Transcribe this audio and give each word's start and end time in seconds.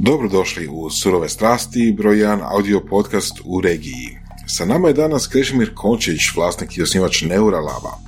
Dobrodošli 0.00 0.68
u 0.68 0.90
Surove 0.90 1.28
strasti, 1.28 1.94
broj 1.96 2.16
1 2.16 2.40
audio 2.42 2.80
podcast 2.80 3.40
u 3.44 3.60
regiji. 3.60 4.18
Sa 4.46 4.64
nama 4.64 4.88
je 4.88 4.94
danas 4.94 5.26
Krešimir 5.26 5.74
Končić, 5.74 6.20
vlasnik 6.36 6.76
i 6.76 6.82
osnivač 6.82 7.22
Neuralaba, 7.22 7.98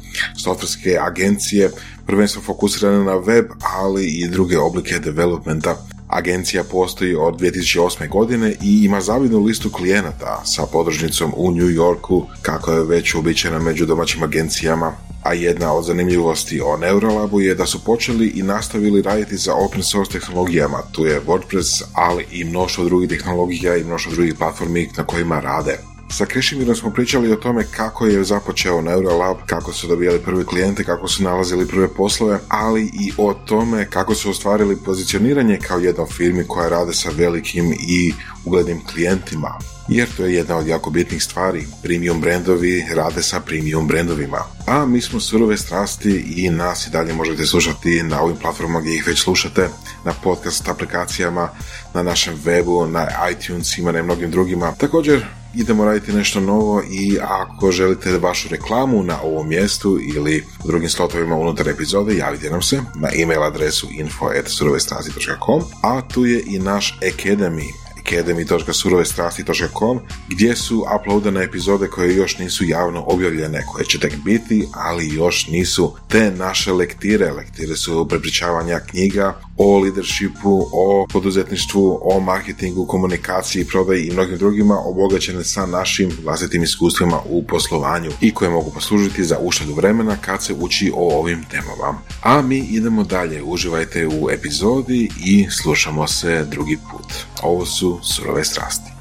softverske 0.42 0.98
agencije, 1.00 1.70
prvenstveno 2.06 2.44
fokusirane 2.46 3.04
na 3.04 3.14
web, 3.14 3.46
ali 3.80 4.06
i 4.06 4.28
druge 4.28 4.58
oblike 4.58 4.98
developmenta. 4.98 5.76
Agencija 6.10 6.64
postoji 6.64 7.14
od 7.14 7.40
2008. 7.40 8.08
godine 8.08 8.54
i 8.62 8.84
ima 8.84 9.00
zavidnu 9.00 9.38
listu 9.38 9.70
klijenata 9.70 10.42
sa 10.44 10.66
podružnicom 10.72 11.32
u 11.36 11.50
New 11.50 11.68
Yorku, 11.68 12.26
kako 12.42 12.72
je 12.72 12.84
već 12.84 13.14
uobičajena 13.14 13.58
među 13.58 13.86
domaćim 13.86 14.22
agencijama 14.22 14.96
a 15.22 15.32
jedna 15.32 15.72
od 15.72 15.84
zanimljivosti 15.84 16.60
o 16.60 16.76
Neuralabu 16.76 17.40
je 17.40 17.54
da 17.54 17.66
su 17.66 17.84
počeli 17.84 18.26
i 18.26 18.42
nastavili 18.42 19.02
raditi 19.02 19.36
za 19.36 19.54
open 19.54 19.82
source 19.82 20.12
tehnologijama. 20.12 20.82
Tu 20.92 21.06
je 21.06 21.20
WordPress, 21.20 21.82
ali 21.92 22.26
i 22.30 22.44
mnoštvo 22.44 22.84
drugih 22.84 23.08
tehnologija 23.08 23.76
i 23.76 23.84
mnoštvo 23.84 24.12
drugih 24.12 24.34
platformi 24.34 24.88
na 24.96 25.04
kojima 25.04 25.40
rade. 25.40 25.78
Sa 26.12 26.26
Krešimirom 26.26 26.76
smo 26.76 26.90
pričali 26.90 27.32
o 27.32 27.36
tome 27.36 27.64
kako 27.76 28.06
je 28.06 28.24
započeo 28.24 28.80
Neuralab, 28.80 29.36
kako 29.46 29.72
su 29.72 29.86
dobijali 29.86 30.18
prvi 30.18 30.44
klijente, 30.44 30.84
kako 30.84 31.08
su 31.08 31.22
nalazili 31.22 31.66
prve 31.66 31.88
poslove, 31.88 32.38
ali 32.48 32.82
i 32.82 33.12
o 33.18 33.34
tome 33.34 33.86
kako 33.90 34.14
su 34.14 34.30
ostvarili 34.30 34.76
pozicioniranje 34.76 35.58
kao 35.68 35.78
jedna 35.78 36.06
firmi 36.06 36.44
koja 36.48 36.68
rade 36.68 36.92
sa 36.92 37.10
velikim 37.16 37.72
i 37.72 38.12
uglednim 38.44 38.84
klijentima. 38.86 39.58
Jer 39.88 40.08
to 40.16 40.24
je 40.24 40.34
jedna 40.34 40.56
od 40.56 40.66
jako 40.66 40.90
bitnih 40.90 41.22
stvari. 41.22 41.66
Premium 41.82 42.20
brendovi 42.20 42.86
rade 42.94 43.22
sa 43.22 43.40
premium 43.40 43.86
brendovima. 43.86 44.38
A 44.66 44.86
mi 44.86 45.00
smo 45.00 45.20
surove 45.20 45.56
strasti 45.56 46.24
i 46.36 46.50
nas 46.50 46.86
i 46.86 46.90
dalje 46.90 47.12
možete 47.12 47.46
slušati 47.46 48.02
na 48.02 48.22
ovim 48.22 48.36
platformama 48.36 48.80
gdje 48.80 48.94
ih 48.94 49.06
već 49.06 49.22
slušate, 49.22 49.68
na 50.04 50.12
podcast 50.22 50.68
aplikacijama, 50.68 51.48
na 51.94 52.02
našem 52.02 52.36
webu, 52.44 52.90
na 52.90 53.08
iTunesima, 53.30 53.92
na 53.92 54.02
mnogim 54.02 54.30
drugima. 54.30 54.72
Također, 54.78 55.26
idemo 55.54 55.84
raditi 55.84 56.12
nešto 56.12 56.40
novo 56.40 56.82
i 56.90 57.18
ako 57.22 57.72
želite 57.72 58.18
vašu 58.18 58.48
reklamu 58.48 59.02
na 59.02 59.22
ovom 59.22 59.48
mjestu 59.48 59.98
ili 60.14 60.44
u 60.64 60.66
drugim 60.66 60.88
slotovima 60.88 61.36
unutar 61.36 61.68
epizode, 61.68 62.16
javite 62.16 62.50
nam 62.50 62.62
se 62.62 62.82
na 62.94 63.08
email 63.22 63.42
adresu 63.42 63.88
info.surovestrasti.com 63.92 65.62
a 65.82 66.00
tu 66.00 66.26
je 66.26 66.42
i 66.46 66.58
naš 66.58 66.98
Academy 67.02 67.72
academy.surovestrasti.com 68.10 70.00
gdje 70.28 70.56
su 70.56 70.84
uploadane 71.00 71.44
epizode 71.44 71.86
koje 71.86 72.16
još 72.16 72.38
nisu 72.38 72.64
javno 72.64 73.04
objavljene, 73.06 73.64
koje 73.66 73.84
će 73.84 73.98
tek 73.98 74.16
biti, 74.24 74.68
ali 74.74 75.14
još 75.14 75.46
nisu 75.48 75.96
te 76.08 76.30
naše 76.30 76.72
lektire. 76.72 77.32
Lektire 77.32 77.76
su 77.76 78.08
prepričavanja 78.08 78.80
knjiga 78.80 79.40
o 79.62 79.78
leadershipu, 79.78 80.68
o 80.72 81.06
poduzetništvu, 81.12 81.98
o 82.02 82.20
marketingu, 82.20 82.86
komunikaciji, 82.86 83.64
prodaji 83.64 84.06
i 84.06 84.10
mnogim 84.10 84.38
drugima 84.38 84.78
obogaćene 84.84 85.44
sa 85.44 85.66
našim 85.66 86.10
vlastitim 86.24 86.62
iskustvima 86.62 87.20
u 87.28 87.42
poslovanju 87.42 88.10
i 88.20 88.34
koje 88.34 88.50
mogu 88.50 88.70
poslužiti 88.70 89.24
za 89.24 89.38
uštedu 89.38 89.74
vremena 89.74 90.16
kad 90.16 90.42
se 90.42 90.54
uči 90.60 90.92
o 90.94 91.18
ovim 91.18 91.44
temama. 91.50 91.98
A 92.22 92.42
mi 92.42 92.58
idemo 92.58 93.04
dalje, 93.04 93.42
uživajte 93.42 94.06
u 94.06 94.30
epizodi 94.30 95.10
i 95.24 95.46
slušamo 95.50 96.06
se 96.06 96.44
drugi 96.50 96.78
put. 96.90 97.12
Ovo 97.42 97.66
su 97.66 97.98
surove 98.02 98.44
strasti. 98.44 98.99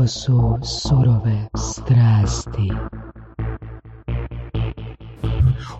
Ovo 0.00 0.06
su 0.08 0.58
surove 0.82 1.46
strasti. 1.56 2.70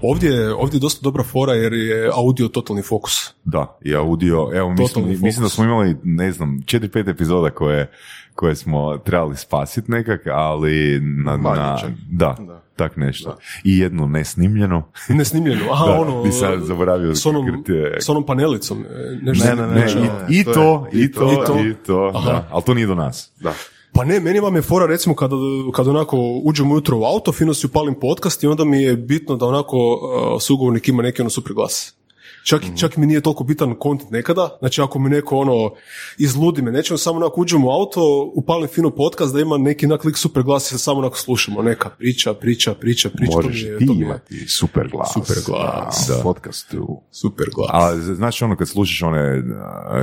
Ovdje, 0.03 0.55
ovdje 0.55 0.77
je 0.77 0.81
dosta 0.81 1.01
dobra 1.03 1.23
fora 1.25 1.53
jer 1.53 1.73
je 1.73 2.11
audio 2.15 2.49
totalni 2.49 2.83
fokus. 2.83 3.35
Da, 3.45 3.79
i 3.83 3.95
audio, 3.95 4.51
evo 4.55 4.71
mislim, 4.71 5.09
mislim 5.09 5.43
da 5.43 5.49
smo 5.49 5.65
imali, 5.65 5.97
ne 6.03 6.33
znam, 6.33 6.59
4-5 6.61 7.11
epizoda 7.11 7.51
koje, 7.51 7.91
koje 8.35 8.57
smo 8.57 8.99
trebali 8.99 9.37
spasiti 9.37 9.91
nekak, 9.91 10.21
ali 10.27 11.01
na, 11.25 11.37
na 11.37 11.79
da, 12.11 12.37
Da. 12.41 12.63
tak 12.77 12.97
nešto. 12.97 13.37
I 13.65 13.79
jednu 13.79 14.07
nesnimljenu. 14.07 14.83
Nesnimljeno. 15.09 15.63
Aha, 15.73 15.85
Da, 15.93 15.93
ono... 15.93 16.23
bi 16.23 16.33
sad 16.33 16.61
zaboravio 16.63 17.15
S 17.15 17.27
onom, 17.27 17.47
krite- 17.47 17.97
s 18.01 18.09
onom 18.09 18.27
panelicom. 18.27 18.79
e, 18.81 19.19
Nešto, 19.23 19.45
Ne, 19.47 19.55
ne, 19.57 19.67
ne, 19.67 19.75
Ne, 19.75 19.95
ne, 19.95 20.09
i, 20.31 20.41
i 20.41 20.45
to 20.45 20.53
to, 20.53 20.87
je- 20.93 21.05
i 21.05 21.13
to, 21.13 21.33
i 21.33 21.47
to. 21.47 21.59
i 21.61 21.75
to, 21.87 22.13
Aha. 22.15 22.31
da, 22.31 22.49
ali 22.51 22.63
to 22.63 22.75
nije 22.75 22.87
do 22.87 22.95
nas. 22.95 23.33
Da. 23.41 23.53
Pa 23.93 24.05
ne, 24.05 24.21
meni 24.21 24.41
vam 24.41 24.57
je 24.57 24.63
fora 24.63 24.87
recimo 24.87 25.15
kada, 25.15 25.37
kada 25.75 25.91
onako 25.91 26.17
uđem 26.45 26.73
ujutro 26.73 26.99
u 26.99 27.05
auto, 27.05 27.33
fino 27.33 27.55
si 27.55 27.67
upalim 27.67 27.95
podcast 27.95 28.43
i 28.43 28.47
onda 28.47 28.65
mi 28.65 28.83
je 28.83 28.97
bitno 28.97 29.37
da 29.37 29.47
onako 29.47 29.77
uh, 29.77 30.43
sugovornik 30.43 30.89
ima 30.89 31.03
neki 31.03 31.23
ono 31.23 31.31
super 31.31 31.53
glas. 31.53 31.95
Čak, 32.43 32.63
Mhm. 32.63 32.75
čak 32.75 32.97
mi 32.97 33.07
nije 33.07 33.21
toliko 33.21 33.45
bitan 33.45 33.75
kontent 33.75 34.11
nekada, 34.11 34.57
znači 34.59 34.81
ako 34.81 34.99
mi 34.99 35.11
neko 35.11 35.37
ono 35.37 35.71
izludi 36.19 36.63
me, 36.63 36.71
nećemo 36.71 36.99
samo 36.99 37.17
onako 37.17 37.41
uđem 37.41 37.65
u 37.65 37.71
auto, 37.71 38.01
upalim 38.35 38.69
fino 38.69 38.91
podcast 38.91 39.35
da 39.35 39.41
ima 39.41 39.59
neki 39.59 39.87
onak 39.87 40.05
lik 40.05 40.17
super 40.17 40.43
glas 40.43 40.73
i 40.73 40.79
samo 40.79 40.99
onako 40.99 41.17
slušamo, 41.17 41.63
neka 41.63 41.91
priča, 41.91 42.35
priča, 42.35 42.75
priča, 42.75 43.11
priča, 43.11 43.33
to 43.33 43.39
mi 43.39 43.45
Možeš 43.45 43.63
je, 43.63 43.79
ti 43.79 43.87
to 43.87 43.95
mi 43.95 44.01
je 44.01 44.05
imati 44.05 44.49
super 44.49 44.89
glas. 44.89 45.13
Super 45.13 45.37
glas, 45.47 46.07
Da, 46.09 46.15
da. 46.15 46.23
podcastu. 46.23 47.01
super 47.11 47.47
glas. 47.55 47.71
A 47.73 48.15
znaš 48.15 48.43
ono 48.43 48.57
kad 48.57 48.69
slušaš 48.69 49.03
one 49.03 49.39
uh, 49.39 49.45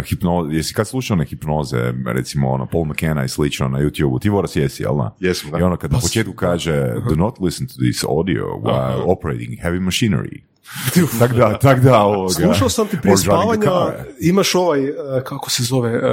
hipnoze, 0.03 0.55
jesi 0.55 0.73
kad 0.73 0.87
slušao 0.87 1.15
one 1.15 1.25
hipnoze, 1.25 1.77
recimo 2.05 2.49
ono 2.49 2.65
Paul 2.65 2.85
McKenna 2.85 3.23
i 3.23 3.29
slično 3.29 3.67
na 3.67 3.79
YouTube, 3.79 4.21
ti 4.21 4.29
voras 4.29 4.55
jesi, 4.55 4.83
jel? 4.83 4.95
Jesam, 5.19 5.51
da. 5.51 5.57
I 5.57 5.61
ono 5.61 5.77
kad 5.77 5.91
na 5.91 5.97
Pa 5.97 6.01
početku 6.01 6.33
kaže 6.33 6.71
do 7.09 7.15
not 7.15 7.39
listen 7.39 7.67
to 7.67 7.73
this 7.81 8.03
audio 8.05 8.45
while 8.45 9.03
operating 9.07 9.59
heavy 9.59 9.79
machinery. 9.81 10.41
tak 11.19 11.33
da, 11.33 11.59
tak 11.59 11.79
da 11.81 11.99
ovoga. 11.99 12.33
Slušao 12.33 12.69
sam 12.69 12.87
ti 12.87 12.97
prije 13.01 13.17
spavanja, 13.17 13.93
imaš 14.19 14.55
ovaj, 14.55 14.85
e, 14.85 14.93
kako 15.23 15.49
se 15.49 15.63
zove, 15.63 15.97
uh, 15.97 16.03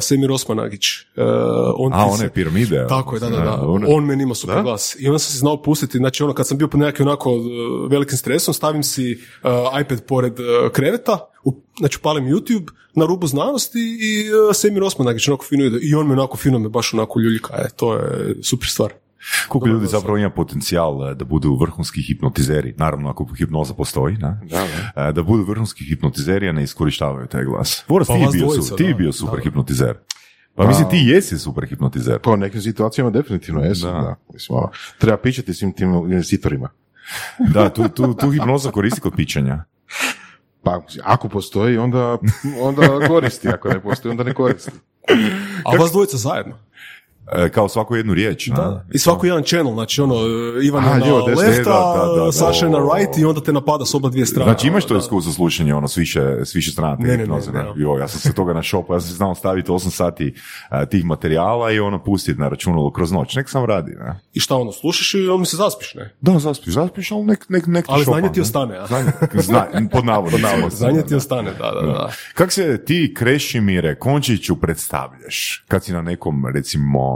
Semir 0.00 0.32
Osmanagić. 0.32 0.84
Uh, 1.16 1.24
on 1.76 1.92
A, 1.92 2.04
one 2.04 2.30
piramide. 2.30 2.86
Tako 2.88 3.16
je, 3.16 3.20
da, 3.20 3.30
da, 3.30 3.36
da. 3.40 3.60
one- 3.62 3.86
On 3.88 4.04
meni 4.04 4.22
ima 4.22 4.34
super 4.34 4.62
glas. 4.62 4.96
I 4.98 5.06
onda 5.08 5.18
sam 5.18 5.32
se 5.32 5.38
znao 5.38 5.62
pustiti, 5.62 5.98
znači 5.98 6.22
ono 6.22 6.34
kad 6.34 6.46
sam 6.46 6.58
bio 6.58 6.68
pod 6.68 6.80
nekakvim 6.80 7.08
onako 7.08 7.30
velikim 7.90 8.18
stresom, 8.18 8.54
stavim 8.54 8.82
si 8.82 9.18
uh, 9.42 9.50
iPad 9.80 10.02
pored 10.02 10.32
kreveta, 10.72 11.18
u, 11.44 11.54
znači 11.78 11.98
palim 12.02 12.24
YouTube 12.24 12.66
na 12.94 13.06
rubu 13.06 13.26
znanosti 13.26 13.78
i 14.00 14.30
uh, 14.32 14.54
Semir 14.56 14.82
Osmanagić 14.82 15.28
onako 15.28 15.44
fino 15.44 15.64
ide. 15.64 15.78
I 15.82 15.94
on 15.94 16.06
me 16.06 16.12
onako 16.12 16.36
fino 16.36 16.58
me 16.58 16.68
baš 16.68 16.94
onako 16.94 17.20
ljuljka, 17.20 17.54
e, 17.58 17.68
to 17.76 17.94
je 17.94 18.34
super 18.42 18.68
stvar. 18.68 18.92
Koliko 19.48 19.68
ljudi 19.68 19.86
zapravo 19.86 20.18
ima 20.18 20.30
potencijal 20.30 21.10
eh, 21.10 21.14
da 21.14 21.24
budu 21.24 21.56
vrhunski 21.60 22.02
hipnotizeri, 22.02 22.74
naravno 22.76 23.10
ako 23.10 23.26
hipnoza 23.38 23.74
postoji, 23.74 24.16
ne? 24.16 24.40
Da, 24.42 24.66
da. 24.94 25.08
Eh, 25.08 25.12
da 25.12 25.22
budu 25.22 25.44
vrhunski 25.44 25.84
hipnotizeri, 25.84 26.48
a 26.48 26.52
ne 26.52 26.62
iskorištavaju 26.62 27.26
taj 27.26 27.44
glas. 27.44 27.84
Boras, 27.88 28.08
Pa 28.08 28.14
ti, 28.14 28.26
bio, 28.32 28.44
dvojica, 28.44 28.66
su, 28.66 28.76
ti 28.76 28.88
da, 28.88 28.94
bio 28.94 29.12
super 29.12 29.36
da. 29.38 29.42
hipnotizer. 29.42 29.98
Pa 30.54 30.66
mislim, 30.66 30.90
ti 30.90 30.96
jesi 30.96 31.38
super 31.38 31.66
hipnotizer. 31.66 32.18
Po 32.18 32.36
nekim 32.36 32.60
situacijama 32.60 33.10
definitivno 33.10 33.64
jesu. 33.64 33.86
Da. 33.86 33.92
Da. 33.92 34.16
Mislim, 34.32 34.58
ono, 34.58 34.70
treba 34.98 35.16
pičati 35.16 35.54
svim 35.54 35.72
tim 35.72 35.94
investitorima. 35.94 36.68
Da, 37.54 37.68
tu, 37.68 37.88
tu, 37.88 38.14
tu 38.14 38.30
hipnoza 38.30 38.70
koristi 38.70 39.00
kod 39.00 39.12
pičanja. 39.16 39.64
Pa 40.62 40.82
ako 41.02 41.28
postoji, 41.28 41.78
onda, 41.78 42.18
onda 42.60 43.06
koristi. 43.08 43.48
Ako 43.48 43.68
ne 43.68 43.80
postoji, 43.80 44.10
onda 44.10 44.24
ne 44.24 44.34
koristi. 44.34 44.70
A 45.64 45.76
vas 45.76 45.90
dvojica 45.90 46.16
zajedno. 46.16 46.58
E, 47.32 47.48
kao 47.48 47.68
svaku 47.68 47.96
jednu 47.96 48.14
riječ. 48.14 48.48
Da, 48.48 48.54
na-. 48.54 48.84
I 48.92 48.98
svako 48.98 49.26
jedan 49.26 49.42
channel, 49.42 49.72
znači 49.72 50.00
ono, 50.00 50.14
Ivan 50.62 50.84
je 50.84 50.98
na 50.98 51.16
lefta. 51.16 52.32
Saša 52.32 52.66
je 52.66 52.72
na 52.72 52.78
right 52.78 53.18
i 53.18 53.24
onda 53.24 53.40
te 53.40 53.52
napada 53.52 53.84
s 53.84 53.94
oba 53.94 54.08
dvije 54.08 54.26
strane. 54.26 54.50
Znači 54.50 54.66
imaš 54.66 54.84
to 54.84 54.96
iskustvo 54.96 55.32
slušanja 55.32 55.76
ono, 55.76 55.88
s 55.88 55.96
više, 55.96 56.20
s 56.44 56.54
više 56.54 56.70
strana 56.70 56.96
te 56.96 57.02
Ne, 57.02 57.16
ne, 57.16 57.26
ne? 57.26 57.64
Jo, 57.76 57.98
ja 57.98 58.08
sam 58.08 58.20
se 58.20 58.32
toga 58.32 58.52
našao, 58.52 58.82
pa 58.82 58.94
ja 58.94 59.00
sam 59.00 59.08
se 59.08 59.14
znao 59.14 59.34
staviti 59.34 59.70
8 59.70 59.90
sati 59.90 60.34
a, 60.68 60.86
tih 60.86 61.04
materijala 61.04 61.70
i 61.72 61.80
ono 61.80 62.04
pustiti 62.04 62.40
na 62.40 62.48
računalu 62.48 62.90
kroz 62.90 63.12
noć. 63.12 63.34
Nek 63.34 63.50
sam 63.50 63.64
radi, 63.64 63.90
ne? 63.90 64.20
I 64.32 64.40
šta 64.40 64.56
ono, 64.56 64.72
slušaš 64.72 65.14
i 65.14 65.28
onda 65.28 65.44
se 65.44 65.56
zaspiš, 65.56 65.94
ne? 65.94 66.14
Da, 66.20 66.38
zaspiš, 66.38 66.74
zaspiš, 66.74 67.10
ali 67.10 67.24
nek, 67.24 67.48
nek, 67.48 67.66
nek 67.66 67.86
ti 67.86 67.92
Ali 67.92 68.04
šopa, 68.04 68.18
znanje 68.18 68.32
ti 68.32 68.40
ne? 68.40 68.42
ostane, 68.42 68.78
a? 68.78 68.86
Zna, 69.34 69.66
pod 69.92 70.04
navodnicima. 70.04 70.70
Znanje 70.70 71.02
ti 71.02 71.14
ostane, 71.14 71.50
da, 71.50 71.70
da, 71.80 71.86
da. 71.86 72.12
Kako 72.34 72.52
se 72.52 72.84
ti, 72.84 73.14
Krešimire 73.16 73.94
Končiću, 73.94 74.56
predstavljaš? 74.56 75.64
Kad 75.68 75.84
si 75.84 75.92
na 75.92 76.02
nekom, 76.02 76.46
recimo, 76.46 77.11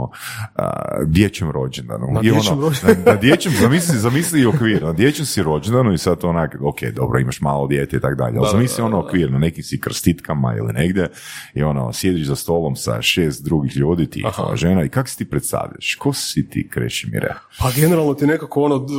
a, 0.55 0.71
dječjem 1.03 1.51
rođendanu. 1.51 2.07
Na 2.07 2.19
I 2.23 2.31
ono, 2.31 2.33
dječjem 2.33 2.59
rođendanu. 2.61 3.03
na, 3.05 3.11
na 3.11 3.17
dječjem, 3.17 3.53
zamisli, 3.53 3.97
zamisli 3.97 4.45
okvir, 4.45 4.83
na 4.83 4.93
dječjem 4.93 5.25
si 5.25 5.43
rođendanu 5.43 5.93
i 5.93 5.97
sad 5.97 6.23
onak, 6.23 6.55
ok, 6.61 6.81
dobro, 6.85 7.19
imaš 7.19 7.41
malo 7.41 7.67
dijete 7.67 7.97
i 7.97 7.99
tako 7.99 8.15
dalje, 8.15 8.37
ali 8.37 8.47
zamisli 8.51 8.83
ono 8.83 8.99
okvir, 8.99 9.31
na 9.31 9.39
nekim 9.39 9.63
si 9.63 9.79
krstitkama 9.81 10.55
ili 10.55 10.73
negdje 10.73 11.09
i 11.53 11.63
ono, 11.63 11.93
sjediš 11.93 12.27
za 12.27 12.35
stolom 12.35 12.75
sa 12.75 13.01
šest 13.01 13.43
drugih 13.43 13.77
ljudi, 13.77 14.09
ti 14.09 14.23
Aha. 14.27 14.55
žena 14.55 14.83
i 14.83 14.89
kako 14.89 15.09
si 15.09 15.17
ti 15.17 15.25
predstavljaš? 15.25 15.95
Ko 15.95 16.13
si 16.13 16.49
ti, 16.49 16.67
Krešimire? 16.69 17.33
Pa 17.59 17.71
generalno 17.71 18.13
ti 18.13 18.27
nekako 18.27 18.61
ono 18.61 18.79
d- 18.79 18.93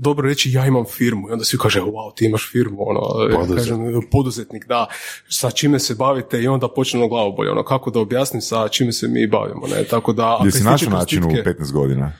dobro 0.00 0.28
reći 0.28 0.52
ja 0.52 0.66
imam 0.66 0.84
firmu 0.86 1.28
i 1.28 1.32
onda 1.32 1.44
svi 1.44 1.58
kaže 1.58 1.80
wow 1.80 2.14
ti 2.16 2.26
imaš 2.26 2.50
firmu 2.52 2.76
ono 2.80 3.00
Poduzetnik. 3.30 3.58
kažem 3.58 3.78
poduzetnik 4.12 4.66
da 4.66 4.86
sa 5.28 5.50
čime 5.50 5.78
se 5.78 5.94
bavite 5.94 6.42
i 6.42 6.48
onda 6.48 6.68
počne 6.68 7.00
ono 7.00 7.08
glavobolje 7.08 7.50
ono 7.50 7.64
kako 7.64 7.90
da 7.90 8.00
objasnim 8.00 8.42
sa 8.42 8.68
čime 8.68 8.92
se 8.92 9.08
mi 9.08 9.26
bavimo 9.26 9.66
ne 9.66 9.84
tako 9.84 10.12
da 10.12 10.27
ako 10.34 10.44
Gdje 10.44 10.52
si 10.52 10.64
našao 10.64 10.90
način 10.90 11.24
u 11.24 11.28
krstitke- 11.28 11.44
15 11.44 11.72
godina? 11.72 12.12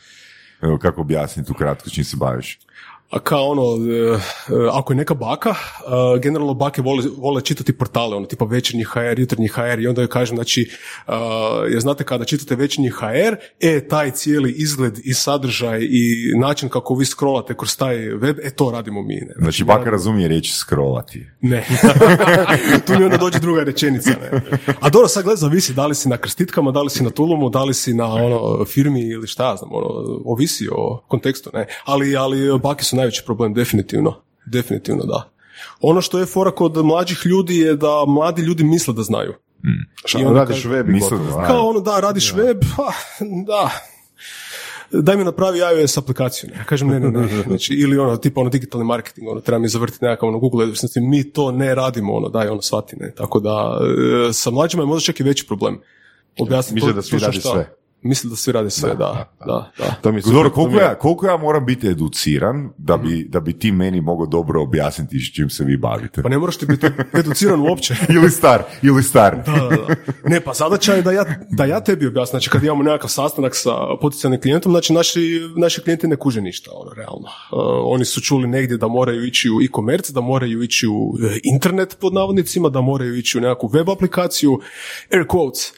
Evo, 0.62 0.78
kako 0.78 1.00
objasniti 1.00 1.52
ukratko 1.52 1.90
čim 1.90 2.04
se 2.04 2.16
baviš? 2.16 2.58
Kao 3.22 3.48
ono, 3.48 3.62
e, 3.62 4.14
e, 4.14 4.18
ako 4.72 4.92
je 4.92 4.96
neka 4.96 5.14
baka, 5.14 5.50
e, 5.50 6.20
generalno 6.20 6.54
bake 6.54 6.82
vole, 6.82 7.04
vole 7.16 7.40
čitati 7.40 7.72
portale, 7.72 8.16
ono 8.16 8.26
tipa 8.26 8.44
večernji 8.44 8.84
HR, 8.84 9.18
jutarnji 9.20 9.48
HR 9.48 9.80
i 9.80 9.86
onda 9.86 10.00
joj 10.00 10.08
kažem, 10.08 10.36
znači, 10.36 10.70
e, 11.08 11.12
jer 11.70 11.80
znate 11.80 12.04
kada 12.04 12.24
čitate 12.24 12.56
večernji 12.56 12.90
HR, 12.90 13.36
e, 13.60 13.88
taj 13.88 14.10
cijeli 14.10 14.52
izgled 14.52 14.98
i 15.04 15.14
sadržaj 15.14 15.80
i 15.82 16.32
način 16.40 16.68
kako 16.68 16.94
vi 16.94 17.04
scrollate 17.04 17.54
kroz 17.56 17.76
taj 17.76 17.96
web, 17.96 18.38
e, 18.42 18.50
to 18.50 18.70
radimo 18.70 19.02
mi. 19.02 19.14
Ne? 19.14 19.34
Znači, 19.38 19.64
baka 19.64 19.90
razumije 19.90 20.28
riječ 20.28 20.52
scrollati. 20.52 21.26
Ne. 21.40 21.66
tu 22.86 22.92
mi 22.98 23.04
onda 23.04 23.16
dođe 23.16 23.38
druga 23.38 23.62
rečenica. 23.62 24.10
Ne? 24.10 24.40
A 24.80 24.90
dobro, 24.90 25.08
sad 25.08 25.24
gled, 25.24 25.38
zavisi 25.38 25.74
da 25.74 25.86
li 25.86 25.94
si 25.94 26.08
na 26.08 26.16
krstitkama, 26.16 26.70
da 26.70 26.82
li 26.82 26.90
si 26.90 27.04
na 27.04 27.10
tulumu, 27.10 27.50
da 27.50 27.64
li 27.64 27.74
si 27.74 27.94
na 27.94 28.14
ono, 28.14 28.64
firmi 28.64 29.00
ili 29.00 29.26
šta 29.26 29.50
ja 29.50 29.56
znam, 29.56 29.70
ono, 29.72 29.86
ovisi 30.24 30.68
o 30.72 31.02
kontekstu. 31.08 31.50
Ne? 31.54 31.66
Ali, 31.84 32.16
ali 32.16 32.58
baki 32.58 32.84
su 32.84 32.97
najveći 32.98 33.22
problem, 33.26 33.54
definitivno. 33.54 34.14
Definitivno, 34.46 35.04
da. 35.04 35.30
Ono 35.80 36.00
što 36.00 36.18
je 36.18 36.26
fora 36.26 36.50
kod 36.50 36.76
mlađih 36.76 37.22
ljudi 37.24 37.56
je 37.56 37.76
da 37.76 38.04
mladi 38.06 38.42
ljudi 38.42 38.64
misle 38.64 38.94
da 38.94 39.02
znaju. 39.02 39.34
Šta, 40.04 40.18
I 40.20 40.24
onda 40.24 40.40
radiš 40.40 40.56
kaže- 40.56 40.68
web 40.68 40.88
i 40.88 40.92
Misle 40.92 41.18
da? 41.18 41.46
Kao 41.46 41.68
ono, 41.68 41.80
da, 41.80 42.00
radiš 42.00 42.34
web, 42.34 42.60
pa, 42.76 42.92
da. 43.46 43.70
Daj 44.92 45.16
mi 45.16 45.24
napravi 45.24 45.58
iOS 45.58 45.98
aplikaciju. 45.98 46.50
Ne? 46.50 46.56
Ja 46.56 46.64
kažem, 46.64 46.88
ne, 46.88 47.00
ne, 47.00 47.10
ne. 47.10 47.28
Znači, 47.42 47.74
ili 47.74 47.98
ono, 47.98 48.16
tipa 48.16 48.40
ono, 48.40 48.50
digitalni 48.50 48.86
marketing, 48.86 49.28
ono, 49.28 49.40
treba 49.40 49.58
mi 49.58 49.68
zavrtiti 49.68 50.04
nekakav 50.04 50.28
ono, 50.28 50.38
Google 50.38 50.66
AdWords, 50.66 50.80
znači, 50.80 51.00
mi 51.00 51.24
to 51.24 51.52
ne 51.52 51.74
radimo, 51.74 52.14
ono, 52.14 52.28
daj, 52.28 52.48
ono, 52.48 52.62
shvati, 52.62 52.96
ne. 52.96 53.10
Tako 53.10 53.40
da, 53.40 53.78
e, 54.28 54.32
sa 54.32 54.50
mlađima 54.50 54.82
je 54.82 54.86
možda 54.86 55.04
čak 55.04 55.20
i 55.20 55.24
veći 55.24 55.46
problem. 55.46 55.80
Objasniti 56.38 56.74
Misle 56.74 56.88
to- 56.88 56.94
da 56.94 57.02
svi 57.02 57.18
šta. 57.20 57.32
sve. 57.32 57.77
Misle 58.02 58.30
da 58.30 58.36
svi 58.36 58.52
rade 58.52 58.70
sve, 58.70 58.88
da, 58.88 59.32
da, 59.46 59.72
da. 59.78 59.94
To 60.02 60.12
mi 60.12 60.18
je 60.18 60.22
super, 60.22 60.34
Dobro, 60.34 60.50
koliko 60.50 60.80
ja, 60.80 60.94
koliko 60.94 61.26
ja 61.26 61.36
moram 61.36 61.66
biti 61.66 61.88
educiran 61.88 62.70
da 62.78 62.96
bi, 62.96 63.26
da 63.28 63.40
bi 63.40 63.58
ti 63.58 63.72
meni 63.72 64.00
mogao 64.00 64.26
dobro 64.26 64.62
objasniti 64.62 65.18
s 65.18 65.34
čim 65.34 65.50
se 65.50 65.64
vi 65.64 65.76
bavite? 65.76 66.22
Pa 66.22 66.28
ne 66.28 66.38
moraš 66.38 66.56
ti 66.56 66.66
biti 66.66 66.86
educiran 67.20 67.60
uopće. 67.60 67.94
ili 68.16 68.30
star, 68.30 68.62
ili 68.82 69.02
star. 69.02 69.36
Da, 69.46 69.52
da, 69.52 69.68
da. 69.68 69.94
Ne, 70.24 70.40
pa 70.40 70.52
zadaća 70.52 70.94
je 70.94 71.02
da 71.02 71.12
ja, 71.12 71.24
da 71.50 71.64
ja 71.64 71.80
tebi 71.80 72.06
objasnim. 72.06 72.40
Znači, 72.40 72.50
kad 72.50 72.64
imamo 72.64 72.82
nekakav 72.82 73.10
sastanak 73.10 73.56
sa 73.56 73.70
potencijalnim 74.00 74.40
klijentom, 74.40 74.72
znači 74.72 74.92
naši, 74.92 75.40
naši 75.56 75.80
klijenti 75.80 76.08
ne 76.08 76.16
kuže 76.16 76.40
ništa, 76.40 76.70
ono, 76.74 76.92
realno. 76.94 77.28
Uh, 77.52 77.92
oni 77.92 78.04
su 78.04 78.20
čuli 78.20 78.48
negdje 78.48 78.76
da 78.76 78.88
moraju 78.88 79.26
ići 79.26 79.50
u 79.50 79.60
e-commerce, 79.62 80.12
da 80.12 80.20
moraju 80.20 80.62
ići 80.62 80.86
u 80.86 81.14
e, 81.22 81.40
internet 81.42 81.96
pod 82.00 82.14
navodnicima, 82.14 82.68
da 82.68 82.80
moraju 82.80 83.16
ići 83.16 83.38
u 83.38 83.40
nekakvu 83.40 83.68
web 83.68 83.90
aplikaciju, 83.90 84.60
air 85.12 85.24
quotes. 85.24 85.77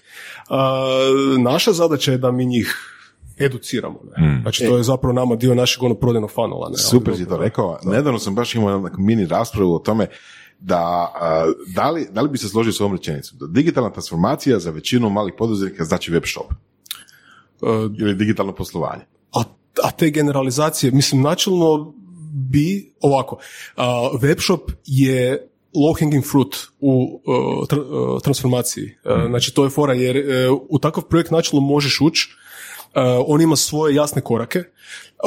Uh, 0.50 1.38
naša 1.38 1.72
zadaća 1.72 2.12
je 2.12 2.18
da 2.18 2.30
mi 2.30 2.46
njih 2.46 2.96
educiramo. 3.38 4.00
Ne? 4.16 4.38
Znači, 4.42 4.66
to 4.66 4.76
je 4.76 4.82
zapravo 4.82 5.12
nama 5.12 5.36
dio 5.36 5.54
našeg 5.54 5.82
ono 5.82 5.94
prodajnog 5.94 6.30
funnela. 6.30 6.68
Ne? 6.68 6.76
Super 6.76 7.16
si 7.16 7.28
to 7.28 7.36
rekao. 7.36 7.78
Nedavno 7.84 8.18
sam 8.18 8.34
baš 8.34 8.54
imao 8.54 8.90
mini 8.98 9.26
raspravu 9.26 9.74
o 9.74 9.78
tome 9.78 10.06
da, 10.60 11.12
a, 11.20 11.52
da, 11.74 11.90
li, 11.90 12.08
da 12.10 12.20
li 12.20 12.28
bi 12.28 12.38
se 12.38 12.48
složio 12.48 12.72
s 12.72 12.80
ovom 12.80 12.96
rečenicom? 12.96 13.38
Da 13.38 13.46
digitalna 13.46 13.90
transformacija 13.90 14.58
za 14.58 14.70
većinu 14.70 15.10
malih 15.10 15.34
poduzetnika 15.38 15.84
znači 15.84 16.12
web 16.12 16.22
shop 16.26 16.52
Uh, 17.62 17.68
ili 17.98 18.14
digitalno 18.14 18.54
poslovanje. 18.54 19.02
a, 19.32 19.42
a 19.82 19.90
te 19.90 20.10
generalizacije, 20.10 20.92
mislim, 20.92 21.22
načelno 21.22 21.94
bi, 22.32 22.92
ovako, 23.00 23.38
a, 23.76 24.10
webshop 24.20 24.72
je 24.86 25.49
low 25.74 26.00
hanging 26.00 26.24
fruit 26.24 26.56
u 26.80 27.20
uh, 27.24 27.34
tra- 27.68 28.14
uh, 28.14 28.22
transformaciji. 28.22 28.84
Uh, 29.04 29.28
Znači, 29.28 29.54
to 29.54 29.64
je 29.64 29.70
fora, 29.70 29.92
jer 29.92 30.16
uh, 30.50 30.60
u 30.68 30.78
takav 30.78 31.04
projekt 31.04 31.30
načelno 31.30 31.66
možeš 31.66 32.00
ući, 32.00 32.28
uh, 32.30 33.02
on 33.26 33.40
ima 33.40 33.56
svoje 33.56 33.94
jasne 33.94 34.22
korake, 34.22 34.62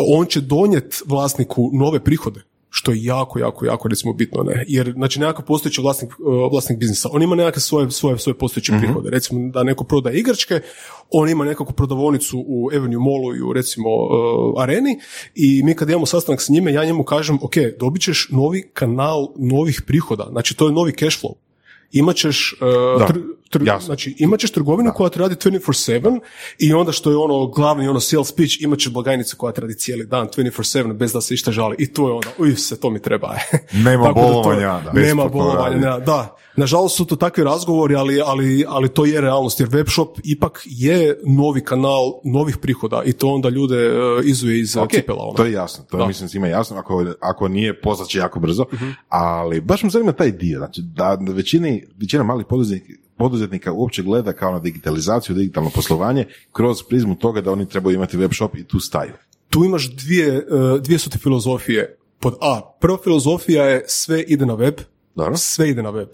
on 0.07 0.25
će 0.25 0.41
donijeti 0.41 0.97
vlasniku 1.05 1.69
nove 1.73 2.03
prihode, 2.03 2.41
što 2.75 2.91
je 2.91 3.03
jako, 3.03 3.39
jako, 3.39 3.65
jako 3.65 3.87
recimo 3.87 4.13
bitno, 4.13 4.43
ne? 4.43 4.65
Jer, 4.67 4.93
znači, 4.93 5.19
nekakav 5.19 5.45
postojeći 5.45 5.81
vlasnik, 5.81 6.11
uh, 6.19 6.51
vlasnik 6.51 6.79
biznisa, 6.79 7.09
on 7.11 7.21
ima 7.21 7.35
nekakve 7.35 7.61
svoje, 7.61 7.91
svoje, 7.91 8.19
svoje 8.19 8.37
postojeće 8.37 8.73
prihode. 8.79 9.09
Recimo 9.09 9.51
da 9.51 9.63
neko 9.63 9.83
prodaje 9.83 10.19
igračke, 10.19 10.61
on 11.09 11.29
ima 11.29 11.45
nekakvu 11.45 11.73
prodavonicu 11.73 12.43
u 12.47 12.69
Avenue 12.75 12.99
Mallu 12.99 13.35
i 13.35 13.41
u 13.41 13.53
recimo 13.53 13.89
uh, 13.89 14.63
areni 14.63 14.99
i 15.35 15.63
mi 15.63 15.75
kad 15.75 15.89
imamo 15.89 16.05
sastanak 16.05 16.41
s 16.41 16.49
njime, 16.49 16.73
ja 16.73 16.85
njemu 16.85 17.03
kažem, 17.03 17.39
ok, 17.41 17.53
dobit 17.79 18.01
ćeš 18.01 18.27
novi 18.31 18.69
kanal 18.73 19.27
novih 19.37 19.81
prihoda, 19.87 20.27
znači 20.31 20.57
to 20.57 20.67
je 20.67 20.73
novi 20.73 20.91
cash 20.91 21.23
flow. 21.23 21.42
Imaćeš, 21.93 22.55
uh, 22.61 22.99
Da, 22.99 23.07
tr, 23.07 23.19
tr- 23.51 23.85
znači 23.85 24.15
imaćeš 24.19 24.51
trgovinu 24.51 24.91
koja 24.95 25.09
ti 25.09 25.19
radi 25.19 25.35
24/7 25.35 26.19
i 26.59 26.73
onda 26.73 26.91
što 26.91 27.09
je 27.09 27.17
ono 27.17 27.47
glavni 27.47 27.87
ono 27.87 27.99
sales 27.99 28.31
pitch, 28.31 28.61
imaćeš 28.61 28.93
blagajnicu 28.93 29.37
koja 29.37 29.53
ti 29.53 29.61
radi 29.61 29.73
cijeli 29.73 30.05
dan 30.05 30.27
24/7 30.27 30.93
bez 30.93 31.13
da 31.13 31.21
se 31.21 31.33
išta 31.33 31.51
žali 31.51 31.75
i 31.79 31.93
to 31.93 32.07
je 32.07 32.13
onda, 32.13 32.27
uj 32.37 32.55
se, 32.55 32.79
to 32.79 32.89
mi 32.89 33.01
treba. 33.01 33.35
Nema 33.85 34.07
da 34.07 34.13
bolovanja, 34.13 34.81
da. 34.85 34.91
nema 34.93 35.27
bolovanja, 35.27 35.99
da. 35.99 36.35
Nažalost 36.55 36.97
su 36.97 37.05
to 37.05 37.15
takvi 37.15 37.43
razgovori, 37.43 37.95
ali, 37.95 38.21
ali, 38.25 38.65
ali 38.67 38.89
to 38.89 39.05
je 39.05 39.21
realnost, 39.21 39.59
jer 39.59 39.69
webshop 39.69 40.19
ipak 40.23 40.61
je 40.65 41.19
novi 41.25 41.61
kanal 41.63 42.19
novih 42.23 42.57
prihoda 42.57 43.01
i 43.05 43.13
to 43.13 43.27
onda 43.27 43.49
ljude 43.49 43.75
e, 43.77 43.91
izuje 44.23 44.59
iz 44.59 44.77
Ok, 44.77 44.91
cipela. 44.91 45.23
ono. 45.23 45.33
to 45.33 45.45
je 45.45 45.51
jasno, 45.51 45.85
to 45.89 45.97
je 45.97 45.99
Da. 45.99 46.07
mislim 46.07 46.29
svima 46.29 46.47
jasno, 46.47 46.77
ako, 46.77 47.05
ako 47.19 47.47
nije 47.47 47.81
poslat 47.81 48.07
će 48.09 48.17
jako 48.19 48.39
brzo, 48.39 48.65
ali 49.09 49.61
baš 49.61 49.83
me 49.83 49.89
zanima 49.89 50.11
taj 50.11 50.31
dio, 50.31 50.57
znači 50.59 50.81
da 50.81 51.17
većini, 51.33 51.85
većina 51.97 52.23
malih 52.23 52.45
poduzetnika, 52.49 52.93
poduzetnika 53.17 53.71
uopće 53.71 54.03
gleda 54.03 54.33
kao 54.33 54.51
na 54.51 54.59
digitalizaciju, 54.59 55.35
digitalno 55.35 55.69
poslovanje 55.69 56.25
kroz 56.51 56.83
prizmu 56.83 57.15
toga 57.15 57.41
da 57.41 57.51
oni 57.51 57.69
trebaju 57.69 57.95
imati 57.95 58.17
web 58.17 58.31
shop 58.33 58.55
i 58.55 58.63
tu 58.67 58.79
staju. 58.79 59.11
Tu 59.49 59.65
imaš 59.65 59.91
dvije, 59.91 60.27
e, 60.27 60.43
dvije 60.81 60.99
su 60.99 61.09
te 61.09 61.17
filozofije. 61.17 61.97
Pod 62.19 62.35
A, 62.41 62.61
prva 62.79 62.97
filozofija 63.03 63.63
je 63.65 63.83
sve 63.87 64.21
ide 64.21 64.45
na 64.45 64.53
web, 64.53 64.73
Dobro. 65.15 65.37
sve 65.37 65.69
ide 65.69 65.83
na 65.83 65.89
web. 65.89 66.07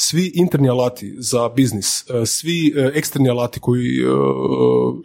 Svi 0.00 0.32
interni 0.34 0.68
alati 0.68 1.14
za 1.18 1.48
biznis, 1.48 2.10
e, 2.10 2.26
svi 2.26 2.74
e, 2.76 2.90
eksterni 2.94 3.30
alati 3.30 3.60
koji 3.60 3.86
e, 3.86 4.04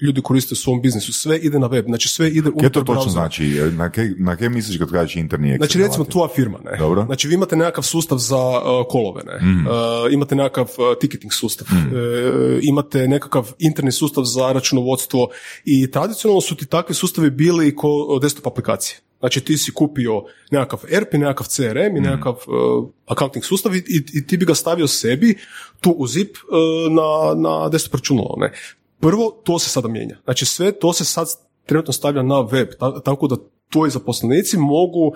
ljudi 0.02 0.22
koriste 0.22 0.54
u 0.54 0.56
svom 0.56 0.82
biznisu, 0.82 1.14
sve 1.14 1.38
ide 1.38 1.60
na 1.60 1.68
web. 1.68 1.86
Znači 1.86 2.08
sve 2.08 2.30
ide 2.30 2.42
Kaj 2.42 2.52
to 2.52 2.60
unutar 2.60 2.84
točno 2.84 3.12
znači? 3.12 3.44
Na 3.78 3.90
kaj, 3.90 4.10
na 4.18 4.36
kaj 4.36 4.50
misliš 4.50 4.78
kad 4.78 4.92
kažeš 4.92 5.16
interni 5.16 5.50
eksterni 5.50 5.66
Znači 5.66 5.80
recimo 5.80 6.02
alati? 6.02 6.12
tvoja 6.12 6.30
firma, 6.36 6.60
ne? 6.64 6.78
Dobro. 6.78 7.06
Znači 7.06 7.28
vi 7.28 7.34
imate 7.34 7.56
nekakav 7.56 7.84
sustav 7.84 8.18
za 8.18 8.62
kolove, 8.90 9.22
ne? 9.24 9.36
Uh, 9.36 10.14
imate 10.14 10.36
nekakav 10.36 10.68
ticketing 11.02 11.34
sustav, 11.34 11.68
Uh, 11.74 12.60
imate 12.62 13.08
nekakav 13.08 13.52
interni 13.60 13.92
sustav 13.92 14.24
za 14.24 14.52
računovodstvo 14.52 15.28
i 15.66 15.92
tradicionalno 15.92 16.42
su 16.42 16.56
ti 16.56 16.66
takvi 16.66 16.96
sustavi 16.96 17.30
bili 17.30 17.76
ko 17.76 18.20
desktop 18.22 18.48
aplikacije. 18.48 19.00
Znači 19.24 19.42
ti 19.42 19.58
si 19.58 19.72
kupio 19.72 20.24
nekakav 20.52 20.80
ERP 20.90 21.14
i 21.14 21.18
nekakav 21.18 21.48
CRM 21.48 21.98
i 21.98 22.02
nekakav 22.02 22.34
uh, 22.34 22.90
accounting 23.06 23.46
sustav 23.46 23.76
i, 23.76 23.80
i- 23.80 24.06
i 24.14 24.28
ti 24.28 24.38
bi 24.38 24.46
ga 24.46 24.56
stavio 24.56 24.88
sebi 24.88 25.38
tu 25.82 25.92
u 25.92 26.08
zip 26.08 26.38
uh, 26.38 26.92
na, 26.92 27.04
na 27.42 27.70
desktop 27.70 27.94
računalo, 27.94 28.36
ne? 28.38 28.52
Prvo, 29.00 29.42
to 29.44 29.60
se 29.60 29.70
sada 29.70 29.88
mijenja. 29.88 30.18
Znači 30.24 30.46
sve 30.46 30.72
to 30.72 30.94
se 30.94 31.06
sad 31.06 31.28
trenutno 31.66 31.94
stavlja 31.94 32.24
na 32.24 32.42
web, 32.42 32.68
ta- 32.80 33.00
tako 33.02 33.28
da 33.28 33.36
tvoji 33.70 33.92
zaposlenici 33.92 34.58
mogu 34.58 35.08
uh, 35.08 35.14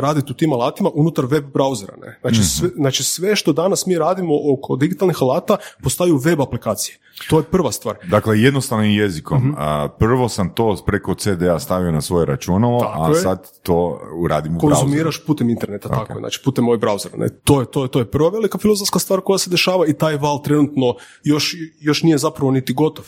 raditi 0.00 0.32
u 0.32 0.34
tim 0.34 0.52
alatima 0.52 0.90
unutar 0.94 1.24
web 1.26 1.44
brauzera. 1.52 1.96
Ne? 1.96 2.18
Znači, 2.20 2.44
sve, 2.44 2.68
znači 2.68 3.04
sve 3.04 3.36
što 3.36 3.52
danas 3.52 3.86
mi 3.86 3.98
radimo 3.98 4.34
oko 4.52 4.76
digitalnih 4.76 5.16
alata 5.22 5.56
postaju 5.82 6.16
web 6.16 6.40
aplikacije. 6.40 6.98
To 7.30 7.38
je 7.38 7.42
prva 7.42 7.72
stvar. 7.72 7.96
Dakle, 8.10 8.40
jednostavnim 8.40 8.90
jezikom. 8.90 9.38
Mhm. 9.38 9.54
A, 9.58 9.88
prvo 9.98 10.28
sam 10.28 10.54
to 10.54 10.76
preko 10.86 11.14
CD-a 11.14 11.58
stavio 11.58 11.92
na 11.92 12.00
svoje 12.00 12.26
računalo, 12.26 12.80
Tako 12.80 13.02
a 13.02 13.08
je. 13.08 13.14
sad 13.14 13.50
to 13.62 14.00
uradim 14.16 14.56
u 14.56 14.58
browseru. 14.58 14.60
konzumiraš 14.60 15.24
putem 15.26 15.50
interneta, 15.50 15.88
tako 15.88 16.12
je, 16.12 16.18
znači 16.18 16.40
putem 16.44 16.68
ovih 16.68 16.80
brauzera. 16.80 17.16
Ne? 17.16 17.28
To, 17.44 17.60
je, 17.60 17.66
to, 17.66 17.82
je, 17.82 17.88
to 17.88 17.98
je 17.98 18.10
prva 18.10 18.28
velika 18.28 18.58
filozofska 18.58 18.98
stvar 18.98 19.20
koja 19.20 19.38
se 19.38 19.50
dešava 19.50 19.86
i 19.86 19.92
taj 19.92 20.16
val 20.16 20.42
trenutno 20.42 20.94
još, 21.24 21.54
još 21.80 22.02
nije 22.02 22.18
zapravo 22.18 22.50
niti 22.50 22.72
gotov. 22.74 23.04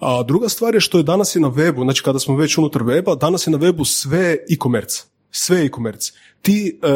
A 0.00 0.22
druga 0.22 0.48
stvar 0.48 0.74
je 0.74 0.80
što 0.80 0.98
je 0.98 1.02
danas 1.04 1.36
je 1.36 1.40
na 1.40 1.48
webu, 1.50 1.82
znači 1.82 2.02
kada 2.02 2.18
smo 2.18 2.36
već 2.36 2.58
unutar 2.58 2.82
weba, 2.82 3.18
danas 3.18 3.46
je 3.46 3.50
na 3.50 3.58
webu 3.58 3.84
sve 3.84 4.15
e-commerce. 4.24 5.02
Sve 5.30 5.64
e-commerce. 5.64 6.12
Ti, 6.42 6.78
e, 6.82 6.88
e, 6.88 6.92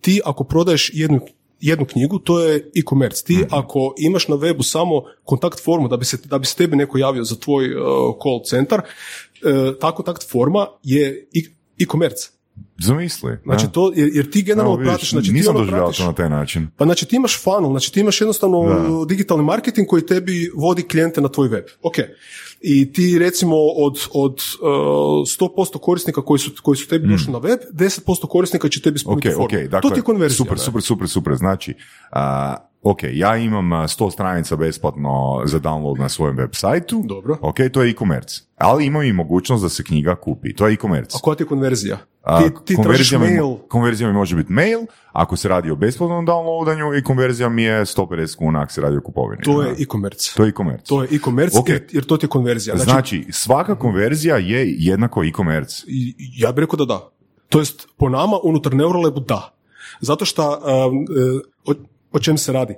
ti 0.00 0.20
ako 0.24 0.44
prodaješ 0.44 0.90
jednu 0.94 1.20
jednu 1.60 1.84
knjigu, 1.84 2.18
to 2.18 2.40
je 2.40 2.70
e-commerce. 2.76 3.24
Ti 3.24 3.44
ako 3.50 3.94
imaš 3.98 4.28
na 4.28 4.36
webu 4.36 4.62
samo 4.62 5.02
kontakt 5.24 5.64
formu 5.64 5.88
da 5.88 5.96
bi 5.96 6.04
se, 6.04 6.18
da 6.24 6.38
bi 6.38 6.46
se 6.46 6.56
tebi 6.56 6.76
neko 6.76 6.98
javio 6.98 7.24
za 7.24 7.36
tvoj 7.36 7.74
uh, 7.74 7.82
call 8.22 8.44
centar, 8.44 8.80
uh, 8.80 9.78
ta 9.80 9.92
kontakt 9.94 10.30
forma 10.30 10.66
je 10.82 11.28
e-commerce. 11.80 12.28
Zamisli. 12.78 13.38
Znači 13.44 13.66
da. 13.66 13.72
to, 13.72 13.92
jer, 13.96 14.10
jer 14.12 14.30
ti 14.30 14.42
generalno 14.42 14.72
Evo, 14.72 14.78
vidiš, 14.78 14.92
pratiš, 14.92 15.10
znači 15.10 15.26
ti 15.26 15.32
nisam 15.32 15.56
ono 15.56 15.66
pratiš, 15.66 15.98
to 15.98 16.04
na 16.04 16.12
taj 16.12 16.30
način. 16.30 16.68
pa 16.76 16.84
znači 16.84 17.06
ti 17.06 17.16
imaš 17.16 17.42
funnel, 17.42 17.70
znači 17.70 17.92
ti 17.92 18.00
imaš 18.00 18.20
jednostavno 18.20 18.64
Da. 18.64 19.04
digitalni 19.04 19.44
marketing 19.44 19.86
koji 19.88 20.06
tebi 20.06 20.50
vodi 20.54 20.82
klijente 20.82 21.20
na 21.20 21.28
tvoj 21.28 21.48
web. 21.48 21.64
Ok. 21.82 21.94
I 22.60 22.92
ti 22.92 23.18
recimo 23.18 23.56
od, 23.56 23.98
od 24.12 24.32
uh, 24.32 24.68
100% 24.68 25.78
korisnika 25.78 26.22
koji 26.22 26.38
su, 26.38 26.50
koji 26.62 26.76
su 26.76 26.88
tebi 26.88 27.08
došli 27.08 27.32
na 27.32 27.38
web, 27.38 27.58
10% 27.72 28.28
korisnika 28.28 28.68
će 28.68 28.82
tebi 28.82 28.98
Mm. 28.98 29.10
Ok, 29.10 29.18
ispuniti 29.18 29.30
formu. 29.30 29.44
ok, 29.44 29.70
dakle, 29.70 29.90
to 29.90 29.94
ti 29.94 29.98
je 29.98 30.04
konverzija. 30.04 30.36
super, 30.36 30.58
super, 30.58 30.82
super, 30.82 31.08
super. 31.08 31.34
Znači, 31.34 31.74
a, 32.10 32.56
ok, 32.82 32.98
ja 33.12 33.36
imam 33.36 33.72
a, 33.72 33.88
100 33.88 34.10
stranica 34.12 34.56
besplatno 34.56 35.42
za 35.44 35.58
download 35.60 35.98
na 35.98 36.08
svojem 36.08 36.36
web 36.36 36.50
sajtu. 36.52 37.02
Dobro. 37.06 37.36
Ok, 37.40 37.56
to 37.72 37.82
je 37.82 37.90
e-commerce. 37.90 38.40
Ali 38.56 38.86
imam 38.86 39.02
i 39.02 39.12
mogućnost 39.12 39.62
da 39.62 39.68
se 39.68 39.84
knjiga 39.84 40.14
kupi. 40.16 40.54
To 40.54 40.66
je 40.66 40.72
e-commerce. 40.74 41.16
A 41.16 41.20
koja 41.22 41.34
ti 41.36 41.42
je 41.42 41.46
konverzija? 41.46 41.98
A, 42.22 42.42
ti, 42.42 42.50
ti 42.64 42.74
konverzija, 42.76 43.18
mi, 43.18 43.26
mail, 43.26 43.54
konverzija 43.68 44.08
mi 44.08 44.14
može 44.14 44.36
biti 44.36 44.52
mail, 44.52 44.80
ako 45.12 45.36
se 45.36 45.48
radi 45.48 45.70
o 45.70 45.76
besplatnom 45.76 46.26
downloadanju 46.26 46.98
i 46.98 47.02
konverzija 47.02 47.48
mi 47.48 47.62
je 47.62 47.80
150 47.84 48.36
kuna 48.36 48.60
ako 48.62 48.72
se 48.72 48.80
radi 48.80 48.96
o 48.96 49.00
kupovini. 49.00 49.42
to 49.42 49.62
je 49.62 49.72
e-commerce. 49.78 50.32
to 50.36 50.44
je 50.44 50.48
e-commerce. 50.48 50.84
To 50.84 51.02
je 51.02 51.08
e-commerce 51.12 51.58
Ok. 51.58 51.68
jer, 51.68 51.86
jer 51.92 52.04
to 52.04 52.16
ti 52.16 52.26
je 52.26 52.30
konverzija. 52.30 52.76
Znači, 52.76 52.90
Znači, 52.90 53.26
svaka 53.32 53.74
konverzija 53.74 54.36
je 54.36 54.74
jednako 54.78 55.24
e-commerce. 55.24 55.82
ja 56.38 56.52
bih 56.52 56.60
rekao 56.60 56.76
da 56.76 56.84
da. 56.84 57.08
To 57.48 57.58
jest, 57.58 57.88
po 57.96 58.08
nama, 58.08 58.36
unutar 58.42 58.74
Neuralebu 58.74 59.20
da. 59.20 59.54
Zato 60.00 60.24
što, 60.24 60.50
um, 60.50 61.06
e, 61.68 61.74
o, 62.12 62.16
o 62.16 62.20
čem 62.20 62.38
se 62.38 62.52
radi? 62.52 62.74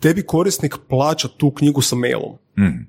Tebi 0.00 0.22
korisnik 0.22 0.76
plaća 0.88 1.28
tu 1.28 1.50
knjigu 1.50 1.80
sa 1.80 1.96
mailom. 1.96 2.32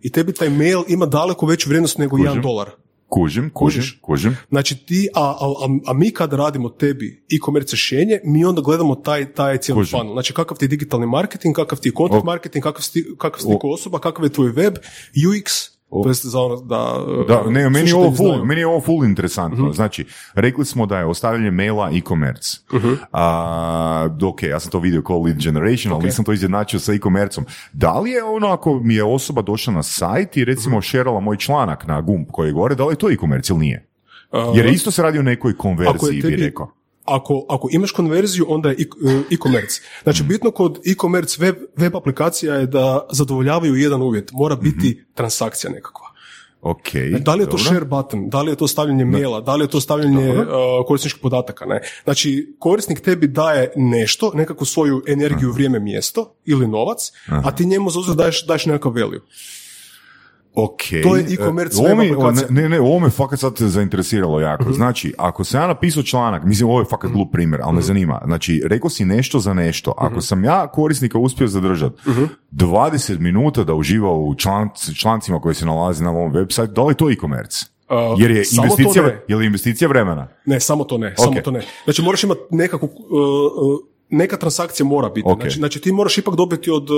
I 0.02 0.12
tebi 0.12 0.34
taj 0.34 0.50
mail 0.50 0.84
ima 0.88 1.06
daleko 1.06 1.46
veću 1.46 1.70
vrijednost 1.70 1.98
nego 1.98 2.18
jedan 2.18 2.42
dolar. 2.42 2.70
Kužim, 3.08 3.50
kužim, 3.50 3.82
Kužiš? 3.82 4.00
kužim. 4.02 4.38
Znači 4.50 4.78
ti, 4.78 5.10
a, 5.14 5.22
a, 5.22 5.54
a, 5.86 5.94
mi 5.94 6.12
kad 6.12 6.34
radimo 6.34 6.70
tebi 6.70 7.24
e-commerce 7.32 7.72
rješenje, 7.72 8.20
mi 8.24 8.46
onda 8.46 8.62
gledamo 8.62 8.96
taj, 8.96 9.34
taj 9.34 9.58
cijeli 9.58 9.80
Kužim. 9.80 10.00
funnel. 10.00 10.14
Znači 10.14 10.34
kakav 10.34 10.58
ti 10.58 10.66
je 10.66 10.70
digitalni 10.70 11.06
marketing, 11.06 11.56
kakav 11.56 11.80
ti 11.80 11.90
je 11.90 11.94
content 11.94 12.20
Ok. 12.20 12.26
marketing, 12.26 12.64
kakav 12.64 12.82
si, 12.82 12.94
ti- 12.94 13.10
kakav 13.18 13.40
si 13.40 13.48
osoba, 13.64 14.00
kakav 14.00 14.26
je 14.26 14.30
tvoj 14.30 14.52
web, 14.52 14.74
UX, 15.28 15.75
to 15.90 16.08
jest 16.08 16.26
za 16.26 16.40
ono 16.40 16.56
da... 16.56 16.98
Da, 17.28 17.44
ne, 17.44 17.70
meni 17.70 17.90
je, 17.90 17.96
ovo 17.96 18.12
full, 18.12 18.46
meni 18.46 18.62
je 18.62 18.68
ovo 18.68 18.82
full 18.82 19.06
interesantno. 19.06 19.74
Znači, 19.74 20.06
rekli 20.34 20.66
smo 20.66 20.86
da 20.86 20.98
je 20.98 21.06
ostavljanje 21.06 21.52
maila 21.52 21.90
e-commerce. 21.90 22.58
A, 23.12 24.10
ok, 24.24 24.44
ja 24.44 24.60
sam 24.60 24.72
to 24.72 24.80
vidio 24.80 25.02
kao 25.02 25.22
lead 25.22 25.38
generation, 25.38 25.94
ali 25.94 26.00
Ok. 26.00 26.06
nisam 26.06 26.26
to 26.26 26.34
izjednačio 26.34 26.80
sa 26.80 26.94
e-commerceom. 26.94 27.46
Da 27.74 28.00
li 28.00 28.12
je 28.12 28.24
ono 28.24 28.48
ako 28.48 28.80
mi 28.80 28.96
je 28.96 29.04
osoba 29.04 29.42
došla 29.42 29.74
na 29.74 29.84
sajt 29.84 30.38
i 30.38 30.46
recimo 30.46 30.82
šerala 30.82 31.20
moj 31.20 31.38
članak 31.38 31.88
na 31.88 32.02
gumb 32.02 32.26
koji 32.32 32.50
je 32.50 32.54
gore, 32.54 32.76
da 32.76 32.86
li 32.86 32.92
je 32.92 32.98
to 32.98 33.12
e-commerce 33.12 33.54
ili 33.54 33.60
nije? 33.60 33.88
Jer 34.56 34.66
isto 34.66 34.92
se 34.92 35.02
radi 35.02 35.20
o 35.20 35.24
nekoj 35.24 35.58
konverziji, 35.58 36.16
je 36.16 36.22
bi 36.22 36.28
tebi- 36.28 36.44
rekao. 36.46 36.72
Ako, 37.06 37.46
ako 37.50 37.68
imaš 37.72 37.92
konverziju, 37.92 38.46
onda 38.50 38.70
je 38.70 38.76
e- 38.76 39.10
e- 39.10 39.24
e-commerce. 39.32 39.82
Znači, 40.04 40.22
Mhm. 40.22 40.30
bitno 40.30 40.52
kod 40.52 40.80
e-commerce 40.86 41.38
web, 41.40 41.56
web 41.78 41.96
aplikacija 41.96 42.56
je 42.56 42.66
da 42.68 43.08
zadovoljavaju 43.12 43.76
jedan 43.76 44.02
uvjet. 44.02 44.32
Mora 44.32 44.56
biti 44.56 45.06
transakcija 45.14 45.72
nekakva. 45.72 46.06
Ok, 46.62 46.90
Da 47.20 47.36
li 47.36 47.44
je 47.44 47.50
to 47.50 47.58
share 47.58 47.86
button, 47.86 48.30
da 48.30 48.42
li 48.42 48.52
je 48.52 48.56
to 48.56 48.68
stavljanje 48.68 49.06
maila, 49.06 49.42
da 49.42 49.56
li 49.56 49.64
je 49.64 49.68
to 49.68 49.82
stavljanje 49.82 50.30
uh, 50.32 50.46
korisničkih 50.88 51.22
podataka, 51.22 51.66
ne. 51.66 51.82
Znači, 52.04 52.56
korisnik 52.60 53.00
tebi 53.00 53.28
daje 53.28 53.72
nešto, 53.76 54.32
nekakvu 54.34 54.66
svoju 54.66 55.04
energiju, 55.08 55.52
vrijeme, 55.52 55.80
mjesto 55.80 56.34
ili 56.46 56.68
novac, 56.68 57.12
a 57.28 57.56
ti 57.56 57.66
njemu 57.66 57.90
za 57.90 58.00
uzvrat 58.00 58.18
daješ, 58.18 58.46
daješ 58.46 58.66
nekakav 58.66 58.92
value. 58.92 59.20
Ok. 60.56 60.82
To 61.04 61.16
je 61.16 61.24
e-commerce 61.24 61.78
E, 61.80 61.92
aplikacija. 61.92 62.48
Ne, 62.52 62.70
ne, 62.70 62.80
ovo 62.82 63.00
me 63.00 63.10
fakat 63.10 63.40
sad 63.40 63.54
zainteresiralo 63.58 64.40
jako. 64.40 64.64
Mhm. 64.64 64.74
Znači, 64.74 65.14
ako 65.18 65.44
sam 65.44 65.62
ja 65.62 65.68
napisao 65.68 66.04
članak, 66.04 66.44
mislim, 66.44 66.70
ovo 66.70 66.80
je 66.80 66.86
fakat 66.86 67.12
glup 67.12 67.32
primjer, 67.32 67.62
ali 67.64 67.74
me 67.74 67.80
Mhm. 67.80 67.86
zanima. 67.86 68.22
Znači, 68.26 68.62
rekao 68.66 68.90
si 68.90 69.06
nešto 69.06 69.40
za 69.40 69.54
nešto. 69.54 69.94
Ako 69.98 70.22
sam 70.22 70.44
ja 70.44 70.68
korisnika 70.68 71.18
uspio 71.18 71.48
zadržati 71.48 72.10
Mhm. 72.10 72.24
20 72.52 73.20
minuta 73.20 73.64
da 73.64 73.74
uživa 73.74 74.12
u 74.12 74.34
članc- 74.36 74.96
člancima 74.96 75.40
koji 75.40 75.56
se 75.56 75.66
nalaze 75.66 76.04
na 76.04 76.12
ovom 76.12 76.34
website, 76.34 76.68
da 76.68 76.84
li 76.84 76.92
je 76.92 76.98
to 76.98 77.12
e-commerce? 77.12 77.66
Uh, 77.90 78.22
Jer 78.22 78.32
je 78.32 78.44
investicija, 78.54 79.04
je 79.28 79.36
li 79.36 79.46
investicija 79.46 79.88
vremena? 79.88 80.28
Ne, 80.46 80.60
samo 80.60 80.84
to 80.84 80.98
ne, 80.98 81.14
samo 81.18 81.42
to 81.42 81.52
ne. 81.52 81.62
Znači 81.84 82.02
moraš 82.02 82.24
imati 82.24 82.42
nekakvu, 82.52 82.86
uh, 82.86 82.94
uh, 83.02 83.80
neka 84.10 84.38
transakcija 84.38 84.86
mora 84.86 85.10
biti. 85.10 85.28
Ok. 85.28 85.42
Znači, 85.42 85.56
znači 85.56 85.82
ti 85.82 85.92
moraš 85.92 86.18
ipak 86.18 86.36
dobiti 86.36 86.72
od 86.72 86.90
uh, 86.90 86.98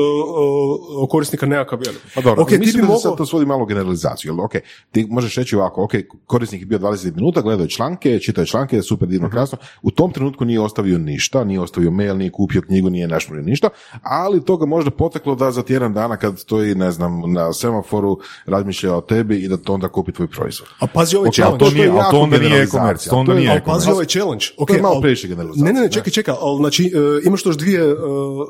korisnika 1.09 1.45
nekakav 1.45 1.79
value. 1.79 1.99
Pa 2.15 2.21
dobro, 2.21 2.41
Ok, 2.41 2.49
ti 2.49 2.57
mislim 2.57 2.75
bi 2.75 2.81
da 2.81 2.87
mogao... 2.87 2.99
sad 2.99 3.17
to 3.17 3.25
svodi 3.25 3.45
malo 3.45 3.65
generalizaciju, 3.65 4.31
jel 4.31 4.41
ok, 4.41 4.51
ti 4.91 5.07
možeš 5.09 5.35
reći 5.35 5.55
ovako, 5.55 5.83
ok, 5.83 5.91
korisnik 6.25 6.61
je 6.61 6.67
bio 6.67 6.79
20 6.79 7.15
minuta, 7.15 7.41
gledao 7.41 7.63
je 7.63 7.69
članke, 7.69 8.19
čitao 8.19 8.41
je 8.41 8.47
članke, 8.47 8.81
super, 8.81 9.07
divno, 9.07 9.29
krasno, 9.29 9.57
u 9.81 9.91
tom 9.91 10.11
trenutku 10.11 10.45
nije 10.45 10.59
ostavio 10.61 10.97
ništa, 10.97 11.43
nije 11.43 11.59
ostavio 11.59 11.91
mail, 11.91 12.17
nije 12.17 12.31
kupio 12.31 12.61
knjigu, 12.61 12.89
nije 12.89 13.07
našmurio 13.07 13.43
ništa, 13.43 13.69
ali 14.01 14.43
to 14.43 14.57
ga 14.57 14.65
možda 14.65 14.91
poteklo 14.91 15.35
da 15.35 15.51
za 15.51 15.63
tjedan 15.63 15.93
dana 15.93 16.17
kad 16.17 16.39
stoji, 16.39 16.75
ne 16.75 16.91
znam, 16.91 17.21
na 17.27 17.53
semaforu, 17.53 18.17
razmišlja 18.45 18.95
o 18.95 19.01
tebi 19.01 19.37
i 19.37 19.47
da 19.47 19.57
to 19.57 19.73
onda 19.73 19.87
kupi 19.89 20.11
tvoj 20.11 20.27
proizvod. 20.29 20.69
A 20.79 20.87
pazi 20.87 21.15
ovaj 21.15 21.27
Ok, 21.27 21.33
challenge. 21.33 21.59
to, 21.59 21.65
to 21.65 21.71
je 21.71 21.75
nije, 21.75 21.89
to 21.89 21.97
jako 21.97 22.17
onda 22.17 22.37
nije 22.37 22.43
generalizacija. 22.43 22.79
e-commerce. 22.79 23.09
To 23.09 23.15
onda 23.15 23.27
To 23.27 23.33
je- 23.33 23.39
nije 23.39 23.51
Ali 23.51 23.59
pazi 23.61 23.67
e-commerce. 23.67 23.91
ovaj 23.91 24.05
challenge. 24.07 24.45
Ok, 24.57 24.67
To 24.67 24.73
je 24.73 24.81
malo 24.81 24.95
al- 24.95 25.01
previše 25.01 25.27
generalizacije, 25.27 25.65
Ne, 25.65 25.73
ne, 25.73 25.81
ne, 25.81 25.91
čekaj, 25.91 26.11
čekaj, 26.11 26.35
ali 26.39 26.57
znači 26.57 26.91
imaš 27.23 27.43
tu 27.43 27.49
još 27.49 27.57
dvije 27.57 27.81
e, 27.81 27.95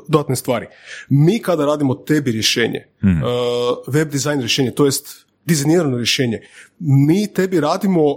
dodatne 0.08 0.36
stvari. 0.36 0.66
Mi 1.08 1.38
kada 1.38 1.66
radimo 1.66 1.94
tebi 1.94 2.32
rješenje, 2.32 2.78
e, 2.78 2.86
web 3.86 4.10
dizajn 4.10 4.40
rješenje, 4.40 4.70
to 4.70 4.84
jest 4.84 5.26
dizajnirano 5.44 5.96
rješenje, 5.96 6.40
mi 6.78 7.32
tebi 7.32 7.60
radimo 7.60 8.02
e, 8.02 8.14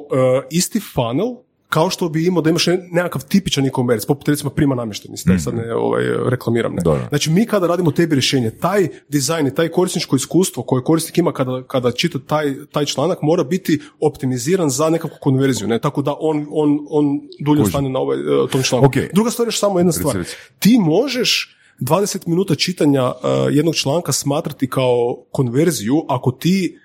isti 0.51 0.79
funnel 0.79 1.35
kao 1.71 1.89
što 1.89 2.09
bi 2.09 2.25
imao 2.25 2.41
da 2.41 2.49
imaš 2.49 2.67
ne- 2.67 2.87
nekakav 2.91 3.25
tipičan 3.25 3.65
e-commerce, 3.65 4.07
poput 4.07 4.27
recimo 4.27 4.49
prima 4.49 4.75
namještaj, 4.75 5.11
mislim, 5.11 5.35
da 5.35 5.41
sad 5.41 5.55
ne 5.55 5.73
ovaj, 5.75 6.03
reklamiram. 6.29 6.73
Ne. 6.75 6.81
Znači 7.09 7.29
mi 7.29 7.45
kada 7.45 7.67
radimo 7.67 7.91
tebi 7.91 8.15
rješenje, 8.15 8.51
taj 8.51 8.87
dizajn 9.09 9.47
i 9.47 9.55
taj 9.55 9.69
korisničko 9.69 10.15
iskustvo 10.15 10.63
koje 10.63 10.83
korisnik 10.83 11.17
ima 11.17 11.33
kada, 11.33 11.63
kada 11.67 11.91
čita 11.91 12.19
taj, 12.27 12.55
taj 12.71 12.85
članak 12.85 13.21
mora 13.21 13.43
biti 13.43 13.79
optimiziran 13.99 14.69
za 14.69 14.89
nekakvu 14.89 15.17
konverziju, 15.21 15.67
ne? 15.67 15.79
tako 15.79 16.01
da 16.01 16.15
on, 16.19 16.47
on, 16.51 16.79
on 16.89 17.21
dulje 17.39 17.61
ostane 17.61 17.89
na 17.89 17.99
ovaj, 17.99 18.17
e, 18.17 18.47
tom 18.51 18.63
članku. 18.63 18.87
Ok. 18.87 18.95
Druga 19.13 19.31
stvar 19.31 19.47
je 19.47 19.51
samo 19.51 19.79
jedna 19.79 19.91
stvar. 19.91 20.15
reci. 20.15 20.35
Ti 20.59 20.77
možeš 20.79 21.57
20 21.79 22.27
minuta 22.27 22.55
čitanja 22.55 23.03
e, 23.03 23.13
jednog 23.51 23.75
članka 23.75 24.11
smatrati 24.11 24.69
kao 24.69 25.23
konverziju 25.31 26.05
ako 26.09 26.31
ti 26.31 26.77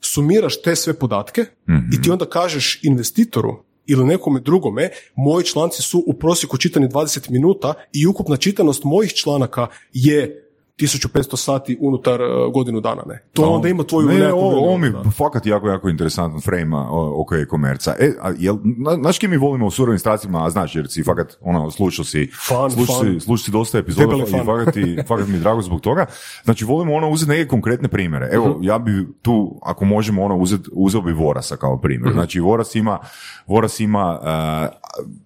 sumiraš 0.00 0.62
te 0.62 0.76
sve 0.76 0.94
podatke 0.94 1.44
i 1.92 2.02
ti 2.02 2.10
onda 2.10 2.24
kažeš 2.24 2.80
investitoru 2.82 3.69
ili 3.90 4.04
nekome 4.04 4.40
drugome, 4.40 4.90
moji 5.14 5.44
članci 5.44 5.82
su 5.82 6.04
u 6.06 6.12
prosjeku 6.12 6.58
čitani 6.58 6.88
20 6.88 7.30
minuta 7.30 7.74
i 7.92 8.06
ukupna 8.06 8.36
čitanost 8.36 8.84
mojih 8.84 9.12
članaka 9.12 9.66
je 9.92 10.39
1500 10.80 11.36
sati 11.36 11.78
unutar 11.80 12.20
e, 12.20 12.24
godinu 12.54 12.80
dana, 12.80 13.02
ne. 13.06 13.22
To 13.32 13.42
onda 13.44 13.68
ima 13.68 13.82
tvoju 13.84 14.08
Ne, 14.08 14.32
ovo, 14.32 14.78
mi 14.78 14.86
je 14.86 14.92
fakat 15.10 15.46
jako, 15.46 15.68
jako 15.68 15.88
interesantan 15.88 16.40
frame 16.40 16.76
oko 17.14 17.36
e-komerca. 17.36 17.94
E, 17.98 18.12
a 18.20 18.32
jel, 18.38 18.56
na- 18.64 18.94
znaš 18.94 19.18
kim 19.18 19.30
mi 19.30 19.36
volimo 19.36 19.66
u 19.66 19.70
surovim 19.70 19.98
stracima, 19.98 20.46
a 20.46 20.50
znaš, 20.50 20.76
jer 20.76 20.86
si 20.88 21.02
fakat, 21.04 21.36
ono, 21.40 21.70
slušao 21.70 22.04
si, 22.04 22.30
Fan, 22.38 22.70
slušao 22.70 22.96
fan. 22.96 23.04
si, 23.10 23.20
slušao 23.20 23.36
si 23.36 23.50
dosta 23.50 23.78
epizoda 23.78 24.06
i 24.18 24.44
fakat, 24.44 24.74
ti, 24.74 24.98
fakat 25.08 25.28
mi 25.28 25.34
je 25.34 25.40
drago 25.40 25.62
zbog 25.62 25.80
toga. 25.80 26.06
Znači, 26.44 26.64
volimo 26.64 26.94
ono 26.94 27.08
uzeti 27.08 27.30
neke 27.30 27.48
konkretne 27.48 27.88
primjere. 27.88 28.28
Evo, 28.32 28.48
Mhm. 28.48 28.62
ja 28.62 28.78
bi 28.78 28.92
tu, 29.22 29.60
ako 29.62 29.84
možemo 29.84 30.24
ono 30.24 30.36
uzeti, 30.36 30.68
uzeo 30.72 31.00
bi 31.00 31.12
Vorasa 31.12 31.56
kao 31.56 31.80
primjer. 31.80 32.12
Znači, 32.12 32.40
Voras 32.40 32.74
ima, 32.74 32.98
Voras 33.46 33.80
ima 33.80 34.18
uh, 34.22 34.76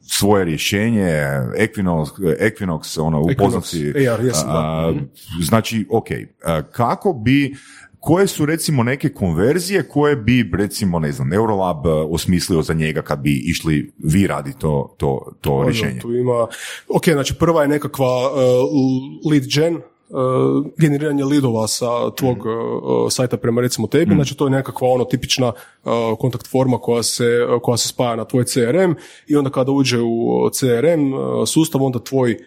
svoje 0.03 0.45
rješenje, 0.45 1.09
Equinox, 1.59 2.07
Equinox 2.41 3.01
ono, 3.01 3.21
upoznat 3.23 3.65
si. 3.65 4.09
AR, 4.09 4.25
jesam, 4.25 4.49
da. 4.49 4.93
Znači, 5.45 5.87
ok, 5.91 6.07
a, 6.45 6.63
kako 6.63 7.13
bi, 7.13 7.55
koje 8.01 8.27
su 8.27 8.47
recimo 8.47 8.83
neke 8.83 9.09
konverzije 9.09 9.89
koje 9.89 10.17
bi 10.17 10.51
recimo, 10.57 10.99
ne 10.99 11.13
znam, 11.13 11.29
Neurolab 11.29 11.87
e, 11.87 11.91
osmislio 11.91 12.63
za 12.63 12.75
njega 12.75 13.03
kad 13.03 13.19
bi 13.19 13.43
išli 13.47 13.93
vi 13.99 14.27
radi 14.27 14.53
to, 14.59 14.95
to, 14.99 15.33
to 15.41 15.63
rješenje? 15.67 16.01
Tu 16.01 16.15
ima, 16.15 16.47
ok, 16.89 17.09
znači 17.13 17.35
prva 17.35 17.63
je 17.63 17.69
nekakva 17.69 18.33
uh, 18.33 18.41
lead 19.33 19.45
gen, 19.55 19.81
generiranje 20.79 21.25
lidova 21.25 21.69
sa 21.69 22.11
tvog 22.17 22.37
Mhm. 22.39 22.49
uh, 22.49 23.11
sajta 23.11 23.37
prema 23.37 23.61
recimo 23.61 23.87
tebi, 23.87 24.15
znači 24.15 24.37
to 24.37 24.47
je 24.47 24.51
nekakva 24.51 24.89
ono 24.89 25.05
tipična 25.05 25.53
kontakt 26.19 26.47
forma 26.51 26.79
koja 26.79 27.03
se, 27.03 27.47
koja 27.63 27.77
se 27.77 27.89
spaja 27.89 28.17
na 28.17 28.25
tvoj 28.25 28.45
CRM 28.45 28.95
i 29.27 29.37
onda 29.37 29.51
kada 29.51 29.73
uđe 29.73 30.01
u 30.01 30.51
CRM 30.53 31.13
sustav, 31.47 31.83
onda 31.83 31.99
tvoj 31.99 32.39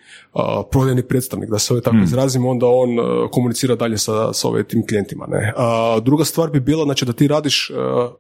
prodajni 0.71 1.03
predstavnik, 1.03 1.49
da 1.49 1.59
se 1.59 1.73
ovaj 1.73 1.83
tako 1.83 1.97
izrazim, 2.03 2.45
onda 2.45 2.65
on 2.67 2.89
komunicira 3.31 3.75
dalje 3.75 3.97
sa, 3.97 4.33
sa 4.33 4.47
ove 4.47 4.63
tim 4.63 4.87
klijentima. 4.87 5.25
Ne? 5.29 5.53
A, 5.57 5.99
druga 5.99 6.25
stvar 6.25 6.49
bi 6.49 6.59
bila 6.59 6.83
znači, 6.83 7.05
da 7.05 7.13
ti 7.13 7.27
radiš 7.27 7.71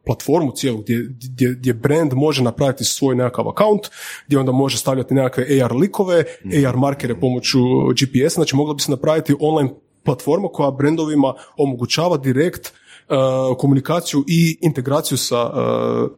platformu 0.05 0.51
cijelu 0.51 0.77
gdje, 0.77 1.07
gdje, 1.09 1.49
gdje 1.49 1.73
brand 1.73 2.13
može 2.13 2.43
napraviti 2.43 2.83
svoj 2.83 3.15
nekakav 3.15 3.45
account, 3.45 3.87
gdje 4.27 4.39
onda 4.39 4.51
može 4.51 4.77
stavljati 4.77 5.13
nekakve 5.13 5.61
AR 5.61 5.75
likove, 5.75 6.23
AR 6.67 6.77
markere 6.77 7.19
pomoću 7.19 7.59
GPS, 7.91 8.33
znači 8.33 8.55
mogla 8.55 8.73
bi 8.73 8.81
se 8.81 8.91
napraviti 8.91 9.35
online 9.39 9.69
platforma 10.03 10.47
koja 10.47 10.71
brendovima 10.71 11.33
omogućava 11.57 12.17
direkt 12.17 12.73
uh, 13.09 13.57
komunikaciju 13.57 14.23
i 14.27 14.57
integraciju 14.61 15.17
sa 15.17 15.45
uh, 15.45 15.53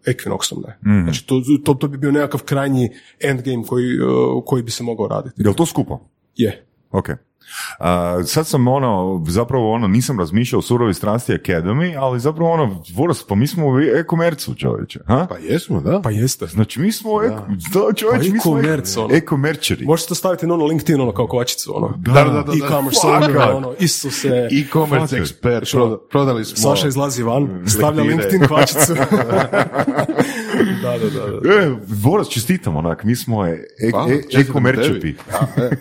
Equinoxom. 0.06 0.64
Ne? 0.68 1.04
Znači 1.04 1.28
to, 1.28 1.42
to, 1.66 1.74
to 1.74 1.88
bi 1.88 1.98
bio 1.98 2.12
nekakav 2.12 2.44
krajnji 2.44 2.90
endgame 3.20 3.64
koji, 3.68 4.00
uh, 4.00 4.44
koji 4.46 4.64
bi 4.64 4.72
se 4.72 4.84
mogao 4.84 5.08
raditi. 5.08 5.42
Je 5.42 5.50
li 5.50 5.56
to 5.56 5.66
skupo? 5.66 6.00
Je. 6.36 6.66
Ok. 6.92 7.10
A, 7.80 8.22
sad 8.26 8.48
sam 8.48 8.68
ono, 8.68 9.24
zapravo 9.28 9.74
ono, 9.74 9.88
nisam 9.88 10.20
razmišljao 10.20 10.60
o 10.60 10.62
surovi 10.62 10.94
strasti 10.94 11.32
Academy, 11.34 11.98
ali 12.00 12.20
zapravo 12.20 12.52
ono, 12.52 12.84
Voras, 12.94 13.24
pa 13.24 13.36
mi 13.36 13.48
smo 13.48 13.68
u 13.68 13.80
e-komercu, 13.80 14.56
čovječe. 14.56 15.00
Ha? 15.08 15.26
Pa 15.30 15.38
jesmo, 15.38 15.82
da. 15.82 16.02
Pa 16.02 16.12
jeste. 16.12 16.46
Znači, 16.48 16.80
mi 16.80 16.92
smo, 16.92 17.24
eko, 17.24 17.46
da, 17.74 17.94
čovječe, 17.96 18.28
Pa 18.30 18.34
mi 18.34 18.40
smo 18.40 18.60
e-commerce, 18.60 19.00
ono. 19.00 19.16
e-komerčari. 19.16 19.86
Možete 19.86 20.16
staviti 20.16 20.48
na 20.48 20.54
ono 20.54 20.66
LinkedIn, 20.66 21.02
ono 21.02 21.12
kao 21.12 21.28
kovačicu, 21.28 21.78
ono. 21.78 21.94
Da, 21.98 22.12
da, 22.14 22.24
da, 22.24 22.42
da. 22.42 22.54
E-commerce 22.66 23.00
Fakat. 23.04 23.30
owner, 23.30 23.56
ono, 23.56 23.74
Isuse. 23.80 24.48
E-commerce 24.52 25.18
ekspert, 25.18 25.64
proda- 25.74 25.98
prodali 26.10 26.46
smo... 26.46 26.58
Saša 26.58 26.88
izlazi 26.88 27.24
van, 27.24 27.64
stavlja 27.68 28.04
lektire. 28.04 28.24
LinkedIn 28.24 28.48
kvačicu. 28.48 28.94
da, 30.82 30.98
da, 30.98 31.10
da. 31.10 31.54
E, 31.54 31.76
Voras, 31.88 32.30
čestitam, 32.30 32.78
onak, 32.78 33.04
mi 33.04 33.16
smo 33.16 33.46
e, 33.46 33.50
e, 33.50 33.92
e, 34.34 34.44
tebi. 34.76 35.16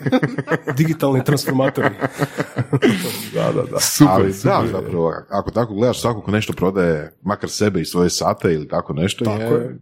Digitalni 0.78 1.24
transformatori. 1.24 1.88
da, 3.34 3.52
da, 3.52 3.62
da. 3.62 3.80
Super, 3.80 4.12
Ali 4.12 4.32
super. 4.32 4.52
da, 4.52 4.66
zapravo, 4.72 5.12
ako 5.28 5.50
tako 5.50 5.74
gledaš, 5.74 6.00
svako 6.00 6.20
ko 6.20 6.30
nešto 6.30 6.52
prodaje, 6.52 7.12
makar 7.22 7.50
sebe 7.50 7.80
i 7.80 7.84
svoje 7.84 8.10
sate 8.10 8.52
ili 8.52 8.68
tako 8.68 8.92
nešto, 8.92 9.24
Tako 9.24 9.54
je... 9.54 9.60
je. 9.60 9.78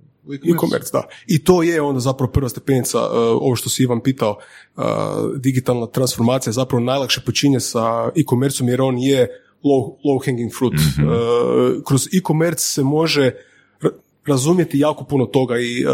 E-commerce, 0.54 0.90
da. 0.92 1.02
I 1.26 1.44
to 1.44 1.62
je 1.62 1.80
onda 1.80 2.00
zapravo 2.00 2.32
prva 2.32 2.48
stepenica, 2.48 2.98
uh, 2.98 3.12
ovo 3.14 3.56
što 3.56 3.68
si 3.68 3.82
Ivan 3.82 4.00
pitao, 4.00 4.38
uh, 4.76 4.84
digitalna 5.36 5.86
transformacija 5.86 6.52
zapravo 6.52 6.84
najlakše 6.84 7.20
počinje 7.26 7.60
sa 7.60 8.10
e-commerceom 8.16 8.68
jer 8.68 8.82
on 8.82 8.98
je 8.98 9.28
low, 9.64 9.96
low 10.04 10.26
hanging 10.26 10.52
fruit. 10.58 10.74
Uh, 10.74 11.82
kroz 11.84 12.06
e-commerce 12.06 12.64
se 12.64 12.82
može 12.82 13.30
razumjeti 14.26 14.78
jako 14.78 15.04
puno 15.04 15.26
toga 15.26 15.58
i 15.58 15.84
uh, 15.84 15.92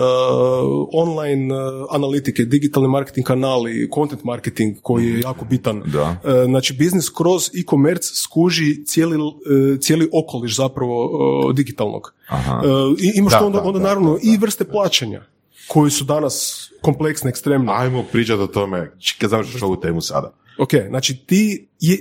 online 0.93 1.55
uh, 1.55 1.87
analitike, 1.91 2.45
digitalni 2.45 2.89
marketing 2.89 3.27
kanali, 3.27 3.91
content 3.95 4.25
marketing 4.25 4.77
koji 4.83 5.07
je 5.07 5.21
jako 5.21 5.45
bitan. 5.45 5.83
Da. 5.87 6.03
Uh, 6.25 6.33
znači, 6.45 6.75
biznis 6.75 7.09
kroz 7.11 7.51
e-commerce 7.55 8.15
skuži 8.15 8.85
cijeli, 8.85 9.17
uh, 9.17 9.33
cijeli 9.81 10.09
okoliš 10.12 10.57
zapravo 10.57 11.05
uh, 11.05 11.55
digitalnog. 11.55 12.15
Aha. 12.29 12.62
Uh, 12.65 12.99
i 12.99 13.12
imaš 13.15 13.33
Da, 13.33 13.39
to 13.39 13.47
onda, 13.47 13.61
da, 13.61 13.65
onda 13.65 13.79
da, 13.79 13.85
naravno 13.85 14.12
da, 14.12 14.19
i 14.23 14.37
vrste 14.37 14.65
plaćanja 14.65 15.23
koji 15.69 15.91
su 15.91 16.05
danas 16.05 16.69
kompleksne, 16.83 17.31
ekstremne. 17.31 17.73
Ajmo 17.73 18.05
pričati 18.12 18.43
o 18.43 18.47
tome, 18.47 18.93
kad 19.19 19.31
završiš 19.31 19.62
ovu 19.62 19.77
temu 19.81 20.01
sada. 20.01 20.33
Ok, 20.59 20.68
znači 20.88 21.16
ti, 21.16 21.66
je, 21.80 21.94
e, 21.94 21.99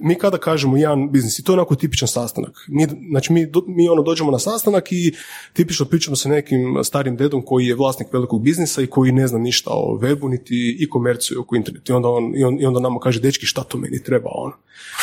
mi 0.00 0.14
kada 0.14 0.38
kažemo 0.38 0.76
jedan 0.76 1.10
biznis, 1.10 1.38
i 1.38 1.44
to 1.44 1.52
je 1.52 1.54
onako 1.54 1.74
tipičan 1.74 2.08
sastanak. 2.08 2.50
Mi, 2.68 2.86
znači 3.10 3.32
mi, 3.32 3.46
mi 3.66 3.88
ono 3.88 4.02
dođemo 4.02 4.30
na 4.30 4.38
sastanak 4.38 4.92
i 4.92 5.14
tipično 5.52 5.86
pričamo 5.86 6.16
sa 6.16 6.28
nekim 6.28 6.58
starim 6.84 7.16
dedom 7.16 7.42
koji 7.42 7.66
je 7.66 7.74
vlasnik 7.74 8.08
velikog 8.12 8.42
biznisa 8.42 8.82
i 8.82 8.86
koji 8.86 9.12
ne 9.12 9.26
zna 9.26 9.38
ništa 9.38 9.70
o 9.72 9.98
webu, 9.98 10.30
niti 10.30 10.54
e-komerciju, 10.82 11.40
oko 11.40 11.56
internetu. 11.56 11.92
I 11.92 11.96
onda, 11.96 12.08
on, 12.08 12.32
i, 12.36 12.44
on, 12.44 12.60
I 12.60 12.66
onda 12.66 12.80
nama 12.80 13.00
kaže, 13.00 13.20
dečki, 13.20 13.46
šta 13.46 13.62
to 13.62 13.78
meni 13.78 14.02
treba, 14.02 14.30
ono. 14.34 14.52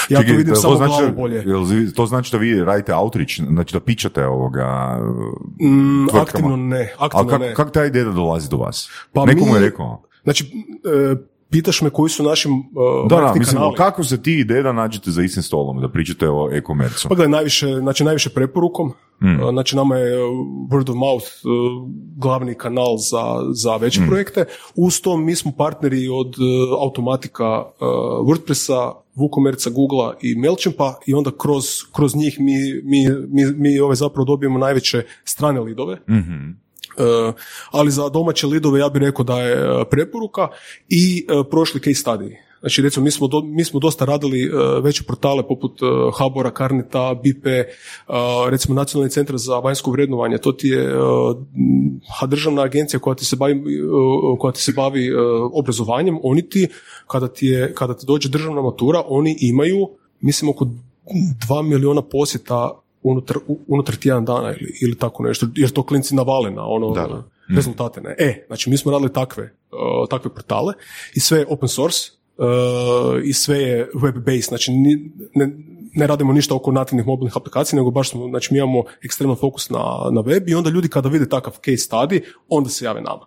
Ja 0.09 0.19
Čekaj, 0.19 0.27
to 0.27 0.37
vidim 0.37 0.55
samo 0.55 0.75
znači, 0.75 0.89
glavu 0.91 1.11
bolje. 1.13 1.93
to 1.93 2.05
znači 2.05 2.31
da 2.31 2.37
vi 2.37 2.63
radite 2.63 2.93
outreach, 2.93 3.33
znači 3.43 3.73
da 3.73 3.79
pičate 3.79 4.25
ovoga 4.25 4.99
Mm, 5.61 6.07
aktivno 6.11 6.55
ne, 6.57 6.93
aktivno 6.97 7.27
kako 7.27 7.37
ne. 7.39 7.53
kak 7.53 7.71
taj 7.71 7.89
deda 7.89 8.11
dolazi 8.11 8.49
do 8.49 8.57
vas? 8.57 8.89
Pa 9.13 9.25
Neko 9.25 9.45
mu 9.45 9.55
je 9.55 9.59
mi- 9.59 9.65
rekao. 9.65 10.03
Znači, 10.23 10.45
e, 10.85 11.15
pitaš 11.51 11.81
me 11.81 11.89
koji 11.89 12.09
su 12.09 12.23
naši 12.23 12.49
uh, 12.49 12.55
Da, 13.09 13.15
da, 13.15 13.33
mislim, 13.37 13.55
kanali. 13.55 13.75
kako 13.75 14.03
se 14.03 14.21
ti 14.21 14.33
i 14.33 14.43
deda 14.43 14.71
nađete 14.71 15.11
za 15.11 15.21
istim 15.21 15.43
stolom 15.43 15.81
da 15.81 15.89
pričate 15.89 16.29
o 16.29 16.49
e-komercu? 16.51 17.09
Pa 17.09 17.15
gledaj, 17.15 17.31
najviše, 17.31 17.67
znači 17.75 18.03
najviše 18.03 18.29
preporukom. 18.29 18.91
Hmm. 19.19 19.39
Uh, 19.39 19.49
Znači 19.51 19.75
nama 19.75 19.95
je 19.97 20.23
uh, 20.23 20.29
word 20.69 20.89
of 20.89 20.95
mouth 20.97 21.25
uh, 21.25 21.51
glavni 22.17 22.53
kanal 22.55 22.97
za, 22.99 23.23
za 23.51 23.75
veće 23.77 23.99
Hmm. 23.99 24.09
projekte. 24.09 24.45
Uz 24.75 25.01
to 25.01 25.17
mi 25.17 25.35
smo 25.35 25.51
partneri 25.51 26.07
od 26.09 26.27
uh, 26.27 26.43
automatika 26.81 27.59
uh, 27.59 27.87
WordPressa, 28.21 28.91
WooCommerce, 29.15 29.69
Googlea 29.69 30.13
i 30.21 30.35
MailChimpa 30.35 30.93
i 31.05 31.13
onda 31.13 31.31
kroz, 31.33 31.63
kroz 31.93 32.15
njih 32.15 32.39
mi, 32.39 32.53
mi, 32.83 32.99
mi, 33.27 33.53
mi 33.53 33.79
ove 33.79 33.95
zapravo 33.95 34.25
dobijemo 34.25 34.59
najveće 34.59 35.03
strane 35.23 35.59
lidove. 35.59 35.97
Mhm. 36.09 36.49
Uh, 36.97 37.33
ali 37.71 37.91
za 37.91 38.09
domaće 38.09 38.47
lidove 38.47 38.79
ja 38.79 38.89
bih 38.89 39.01
rekao 39.01 39.25
da 39.25 39.41
je 39.41 39.71
uh, 39.71 39.87
preporuka 39.91 40.47
i 40.89 41.25
uh, 41.29 41.45
prošli 41.51 41.79
case 41.79 42.03
study. 42.03 42.35
Znači 42.59 42.81
recimo 42.81 43.03
mi 43.03 43.11
smo, 43.11 43.27
do- 43.27 43.41
mi 43.41 43.63
smo 43.63 43.79
dosta 43.79 44.05
radili 44.05 44.51
veće 44.81 45.03
portale 45.03 45.47
poput 45.47 45.79
Habora, 46.17 46.51
Karneta, 46.51 47.13
Bipe, 47.23 47.63
recimo 48.49 48.75
Nacionalni 48.75 49.11
centar 49.11 49.37
za 49.37 49.59
vanjsko 49.59 49.91
vrednovanje, 49.91 50.37
to 50.37 50.51
ti 50.51 50.67
je 50.67 50.93
državna 52.27 52.61
agencija 52.61 52.99
koja 52.99 53.15
ti 53.15 53.25
se 53.25 53.35
bavi, 53.35 53.63
koja 54.39 54.51
ti 54.51 54.61
se 54.61 54.73
bavi 54.75 55.11
obrazovanjem, 55.53 56.19
oni 56.23 56.49
ti, 56.49 56.67
kada 57.07 57.27
ti, 57.27 57.47
je, 57.47 57.73
kada 57.73 57.97
ti 57.97 58.05
dođe 58.05 58.29
državna 58.29 58.61
matura, 58.61 59.03
oni 59.07 59.37
imaju, 59.39 59.89
mislim, 60.19 60.49
oko 60.49 60.67
2 61.49 61.61
miliona 61.61 62.01
posjeta 62.01 62.81
unutar, 63.03 63.37
unutar 63.67 63.95
tjedan 63.95 64.25
dana 64.25 64.49
ili, 64.51 64.77
ili 64.81 64.97
tako 64.97 65.23
nešto, 65.23 65.47
jer 65.55 65.69
to 65.69 65.83
klinci 65.83 66.15
navale 66.15 66.51
na 66.51 66.65
ono 66.65 66.91
Da, 66.91 67.07
da. 67.07 67.23
rezultate. 67.55 68.01
Ne? 68.01 68.15
E, 68.19 68.43
znači 68.47 68.69
mi 68.69 68.77
smo 68.77 68.91
radili 68.91 69.13
takve, 69.13 69.43
uh, 69.43 70.09
takve 70.09 70.33
portale 70.33 70.73
i 71.15 71.19
sve 71.19 71.39
je 71.39 71.45
open 71.49 71.69
source 71.69 72.11
uh, 72.37 72.45
i 73.23 73.33
sve 73.33 73.57
je 73.57 73.89
web-based, 73.93 74.47
znači 74.47 74.71
ni- 74.71 75.11
ne, 75.35 75.49
ne 75.93 76.07
radimo 76.07 76.33
ništa 76.33 76.55
oko 76.55 76.71
nativnih 76.71 77.05
mobilnih 77.05 77.37
aplikacija, 77.37 77.77
nego 77.77 77.91
baš 77.91 78.09
smo, 78.09 78.27
znači 78.27 78.53
mi 78.53 78.57
imamo 78.57 78.83
ekstreman 79.03 79.35
fokus 79.35 79.69
na, 79.69 79.79
na 80.11 80.21
web 80.21 80.49
i 80.49 80.55
onda 80.55 80.69
ljudi 80.69 80.89
kada 80.89 81.09
vide 81.09 81.29
takav 81.29 81.53
case 81.55 81.89
study, 81.89 82.21
onda 82.49 82.69
se 82.69 82.85
jave 82.85 83.01
nama. 83.01 83.25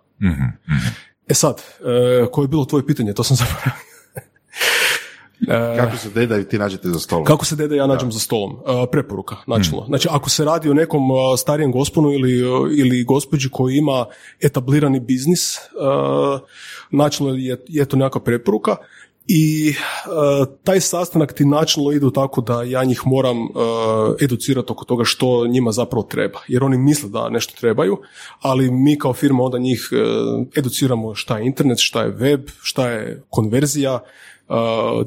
E 1.27 1.33
sad, 1.33 1.61
uh, 1.79 2.27
koje 2.31 2.43
je 2.43 2.47
bilo 2.47 2.65
tvoje 2.65 2.85
pitanje, 2.85 3.13
to 3.13 3.23
sam 3.23 3.37
zaboravio. 3.41 3.71
Kako 5.77 5.97
se 5.97 6.09
deda 6.09 6.37
i 6.37 6.43
ti 6.43 6.59
nađete 6.59 6.89
za 6.89 6.99
stolom? 6.99 7.25
Kako 7.25 7.45
se 7.45 7.55
deda 7.55 7.75
ja 7.75 7.87
nađem 7.87 8.11
za 8.11 8.19
stolom? 8.19 8.51
Uh, 8.51 8.59
preporuka, 8.91 9.35
načelno. 9.47 9.85
Znači, 9.85 10.07
ako 10.11 10.29
se 10.29 10.45
radi 10.45 10.69
o 10.69 10.73
nekom 10.73 11.11
uh, 11.11 11.17
starijem 11.37 11.71
gosponu 11.71 12.11
ili, 12.11 12.39
ili 12.77 13.03
gospođi 13.03 13.49
koji 13.49 13.75
ima 13.75 14.05
etablirani 14.41 14.99
biznis, 14.99 15.57
načelno 16.91 17.33
je, 17.33 17.63
je 17.67 17.85
to 17.85 17.97
nekakva 17.97 18.21
preporuka 18.21 18.75
i 19.27 19.69
uh, 19.69 20.47
taj 20.63 20.79
sastanak 20.81 21.33
ti 21.33 21.45
načelno 21.45 21.91
idu 21.91 22.11
tako 22.11 22.41
da 22.41 22.63
ja 22.63 22.83
njih 22.83 23.01
moram 23.05 23.41
uh, 23.41 23.51
educirati 24.21 24.71
oko 24.71 24.85
toga 24.85 25.03
što 25.03 25.47
njima 25.47 25.71
zapravo 25.71 26.03
treba. 26.03 26.39
Jer 26.47 26.63
oni 26.63 26.77
misle 26.77 27.09
da 27.09 27.29
nešto 27.29 27.53
trebaju, 27.59 27.97
ali 28.41 28.71
mi 28.71 28.99
kao 28.99 29.13
firma 29.13 29.43
onda 29.43 29.57
njih 29.57 29.89
uh, 29.91 30.47
educiramo 30.55 31.15
šta 31.15 31.37
je 31.37 31.45
internet, 31.45 31.77
šta 31.79 32.01
je 32.01 32.09
web, 32.09 32.49
šta 32.61 32.89
je 32.89 33.23
konverzija, 33.29 33.99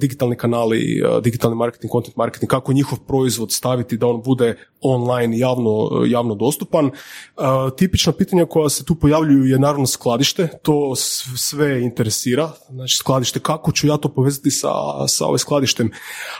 digitalni 0.01 0.37
kanali, 0.37 1.03
digitalni 1.22 1.57
marketing, 1.57 1.92
content 1.92 2.16
marketing, 2.16 2.51
kako 2.51 2.72
njihov 2.72 2.98
proizvod 3.07 3.53
staviti 3.53 3.96
da 3.96 4.07
on 4.07 4.22
bude 4.22 4.57
online 4.81 5.38
javno, 5.38 5.91
javno 6.07 6.35
dostupan. 6.35 6.87
Uh, 6.87 7.45
tipična 7.77 8.12
pitanja 8.12 8.47
koja 8.47 8.69
se 8.69 8.85
tu 8.85 8.95
pojavljuju 8.95 9.45
je 9.45 9.59
naravno 9.59 9.87
skladište, 9.87 10.49
to 10.62 10.97
sve 11.37 11.83
interesira, 11.83 12.51
znači 12.71 12.97
skladište, 12.97 13.41
kako 13.41 13.73
ću 13.73 13.87
ja 13.87 13.97
to 13.97 14.09
povezati 14.09 14.51
sa, 14.51 14.69
sa 15.09 15.27
ovaj 15.27 15.38
skladištem, 15.38 15.91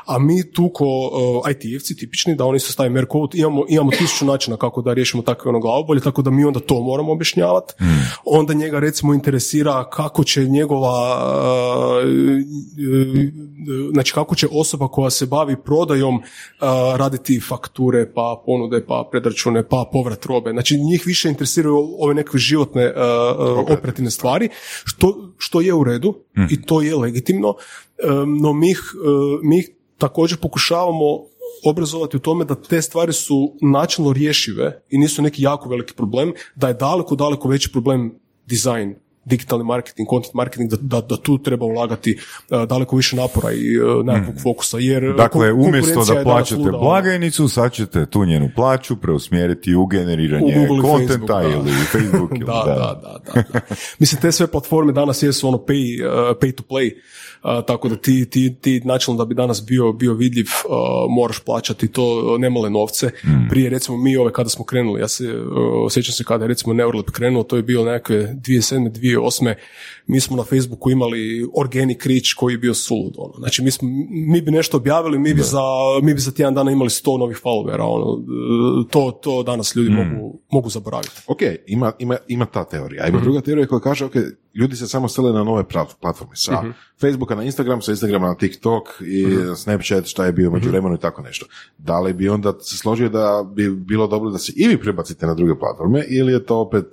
a 0.07 0.19
mi 0.19 0.53
tu 0.53 0.71
ko 0.75 0.85
uh, 0.85 1.51
IT-evci 1.51 1.99
tipični, 1.99 2.35
da 2.35 2.45
oni 2.45 2.59
se 2.59 2.73
stavi 2.73 2.91
mer 2.91 3.07
code, 3.13 3.39
imamo, 3.39 3.65
imamo 3.69 3.91
tisuću 3.91 4.25
načina 4.25 4.57
kako 4.57 4.83
da 4.83 4.93
riješimo 4.93 5.23
takve 5.23 5.49
ono 5.49 5.61
glavobolje, 5.61 6.01
tako 6.01 6.23
da 6.23 6.31
mi 6.31 6.45
onda 6.45 6.61
to 6.61 6.83
moramo 6.83 7.13
objašnjavati. 7.13 7.75
Onda 8.25 8.55
njega 8.55 8.79
recimo 8.79 9.15
interesira 9.15 9.91
kako 9.91 10.25
će 10.25 10.45
njegova 10.45 11.19
uh, 11.95 12.03
znači 13.93 14.13
kako 14.13 14.35
će 14.35 14.47
osoba 14.53 14.89
koja 14.89 15.11
se 15.11 15.27
bavi 15.27 15.57
prodajom 15.57 16.23
raditi 16.97 17.41
fakture, 17.41 18.13
pa 18.13 18.28
ponude, 18.47 18.87
pa 18.87 19.09
predračune, 19.11 19.69
pa 19.69 19.89
povrat 19.93 20.27
robe. 20.27 20.51
Znači 20.51 20.77
njih 20.77 21.03
više 21.07 21.29
interesiraju 21.29 21.97
ove 21.99 22.15
neke 22.15 22.39
životne 22.39 22.87
uh, 22.87 22.97
uh, 23.39 23.59
operativne 23.79 24.11
stvari, 24.11 24.49
što, 24.85 25.33
što 25.39 25.61
je 25.61 25.75
u 25.75 25.85
redu 25.85 26.15
i 26.51 26.63
to 26.63 26.83
je 26.83 26.97
legitimno. 26.97 27.55
no 28.41 28.53
mi 28.53 28.71
ih, 28.71 28.81
e, 28.95 29.09
mi 29.43 29.59
ih 29.59 29.71
također 29.99 30.39
pokušavamo 30.39 31.05
obrazovati 31.65 32.17
u 32.17 32.21
tome 32.21 32.45
da 32.45 32.55
te 32.55 32.83
stvari 32.83 33.13
su 33.13 33.57
načelno 33.61 34.13
rješive 34.13 34.83
i 34.91 34.99
nisu 34.99 35.23
neki 35.23 35.43
jako 35.43 35.69
veliki 35.69 35.95
problem, 35.95 36.33
da 36.55 36.69
je 36.69 36.75
daleko, 36.75 37.15
daleko 37.15 37.49
veći 37.49 37.73
problem 37.73 38.15
dizajn 38.47 38.95
digitalni 39.29 39.65
marketing, 39.65 40.09
content 40.09 40.35
marketing, 40.35 40.71
da, 40.71 40.77
da, 40.81 41.01
da 41.01 41.17
tu 41.17 41.39
treba 41.39 41.67
ulagati 41.67 42.19
uh, 42.51 42.63
daleko 42.63 42.97
više 42.97 43.17
napora 43.17 43.53
i 43.53 43.79
uh, 43.79 44.05
nekakvog 44.07 44.43
fokusa. 44.43 44.79
Jer 44.79 45.11
uh, 45.11 45.17
Dakle, 45.17 45.53
umjesto 45.53 46.05
da 46.15 46.23
plaćate 46.23 46.61
luda, 46.61 46.69
ono. 46.69 46.79
blagajnicu, 46.79 47.49
sad 47.49 47.73
ćete 47.73 48.07
tu 48.07 48.25
njenu 48.25 48.51
plaću 48.57 48.97
preusmjeriti 48.97 49.75
u 49.75 49.87
generiranje 49.87 50.69
U 50.71 50.83
kontenta 50.83 51.41
Facebook, 51.43 51.65
da. 51.65 51.71
ili 51.71 51.73
Facebook. 51.93 52.31
ili 52.37 52.45
da, 52.45 52.63
da, 52.67 52.75
da, 52.75 53.01
da, 53.03 53.43
da. 53.53 53.61
Mislim, 53.99 54.21
te 54.21 54.33
sve 54.33 54.47
platforme 54.47 54.93
danas 54.93 55.23
jesu 55.23 55.49
ono 55.49 55.59
pay, 55.59 56.07
uh, 56.07 56.37
pay 56.37 56.55
to 56.55 56.63
play, 56.69 56.93
uh, 57.59 57.65
tako 57.65 57.89
da 57.89 57.97
ti, 57.97 58.31
ti, 58.31 58.57
ti 58.61 58.81
načelno 58.85 59.19
da 59.19 59.25
bi 59.25 59.35
danas 59.35 59.65
bio, 59.67 59.93
bio 59.93 60.15
vidljiv, 60.15 60.47
uh, 60.47 61.11
moraš 61.11 61.41
plaćati 61.41 61.93
to 61.93 62.37
nemale 62.39 62.71
novce. 62.71 63.11
Prije, 63.51 63.71
recimo, 63.71 63.97
mi 63.97 64.17
ove 64.17 64.33
kada 64.33 64.49
smo 64.49 64.65
krenuli, 64.65 65.01
ja 65.01 65.09
se 65.09 65.25
uh, 65.25 65.93
sjećam 65.93 66.13
se 66.13 66.25
kada 66.25 66.45
je 66.45 66.49
recimo 66.49 66.75
Neuralab 66.75 67.11
krenuo, 67.13 67.43
to 67.43 67.57
je 67.57 67.63
bilo 67.63 67.85
nekakve 67.85 68.35
2007. 68.35 68.91
2008. 68.91 69.55
Mi 70.09 70.21
smo 70.21 70.37
na 70.37 70.45
Facebooku 70.45 70.91
imali 70.91 71.47
organic 71.55 72.07
reach 72.07 72.29
koji 72.37 72.55
je 72.55 72.59
bio 72.59 72.75
sulud. 72.75 73.15
Ono. 73.19 73.35
Znači, 73.39 73.63
mi, 73.63 73.71
smo, 73.71 73.89
mi 74.11 74.41
bi 74.41 74.51
nešto 74.51 74.77
objavili, 74.77 75.19
mi 75.19 75.35
bi, 75.35 75.43
za, 75.43 75.61
mi 76.03 76.15
bi 76.15 76.21
za 76.21 76.31
tjedan 76.31 76.55
dana 76.55 76.71
imali 76.71 76.91
100 76.91 77.19
novih 77.19 77.41
followera. 77.45 77.83
Ono. 77.83 78.25
To, 78.91 79.11
to 79.23 79.43
danas 79.43 79.77
ljudi 79.77 79.91
mogu, 79.91 80.41
mogu 80.51 80.71
zaboraviti. 80.71 81.23
Ok, 81.27 81.39
ima, 81.67 81.93
ima, 81.99 82.17
ima 82.29 82.47
ta 82.47 82.65
teorija. 82.65 83.07
Ima 83.07 83.21
druga 83.21 83.41
teorija 83.41 83.67
koja 83.67 83.81
kaže, 83.81 84.05
ok, 84.05 84.15
ljudi 84.55 84.77
se 84.77 84.87
samo 84.87 85.09
sele 85.09 85.33
na 85.33 85.45
nove 85.45 85.65
platforme. 86.01 86.37
Sa 86.37 86.63
Facebooka 87.01 87.35
na 87.35 87.45
Instagram, 87.45 87.83
sa 87.83 87.93
Instagrama 87.93 88.29
na 88.29 88.35
TikTok 88.35 88.89
i 89.01 89.27
Snapchat, 89.57 90.07
šta 90.07 90.27
je 90.27 90.33
bio 90.33 90.51
među 90.51 90.69
vremenu 90.71 90.95
i 90.95 90.99
tako 90.99 91.23
nešto. 91.23 91.47
Da 91.79 92.01
li 92.01 92.13
bi 92.13 92.29
onda 92.29 92.53
se 92.61 92.77
složio 92.77 93.09
da 93.09 93.51
bi 93.55 93.71
bilo 93.71 94.07
dobro 94.07 94.31
da 94.31 94.39
se 94.39 94.53
i 94.57 94.69
vi 94.69 94.81
prebacite 94.81 95.27
na 95.27 95.35
druge 95.35 95.59
platforme 95.59 96.05
ili 96.09 96.33
je 96.33 96.45
to 96.45 96.59
opet 96.59 96.85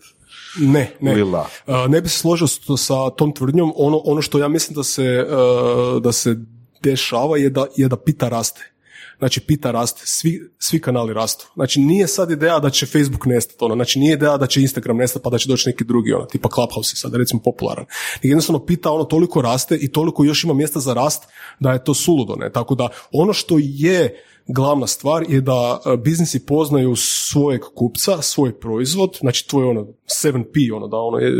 Ne, 0.60 0.92
ne. 1.02 1.16
lila? 1.16 1.48
Uh, 1.68 1.76
ne 1.90 2.02
bi 2.02 2.10
se 2.10 2.20
složio 2.20 2.48
sa 2.78 3.10
tom 3.10 3.34
tvrdnjom. 3.34 3.74
Ono, 3.76 3.98
ono 3.98 4.22
što 4.22 4.40
ja 4.40 4.48
mislim 4.48 4.76
da 4.76 4.84
se, 4.84 5.26
uh, 5.28 6.02
da 6.02 6.12
se 6.12 6.36
dešava 6.84 7.38
je 7.38 7.50
da, 7.50 7.66
je 7.76 7.88
da 7.88 7.98
pita 7.98 8.30
raste. 8.30 8.72
Znači, 9.20 9.40
pita 9.40 9.72
raste, 9.72 10.02
svi, 10.06 10.42
svi 10.60 10.82
kanali 10.82 11.14
rastu. 11.14 11.48
Znači, 11.54 11.80
nije 11.80 12.08
sad 12.08 12.32
ideja 12.32 12.60
da 12.60 12.70
će 12.70 12.86
Facebook 12.86 13.26
nestati, 13.26 13.64
ono, 13.64 13.76
znači 13.76 14.00
nije 14.00 14.14
ideja 14.14 14.38
da 14.38 14.48
će 14.48 14.62
Instagram 14.62 14.98
nestati 14.98 15.24
pa 15.24 15.30
da 15.30 15.38
će 15.38 15.50
doći 15.50 15.70
neki 15.70 15.84
drugi, 15.84 16.14
ono, 16.14 16.26
tipa 16.26 16.50
Clubhouse 16.50 16.94
je 16.94 16.98
sad 16.98 17.16
recimo 17.16 17.42
popularan. 17.42 17.86
Nego 18.24 18.32
jednostavno 18.32 18.66
pita, 18.66 18.92
ono, 18.92 19.04
toliko 19.04 19.42
raste 19.42 19.78
i 19.82 19.92
toliko 19.92 20.24
još 20.24 20.44
ima 20.44 20.54
mjesta 20.54 20.80
za 20.80 20.94
rast 20.94 21.24
da 21.60 21.72
je 21.72 21.84
to 21.84 21.94
suludo, 21.94 22.36
ne? 22.36 22.52
Tako 22.52 22.76
da, 22.76 22.90
ono 23.12 23.34
što 23.34 23.56
je 23.60 24.24
glavna 24.48 24.88
stvar 24.88 25.26
je 25.30 25.42
da 25.42 25.80
e, 25.86 25.98
biznisi 25.98 26.46
poznaju 26.46 26.96
svojeg 26.96 27.62
kupca, 27.76 28.22
svoj 28.22 28.60
proizvod, 28.60 29.18
znači 29.20 29.48
tvoj 29.48 29.66
ono 29.66 29.88
7P, 30.24 30.76
ono 30.76 30.88
da 30.88 30.98
ono 30.98 31.20
e, 31.20 31.32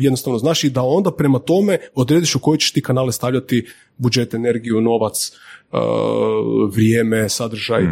jednostavno 0.00 0.38
znaš 0.38 0.64
i 0.64 0.70
da 0.70 0.82
onda 0.82 1.12
prema 1.12 1.38
tome 1.38 1.78
odrediš 1.94 2.34
u 2.34 2.38
koje 2.38 2.58
ćeš 2.58 2.72
ti 2.72 2.82
kanale 2.82 3.12
stavljati 3.12 3.66
budžet, 3.96 4.34
energiju, 4.34 4.80
novac, 4.80 5.32
e, 5.72 5.76
vrijeme, 6.72 7.28
sadržaj, 7.28 7.82
e, 7.82 7.88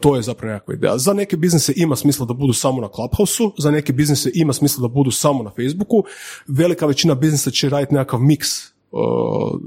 to 0.00 0.16
je 0.16 0.22
zapravo 0.22 0.52
nekakva 0.52 0.74
ideja. 0.74 0.98
Za 0.98 1.12
neke 1.12 1.36
biznise 1.36 1.72
ima 1.76 1.96
smisla 1.96 2.26
da 2.26 2.34
budu 2.34 2.52
samo 2.52 2.80
na 2.80 2.88
Clubhouse-u, 2.88 3.52
za 3.58 3.70
neke 3.70 3.92
biznise 3.92 4.30
ima 4.34 4.52
smisla 4.52 4.82
da 4.82 4.88
budu 4.88 5.10
samo 5.10 5.42
na 5.42 5.50
Facebooku, 5.50 6.04
velika 6.48 6.86
većina 6.86 7.14
biznisa 7.14 7.50
će 7.50 7.68
raditi 7.68 7.94
nekakav 7.94 8.20
miks 8.20 8.73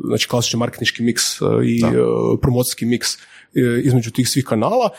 znači 0.08 0.28
klasični 0.28 0.60
marketinški 0.60 1.04
miks 1.04 1.42
uh, 1.42 1.48
i 1.66 1.84
uh, 1.84 2.40
promocijski 2.42 2.86
miks 2.86 3.08
između 3.84 4.12
tih 4.12 4.30
svih 4.30 4.46
kanala, 4.46 4.90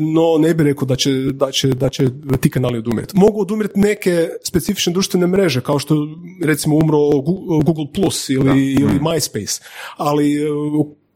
no 0.00 0.38
ne 0.38 0.54
bih 0.54 0.66
rekao 0.66 0.86
da 0.86 0.96
će, 0.96 1.10
da 1.12 1.50
će, 1.50 1.68
da 1.68 1.88
će 1.88 2.08
ti 2.40 2.50
kanali 2.50 2.78
odumrijeti. 2.78 3.16
Mogu 3.16 3.40
odumrijeti 3.40 3.80
neke 3.80 4.28
specifične 4.44 4.92
društvene 4.92 5.26
mreže, 5.26 5.60
kao 5.60 5.78
što 5.78 5.94
recimo 6.44 6.76
umro 6.76 6.98
Google 7.64 7.86
Plus 7.94 8.28
ili, 8.28 8.72
ili 8.72 8.98
MySpace, 9.00 9.62
ali 9.96 10.40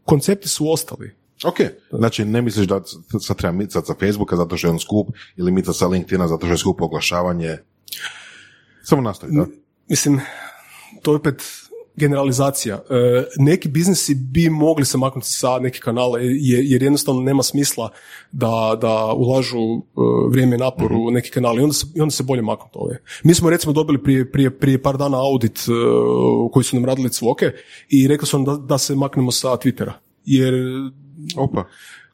koncepti 0.05 0.49
su 0.49 0.73
ostali. 0.73 1.15
Ok, 1.45 1.57
znači 1.91 2.25
ne 2.25 2.43
misliš 2.43 2.67
da 2.67 2.83
sad 3.21 3.37
treba 3.37 3.53
micati 3.53 3.87
sa 3.87 3.95
Facebooka 4.01 4.37
zato 4.37 4.57
što 4.57 4.67
je 4.67 4.71
on 4.71 4.79
skup 4.79 5.09
ili 5.37 5.53
micati 5.53 5.79
sa 5.79 5.87
LinkedIna 5.87 6.29
zato 6.29 6.47
što 6.47 6.53
je 6.53 6.59
skup 6.59 6.81
oglašavanje? 6.81 7.57
Samo 8.83 9.03
nastavi, 9.03 9.33
da? 9.37 9.47
Mislim, 9.89 10.21
to 11.03 11.13
je 11.13 11.17
opet 11.17 11.43
generalizacija. 11.97 12.75
E, 12.75 13.25
neki 13.37 13.69
biznisi 13.69 14.15
bi 14.15 14.51
mogli 14.51 14.85
se 14.85 14.99
maknuti 14.99 15.27
sa 15.27 15.59
nekih 15.59 15.81
kanala 15.81 16.19
jer, 16.19 16.65
jer 16.65 16.83
jednostavno 16.83 17.23
nema 17.23 17.43
smisla 17.43 17.91
da, 18.33 18.79
da 18.81 19.13
ulažu 19.13 19.59
e, 19.59 19.81
vrijeme 20.31 20.57
i 20.57 20.59
napor 20.59 20.93
u 20.93 21.11
neki 21.11 21.31
kanal 21.31 21.59
i 21.59 21.63
onda 21.63 21.75
se, 21.75 21.87
i 21.95 22.01
onda 22.01 22.13
se 22.13 22.23
bolje 22.23 22.43
maknuti 22.43 22.75
ove. 22.75 23.03
Mi 23.25 23.35
smo 23.35 23.51
recimo 23.51 23.73
dobili 23.73 24.03
prije, 24.03 24.33
prije, 24.33 24.59
prije 24.59 24.83
par 24.83 24.97
dana 24.97 25.21
audit 25.21 25.59
e, 25.59 25.73
koji 26.53 26.65
su 26.65 26.77
nam 26.77 26.85
radili 26.85 27.13
cvoke 27.13 27.53
i 27.89 28.09
rekli 28.09 28.27
su 28.27 28.39
nam 28.39 28.45
da, 28.45 28.67
da 28.67 28.79
se 28.79 28.95
maknemo 28.95 29.31
sa 29.31 29.49
Twittera. 29.49 29.93
Jer 30.25 30.55
Opa. 31.37 31.65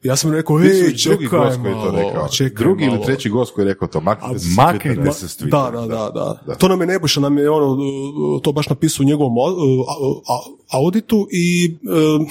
Ja 0.03 0.15
sam 0.15 0.31
rekao, 0.31 0.59
ej, 0.59 0.69
drugi 0.69 0.97
čekaj 0.97 1.27
gost 1.27 1.61
koji 1.61 1.71
je 1.71 1.73
to 1.73 1.91
malo, 1.91 1.99
rekao. 1.99 2.27
čekaj 2.29 2.63
drugi 2.63 2.83
ili 2.83 2.93
malo." 2.93 3.05
treći 3.05 3.29
gost 3.29 3.53
koji 3.53 3.65
je 3.65 3.67
rekao 3.73 3.87
to. 3.87 4.01
Maknite 4.01 4.39
se 4.39 4.47
maknite 4.55 5.01
Twittera. 5.01 5.13
se 5.13 5.27
s 5.27 5.37
Da, 5.37 5.45
Twittera. 5.45 5.87
da, 5.87 6.09
da, 6.13 6.41
da. 6.47 6.55
To 6.55 6.67
nam 6.67 6.81
je 6.81 6.87
Nebojša, 6.87 7.19
nam 7.19 7.37
je 7.37 7.49
ono, 7.49 7.77
to 8.39 8.51
baš 8.51 8.69
napisao 8.69 9.03
u 9.03 9.07
njegovom 9.07 9.33
auditu 10.71 11.27
i 11.31 11.65
e, 11.65 12.25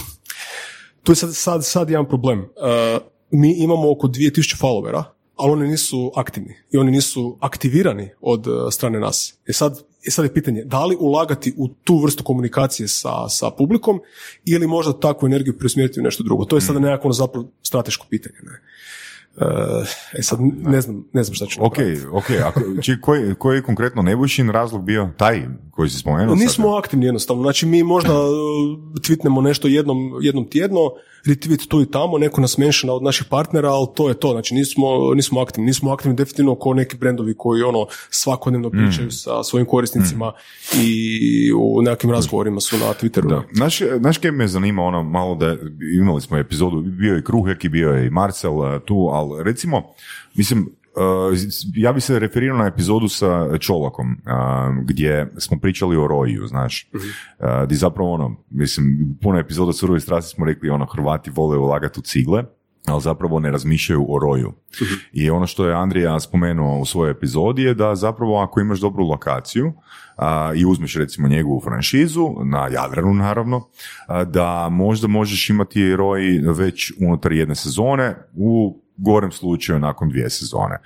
tu 1.03 1.13
je 1.13 1.17
sad, 1.17 1.35
sad, 1.35 1.65
sad 1.65 1.91
jedan 1.91 2.09
problem. 2.09 2.41
E, 2.41 2.99
mi 3.31 3.55
imamo 3.59 3.91
oko 3.91 4.07
2000 4.09 4.61
followera, 4.63 5.03
ali 5.37 5.53
oni 5.53 5.69
nisu 5.69 6.13
aktivni 6.17 6.55
i 6.71 6.79
oni 6.79 6.91
nisu 6.91 7.37
aktivirani 7.41 8.09
od 8.21 8.47
e, 8.47 8.51
strane 8.71 9.01
nas. 9.01 9.35
I 9.49 9.53
sad, 9.53 9.83
i 10.03 10.11
sad 10.11 10.25
je 10.25 10.35
pitanje, 10.35 10.65
da 10.65 10.85
li 10.85 10.97
ulagati 11.01 11.55
u 11.57 11.69
tu 11.69 11.99
vrstu 11.99 12.25
komunikacije 12.25 12.89
sa, 12.89 13.29
sa 13.29 13.51
publikom 13.51 14.01
ili 14.45 14.67
možda 14.67 14.93
takvu 14.93 15.27
energiju 15.27 15.59
preusmjeriti 15.59 16.01
u 16.01 16.03
nešto 16.03 16.23
drugo. 16.23 16.45
To 16.45 16.57
je 16.57 16.61
sada 16.61 16.79
nekako 16.79 17.09
ono 17.09 17.13
zapravo 17.13 17.49
strateško 17.63 18.07
pitanje. 18.11 18.37
Ne? 18.43 18.61
E, 19.37 19.45
e 20.19 20.23
sad 20.23 20.39
ne 20.63 20.81
znam, 20.81 21.05
ne 21.13 21.25
znam 21.25 21.35
šta 21.35 21.47
ću 21.47 21.65
Ok, 21.65 21.79
napraviti. 21.79 22.07
ok, 22.13 22.83
či, 22.83 23.01
koji, 23.01 23.35
koji 23.35 23.57
je 23.57 23.63
konkretno 23.63 24.03
Nebojšin 24.03 24.51
razlog 24.51 24.85
bio 24.85 25.11
taj 25.17 25.43
koji 25.71 25.91
si 25.91 25.99
spomenuo? 25.99 26.37
sad? 26.37 26.43
Nismo 26.45 26.69
aktivni 26.69 27.07
jednostavno, 27.07 27.43
znači 27.43 27.67
mi 27.67 27.83
možda 27.83 28.21
uh, 28.21 28.29
tweetnemo 28.95 29.41
nešto 29.41 29.69
jednom, 29.69 30.19
jednom 30.21 30.51
tjedno, 30.51 30.81
retweet 31.27 31.69
tu 31.69 31.83
i 31.83 31.91
tamo, 31.91 32.19
neko 32.19 32.41
nas 32.41 32.59
menšina 32.59 32.93
od 32.93 33.03
naših 33.03 33.27
partnera, 33.31 33.71
ali 33.71 33.87
to 33.95 34.09
je 34.09 34.15
to, 34.15 34.31
znači 34.33 34.55
nismo, 34.55 35.15
nismo 35.15 35.41
aktivni, 35.41 35.67
nismo 35.67 35.93
aktivni 35.93 36.17
definitivno 36.17 36.55
kao 36.55 36.75
neki 36.75 36.97
brendovi 36.97 37.35
koji 37.39 37.63
ono 37.63 37.87
svakodnevno 38.11 38.71
pričaju 38.71 39.11
sa 39.11 39.43
svojim 39.43 39.67
korisnicima 39.67 40.33
i 40.83 41.53
u 41.53 41.83
nekakvim 41.83 42.13
razgovorima 42.13 42.61
su 42.61 42.79
na 42.79 42.95
Twitteru. 43.01 43.29
Da. 43.29 43.43
Znaš 43.99 44.19
kaj 44.19 44.31
me 44.31 44.49
zanima 44.49 44.83
ono 44.83 45.03
malo 45.03 45.35
da 45.35 45.57
imali 46.01 46.21
smo 46.21 46.37
epizodu, 46.37 46.83
bio 46.83 47.15
je 47.15 47.25
Kruhek 47.25 47.65
i 47.65 47.69
bio 47.69 47.91
je 47.91 48.07
i 48.07 48.11
Marcel 48.11 48.75
eh, 48.75 48.81
tu, 48.81 49.09
ali 49.13 49.45
recimo, 49.45 49.83
mislim, 50.35 50.69
ja 51.75 51.93
bi 51.93 52.01
se 52.01 52.19
referirao 52.19 52.59
na 52.59 52.67
epizodu 52.67 53.09
sa 53.09 53.59
Čolakom, 53.59 54.13
eh, 54.13 54.83
gdje 54.85 55.33
smo 55.39 55.59
pričali 55.59 55.97
o 55.97 56.07
Roju, 56.07 56.47
znaš, 56.47 56.89
Eh, 57.43 57.65
gdje 57.65 57.77
zapravo 57.77 58.13
ono, 58.13 58.37
mislim, 58.51 59.19
puno 59.23 59.39
epizoda 59.39 59.73
Surove 59.73 60.01
strasti 60.01 60.35
smo 60.35 60.47
rekli, 60.47 60.71
ono, 60.71 60.87
Hrvati 60.87 61.31
vole 61.31 61.59
ulagati 61.59 62.01
u 62.01 62.03
cigle, 62.03 62.45
ali 62.87 63.01
zapravo 63.01 63.41
ne 63.41 63.51
razmišljaju 63.51 64.07
o 64.09 64.19
roju. 64.19 64.53
I 65.13 65.31
ono 65.31 65.47
što 65.47 65.67
je 65.67 65.75
Andrija 65.75 66.21
spomenuo 66.21 66.79
u 66.79 66.85
svojoj 66.85 67.11
epizodi 67.11 67.63
je 67.63 67.75
da 67.75 67.95
zapravo 67.95 68.41
ako 68.41 68.61
imaš 68.61 68.81
dobru 68.81 69.05
lokaciju 69.05 69.73
a, 70.17 70.53
i 70.57 70.67
uzmeš 70.67 70.97
recimo 70.97 71.29
njegovu 71.29 71.61
franšizu, 71.61 72.29
na 72.45 72.69
Jadranu 72.69 73.15
naravno, 73.15 73.69
a, 74.07 74.25
da 74.25 74.69
možda 74.69 75.09
možeš 75.09 75.51
imati 75.51 75.97
roj 75.97 76.23
već 76.39 76.93
unutar 77.01 77.33
jedne 77.33 77.55
sezone, 77.55 78.17
u 78.35 78.83
gorem 78.97 79.33
slučaju 79.33 79.79
nakon 79.79 80.09
dvije 80.09 80.31
sezone. 80.31 80.79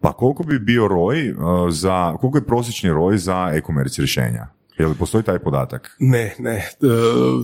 Pa 0.00 0.12
koliko 0.12 0.42
bi 0.42 0.58
bio 0.58 0.88
roj 0.88 1.30
a, 1.30 1.66
za, 1.70 2.16
koliko 2.16 2.38
je 2.38 2.46
prosječni 2.46 2.90
roj 2.90 3.18
za 3.18 3.50
e-commerce 3.52 4.02
rješenja? 4.02 4.46
Je 4.78 4.86
li 4.86 4.94
postoji 4.94 5.24
taj 5.24 5.38
podatak? 5.38 5.96
Ne, 5.98 6.34
ne, 6.38 6.56
e, 6.56 6.66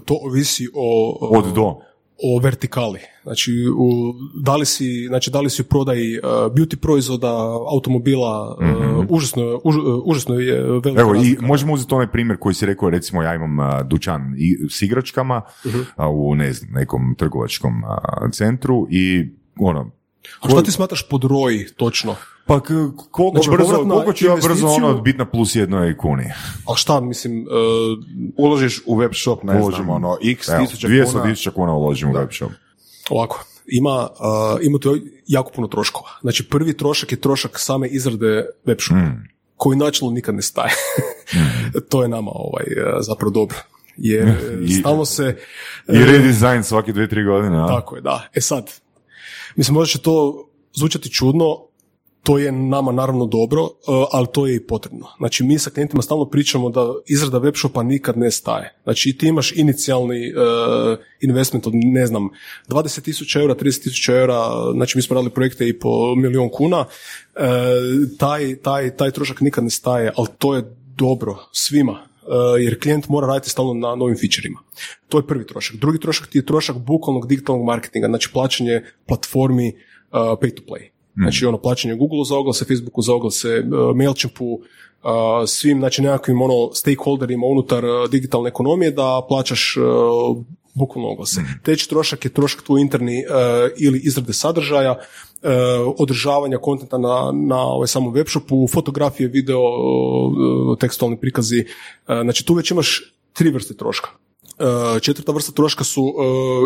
to 0.05 0.19
ovisi 0.23 0.69
o... 0.75 1.19
o- 1.23 1.39
Od 1.39 1.55
do? 1.55 1.77
o 2.23 2.41
vertikali. 2.41 3.01
Znači, 3.23 3.53
u, 3.77 3.89
da, 4.37 4.57
li 4.57 4.67
si, 4.67 5.05
znači 5.07 5.31
da 5.31 5.41
li 5.41 5.51
si 5.51 5.63
u 5.63 5.67
prodaji 5.67 6.19
uh, 6.19 6.25
beauty 6.25 6.77
proizvoda, 6.77 7.33
automobila, 7.69 8.57
uh, 8.99 9.05
užasno, 9.09 9.61
už, 9.65 9.77
uh, 9.77 9.83
užasno 10.05 10.35
je 10.35 10.63
velika. 10.63 11.01
Evo, 11.01 11.11
i 11.11 11.17
razlika. 11.17 11.47
možemo 11.47 11.73
uzeti 11.73 11.95
onaj 11.95 12.07
primjer 12.07 12.39
koji 12.39 12.55
si 12.55 12.67
rekao, 12.67 12.91
recimo 12.91 13.23
ja 13.23 13.35
imam 13.35 13.57
dućan 13.85 14.35
i, 14.39 14.57
s 14.71 14.83
igračkama 14.83 15.43
Mhm. 15.67 15.79
a, 15.97 16.09
u 16.11 16.35
ne 16.35 16.53
znam, 16.53 16.71
nekom 16.73 17.15
trgovačkom 17.15 17.73
centru 18.33 18.87
i 18.91 19.29
ono, 19.59 19.91
A 20.41 20.49
šta 20.49 20.63
ti 20.63 20.73
smatraš 20.73 21.03
pod 21.03 21.25
ROI 21.25 21.67
točno? 21.69 22.17
Pa 22.47 22.61
k- 22.61 22.67
koliko, 23.11 23.31
Znači, 23.35 23.51
brzo, 23.53 23.85
koliko 23.85 24.13
ću 24.13 24.27
ja 24.27 24.35
brzo 24.35 24.49
investiciju- 24.49 24.75
ono 24.77 24.95
biti 24.95 25.19
na 25.19 25.27
plus 25.27 25.55
jednoj 25.55 25.97
kuni? 25.97 26.25
A 26.67 26.77
šta, 26.77 27.01
mislim, 27.01 27.39
e, 27.39 27.45
Uložiš 28.37 28.81
u 28.87 28.97
web 28.97 29.11
shop, 29.15 29.43
ne 29.43 29.53
Uložim. 29.55 29.77
znam, 29.77 29.91
ono, 29.91 30.17
x 30.25 30.49
Evo, 30.49 30.59
tisuća 30.61 30.89
200 30.89 31.13
kuna. 31.13 31.25
Tisuća 31.25 31.51
kuna 31.51 31.73
uložim 31.73 32.11
u 32.11 32.15
web 32.15 32.29
shop. 32.33 32.51
ovako, 33.11 33.45
ima, 33.69 34.09
uh, 34.11 34.61
ima 34.63 34.79
tu 34.79 34.97
jako 35.27 35.51
puno 35.53 35.69
troškova. 35.69 36.09
Znači 36.21 36.49
prvi 36.49 36.77
trošak 36.77 37.13
je 37.13 37.21
trošak 37.21 37.51
same 37.55 37.89
izrade 37.89 38.47
web 38.65 38.79
shopa, 38.81 39.01
Mm. 39.01 39.29
koji 39.57 39.79
načelno 39.79 40.15
nikad 40.15 40.35
ne 40.35 40.43
staje. 40.43 40.73
to 41.91 42.03
je 42.03 42.09
nama 42.09 42.31
ovaj, 42.31 42.65
uh, 42.69 42.99
zapravo 43.01 43.31
dobro. 43.31 43.57
Jer 43.97 44.35
I- 44.63 44.73
stalno 44.73 45.05
se... 45.05 45.37
I 45.89 45.99
redesign 45.99 46.63
svake 46.63 46.93
dvije, 46.93 47.09
tri 47.09 47.25
godine, 47.25 47.59
a? 47.59 47.67
Tako 47.69 47.97
je, 47.97 48.03
da. 48.03 48.29
E 48.35 48.41
sad, 48.41 48.71
mislim, 49.57 49.75
možda 49.75 49.93
će 49.93 49.99
to 49.99 50.49
zvučati 50.75 51.11
čudno, 51.11 51.69
to 52.23 52.39
je 52.39 52.53
nama 52.53 52.93
naravno 52.93 53.27
dobro, 53.27 53.63
uh, 53.63 53.71
ali 54.13 54.27
to 54.33 54.47
je 54.47 54.57
i 54.57 54.67
potrebno. 54.67 55.07
Znači, 55.19 55.45
mi 55.45 55.59
sa 55.59 55.71
klijentima 55.71 56.03
stalno 56.03 56.25
pričamo 56.25 56.71
da 56.71 56.95
izrada 57.07 57.39
web 57.39 57.55
shopa 57.57 57.83
nikad 57.83 58.19
ne 58.19 58.31
staje. 58.31 58.75
Znači, 58.83 59.17
ti 59.19 59.27
imaš 59.27 59.53
inicijalni 59.53 60.33
uh, 60.33 60.99
investment 61.21 61.67
od, 61.67 61.73
ne 61.75 62.07
znam, 62.07 62.29
20.000 62.69 63.41
eura, 63.41 63.55
30.000 63.55 64.21
eura, 64.21 64.41
znači 64.75 64.99
mi 64.99 65.03
smo 65.03 65.15
radili 65.15 65.35
projekte 65.35 65.69
i 65.69 65.79
po 65.79 66.15
milion 66.15 66.49
kuna, 66.49 66.79
uh, 66.81 67.43
taj, 68.19 68.57
taj, 68.57 68.97
taj 68.97 69.11
trošak 69.11 69.41
nikad 69.41 69.65
ne 69.65 69.71
staje, 69.71 70.13
ali 70.17 70.29
to 70.39 70.55
je 70.55 70.77
dobro 70.97 71.37
svima, 71.53 72.08
jer 72.61 72.81
klijent 72.81 73.09
mora 73.09 73.27
raditi 73.27 73.51
stalno 73.51 73.75
na 73.75 73.95
novim 73.95 74.17
featureima. 74.17 74.59
To 75.09 75.19
je 75.19 75.27
prvi 75.27 75.47
trošak. 75.47 75.77
Drugi 75.77 76.01
trošak 76.01 76.29
ti 76.29 76.39
je 76.39 76.47
trošak 76.47 76.77
bukvalnog 76.77 77.27
digitalnog 77.29 77.67
marketinga, 77.67 78.07
znači 78.07 78.29
plaćanje 78.33 78.83
platformi 79.07 79.69
uh, 79.69 80.19
pay 80.19 80.55
to 80.55 80.63
play. 80.69 80.89
Znači 81.15 81.47
ono 81.47 81.59
plaćanje 81.59 81.95
Google 81.95 82.25
za 82.25 82.37
oglase, 82.37 82.65
Facebooku 82.65 83.03
za 83.03 83.15
oglase, 83.15 83.49
uh, 83.49 83.97
Mailchimpu, 83.97 84.61
svim 85.47 85.79
znači 85.79 86.03
nekakvim 86.03 86.43
ono 86.43 86.75
stakeholderima 86.75 87.47
unutar 87.47 87.85
digitalne 88.11 88.49
ekonomije 88.49 88.91
da 88.91 89.21
plaćaš 89.29 89.77
bukvalno 90.75 91.11
oglase. 91.11 91.41
Treći 91.63 91.89
trošak 91.89 92.25
je 92.25 92.33
trošak 92.33 92.63
tvoj 92.63 92.81
interni 92.81 93.25
uh, 93.25 93.35
ili 93.79 94.01
izrade 94.05 94.33
sadržaja, 94.33 94.99
uh, 95.43 95.95
održavanja 95.99 96.59
kontenta 96.59 96.99
na, 96.99 97.33
na 97.35 97.61
ovaj 97.63 97.89
samom 97.89 98.15
webshopu, 98.15 98.73
fotografije, 98.73 99.29
video, 99.29 99.61
uh, 99.61 100.79
tekstualni 100.79 101.21
prikazi. 101.21 101.65
Uh, 102.09 102.23
znači 102.23 102.47
tu 102.47 102.55
već 102.55 102.71
imaš 102.71 103.15
tri 103.33 103.51
vrste 103.51 103.75
troška. 103.75 104.11
Uh, 104.59 105.01
četvrta 105.01 105.33
vrsta 105.33 105.53
troška 105.53 105.85
su 105.85 106.03
uh, 106.03 106.15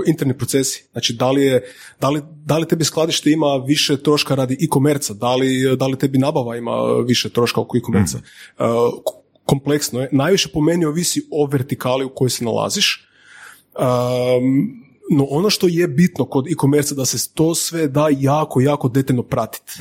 interni 0.07 0.39
procesi. 0.39 0.85
Znači, 0.93 1.13
da 1.13 1.31
li, 1.31 1.43
je, 1.43 1.63
da, 2.01 2.11
li, 2.11 2.23
da 2.45 2.59
li 2.59 2.69
tebi 2.69 2.85
skladište 2.85 3.31
ima 3.31 3.65
više 3.67 4.03
troška 4.03 4.35
radi 4.35 4.55
e-komerca, 4.55 5.15
da 5.15 5.35
li, 5.35 5.77
da 5.77 5.87
li 5.87 5.99
tebi 5.99 6.19
nabava 6.19 6.57
ima 6.57 6.77
više 7.07 7.29
troška 7.29 7.61
oko 7.61 7.77
e-komerca. 7.77 8.19
Uh, 8.19 8.65
k- 9.05 9.23
kompleksno 9.45 10.01
je. 10.01 10.09
Najviše 10.13 10.49
po 10.49 10.61
meni 10.61 10.85
ovisi 10.85 11.29
o 11.31 11.47
vertikali 11.47 12.05
u 12.05 12.15
kojoj 12.15 12.31
se 12.31 12.45
nalaziš. 12.45 13.09
Um, 13.77 14.83
no 15.13 15.27
ono 15.31 15.51
što 15.51 15.67
je 15.69 15.89
bitno 15.89 16.25
kod 16.25 16.47
e-commerce 16.47 16.95
da 16.95 17.05
se 17.05 17.35
to 17.35 17.55
sve 17.55 17.89
da 17.89 18.07
jako, 18.11 18.61
jako 18.61 18.89
detaljno 18.89 19.23
pratiti. 19.23 19.73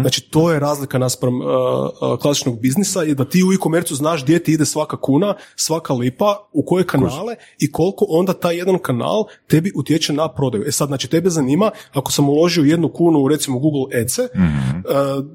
Znači 0.00 0.30
to 0.30 0.52
je 0.52 0.60
razlika 0.60 0.98
naspram 0.98 1.40
uh, 1.40 1.46
uh, 1.46 2.18
klasičnog 2.18 2.60
biznisa 2.60 3.02
je 3.02 3.14
da 3.14 3.24
ti 3.24 3.44
u 3.44 3.52
e-commerce 3.52 3.94
znaš 3.94 4.22
gdje 4.22 4.38
ti 4.38 4.52
ide 4.52 4.64
svaka 4.64 4.96
kuna, 4.96 5.34
svaka 5.56 5.92
lipa, 5.92 6.48
u 6.52 6.62
koje 6.66 6.86
kanale 6.86 7.34
i 7.58 7.72
koliko 7.72 8.04
onda 8.08 8.32
taj 8.32 8.56
jedan 8.56 8.78
kanal 8.78 9.24
tebi 9.46 9.72
utječe 9.74 10.12
na 10.12 10.28
prodaju. 10.28 10.64
E 10.66 10.72
sad, 10.72 10.88
znači 10.88 11.08
tebe 11.10 11.30
zanima, 11.30 11.70
ako 11.92 12.12
sam 12.12 12.28
uložio 12.28 12.64
jednu 12.64 12.88
kunu 12.88 13.18
u 13.18 13.28
recimo 13.28 13.58
Google 13.58 14.00
Ads, 14.00 14.18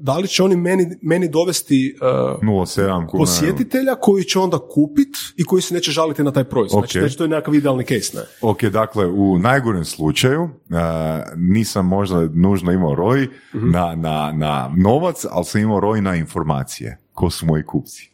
da 0.00 0.18
li 0.18 0.28
će 0.28 0.42
oni 0.42 0.56
meni, 0.56 0.98
meni 1.02 1.28
dovesti 1.28 1.96
uh, 2.00 2.08
0,7 2.42 3.06
kuna. 3.10 3.20
posjetitelja 3.22 3.94
koji 3.94 4.24
će 4.24 4.38
onda 4.38 4.58
kupit 4.58 5.16
i 5.36 5.44
koji 5.44 5.62
se 5.62 5.74
neće 5.74 5.90
žaliti 5.90 6.22
na 6.22 6.32
taj 6.32 6.44
proizvod. 6.44 6.80
Znači, 6.82 6.98
Ok. 6.98 7.02
znači 7.02 7.18
to 7.18 7.24
je 7.24 7.28
nekakav 7.28 7.54
idealni 7.54 7.84
case, 7.84 8.16
ne? 8.16 8.22
Ok, 8.40 8.62
dakle, 8.64 9.06
u 9.06 9.38
najgorem 9.44 9.84
slučaju 9.84 10.48
a, 10.70 11.22
nisam 11.36 11.86
možda 11.86 12.28
nužno 12.34 12.72
imao 12.72 12.94
roj 12.94 13.28
Mhm. 13.54 13.70
na, 13.70 13.94
na, 13.94 14.32
na 14.32 14.70
novac, 14.76 15.24
ali 15.30 15.44
sam 15.44 15.60
imao 15.60 15.80
roj 15.80 16.00
na 16.00 16.16
informacije. 16.16 16.98
Ko 17.12 17.30
su 17.30 17.46
moji 17.46 17.64
kupci? 17.64 18.10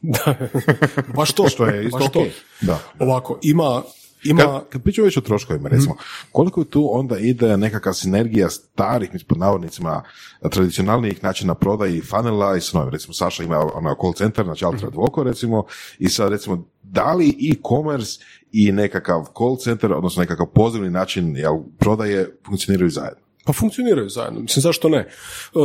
Baš 1.16 1.32
to. 1.32 1.48
Što 1.48 1.66
je 1.66 1.84
isto 1.84 1.98
baš 1.98 2.12
to. 2.12 2.24
Da. 2.60 2.78
Ovako, 2.98 3.38
ima, 3.42 3.82
ima 4.24 4.42
Kad, 4.42 4.68
kad 4.68 4.82
pričamo 4.82 5.04
već 5.04 5.16
o 5.16 5.20
troškovima, 5.20 5.68
recimo, 5.68 5.94
koliko 6.32 6.64
tu 6.64 6.88
onda 6.92 7.18
ide 7.18 7.56
nekakva 7.56 7.92
sinergija 7.92 8.50
starih, 8.50 9.12
mislim, 9.12 9.28
pod 9.28 9.38
navodnicima, 9.38 10.02
tradicionalnijih 10.50 11.24
načina 11.24 11.54
prodaje 11.54 11.96
i 11.96 12.00
funnela 12.02 12.56
i 12.56 12.60
s 12.60 12.72
novim, 12.72 12.88
recimo, 12.90 13.14
Saša 13.14 13.42
ima 13.42 13.58
ono 13.74 13.94
call 14.00 14.12
center, 14.12 14.44
znači 14.44 14.64
Altra 14.64 14.90
Dvoko, 14.90 15.22
recimo, 15.22 15.64
i 15.98 16.08
sad, 16.08 16.30
recimo, 16.32 16.64
da 16.82 17.12
li 17.12 17.28
e-commerce 17.52 18.20
i 18.52 18.72
nekakav 18.72 19.24
call 19.38 19.56
center, 19.56 19.92
odnosno 19.92 20.20
nekakav 20.20 20.46
pozivni 20.46 20.90
način 20.90 21.36
jel, 21.36 21.58
prodaje 21.78 22.36
funkcioniraju 22.46 22.90
zajedno? 22.90 23.29
Pa 23.50 23.54
funkcioniraju 23.54 24.08
zajedno, 24.08 24.40
mislim 24.40 24.62
zašto 24.62 24.88
ne. 24.88 24.98
E, 24.98 25.08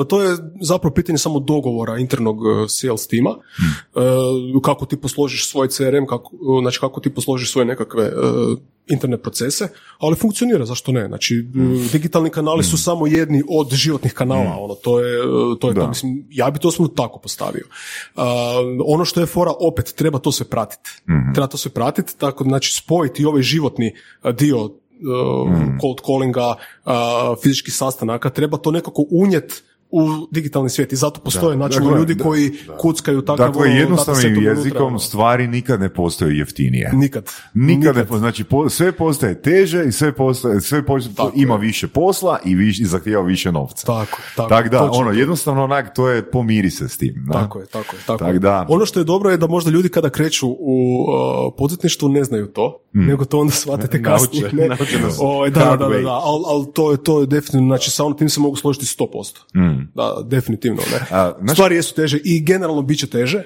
To 0.09 0.23
je 0.23 0.37
zapravo 0.61 0.93
pitanje 0.93 1.17
samo 1.17 1.39
dogovora 1.39 1.97
internog 1.97 2.37
e, 2.37 2.49
sales 2.67 3.07
tima, 3.07 3.29
E, 3.95 4.01
kako 4.63 4.85
ti 4.85 5.01
posložiš 5.01 5.49
svoj 5.49 5.67
CRM, 5.67 6.05
kako, 6.09 6.31
znači 6.61 6.79
kako 6.79 6.99
ti 7.01 7.13
posložiš 7.13 7.51
svoje 7.51 7.65
nekakve 7.65 8.11
interne 8.87 9.17
procese, 9.17 9.67
ali 9.97 10.15
funkcionira, 10.15 10.65
zašto 10.65 10.91
ne? 10.91 11.07
Znači, 11.07 11.47
digitalni 11.91 12.29
kanali 12.29 12.63
su 12.63 12.77
samo 12.77 13.07
jedni 13.07 13.43
od 13.49 13.73
životnih 13.73 14.13
kanala, 14.13 14.57
ono, 14.59 14.75
to 14.75 14.99
je, 14.99 15.21
to 15.59 15.69
je 15.69 15.75
to, 15.75 15.87
mislim, 15.87 16.27
ja 16.29 16.51
bi 16.51 16.59
to 16.59 16.71
smo 16.71 16.87
tako 16.87 17.19
postavio. 17.19 17.65
Ono 18.85 19.05
što 19.05 19.19
je 19.19 19.25
fora, 19.25 19.51
opet, 19.59 19.93
treba 19.95 20.19
to 20.19 20.31
sve 20.31 20.45
pratiti. 20.45 20.89
Treba 21.33 21.47
to 21.47 21.57
sve 21.57 21.71
pratiti, 21.71 22.17
tako 22.17 22.43
znači, 22.43 22.73
spojiti 22.73 23.25
ovaj 23.25 23.41
životni 23.41 23.95
dio 24.33 24.69
cold 25.81 26.01
callinga, 26.05 26.55
uh, 26.55 27.35
fizičkih 27.43 27.73
sastanaka, 27.73 28.29
treba 28.29 28.57
to 28.57 28.71
nekako 28.71 29.05
unijet 29.09 29.63
u 29.91 30.01
digitalni 30.31 30.69
svijet 30.69 30.93
i 30.93 30.95
zato 30.95 31.19
postoje 31.19 31.55
znači 31.55 31.75
Dakle, 31.75 31.97
ljudi 31.97 32.15
da, 32.15 32.23
koji 32.23 32.51
kuckaju 32.77 33.21
takav 33.21 33.47
Dakle, 33.47 33.69
jednostavnim 33.69 34.35
jezikom 34.35 34.61
unutra, 34.61 34.83
ono. 34.83 34.99
stvari 34.99 35.47
nikad 35.47 35.79
ne 35.79 35.89
postaju 35.89 36.31
jeftinije. 36.31 36.91
Nikad. 36.93 37.29
Nikad, 37.53 37.95
ne 37.95 38.05
po- 38.05 38.17
znači 38.17 38.43
po- 38.43 38.69
sve 38.69 38.91
postaje 38.91 39.41
teže 39.41 39.85
i 39.85 39.91
sve 39.91 40.11
postaje, 40.11 40.61
sve 40.61 40.85
postaje, 40.85 41.15
Tako 41.15 41.31
ima 41.35 41.53
je. 41.53 41.59
više 41.59 41.87
posla 41.87 42.39
i, 42.45 42.55
viš, 42.55 42.79
i 42.79 42.85
zahtijeva 42.85 43.23
više 43.23 43.51
novca. 43.51 43.85
Tako, 43.85 44.17
tako. 44.35 44.49
Tak 44.49 44.69
da, 44.69 44.79
točno. 44.79 45.01
ono, 45.01 45.11
jednostavno 45.11 45.63
onak, 45.63 45.95
to 45.95 46.09
je 46.09 46.31
pomiri 46.31 46.71
se 46.71 46.89
s 46.89 46.97
tim. 46.97 47.13
da. 47.27 47.33
Tako 47.33 47.59
je, 47.59 47.65
tako 47.65 47.95
je, 47.95 48.01
tako 48.05 48.19
Tak 48.19 48.33
je. 48.33 48.39
da. 48.39 48.65
Ono 48.69 48.85
što 48.85 48.99
je 48.99 49.03
dobro 49.03 49.29
je 49.31 49.37
da 49.37 49.47
možda 49.47 49.71
ljudi 49.71 49.89
kada 49.89 50.09
kreću 50.09 50.47
u 50.49 51.05
uh, 51.47 51.53
poduzetništvu 51.57 52.09
ne 52.09 52.23
znaju 52.23 52.47
to, 52.47 52.79
nego 52.93 53.25
to 53.25 53.39
onda 53.39 53.53
shvatite 53.53 54.03
kasnije. 54.03 54.41
Nauče, 54.43 54.55
ne? 54.55 54.67
nauče 54.67 54.99
O, 55.19 55.49
da, 55.49 55.59
hard 55.59 55.79
da, 55.79 55.85
da, 55.85 55.91
way. 55.91 56.03
da, 56.03 56.11
ali 56.13 56.43
al 56.47 56.65
to 56.65 56.91
je, 56.91 56.97
to 56.97 57.19
je 57.19 57.27
definitivno, 57.27 57.67
znači 57.67 57.91
sa 57.91 58.03
tim 58.17 58.29
se 58.29 58.39
mogu 58.39 58.55
složiti 58.55 58.85
100%. 58.85 59.74
Da, 59.95 60.15
definitivno, 60.23 60.81
ne. 60.91 61.17
A, 61.17 61.33
znaš- 61.41 61.53
Stvari 61.55 61.75
jesu 61.75 61.95
teže 61.95 62.19
i 62.23 62.43
generalno 62.43 62.81
bit 62.81 62.99
će 62.99 63.07
teže, 63.07 63.37
e, 63.37 63.45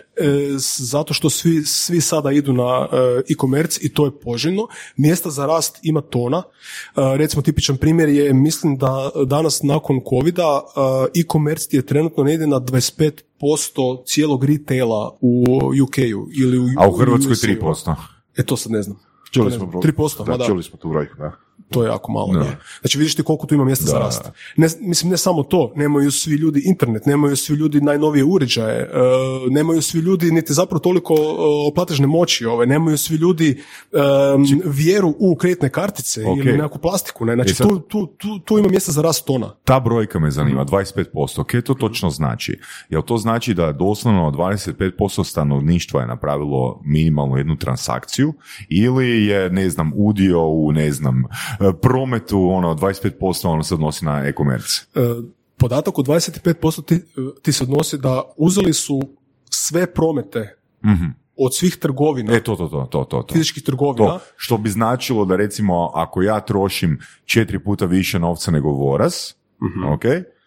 zato 0.77 1.13
što 1.13 1.29
svi, 1.29 1.63
svi 1.65 2.01
sada 2.01 2.31
idu 2.31 2.53
na 2.53 2.87
e, 2.91 2.95
e-commerce 3.31 3.79
i 3.83 3.93
to 3.93 4.05
je 4.05 4.19
poželjno. 4.19 4.67
Mjesta 4.97 5.29
za 5.29 5.45
rast 5.45 5.79
ima 5.83 6.01
tona. 6.01 6.37
E, 6.37 6.43
recimo 6.95 7.41
tipičan 7.41 7.77
primjer 7.77 8.09
je, 8.09 8.33
mislim 8.33 8.77
da 8.77 9.09
danas 9.25 9.63
nakon 9.63 9.99
covida 10.09 10.61
e, 11.15 11.19
e-commerce 11.19 11.67
je 11.71 11.85
trenutno 11.85 12.23
negdje 12.23 12.47
na 12.47 12.59
25% 12.59 14.03
cijelog 14.05 14.43
retaila 14.45 15.17
u 15.21 15.43
UK-u 15.83 16.27
ili 16.41 16.59
u 16.59 16.65
A 16.77 16.89
u 16.89 16.91
Hrvatskoj 16.91 17.31
USA-u. 17.31 17.51
3%. 17.51 17.95
E 18.37 18.45
to 18.45 18.57
sad 18.57 18.71
ne 18.71 18.81
znam. 18.81 18.99
Čuli 19.31 19.51
smo 19.51 19.65
ne 19.65 19.71
broj. 19.71 19.81
znam. 19.81 19.93
3%, 19.95 20.25
da, 20.25 20.37
da. 20.37 20.45
čuli 20.45 20.63
smo 20.63 20.77
tu 20.77 20.89
brojku, 20.89 21.17
da. 21.17 21.31
To 21.69 21.83
je 21.83 21.87
jako 21.87 22.11
malo. 22.11 22.33
Da. 22.33 22.45
Znači 22.81 22.97
vidiš 22.97 23.15
ti 23.15 23.23
koliko 23.23 23.47
tu 23.47 23.55
ima 23.55 23.65
mjesta 23.65 23.85
za 23.85 23.99
rast. 23.99 24.23
Ne, 24.57 24.67
mislim, 24.79 25.11
ne 25.11 25.17
samo 25.17 25.43
to, 25.43 25.73
nemaju 25.75 26.11
svi 26.11 26.35
ljudi 26.35 26.61
internet, 26.65 27.05
nemaju 27.05 27.35
svi 27.35 27.55
ljudi 27.55 27.81
najnovije 27.81 28.23
uređaje, 28.23 28.81
e, 28.81 28.89
nemaju 29.49 29.81
svi 29.81 29.99
ljudi 29.99 30.31
niti 30.31 30.53
zapravo 30.53 30.79
toliko 30.79 31.13
e, 31.13 31.75
platežne 31.75 32.07
moći, 32.07 32.45
ove, 32.45 32.65
nemaju 32.65 32.97
svi 32.97 33.15
ljudi 33.15 33.61
e, 33.91 33.97
vjeru 34.65 35.15
u 35.19 35.35
kreditne 35.35 35.69
kartice 35.69 36.25
Ok. 36.25 36.37
ili 36.37 36.51
nekakvu 36.51 36.79
plastiku. 36.81 37.25
Ne? 37.25 37.35
Znači 37.35 37.53
sad- 37.55 37.67
tu, 37.69 37.79
tu, 37.79 38.07
tu, 38.07 38.39
tu 38.39 38.57
ima 38.57 38.67
mjesta 38.69 38.91
za 38.91 39.01
rast 39.01 39.25
tona. 39.25 39.55
Ta 39.63 39.79
brojka 39.79 40.19
me 40.19 40.31
zanima, 40.31 40.65
25%. 40.65 41.43
Kaj 41.43 41.61
to 41.61 41.73
točno 41.73 42.09
znači? 42.09 42.59
Jel 42.89 43.01
to 43.01 43.17
znači 43.17 43.53
da 43.53 43.71
doslovno 43.71 44.31
25% 44.31 45.23
stanovništva 45.23 46.01
je 46.01 46.07
napravilo 46.07 46.81
minimalno 46.85 47.37
jednu 47.37 47.55
transakciju 47.57 48.33
ili 48.69 49.25
je, 49.25 49.49
ne 49.49 49.69
znam, 49.69 49.91
udio 49.95 50.47
u, 50.47 50.71
ne 50.71 50.91
znam, 50.91 51.23
prometu, 51.81 52.49
ono, 52.49 52.75
25% 52.75 53.47
ono 53.47 53.63
se 53.63 53.73
odnosi 53.73 54.05
na 54.05 54.27
e-commerce? 54.27 54.85
E, 54.95 54.99
podatak 55.57 55.99
od 55.99 56.07
25% 56.07 56.85
ti, 56.85 57.01
ti 57.41 57.51
se 57.51 57.63
odnosi 57.63 57.97
da 57.97 58.23
uzeli 58.37 58.73
su 58.73 59.01
sve 59.49 59.93
promete 59.93 60.55
od 61.35 61.55
svih 61.55 61.75
trgovina, 61.75 62.33
E, 62.35 62.43
to, 62.43 62.55
to, 62.55 62.67
to, 62.67 62.87
to, 62.91 63.03
to. 63.03 63.21
to. 63.23 63.33
fizičkih 63.33 63.63
trgovina, 63.63 64.07
To, 64.07 64.19
što 64.35 64.57
bi 64.57 64.69
značilo 64.69 65.25
da 65.25 65.35
recimo 65.35 65.91
ako 65.93 66.21
ja 66.21 66.39
trošim 66.39 66.99
četiri 67.25 67.63
puta 67.63 67.85
više 67.85 68.19
novca 68.19 68.51
nego 68.51 68.69
Voras, 68.69 69.35
ok, 69.93 70.03
Uh, 70.05 70.38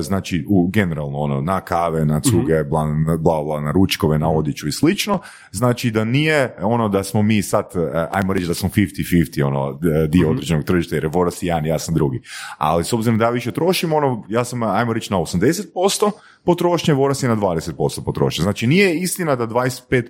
znači 0.00 0.44
u 0.48 0.68
generalno 0.68 1.18
ono 1.18 1.40
na 1.40 1.60
kave, 1.60 2.04
na 2.04 2.20
cuge, 2.20 2.54
Mhm. 2.54 2.68
bla, 2.68 2.86
na- 2.86 3.16
bla, 3.16 3.42
bla, 3.42 3.60
na 3.60 3.72
ručkove, 3.72 4.18
na 4.18 4.30
odjeću 4.30 4.68
i 4.68 4.72
slično, 4.72 5.18
znači 5.52 5.90
da 5.90 6.04
nije 6.04 6.56
ono 6.60 6.88
da 6.88 7.04
smo 7.04 7.22
mi 7.22 7.42
sad, 7.42 7.64
uh, 7.74 7.82
ajmo 8.12 8.32
reći 8.32 8.46
da 8.46 8.54
smo 8.54 8.68
50-50 8.68 9.42
ono, 9.42 9.78
dio 10.08 10.22
Mhm. 10.22 10.30
određenog 10.30 10.64
tržišta 10.64 10.94
jer 10.96 11.04
je 11.04 11.10
Voras 11.10 11.42
jedan, 11.42 11.66
ja 11.66 11.78
sam 11.78 11.94
drugi. 11.94 12.20
Ali 12.58 12.84
s 12.84 12.92
obzirom 12.92 13.18
da 13.18 13.24
ja 13.24 13.30
više 13.30 13.50
trošim, 13.52 13.92
ono, 13.92 14.24
ja 14.28 14.44
sam 14.44 14.62
ajmo 14.62 14.92
reći 14.92 15.12
na 15.12 15.18
80% 15.18 16.10
potrošnje, 16.44 16.94
Voras 16.94 17.22
je 17.22 17.28
na 17.28 17.36
20% 17.36 17.72
potrošnje. 18.02 18.42
Znači 18.42 18.66
nije 18.66 18.96
istina 18.96 19.36
da 19.36 19.46
25% 19.46 20.02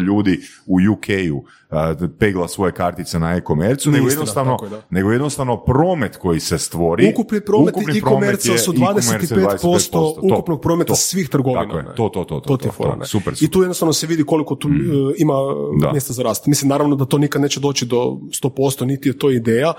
ljudi 0.00 0.40
u 0.66 0.76
UK-u 0.92 1.36
uh, 1.36 1.78
pegla 2.18 2.48
svoje 2.48 2.72
kartice 2.72 3.18
na 3.18 3.34
e-komercu, 3.34 3.90
nego 3.90 4.08
jednostavno, 4.08 4.58
je, 4.62 4.80
nego 4.90 5.12
jednostavno 5.12 5.56
promet 5.58 6.16
koji 6.16 6.40
se 6.40 6.58
stvori. 6.58 7.10
Ukupni 7.10 7.40
promet 7.40 7.70
ukupni 7.70 7.98
e-commerce 7.98 8.52
je- 8.52 8.58
su 8.58 8.72
e-commerce 8.72 9.34
je 9.34 9.40
25% 9.40 9.90
To, 9.90 10.16
ukupnog 10.24 10.60
prometa 10.62 10.88
to. 10.88 10.96
svih 10.96 11.28
trgovina. 11.28 11.62
Tako 11.62 11.78
je, 11.78 11.84
to, 11.86 12.08
to, 12.08 12.24
to, 12.24 12.40
to, 12.40 12.40
To 12.40 12.56
to, 12.58 12.68
to. 12.78 12.96
ne. 12.96 13.06
Super, 13.06 13.32
I 13.32 13.36
super. 13.36 13.50
tu 13.50 13.60
jednostavno 13.60 13.92
se 13.92 14.06
vidi 14.06 14.24
koliko 14.24 14.54
tu 14.54 14.68
e, 14.68 14.72
ima 15.18 15.34
e, 15.34 15.80
Da. 15.80 15.92
mjesta 15.92 16.12
za 16.12 16.22
rast. 16.22 16.46
Mislim, 16.46 16.68
naravno 16.68 16.96
da 16.96 17.04
to 17.04 17.18
nikad 17.18 17.42
neće 17.42 17.60
doći 17.60 17.86
do 17.86 17.96
100%, 18.42 18.84
niti 18.84 19.08
je 19.08 19.18
to 19.18 19.30
ideja. 19.30 19.72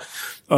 Uh, 0.49 0.57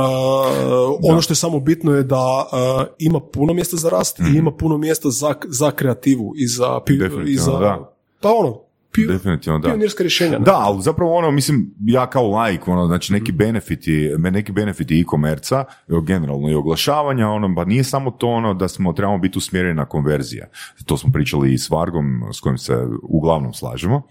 ono 1.04 1.22
što 1.22 1.32
je 1.32 1.36
samo 1.36 1.60
bitno 1.60 1.96
je 1.96 2.04
da 2.04 2.50
uh, 2.52 2.88
ima 3.00 3.20
puno 3.20 3.54
mjesta 3.54 3.78
za 3.78 3.90
rast 3.90 4.20
i 4.20 4.38
ima 4.38 4.52
puno 4.52 4.78
mjesta 4.78 5.10
za, 5.10 5.34
za 5.48 5.72
kreativu 5.72 6.34
i 6.38 6.48
za, 6.48 6.82
i 7.28 7.38
za 7.38 7.52
da. 7.52 7.96
pa 8.22 8.30
ono, 8.30 8.65
pi- 8.98 9.08
Definitivno, 9.08 9.60
da. 9.60 9.68
pionirska 9.68 10.04
rješenja. 10.04 10.32
ne? 10.32 10.46
Da, 10.46 10.56
ali 10.56 10.82
zapravo 10.82 11.14
ono, 11.14 11.32
mislim, 11.32 11.74
ja 11.82 12.08
kao 12.08 12.30
laik, 12.30 12.68
ono, 12.68 12.88
znači 12.88 13.14
neki 13.14 13.32
benefiti, 13.32 13.86
me- 14.18 14.32
neki 14.32 14.52
benefiti 14.52 15.02
e-komerca, 15.02 15.64
generalno 16.04 16.50
i 16.50 16.56
oglašavanja, 16.56 17.30
ono, 17.30 17.56
pa 17.56 17.66
nije 17.66 17.84
samo 17.84 18.12
to 18.12 18.28
ono 18.28 18.54
da 18.54 18.68
smo, 18.68 18.94
trebamo 18.94 19.18
biti 19.18 19.38
usmjereni 19.38 19.74
na 19.74 19.86
konverzije. 19.86 20.50
To 20.86 20.98
smo 20.98 21.12
pričali 21.12 21.54
i 21.54 21.58
s 21.58 21.70
Vargom, 21.70 22.06
s 22.34 22.40
kojim 22.40 22.58
se 22.58 22.78
uglavnom 23.04 23.54
slažemo, 23.54 24.02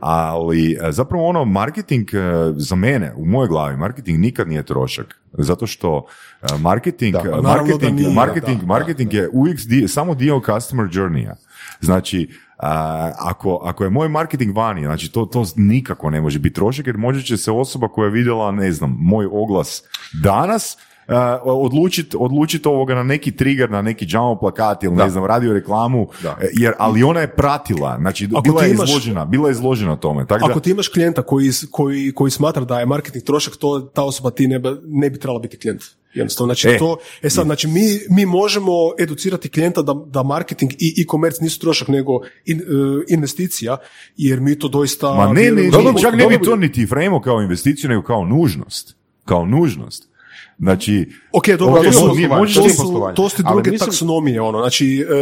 ali 0.00 0.72
e, 0.72 0.92
zapravo 0.92 1.26
ono, 1.26 1.44
marketing 1.44 2.08
e, 2.08 2.18
za 2.52 2.76
mene, 2.76 3.12
u 3.16 3.26
mojoj 3.26 3.48
glavi, 3.48 3.76
marketing 3.76 4.18
nikad 4.18 4.48
nije 4.48 4.62
trošak. 4.62 5.20
Zato 5.32 5.66
što 5.66 6.06
e, 6.42 6.58
marketing, 6.58 7.14
Da, 7.14 7.40
marketing, 7.42 7.80
da 7.80 7.90
nije, 7.92 8.10
marketing, 8.10 8.56
da, 8.56 8.60
da, 8.60 8.66
marketing 8.66 9.14
je 9.14 9.28
uvijek 9.32 9.58
dio- 9.60 9.88
samo 9.88 10.14
dio 10.14 10.40
customer 10.42 10.86
journeya. 10.86 11.34
Znači, 11.80 12.28
ako, 13.18 13.60
ako 13.62 13.84
je 13.84 13.90
moj 13.90 14.08
marketing 14.08 14.56
vani, 14.56 14.82
znači 14.82 15.12
to, 15.12 15.24
to 15.24 15.44
nikako 15.56 16.10
ne 16.10 16.20
može 16.20 16.38
biti 16.38 16.54
trošak, 16.54 16.86
jer 16.86 16.96
možda 16.96 17.22
će 17.22 17.36
se 17.36 17.50
osoba 17.50 17.88
koja 17.88 18.04
je 18.06 18.12
vidjela, 18.12 18.50
ne 18.50 18.72
znam, 18.72 18.96
moj 19.00 19.26
oglas 19.32 19.82
danas, 20.22 20.76
odlučiti 21.44 22.16
odlučit 22.20 22.66
ovoga 22.66 22.94
na 22.94 23.02
neki 23.02 23.32
trigger, 23.32 23.70
na 23.70 23.82
neki 23.82 24.06
jumbo 24.08 24.36
plakat 24.36 24.84
ili 24.84 24.94
ne 24.94 25.10
znam, 25.10 25.24
radio 25.24 25.52
reklamu, 25.52 26.06
Da. 26.22 26.36
e, 26.40 26.48
jer, 26.52 26.72
ali 26.78 27.02
ona 27.02 27.20
je 27.20 27.36
pratila, 27.36 27.96
znači 28.00 28.28
Ako 28.32 28.42
bila 28.42 28.62
je 28.62 28.70
imaš- 28.70 28.88
izložena, 28.88 29.24
bila 29.24 29.48
je 29.48 29.52
izložena 29.52 29.96
tome. 29.96 30.26
Tako 30.26 30.46
da, 30.46 30.50
Ako 30.50 30.60
ti 30.60 30.70
imaš 30.70 30.88
klijenta 30.88 31.22
koji, 31.22 31.50
koji, 31.70 32.12
koji 32.12 32.30
smatra 32.30 32.64
da 32.64 32.80
je 32.80 32.86
marketing 32.86 33.24
trošak, 33.24 33.56
to 33.56 33.80
ta 33.80 34.02
osoba 34.02 34.30
ti 34.30 34.48
ne, 34.48 34.60
ne 34.84 35.10
bi 35.10 35.18
trebala 35.18 35.38
biti 35.40 35.58
klijent. 35.58 35.82
Jednostavno, 36.14 36.54
znači 36.54 36.68
E. 36.68 36.78
to, 36.78 36.96
e 37.22 37.30
sad, 37.30 37.44
znači 37.44 37.68
mi, 37.68 37.80
mi 38.10 38.26
možemo 38.26 38.72
educirati 38.98 39.48
klijenta 39.48 39.82
da, 39.82 39.94
da 40.06 40.22
marketing 40.22 40.72
i 40.72 41.02
e-commerce 41.02 41.44
nisu 41.44 41.60
trošak 41.60 41.88
nego 41.88 42.12
in- 42.44 42.60
e, 42.60 42.64
investicija, 43.08 43.76
jer 44.16 44.40
mi 44.40 44.58
to 44.58 44.68
doista... 44.68 45.14
Ma 45.14 45.32
ne, 45.32 45.42
ne, 45.42 45.62
ne, 45.62 45.70
čak 46.02 46.14
ne 46.14 46.26
bi 46.26 46.44
to 46.44 46.56
niti 46.56 46.86
frame 46.86 47.20
kao 47.24 47.42
investiciju, 47.42 47.90
nego 47.90 48.02
kao 48.02 48.24
nužnost. 48.24 48.96
Kao 49.24 49.46
nužnost. 49.46 50.08
Znači, 50.58 51.08
Ok, 51.32 51.48
dobro, 51.48 51.80
Ok, 51.80 51.84
to, 51.84 51.92
su, 51.92 51.98
to, 52.54 52.68
su, 52.68 53.12
to 53.16 53.28
su 53.28 53.42
druge 53.42 53.70
mislim- 53.70 53.86
taksonomije, 53.88 54.40
ono, 54.40 54.58
znači, 54.58 54.98
e, 55.00 55.14
e, 55.14 55.16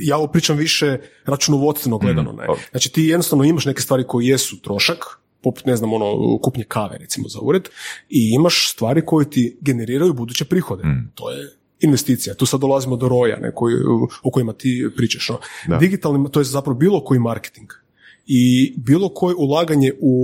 ja 0.00 0.16
ovo 0.16 0.26
pričam 0.26 0.56
više 0.56 0.98
računovodstveno 1.24 1.98
gledano, 1.98 2.32
ne. 2.32 2.46
Znači, 2.70 2.92
ti 2.92 3.02
jednostavno 3.02 3.44
imaš 3.44 3.64
neke 3.64 3.80
stvari 3.82 4.04
koje 4.06 4.26
jesu 4.26 4.60
trošak, 4.60 4.98
poput, 5.42 5.66
ne 5.66 5.76
znam, 5.76 5.92
ono, 5.92 6.38
kupnje 6.38 6.64
kave, 6.64 6.98
recimo, 6.98 7.28
za 7.28 7.38
ured, 7.42 7.68
i 8.08 8.30
imaš 8.34 8.72
stvari 8.72 9.02
koje 9.06 9.30
ti 9.30 9.58
generiraju 9.60 10.12
buduće 10.14 10.44
prihode. 10.44 10.82
To 11.14 11.30
je 11.30 11.50
investicija. 11.80 12.34
Tu 12.34 12.46
sad 12.46 12.60
dolazimo 12.60 12.96
do 12.96 13.08
roja, 13.08 13.36
ne, 13.40 13.52
koji, 13.54 13.74
o 14.22 14.30
kojima 14.30 14.52
ti 14.52 14.88
pričaš. 14.96 15.28
No. 15.28 15.38
Da. 15.68 15.76
Digitalni, 15.76 16.30
to 16.30 16.40
je 16.40 16.44
zapravo 16.44 16.78
bilo 16.78 17.04
koji 17.04 17.20
marketing 17.20 17.70
i 18.26 18.74
bilo 18.76 19.08
koje 19.08 19.34
ulaganje 19.34 19.92
u 20.00 20.16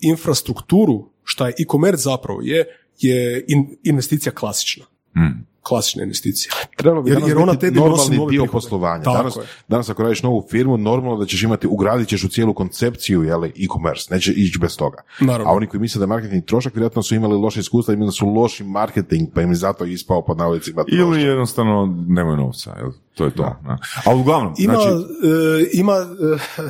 infrastrukturu, 0.00 1.08
šta 1.24 1.46
je 1.46 1.54
e-commerce 1.58 2.02
zapravo 2.02 2.40
je, 2.42 2.64
je 2.98 3.44
in- 3.48 3.76
investicija 3.84 4.32
klasična. 4.32 4.84
mm, 5.16 5.46
Klasična 5.62 6.02
investicija. 6.02 6.52
Trebalo 6.76 7.02
bi 7.02 7.10
Jer- 7.10 7.14
danas 7.14 7.28
jer 7.28 7.38
ona 7.38 7.54
tebi 7.54 7.78
normalni 7.80 8.16
dio 8.16 8.26
prihode. 8.26 8.50
poslovanja. 8.50 9.02
Tako 9.04 9.16
Danas, 9.16 9.36
je. 9.36 9.42
danas 9.68 9.90
ako 9.90 10.02
radiš 10.02 10.22
novu 10.22 10.46
firmu, 10.50 10.76
normalno 10.76 11.18
da 11.18 11.26
ćeš 11.26 11.42
imati, 11.42 11.66
ugradit 11.66 12.08
ćeš 12.08 12.24
u 12.24 12.28
cijelu 12.28 12.54
koncepciju 12.54 13.22
jeli, 13.22 13.48
e-commerce, 13.48 14.14
neće 14.14 14.32
ići 14.32 14.58
bez 14.58 14.76
toga. 14.76 15.02
Naravno. 15.20 15.52
A 15.52 15.54
oni 15.54 15.66
koji 15.66 15.80
misle 15.80 15.98
da 15.98 16.02
je 16.02 16.08
marketing 16.08 16.44
trošak, 16.44 16.74
vjerojatno 16.74 17.02
su 17.02 17.14
imali 17.14 17.34
loše 17.34 17.60
iskustva, 17.60 17.94
imali 17.94 18.12
su 18.12 18.26
loši 18.26 18.64
marketing, 18.64 19.28
pa 19.34 19.42
im 19.42 19.48
je 19.48 19.56
zato 19.56 19.84
ispao 19.84 20.24
pod 20.24 20.38
navodicima 20.38 20.84
trošak. 20.84 20.98
ili 21.00 21.22
jednostavno 21.22 21.96
nemaju 22.08 22.36
novca, 22.36 22.74
jel? 22.78 22.90
to 23.14 23.24
je 23.24 23.30
to. 23.30 23.42
Da. 23.42 23.78
Ali 24.04 24.20
uglavnom, 24.20 24.54
Ima, 24.58 24.72
znači, 24.72 24.88
e, 24.88 25.70
ima 25.72 25.92
e, 25.92 26.68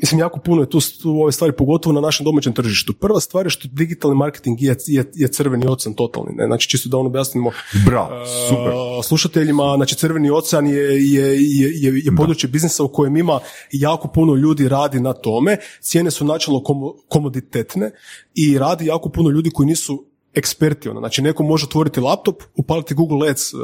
mislim, 0.00 0.20
jako 0.20 0.40
puno 0.40 0.62
je 0.62 0.70
tu, 0.70 0.78
tu 1.02 1.10
ove 1.10 1.32
stvari, 1.32 1.52
pogotovo 1.52 1.92
na 1.92 2.00
našem 2.00 2.24
domaćem 2.24 2.52
tržištu. 2.52 2.92
Prva 2.92 3.20
stvar 3.20 3.46
je 3.46 3.50
što 3.50 3.68
digitalni 3.72 4.16
marketing 4.16 4.62
je, 4.62 4.76
je, 4.86 5.04
je 5.14 5.28
crveni 5.28 5.66
ocean 5.66 5.94
totalni. 5.94 6.32
Ne? 6.34 6.46
Znači, 6.46 6.68
čisto 6.68 6.88
da 6.88 6.96
ono 6.96 7.08
objasnimo 7.08 7.50
bravo, 7.86 8.22
e, 8.22 8.26
super. 8.48 8.72
slušateljima, 9.04 9.74
znači 9.76 9.94
crveni 9.94 10.30
ocean 10.30 10.66
je, 10.66 11.12
je, 11.12 11.26
je, 11.38 11.72
je, 11.74 12.00
je 12.04 12.16
područje 12.16 12.48
biznisa 12.48 12.84
u 12.84 12.88
kojem 12.88 13.16
ima 13.16 13.40
jako 13.72 14.08
puno 14.08 14.34
ljudi 14.34 14.68
radi 14.68 15.00
na 15.00 15.12
tome, 15.12 15.56
cijene 15.80 16.10
su 16.10 16.24
načelno 16.24 16.60
komo- 16.60 16.94
komoditetne 17.08 17.90
i 18.34 18.58
radi 18.58 18.86
jako 18.86 19.08
puno 19.08 19.30
ljudi 19.30 19.50
koji 19.50 19.66
nisu 19.66 20.06
eksperti. 20.36 20.88
Ono. 20.88 21.00
Znači, 21.00 21.22
neko 21.22 21.42
može 21.42 21.64
otvoriti 21.64 22.00
laptop, 22.00 22.42
upaliti 22.54 22.94
Google 22.94 23.30
Ads 23.30 23.54
e, 23.54 23.56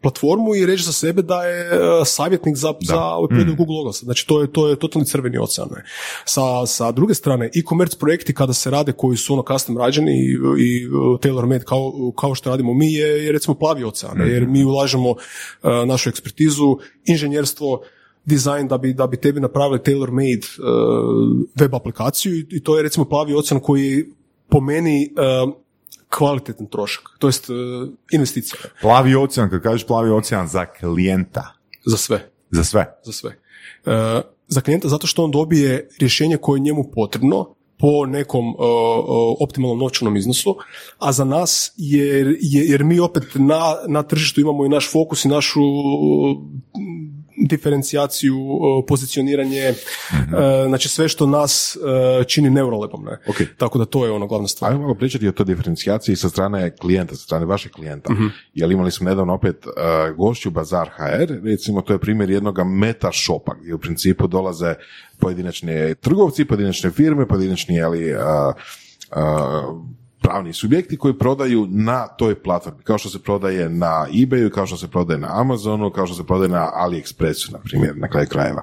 platformu 0.00 0.54
i 0.54 0.66
reći 0.66 0.82
za 0.82 0.92
sebe 0.92 1.22
da 1.22 1.42
je 1.44 1.60
e, 1.60 2.04
savjetnik 2.04 2.56
za, 2.56 2.74
za 2.80 3.04
ovaj 3.04 3.28
prodaju 3.28 3.56
Google 3.56 3.80
oglasa. 3.80 4.04
Znači, 4.04 4.26
to 4.26 4.40
je, 4.40 4.52
to 4.52 4.68
je 4.68 4.76
totalni 4.76 5.06
crveni 5.06 5.38
ocean. 5.38 5.68
Ne. 5.76 5.84
Sa, 6.24 6.66
sa 6.66 6.92
druge 6.92 7.14
strane, 7.14 7.46
e-commerce 7.46 7.98
projekti 7.98 8.34
kada 8.34 8.52
se 8.52 8.70
rade 8.70 8.92
koji 8.92 9.16
su 9.16 9.32
ono 9.32 9.44
custom 9.52 9.78
rađeni 9.78 10.12
i, 10.12 10.32
i 10.58 10.88
tailor 11.20 11.46
made 11.46 11.64
kao, 11.64 12.12
kao 12.20 12.34
što 12.34 12.50
radimo 12.50 12.74
mi 12.74 12.92
je, 12.92 13.24
je 13.24 13.32
recimo 13.32 13.54
plavi 13.54 13.84
ocean, 13.84 14.18
ne, 14.18 14.28
jer 14.28 14.46
mi 14.46 14.64
ulažemo 14.64 15.10
e, 15.10 15.16
našu 15.86 16.08
ekspertizu, 16.08 16.76
inženjerstvo, 17.06 17.80
dizajn 18.24 18.68
da 18.68 18.78
bi, 18.78 18.92
da 18.94 19.06
bi 19.06 19.16
tebi 19.16 19.40
napravili 19.40 19.82
tailor 19.82 20.10
made 20.10 20.46
e, 20.46 20.62
web 21.60 21.74
aplikaciju 21.74 22.34
i, 22.34 22.46
i 22.50 22.62
to 22.62 22.76
je 22.76 22.82
recimo 22.82 23.04
plavi 23.04 23.34
ocean 23.34 23.60
koji 23.60 24.04
po 24.48 24.60
meni 24.60 25.04
e, 25.04 25.08
kvalitetan 26.10 26.66
trošak, 26.66 27.02
to 27.18 27.28
jest 27.28 27.50
e, 27.50 27.52
investicija 28.12 28.60
Plavi 28.80 29.14
ocean, 29.16 29.50
kad 29.50 29.62
kažeš 29.62 29.86
plavi 29.86 30.10
ocean 30.10 30.48
za 30.48 30.66
klijenta, 30.66 31.52
za 31.86 31.96
sve. 31.96 32.30
za 32.50 32.64
sve. 32.64 32.98
za 33.04 33.12
sve. 33.12 33.30
E, 33.86 34.20
za 34.48 34.60
klijenta 34.60 34.88
zato 34.88 35.06
što 35.06 35.24
on 35.24 35.30
dobije 35.30 35.88
rješenje 36.00 36.36
koje 36.36 36.58
je 36.58 36.62
njemu 36.62 36.84
potrebno 36.94 37.54
po 37.78 38.06
nekom 38.06 38.44
e, 38.46 38.52
optimalnom 39.40 39.78
novčanom 39.78 40.16
iznosu, 40.16 40.56
a 40.98 41.12
za 41.12 41.24
nas 41.24 41.72
jer, 41.76 42.26
je- 42.40 42.66
jer 42.66 42.84
mi 42.84 43.00
opet 43.00 43.22
na, 43.34 43.60
na 43.88 44.02
tržištu 44.02 44.40
imamo 44.40 44.66
i 44.66 44.68
naš 44.68 44.92
fokus 44.92 45.24
i 45.24 45.28
našu 45.28 45.60
diferencijaciju, 47.40 48.36
pozicioniranje, 48.88 49.60
e, 49.60 49.74
znači 50.68 50.88
sve 50.88 51.08
što 51.08 51.26
nas 51.26 51.76
e, 52.20 52.24
čini 52.24 52.50
neurolebom. 52.50 53.04
Ne? 53.04 53.18
Ok. 53.28 53.36
Tako 53.56 53.78
da 53.78 53.84
to 53.84 54.04
je 54.04 54.12
ono 54.12 54.26
glavna 54.26 54.48
stvar. 54.48 54.70
Ajmo 54.70 54.82
malo 54.82 54.94
pričati 54.94 55.28
o 55.28 55.32
toj 55.32 55.46
diferencijaciji 55.46 56.16
sa 56.16 56.28
strane 56.28 56.76
klijenta, 56.76 57.14
sa 57.14 57.22
strane 57.22 57.46
vašeg 57.46 57.72
klijenta. 57.72 58.12
Mhm. 58.12 58.26
Jer 58.54 58.70
imali 58.70 58.90
smo 58.90 59.08
nedavno 59.10 59.34
opet 59.34 59.66
uh, 59.66 60.16
gošću 60.16 60.50
Bazar 60.50 60.88
HR, 60.88 61.32
recimo 61.44 61.82
to 61.82 61.92
je 61.92 61.98
primjer 61.98 62.30
jednog 62.30 62.58
meta 62.64 63.10
shopa 63.12 63.54
gdje 63.60 63.74
u 63.74 63.78
principu 63.78 64.26
dolaze 64.26 64.74
pojedinačni 65.18 65.94
trgovci, 65.94 66.44
pojedinačne 66.44 66.90
firme, 66.90 67.28
pojedinačni 67.28 67.82
ali, 67.82 68.12
uh, 68.12 68.18
uh, 69.10 69.99
pravni 70.30 70.52
subjekti 70.52 70.96
koji 70.96 71.18
prodaju 71.18 71.66
na 71.70 72.08
toj 72.08 72.34
platformi, 72.42 72.82
kao 72.82 72.98
što 72.98 73.08
se 73.08 73.18
prodaje 73.18 73.68
na 73.68 74.06
eBayu, 74.12 74.50
kao 74.50 74.66
što 74.66 74.76
se 74.76 74.88
prodaje 74.88 75.20
na 75.20 75.28
Amazonu, 75.40 75.90
kao 75.90 76.06
što 76.06 76.16
se 76.16 76.24
prodaje 76.26 76.48
na 76.48 76.70
AliExpressu, 76.74 77.52
na 77.52 77.58
primjer, 77.58 77.96
na 77.96 78.08
kraju 78.08 78.26
krajeva. 78.30 78.62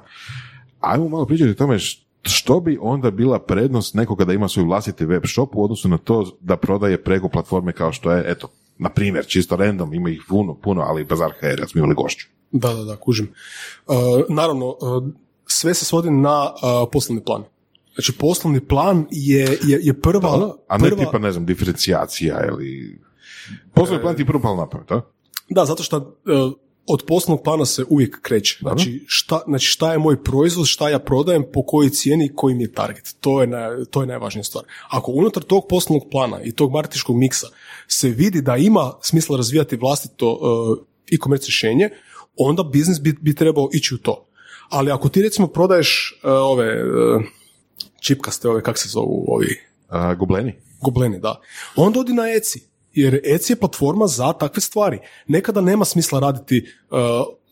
Ajmo 0.80 1.10
malo 1.10 1.26
pričati 1.26 1.52
o 1.52 1.54
tome 1.54 1.80
što 2.24 2.60
bi 2.60 2.78
onda 2.82 3.12
bila 3.12 3.40
prednost 3.40 3.94
nekoga 3.94 4.26
da 4.26 4.34
ima 4.34 4.48
svoj 4.48 4.66
vlastiti 4.66 5.06
web 5.06 5.24
shop 5.26 5.56
u 5.56 5.64
odnosu 5.64 5.90
na 5.90 5.98
to 5.98 6.38
da 6.42 6.58
prodaje 6.58 7.04
preko 7.04 7.30
platforme 7.30 7.74
kao 7.74 7.92
što 7.92 8.12
je, 8.12 8.24
eto, 8.28 8.48
na 8.78 8.90
primjer, 8.90 9.26
čisto 9.26 9.56
random, 9.56 9.94
ima 9.94 10.10
ih 10.10 10.22
puno, 10.30 10.56
puno, 10.56 10.82
ali 10.82 11.06
Bazar 11.06 11.32
HR, 11.32 11.68
smo 11.68 11.80
imali 11.80 11.96
gošću. 11.96 12.28
Da, 12.52 12.74
da, 12.74 12.84
da, 12.84 12.96
kužim. 12.96 13.26
E, 13.26 13.94
naravno, 14.30 14.70
e, 14.70 15.12
sve 15.46 15.74
se 15.74 15.86
svodi 15.86 16.12
na 16.12 16.48
e, 16.48 16.92
poslovni 16.92 17.24
plan. 17.24 17.44
Znači, 17.98 18.12
poslovni 18.20 18.60
plan 18.60 19.06
je, 19.12 19.58
je, 19.64 19.80
je 19.82 20.02
prva... 20.02 20.56
A 20.68 20.78
ne 20.78 20.90
prva, 20.90 21.06
tipa, 21.06 21.20
ne 21.20 21.32
znam, 21.32 21.46
diferencijacija 21.46 22.46
ili... 22.48 23.00
Poslovni 23.74 24.02
plan 24.02 24.16
ti 24.16 24.26
prvo 24.26 24.42
palo 24.42 24.56
na 24.56 24.70
pamet, 24.70 24.92
a? 24.92 25.02
Da, 25.50 25.66
zato 25.66 25.84
što 25.84 25.98
e, 25.98 26.32
od 26.88 27.04
poslovnog 27.08 27.44
plana 27.44 27.66
se 27.66 27.84
uvijek 27.90 28.22
kreće. 28.22 28.58
Znači 28.62 29.04
šta, 29.08 29.42
znači 29.48 29.66
šta 29.66 29.92
je 29.92 29.98
moj 29.98 30.24
proizvod, 30.24 30.68
šta 30.68 30.90
ja 30.90 31.00
prodajem, 31.00 31.44
po 31.54 31.64
kojoj 31.64 31.90
cijeni, 31.90 32.32
koji 32.36 32.56
mi 32.56 32.64
je 32.64 32.72
target. 32.72 33.16
To 33.20 33.42
je, 33.42 33.48
naj, 33.48 33.86
to 33.92 34.02
je 34.02 34.08
najvažnija 34.08 34.44
stvar. 34.44 34.64
Ako 34.90 35.12
unutar 35.12 35.44
tog 35.44 35.66
poslovnog 35.70 36.08
plana 36.12 36.42
i 36.44 36.52
tog 36.52 36.72
marketinškog 36.72 37.18
miksa 37.18 37.48
se 37.88 38.10
vidi 38.10 38.42
da 38.42 38.58
ima 38.58 38.92
smisla 39.02 39.38
razvijati 39.38 39.78
vlastito 39.78 40.32
uh, 40.32 40.78
e-commerce 41.12 41.46
rješenje, 41.46 41.90
onda 42.38 42.64
biznis 42.64 43.02
bi, 43.02 43.16
bi 43.22 43.36
trebao 43.36 43.70
ići 43.74 43.96
u 43.96 43.98
to. 43.98 44.26
Ali 44.70 44.92
ako 44.92 45.10
ti 45.10 45.22
recimo 45.22 45.48
prodaješ 45.48 46.20
uh, 46.24 46.32
ove 46.32 46.84
uh, 46.84 47.22
čipkaste, 48.08 48.50
ove, 48.50 48.64
kak 48.64 48.78
se 48.78 48.90
zovu 48.90 49.26
ovi, 49.28 49.60
A, 49.90 50.14
gobleni? 50.16 50.54
gobleni, 50.82 51.20
da. 51.20 51.36
Onda 51.76 52.00
odi 52.00 52.14
na 52.14 52.24
Etsy, 52.24 52.60
jer 52.94 53.14
Etsy 53.26 53.52
je 53.52 53.56
platforma 53.56 54.08
za 54.08 54.34
takve 54.34 54.62
stvari. 54.62 55.00
Nekada 55.28 55.62
nema 55.62 55.86
smisla 55.86 56.20
raditi 56.20 56.62
uh, 56.92 56.98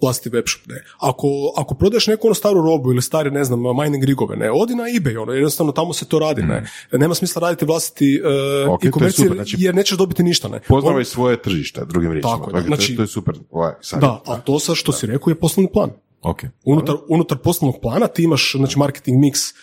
vlastiti 0.02 0.36
web 0.36 0.46
shop, 0.48 0.68
ne. 0.68 0.84
Ako, 1.00 1.28
ako 1.58 1.76
prodaješ 1.76 2.08
neku 2.08 2.28
ono 2.28 2.34
staru 2.36 2.62
robu 2.62 2.92
ili 2.92 3.02
stari, 3.02 3.32
ne 3.32 3.44
znam, 3.44 3.60
mining 3.82 4.04
rigove, 4.04 4.36
ne, 4.36 4.52
odi 4.52 4.76
na 4.76 4.84
eBay, 4.84 5.22
ono, 5.22 5.32
jednostavno 5.34 5.72
tamo 5.72 5.94
se 5.94 6.06
to 6.06 6.20
radi, 6.20 6.42
ne. 6.44 6.66
Nema 6.92 7.16
smisla 7.16 7.40
raditi 7.42 7.66
vlastiti 7.66 8.22
uh, 8.66 8.74
Ok, 8.74 8.82
to 8.82 8.86
je 8.86 8.90
e-commerce 8.90 9.16
super, 9.16 9.32
jer- 9.32 9.36
znači- 9.36 9.56
jer 9.60 9.76
nećeš 9.76 9.98
dobiti 9.98 10.24
ništa, 10.24 10.48
ne. 10.48 10.60
Poznavaj 10.68 11.06
svoje 11.06 11.42
tržište, 11.42 11.86
drugim 11.86 12.12
riječima. 12.12 12.38
Tako 12.38 12.50
je, 12.50 12.54
Dakle, 12.54 12.70
to, 12.70 12.76
znači- 12.76 12.96
to 12.96 13.02
je 13.02 13.08
super. 13.08 13.36
Ovaj. 13.52 13.74
Da, 14.02 14.22
a 14.26 14.38
to 14.40 14.60
sad 14.60 14.76
što 14.76 14.92
si 14.92 15.08
rekao 15.08 15.32
je 15.32 15.36
poslovni 15.40 15.72
plan. 15.74 15.90
Ok. 16.22 16.42
Unutar, 16.64 16.96
unutar 17.10 17.38
poslovnog 17.38 17.82
plana 17.82 18.08
ti 18.08 18.24
imaš 18.24 18.54
znači, 18.58 18.80
marketing 18.80 19.18
mix, 19.24 19.54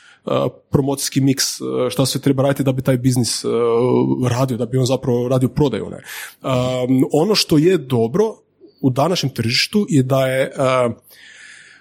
promocijski 0.70 1.20
miks, 1.20 1.60
uh, 1.60 1.66
šta 1.90 2.06
sve 2.06 2.20
treba 2.20 2.42
raditi 2.42 2.64
da 2.64 2.72
bi 2.72 2.82
taj 2.82 2.96
biznis 2.96 3.44
uh, 3.44 3.52
radio, 4.28 4.56
da 4.56 4.66
bi 4.66 4.78
on 4.78 4.86
zapravo 4.86 5.28
radio 5.28 5.48
prodaju. 5.48 5.90
Ne? 5.90 5.98
Ono 7.12 7.34
što 7.34 7.58
je 7.58 7.78
dobro 7.78 8.24
u 8.80 8.90
današnjem 8.90 9.34
tržištu 9.34 9.86
je 9.88 10.02
da 10.02 10.26
je 10.26 10.52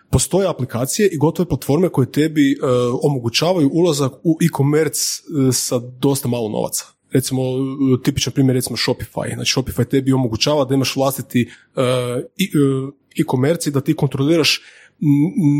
postoje 0.09 0.47
aplikacije 0.47 1.09
i 1.11 1.17
gotove 1.17 1.49
platforme 1.49 1.89
koje 1.89 2.11
tebi 2.11 2.57
omogućavaju 3.01 3.69
ulazak 3.73 4.11
u 4.23 4.37
e-commerce 4.41 5.01
sa 5.53 5.79
dosta 5.79 6.27
malo 6.27 6.49
novaca. 6.49 6.85
Recimo, 7.11 7.41
tipičan 8.03 8.33
primjer 8.33 8.55
recimo 8.55 8.77
Shopify. 8.77 9.33
Znači 9.33 9.59
Shopify 9.59 9.85
tebi 9.85 10.13
omogućava 10.13 10.65
da 10.65 10.75
imaš 10.75 10.95
vlastiti 10.95 11.51
e-commerce 13.21 13.69
i 13.69 13.73
da 13.73 13.81
ti 13.81 13.95
kontroliraš 13.95 14.61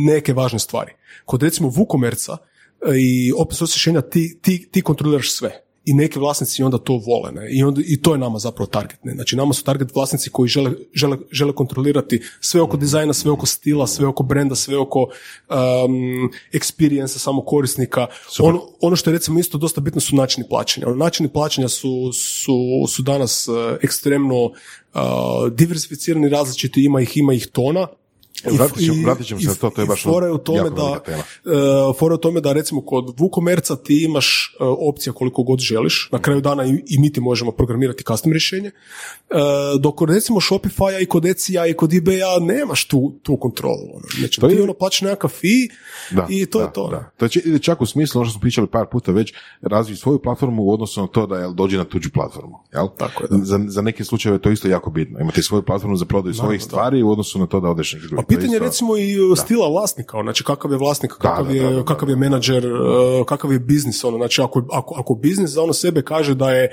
neke 0.05 0.34
važne 0.34 0.59
stvari. 0.59 0.91
Kod 1.25 1.43
recimo 1.43 1.69
WooCommerce 1.69 2.38
i 2.97 3.34
open 3.38 3.55
source 3.55 3.73
rješenja 3.75 4.01
ti, 4.01 4.39
ti, 4.41 4.69
ti 4.71 4.82
kontroliraš 4.82 5.32
sve. 5.32 5.61
I 5.86 5.93
neki 5.93 6.19
vlasnici 6.19 6.63
onda 6.63 6.77
to 6.77 6.93
vole. 6.93 7.32
Ne? 7.32 7.47
I, 7.51 7.63
onda, 7.63 7.82
I 7.86 8.01
to 8.01 8.13
je 8.13 8.17
nama 8.17 8.39
zapravo 8.39 8.67
target. 8.67 9.03
Ne? 9.03 9.13
Znači 9.13 9.36
nama 9.36 9.53
su 9.53 9.63
target 9.63 9.95
vlasnici 9.95 10.29
koji 10.29 10.47
žele, 10.47 10.71
žele, 10.93 11.17
žele 11.32 11.53
kontrolirati 11.55 12.21
sve 12.39 12.61
oko 12.61 12.77
dizajna, 12.77 13.13
sve 13.13 13.32
oko 13.32 13.45
stila, 13.45 13.88
sve 13.88 14.07
oko 14.07 14.23
brenda, 14.23 14.55
sve 14.55 14.77
oko 14.77 14.99
um, 14.99 16.29
experience 16.53 17.17
samog 17.17 17.45
korisnika. 17.45 18.07
Ono, 18.39 18.61
ono 18.82 18.95
što 18.95 19.09
je 19.09 19.13
recimo 19.13 19.39
isto 19.39 19.57
dosta 19.57 19.82
bitno 19.82 20.01
su 20.01 20.15
načini 20.15 20.47
plaćanja. 20.49 20.88
Ono, 20.88 20.95
načini 20.95 21.29
plaćanja 21.29 21.67
su, 21.67 22.11
su, 22.13 22.57
su 22.88 23.01
danas 23.01 23.47
uh, 23.47 23.55
ekstremno 23.82 24.43
uh, 24.43 24.51
diversificirani, 25.51 26.29
različiti, 26.29 26.86
ima 26.86 27.01
ih, 27.01 27.17
ima 27.17 27.34
ih 27.34 27.47
tona. 27.47 27.88
Vratit 28.47 28.85
ćemo- 28.85 29.03
vratit 29.03 29.27
ćemo 29.27 29.41
se 29.41 29.47
na 29.47 29.53
to, 29.53 29.69
to 29.69 29.81
je 29.81 29.87
baš 29.87 30.03
fora 30.03 30.27
je 30.27 30.33
u 30.33 30.37
tome 30.37 30.69
da, 30.71 30.99
e, 31.07 31.11
fora 31.93 32.13
je 32.13 32.15
u 32.15 32.19
tome 32.19 32.41
da 32.41 32.53
recimo 32.53 32.81
kod 32.81 33.05
WooCommerce 33.07 33.83
ti 33.83 34.03
imaš 34.03 34.27
e, 34.51 34.63
opcija 34.63 35.13
koliko 35.13 35.43
god 35.43 35.59
želiš. 35.59 36.09
Na 36.11 36.19
kraju 36.19 36.41
dana 36.41 36.65
i, 36.65 36.83
i 36.87 36.99
mi 36.99 37.11
ti 37.11 37.21
možemo 37.21 37.51
programirati 37.51 38.03
custom 38.05 38.31
rješenje. 38.31 38.71
E, 39.29 39.33
dok 39.79 40.01
recimo 40.03 40.39
Shopify 40.41 41.01
i 41.01 41.05
kod 41.05 41.23
Etsy 41.23 41.41
i 41.65 41.73
kod 41.73 41.89
eBay-a 41.91 42.39
nemaš 42.41 42.85
tu, 42.85 43.13
tu 43.23 43.37
kontrolu. 43.37 43.83
Ono. 43.93 44.03
Znači, 44.19 44.41
To 44.41 44.47
ti 44.47 44.55
je- 44.55 44.63
ono 44.63 44.73
plaćaš 44.73 45.01
nekakav 45.01 45.29
fee 45.29 45.67
Da, 46.11 46.27
i 46.29 46.45
to 46.45 46.59
da, 46.59 46.65
je 46.65 46.73
to. 46.73 46.81
ono. 46.81 46.91
Da. 46.91 47.11
To 47.19 47.25
je 47.45 47.59
čak 47.59 47.81
u 47.81 47.85
smislu, 47.85 48.19
ono 48.19 48.25
što 48.25 48.33
smo 48.33 48.41
pričali 48.41 48.67
par 48.67 48.85
puta 48.87 49.11
već, 49.11 49.33
razvij 49.61 49.95
svoju 49.95 50.19
platformu 50.19 50.63
u 50.63 50.73
odnosu 50.73 51.01
na 51.01 51.07
to 51.07 51.27
da 51.27 51.37
jel, 51.37 51.53
dođe 51.53 51.77
na 51.77 51.83
tuđu 51.83 52.09
platformu. 52.11 52.57
Jel? 52.73 52.87
Tako 52.97 53.23
je, 53.23 53.27
da. 53.29 53.45
Za, 53.45 53.59
za 53.67 53.81
neke 53.81 54.03
slučajeve 54.03 54.35
je 54.35 54.41
to 54.41 54.51
isto 54.51 54.67
jako 54.67 54.89
bitno. 54.89 55.19
Imati 55.19 55.43
svoju 55.43 55.61
platformu 55.63 55.95
za 55.95 56.05
prodaju 56.05 56.33
svojih 56.33 56.63
stvari 56.63 57.03
u 57.03 57.11
odnosu 57.11 57.39
na 57.39 57.47
to 57.47 57.59
da 57.59 57.69
odeš 57.69 57.93
neki 57.93 58.30
pitanje 58.36 58.53
je 58.53 58.57
isto- 58.57 58.65
recimo 58.65 58.97
i 58.97 59.15
stila 59.38 59.67
vlasnika, 59.67 60.17
ono, 60.17 60.27
znači 60.27 60.43
kakav 60.43 60.71
je 60.71 60.77
vlasnik, 60.77 61.11
kakav, 61.11 61.45
da, 61.47 61.53
je, 61.53 61.63
da, 61.63 61.69
da, 61.69 61.75
da. 61.75 61.84
kakav 61.86 62.09
je 62.09 62.15
menadžer, 62.15 62.65
uh, 62.73 63.25
kakav 63.25 63.51
je 63.51 63.59
biznis, 63.59 64.03
ono, 64.03 64.17
znači 64.17 64.41
ako, 64.41 64.63
ako, 64.71 64.95
ako 64.97 65.13
biznis 65.15 65.49
za 65.49 65.61
ono 65.63 65.73
sebe 65.73 66.01
kaže 66.01 66.36
da 66.36 66.51
je 66.51 66.69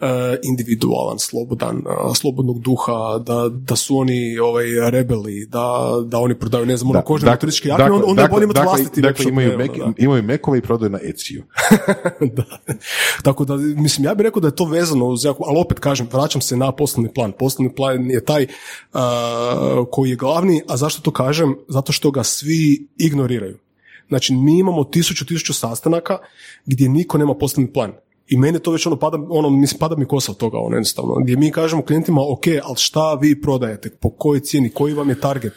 uh, 0.00 0.06
individualan, 0.42 1.18
slobodan, 1.18 1.76
uh, 1.76 2.16
slobodnog 2.16 2.60
duha, 2.60 3.18
da, 3.26 3.48
da 3.52 3.76
su 3.76 3.96
oni 3.98 4.38
ovaj, 4.38 4.90
rebeli, 4.90 5.46
da, 5.46 5.90
da 6.04 6.18
oni 6.18 6.34
prodaju, 6.38 6.66
ne 6.66 6.76
znam, 6.76 6.90
ono, 6.90 7.02
kožne 7.02 7.30
Dak- 7.30 7.40
turističke 7.40 7.68
jakne, 7.68 7.90
onda, 7.90 8.06
onda 8.06 8.22
je 8.22 8.28
bolje 8.28 8.44
imati 8.44 8.58
dakle, 8.58 8.70
vlastiti 8.70 9.00
dakle, 9.00 9.24
imaju, 9.28 9.58
mek- 9.58 9.78
da. 9.78 9.92
imaju 9.98 10.22
mekove 10.22 10.58
i 10.58 10.62
prodaju 10.62 10.90
na 10.90 10.98
Etsy-u. 10.98 11.42
da. 12.36 12.44
Tako 13.22 13.44
da, 13.44 13.56
mislim, 13.56 14.04
ja 14.04 14.14
bih 14.14 14.24
rekao 14.24 14.40
da 14.40 14.48
je 14.48 14.56
to 14.56 14.64
vezano 14.64 15.06
uz 15.06 15.24
jako, 15.24 15.44
ali 15.46 15.58
opet 15.60 15.78
kažem, 15.78 16.08
vraćam 16.12 16.40
se 16.40 16.56
na 16.56 16.72
poslovni 16.72 17.14
plan. 17.14 17.32
Poslovni 17.38 17.74
plan 17.74 18.10
je 18.10 18.24
taj 18.24 18.46
uh, 18.92 19.00
koji 19.90 20.10
je 20.10 20.16
glavni, 20.16 20.62
a 20.68 20.76
zašto 20.76 20.99
to 21.00 21.10
kažem? 21.10 21.56
Zato 21.68 21.92
što 21.92 22.10
ga 22.10 22.24
svi 22.24 22.88
ignoriraju. 22.98 23.58
Znači, 24.08 24.34
mi 24.34 24.58
imamo 24.58 24.84
tisuću, 24.84 25.26
tisuću 25.26 25.54
sastanaka 25.54 26.18
gdje 26.66 26.88
niko 26.88 27.18
nema 27.18 27.34
poslovni 27.34 27.72
plan. 27.72 27.92
I 28.30 28.36
mene 28.36 28.58
to 28.58 28.70
već 28.70 28.86
ono 28.86 28.96
pada, 28.96 29.18
ono, 29.28 29.50
mislim, 29.50 29.78
pada 29.78 29.96
mi 29.96 30.04
kosa 30.04 30.32
od 30.32 30.38
toga, 30.38 30.58
ono, 30.58 30.76
jednostavno. 30.76 31.14
Gdje 31.22 31.36
mi 31.36 31.50
kažemo 31.50 31.82
klijentima, 31.82 32.20
ok, 32.20 32.46
ali 32.64 32.76
šta 32.76 33.14
vi 33.14 33.40
prodajete, 33.40 33.90
po 33.90 34.10
kojoj 34.10 34.40
cijeni, 34.40 34.70
koji 34.70 34.94
vam 34.94 35.08
je 35.08 35.20
target, 35.20 35.52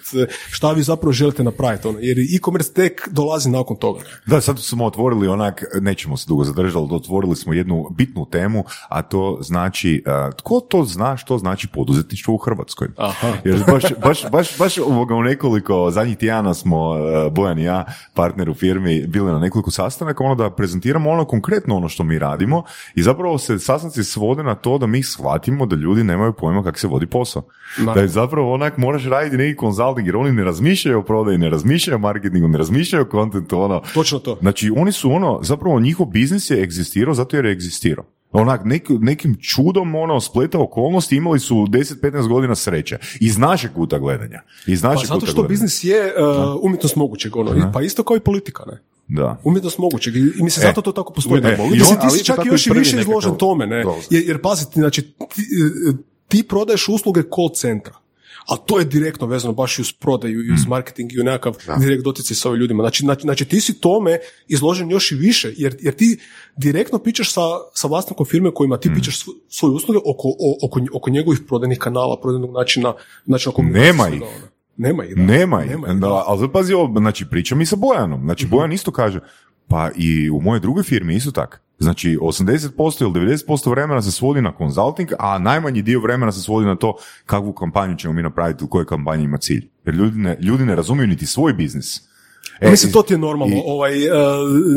šta 0.49 0.71
vi 0.71 0.84
zapravo 0.84 1.11
želite 1.11 1.43
napraviti, 1.43 1.88
ono, 1.88 1.99
jer 1.99 2.17
e-commerce 2.19 2.74
tek 2.74 3.09
dolazi 3.11 3.49
nakon 3.49 3.78
toga. 3.78 3.99
Da, 4.26 4.41
sad 4.41 4.59
smo 4.59 4.86
otvorili 4.86 5.28
onak, 5.28 5.63
nećemo 5.82 6.17
se 6.17 6.26
dugo 6.28 6.43
zadržati, 6.43 6.78
ali 6.78 6.95
otvorili 6.95 7.36
smo 7.36 7.53
jednu 7.53 7.86
bitnu 7.97 8.26
temu, 8.26 8.63
a 8.89 9.01
to 9.01 9.38
znači, 9.41 10.03
uh, 10.05 10.36
tko 10.38 10.59
to 10.59 10.84
zna 10.86 11.17
što 11.17 11.38
znači 11.38 11.67
poduzetništvo 11.67 12.34
u 12.34 12.38
Hrvatskoj? 12.38 12.88
Aha. 12.97 13.34
Jer 13.43 13.63
baš, 13.71 13.84
baš, 14.03 14.32
baš, 14.32 14.57
baš 14.57 14.78
ovoga 14.78 15.15
u 15.15 15.24
nekoliko 15.24 15.91
zadnjih 15.91 16.17
tjedana 16.17 16.53
smo, 16.53 16.89
uh, 16.89 17.34
Bojan 17.34 17.59
i 17.59 17.63
ja, 17.63 17.86
partner 18.13 18.49
u 18.49 18.53
firmi, 18.53 19.07
bili 19.07 19.32
na 19.32 19.39
nekoliko 19.39 19.71
sastanaka, 19.71 20.24
ono 20.24 20.36
da 20.36 20.49
prezentiramo 20.49 21.09
ono 21.09 21.26
konkretno 21.26 21.78
ono 21.78 21.89
što 21.89 22.03
mi 22.03 22.19
radimo 22.19 22.62
i 22.95 23.03
zapravo 23.03 23.38
se 23.38 23.59
sastanci 23.59 24.03
svode 24.03 24.43
na 24.43 24.55
to 24.55 24.78
da 24.78 24.88
mi 24.88 25.03
shvatimo 25.03 25.66
da 25.66 25.76
ljudi 25.76 26.03
nemaju 26.03 26.34
pojma 26.34 26.64
kako 26.64 26.80
se 26.80 26.88
vodi 26.88 27.05
posao. 27.05 27.43
Da 27.95 28.01
je 28.01 28.07
zapravo 28.07 28.53
onak 28.53 28.78
moraš 28.78 29.05
raditi 29.05 29.38
neki 29.38 29.57
konzulting 29.57 30.07
jer 30.07 30.16
oni 30.16 30.32
ne 30.32 30.43
razmišljaju 30.43 30.99
o 30.99 31.03
prodaji, 31.03 31.38
ne 31.38 31.49
razmišljaju 31.49 31.95
o 31.95 31.99
marketingu, 31.99 32.47
ne 32.47 32.57
razmišljaju 32.57 33.05
o 33.05 33.09
kontentu, 33.09 33.59
ono, 33.59 33.82
Točno 33.93 34.20
to. 34.20 34.38
Znači, 34.41 34.72
oni 34.76 34.91
su 34.91 35.11
ono, 35.11 35.39
zapravo 35.41 35.80
njihov 35.80 36.05
biznis 36.05 36.49
je 36.49 36.64
egzistirao 36.64 37.14
zato 37.14 37.36
jer 37.36 37.45
je 37.45 37.51
egzistirao. 37.51 38.05
Onak, 38.34 38.62
nek, 38.66 38.84
nekim 38.92 39.38
čudom, 39.42 39.96
ono, 39.96 40.22
spleta 40.22 40.60
okolnosti 40.60 41.16
imali 41.16 41.40
su 41.40 41.56
10-15 41.58 42.28
godina 42.28 42.56
sreće. 42.56 42.98
Iz 43.20 43.38
našeg 43.38 43.72
kuta 43.72 44.00
gledanja. 44.00 44.42
Iz 44.68 44.82
Pa 44.82 44.88
našeg 44.88 45.08
zato 45.08 45.16
kuta 45.16 45.26
što 45.26 45.36
gledanja. 45.36 45.50
biznis 45.50 45.84
je 45.84 46.14
uh, 46.14 46.60
umjetnost 46.62 46.96
mogućeg, 46.96 47.36
ono, 47.36 47.58
i- 47.58 47.72
pa 47.74 47.82
isto 47.82 48.04
kao 48.04 48.18
i 48.18 48.22
politika, 48.22 48.64
ne? 48.68 48.82
Da. 49.08 49.38
Umjetnost 49.44 49.78
mogućeg. 49.78 50.16
I 50.16 50.20
i 50.20 50.44
mislim, 50.44 50.66
E, 50.66 50.68
zato 50.68 50.82
to 50.82 50.92
tako 50.92 51.14
postoji. 51.14 51.42
Ne, 51.42 51.58
mogućeg, 51.58 51.80
Mislim, 51.80 52.00
ti 52.00 52.10
si 52.10 52.24
čak 52.24 52.36
tako 52.36 52.48
još 52.48 52.68
i 52.68 52.70
i 52.70 52.74
više 52.74 53.00
izložen 53.00 53.36
tome, 53.36 53.68
ne? 53.68 53.84
Jer, 54.10 54.24
jer 54.28 54.42
pazi, 54.42 54.66
ti, 54.66 54.80
znači, 54.80 55.02
ti, 55.02 55.42
e, 55.90 55.94
ti 56.28 56.44
prodaješ 56.44 56.88
usluge 56.90 57.22
call 57.26 57.50
centra. 57.50 57.94
A 58.46 58.58
to 58.58 58.80
je 58.80 58.86
direktno 58.86 59.28
vezano 59.28 59.54
baš 59.54 59.78
i 59.78 59.82
uz 59.82 59.94
prodaju 59.94 60.41
i 60.41 60.52
uz 60.52 60.68
marketing 60.68 61.14
i 61.14 61.20
u 61.20 61.26
nekakav 61.26 61.54
direkt 61.78 62.04
doticaj 62.04 62.36
sa 62.36 62.50
ovim 62.50 62.62
ljudima. 62.62 62.84
Znači, 62.84 63.02
znači, 63.02 63.22
znači 63.22 63.46
ti 63.46 63.62
si 63.62 63.74
tome 63.74 64.18
izložen 64.48 64.91
još 64.91 65.12
i 65.12 65.16
više, 65.16 65.54
jer, 65.56 65.78
jer 65.80 65.96
ti 65.96 66.20
direktno 66.58 67.00
pičeš 67.00 67.34
sa, 67.34 67.41
sa 67.74 67.88
vlasnikom 67.88 68.26
firme 68.26 68.52
kojima 68.52 68.78
ti 68.78 68.89
pičeš 68.96 69.18
sv- 69.18 69.30
svoje 69.50 69.74
usluge 69.74 70.00
oko, 70.00 70.28
o- 70.30 70.58
oko, 70.64 70.80
oko 70.94 71.10
njegovih 71.10 71.39
prodajnih 71.48 71.78
kanala, 71.78 72.20
prodajnog 72.22 72.52
načina, 72.52 72.94
načina 73.26 73.54
komunikacije, 73.54 73.94
Nema 73.94 74.08
ih. 74.08 74.22
ono. 74.22 74.32
Nema 74.78 75.04
ih. 75.06 75.16
da. 75.16 75.22
Nema 75.24 75.64
ih. 75.64 75.70
Nema 75.70 75.88
ih, 75.88 75.94
Da, 75.94 76.08
da. 76.08 76.24
ali 76.28 76.50
pazi 76.50 76.74
ovo, 76.74 77.00
znači 77.00 77.26
pričam 77.26 77.62
i 77.62 77.66
sa 77.66 77.76
Bojanom. 77.76 78.22
Znači 78.22 78.46
Bojan 78.48 78.72
isto 78.74 78.91
kaže, 78.91 79.20
pa 79.68 79.89
i 79.95 80.30
u 80.30 80.41
mojoj 80.41 80.59
drugoj 80.59 80.84
firmi 80.84 81.16
isto 81.16 81.32
tako. 81.32 81.57
Znači 81.80 82.18
80% 82.22 83.01
ili 83.01 83.11
90% 83.11 83.70
vremena 83.70 84.01
se 84.01 84.11
svodi 84.11 84.41
na 84.41 84.51
konzulting, 84.51 85.09
a 85.20 85.39
najmanji 85.39 85.82
dio 85.82 85.99
vremena 85.99 86.32
se 86.32 86.41
svodi 86.41 86.68
na 86.68 86.76
to 86.76 86.95
kakvu 87.26 87.53
kampanju 87.53 87.95
ćemo 87.95 88.14
mi 88.14 88.24
napraviti, 88.24 88.64
u 88.64 88.68
kojoj 88.68 88.86
kampanji 88.86 89.24
ima 89.24 89.38
cilj. 89.38 89.70
Jer 89.86 89.95
ljudi 89.95 90.20
ne, 90.20 90.38
ljudi 90.41 90.66
ne 90.66 90.76
razumiju 90.76 91.07
niti 91.07 91.26
svoj 91.26 91.53
biznis. 91.53 92.12
E, 92.64 92.72
mislim, 92.72 92.91
to 92.91 93.01
ti 93.01 93.14
je 93.14 93.18
normalno. 93.18 93.55
i- 93.55 93.61
ovaj, 93.66 93.93
uh, 94.07 94.16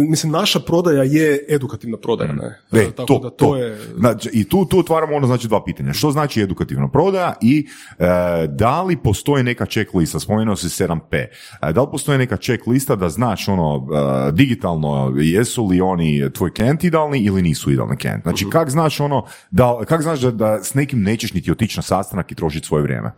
mislim, 0.08 0.32
naša 0.32 0.60
prodaja 0.60 1.02
je 1.02 1.44
edukativna 1.48 1.96
prodaja, 1.96 2.32
ne? 2.32 2.60
Ne, 2.72 2.80
E, 2.80 2.84
tako 2.86 3.06
to, 3.06 3.18
da 3.18 3.30
to, 3.30 3.36
to. 3.36 3.56
je... 3.56 3.78
Znači, 3.96 4.30
I 4.32 4.44
tu, 4.44 4.64
tu 4.64 4.78
otvaramo 4.78 5.16
ono 5.16 5.26
znači 5.26 5.48
dva 5.48 5.64
pitanja. 5.64 5.92
Što 5.92 6.10
znači 6.10 6.42
edukativna 6.42 6.88
prodaja 6.88 7.34
i 7.42 7.66
e, 7.98 8.04
da 8.48 8.82
li 8.82 8.96
postoji 8.96 9.42
neka 9.44 9.66
checklista, 9.66 10.20
spomenuo 10.20 10.56
si 10.56 10.66
7P, 10.68 11.24
E, 11.62 11.72
da 11.72 11.80
li 11.80 11.88
postoji 11.90 12.18
neka 12.18 12.36
checklista 12.36 12.96
da 12.96 13.08
znaš 13.08 13.48
ono 13.48 13.86
digitalno 14.32 14.86
jesu 15.16 15.66
li 15.66 15.80
oni 15.80 16.32
tvoj 16.32 16.52
klijent 16.52 16.84
idealni 16.84 17.18
ili 17.18 17.42
nisu 17.42 17.70
idealni 17.70 17.96
klijent. 17.96 18.22
Znači 18.22 18.46
kak 18.50 18.70
znaš 18.70 19.00
ono, 19.00 19.24
da, 19.50 19.78
kak 19.86 20.02
znaš 20.02 20.20
da, 20.20 20.30
da 20.30 20.62
s 20.62 20.74
nekim 20.74 21.02
nećeš 21.02 21.32
niti 21.32 21.50
otići 21.50 21.78
na 21.78 21.82
sastanak 21.82 22.32
i 22.32 22.34
trošiti 22.34 22.66
svoje 22.66 22.82
vrijeme. 22.82 23.12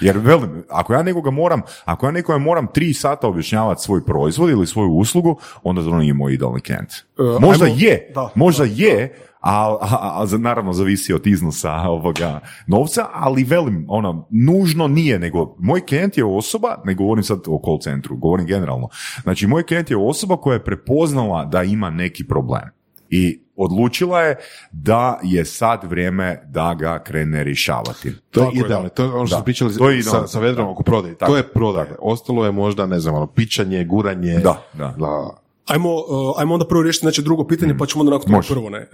Jer 0.00 0.18
velim, 0.18 0.64
ako 0.68 0.94
ja 0.94 1.02
nekoga 1.02 1.30
moram, 1.30 1.62
ako 1.84 2.06
ja 2.06 2.12
nekome 2.12 2.38
moram 2.38 2.66
tri 2.74 2.94
sata 2.94 3.28
objašnjavati 3.28 3.82
svoj 3.82 4.04
proizvod 4.04 4.50
ili 4.50 4.66
svoju 4.66 4.90
uslugu, 4.90 5.38
onda 5.62 5.82
to 5.82 5.98
nije 5.98 6.14
moj 6.14 6.32
idealni 6.34 6.60
klijent. 6.60 6.92
Možda 7.40 7.64
ajmo- 7.64 7.76
je, 7.78 8.12
da, 8.14 8.30
možda 8.34 8.64
je, 8.64 9.14
a, 9.40 9.76
a, 9.80 10.24
a 10.32 10.38
naravno 10.38 10.72
zavisi 10.72 11.12
od 11.12 11.26
iznosa 11.26 11.72
ovoga 11.98 12.40
novca, 12.66 13.06
ali 13.12 13.44
velim, 13.44 13.84
ono, 13.88 14.26
nužno 14.30 14.88
nije, 14.88 15.18
nego 15.18 15.56
moj 15.58 15.86
klijent 15.86 16.18
je 16.18 16.24
osoba, 16.24 16.76
ne 16.84 16.94
govorim 16.94 17.24
sad 17.24 17.38
o 17.46 17.60
call 17.64 17.78
centru, 17.78 18.16
govorim 18.16 18.46
generalno. 18.46 18.88
Znači, 19.22 19.46
moj 19.46 19.62
klijent 19.62 19.90
je 19.90 19.96
osoba 19.96 20.36
koja 20.36 20.54
je 20.54 20.64
prepoznala 20.64 21.44
da 21.44 21.62
ima 21.62 21.90
neki 21.90 22.26
problem 22.26 22.70
i 23.10 23.43
odlučila 23.56 24.20
je 24.20 24.36
da 24.72 25.20
je 25.22 25.44
sad 25.44 25.80
vrijeme 25.84 26.42
da 26.46 26.74
ga 26.74 26.98
krene 26.98 27.44
rješavati. 27.44 28.12
To 28.30 28.42
je 28.42 28.50
idealno, 28.54 28.88
to 28.88 29.02
je 29.02 29.08
ono 29.08 29.26
što 29.26 29.34
Da. 29.34 29.38
smo 29.38 29.44
pričali 29.44 29.76
To 29.76 29.90
je 29.90 30.02
sa, 30.02 30.26
sa 30.26 30.40
Vedrom 30.40 30.66
Da. 30.66 30.70
oko 30.70 30.82
prodaje. 30.82 31.14
Tako, 31.14 31.32
To 31.32 31.36
je 31.36 31.42
prodaje. 31.44 31.96
Ostalo 31.98 32.44
je 32.44 32.52
možda, 32.52 32.86
ne 32.86 33.00
znam, 33.00 33.14
ono, 33.14 33.26
pičanje, 33.26 33.84
guranje. 33.84 34.34
Da, 34.34 34.62
da. 34.72 34.94
La- 35.00 35.36
Ajmo, 35.66 35.94
uh, 35.94 36.02
ajmo 36.36 36.54
onda 36.54 36.66
prvo 36.66 36.82
riješiti 36.82 37.02
znači, 37.02 37.22
drugo 37.22 37.44
pitanje, 37.44 37.78
pa 37.78 37.86
ćemo 37.86 38.00
onda 38.00 38.10
nakon 38.12 38.32
toga 38.32 38.46
prvo 38.48 38.70
ne. 38.70 38.78
Uh, 38.78 38.88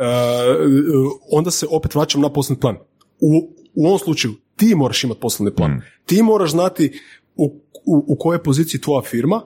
onda 1.30 1.50
se 1.50 1.66
opet 1.70 1.94
vraćam 1.94 2.20
na 2.20 2.28
poslovni 2.28 2.61
plan. 2.61 2.76
U, 3.20 3.30
u 3.74 3.86
ovom 3.86 3.98
slučaju 3.98 4.34
ti 4.56 4.74
moraš 4.74 5.04
imati 5.04 5.20
poslovni 5.20 5.54
plan. 5.54 5.80
Ti 6.06 6.22
moraš 6.22 6.50
znati 6.50 7.00
u, 7.36 7.44
u, 7.84 8.04
u 8.06 8.16
kojoj 8.16 8.36
je 8.36 8.42
poziciji 8.42 8.80
tvoja 8.80 9.02
firma, 9.02 9.42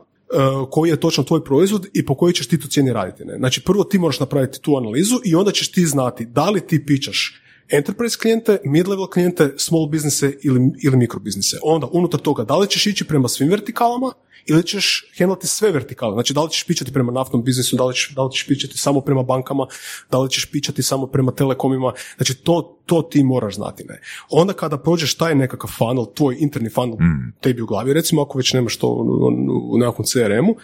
koji 0.71 0.91
je 0.91 1.01
točno 1.01 1.25
tvoj 1.25 1.45
proizvod 1.45 1.87
i 1.93 2.07
po 2.07 2.15
kojoj 2.15 2.33
ćeš 2.33 2.49
ti 2.49 2.61
tu 2.61 2.69
cijeni 2.69 2.93
raditi. 2.93 3.25
Ne? 3.25 3.37
Znači 3.37 3.63
prvo 3.63 3.85
ti 3.85 3.99
moraš 3.99 4.21
napraviti 4.21 4.61
tu 4.61 4.77
analizu 4.77 5.21
i 5.25 5.35
onda 5.35 5.53
ćeš 5.53 5.73
ti 5.73 5.87
znati 5.87 6.25
da 6.25 6.51
li 6.51 6.67
ti 6.67 6.87
pičaš 6.87 7.44
enterprise 7.69 8.19
klijente, 8.19 8.59
mid-level 8.65 9.13
klijente, 9.13 9.55
small 9.57 9.87
businesse 9.87 10.39
ili, 10.43 10.61
ili 10.83 10.97
mikro 10.97 11.21
biznise. 11.21 11.59
Onda, 11.63 11.87
unutar 11.93 12.21
toga, 12.21 12.45
da 12.45 12.57
li 12.57 12.69
ćeš 12.69 12.87
ići 12.87 13.05
prema 13.05 13.29
svim 13.29 13.51
vertikalama 13.51 14.13
ili 14.47 14.63
ćeš 14.63 15.05
handlati 15.19 15.47
sve 15.47 15.71
vertikale. 15.71 16.13
Znači, 16.13 16.35
da 16.35 16.43
li 16.43 16.51
ćeš 16.51 16.65
pičati 16.65 16.93
prema 16.93 17.13
naftnom 17.13 17.45
biznisu, 17.45 17.77
da 17.77 17.85
li 17.85 17.95
ćeš, 17.95 18.15
da 18.15 18.23
li 18.25 18.33
ćeš 18.33 18.47
pičati 18.47 18.79
samo 18.79 19.01
prema 19.01 19.23
bankama, 19.23 19.67
da 20.11 20.19
li 20.19 20.31
ćeš 20.31 20.51
pičati 20.51 20.83
samo 20.83 21.07
prema 21.07 21.33
telekomima. 21.33 21.93
Znači, 22.17 22.35
to, 22.35 22.79
to 22.87 23.03
ti 23.03 23.25
moraš 23.25 23.55
znati. 23.55 23.85
Ne? 23.85 24.01
Onda 24.31 24.53
kada 24.53 24.79
prođeš 24.79 25.15
taj 25.15 25.35
nekakav 25.35 25.71
funnel, 25.79 26.07
tvoj 26.15 26.37
interni 26.39 26.69
funnel 26.69 26.97
tebi 27.41 27.63
u 27.63 27.67
glavi, 27.67 27.93
recimo 27.93 28.23
ako 28.23 28.39
već 28.39 28.53
nemaš 28.53 28.77
to 28.77 28.89
u, 28.89 29.75
u 29.75 29.79
nekakvom 29.79 30.07
CRM-u, 30.07 30.57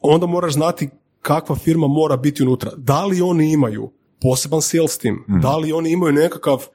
onda 0.00 0.26
moraš 0.26 0.52
znati 0.52 0.88
kakva 1.20 1.56
firma 1.56 1.86
mora 1.86 2.16
biti 2.16 2.42
unutra. 2.42 2.70
Da 2.76 3.04
li 3.04 3.22
oni 3.22 3.52
imaju 3.52 3.90
poseban 4.22 4.62
sales 4.62 4.98
team? 4.98 5.24
Da 5.42 5.56
li 5.56 5.72
oni 5.72 5.90
imaju 5.90 6.12
nekakav 6.12 6.66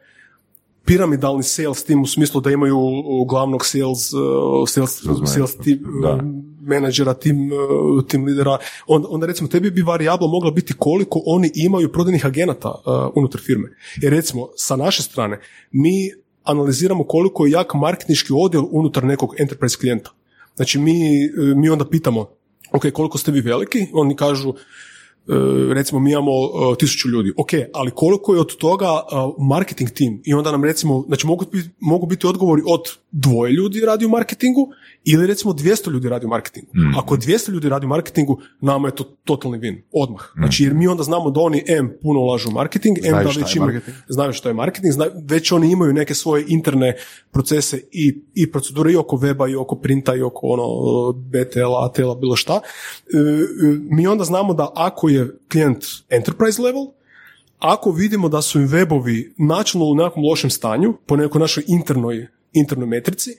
piramidalni 0.86 1.44
sales 1.44 1.84
team 1.84 2.02
u 2.02 2.08
smislu 2.08 2.42
da 2.42 2.52
imaju 2.52 2.78
uh, 2.78 3.28
glavnog 3.30 3.66
sales, 3.66 4.14
uh, 4.14 4.20
sales, 4.68 5.02
sales 5.26 5.56
team, 5.58 5.80
Da. 6.02 6.14
uh, 6.14 6.20
menadžera, 6.62 7.14
tim, 7.14 7.50
uh, 7.52 8.06
tim 8.08 8.26
lidera, 8.26 8.58
onda, 8.88 9.08
onda 9.12 9.28
recimo 9.28 9.50
tebi 9.50 9.72
bi 9.72 9.82
varijabla 9.82 10.28
mogla 10.28 10.52
biti 10.52 10.74
koliko 10.78 11.22
oni 11.26 11.52
imaju 11.56 11.92
prodajnih 11.92 12.26
agenata 12.26 12.70
uh, 12.70 13.12
unutar 13.16 13.42
firme. 13.42 13.70
Jer 14.02 14.14
recimo 14.14 14.48
sa 14.56 14.76
naše 14.76 15.04
strane 15.04 15.40
mi 15.72 16.12
analiziramo 16.44 17.04
koliko 17.04 17.46
je 17.46 17.52
jak 17.52 17.74
marketinški 17.74 18.34
odjel 18.36 18.64
unutar 18.72 19.04
nekog 19.04 19.36
enterprise 19.40 19.78
klijenta. 19.78 20.12
Znači 20.56 20.80
mi, 20.80 20.94
mi 21.56 21.70
onda 21.70 21.86
pitamo 21.90 22.30
ok, 22.72 22.86
koliko 22.94 23.18
ste 23.18 23.32
vi 23.32 23.42
veliki? 23.42 23.88
Oni 23.94 24.16
kažu 24.16 24.54
recimo 25.74 26.00
mi 26.00 26.12
imamo 26.12 26.32
e, 26.32 26.78
tisuću 26.80 27.10
ljudi, 27.10 27.34
ok, 27.38 27.50
ali 27.74 27.92
koliko 27.96 28.34
je 28.34 28.40
od 28.40 28.56
toga 28.58 28.86
e, 28.86 29.16
marketing 29.40 29.90
tim 29.90 30.22
i 30.26 30.34
onda 30.34 30.52
nam 30.52 30.64
recimo, 30.64 31.04
znači 31.08 31.28
mogu, 31.28 31.46
biti- 31.52 31.70
mogu 31.80 32.06
biti 32.06 32.28
odgovori 32.28 32.62
od 32.66 32.82
dvoje 33.12 33.52
ljudi 33.52 33.82
radi 33.82 34.06
u 34.06 34.10
marketingu 34.10 34.70
ili 35.04 35.28
recimo 35.28 35.54
200 35.54 35.92
ljudi 35.92 36.10
radi 36.10 36.26
u 36.26 36.30
marketingu. 36.30 36.72
Ako 36.98 37.16
200 37.16 37.52
ljudi 37.52 37.70
radi 37.70 37.86
u 37.86 37.90
marketingu, 37.90 38.42
nama 38.62 38.88
je 38.88 38.96
to 38.96 39.04
totalni 39.04 39.58
win, 39.58 39.82
odmah. 39.92 40.22
Znači 40.36 40.64
jer 40.64 40.74
mi 40.74 40.88
onda 40.88 41.04
znamo 41.04 41.32
da 41.32 41.40
oni 41.40 41.64
M 41.68 41.98
puno 42.02 42.20
ulažu 42.20 42.50
u 42.50 42.52
marketing, 42.52 42.98
M 43.04 43.12
da 43.12 43.30
već 43.42 43.56
imaju, 43.56 43.82
znaju 44.08 44.34
što 44.34 44.50
je 44.50 44.54
marketing, 44.54 44.94
znaju, 44.94 45.12
već 45.24 45.52
oni 45.52 45.72
imaju 45.72 45.94
neke 45.94 46.14
svoje 46.14 46.46
interne 46.48 46.96
procese 47.32 47.82
i, 47.92 48.22
i 48.34 48.52
procedure 48.52 48.94
i 48.94 48.96
oko 48.96 49.18
weba 49.18 49.52
i 49.52 49.56
oko 49.56 49.76
printa 49.76 50.16
i 50.16 50.22
oko 50.22 50.48
ono 50.48 50.68
BTL-a, 51.12 51.86
ATL-a, 51.86 52.16
bilo 52.16 52.36
šta. 52.36 52.54
E, 52.54 53.18
e, 53.18 53.78
mi 53.90 54.08
onda 54.08 54.24
znamo 54.24 54.54
da 54.54 54.72
ako 54.76 55.10
je 55.10 55.38
klijent 55.52 55.86
enterprise 56.10 56.62
level, 56.62 56.86
ako 57.60 57.92
vidimo 57.92 58.30
da 58.30 58.42
su 58.42 58.62
im 58.62 58.68
webovi 58.68 59.34
načelno 59.38 59.86
u 59.86 59.96
nekakvom 59.96 60.26
lošem 60.26 60.50
stanju, 60.50 60.94
po 61.06 61.16
nekoj 61.16 61.40
našoj 61.40 61.64
internoj 61.68 62.28
internoj 62.60 62.88
metrici 62.88 63.30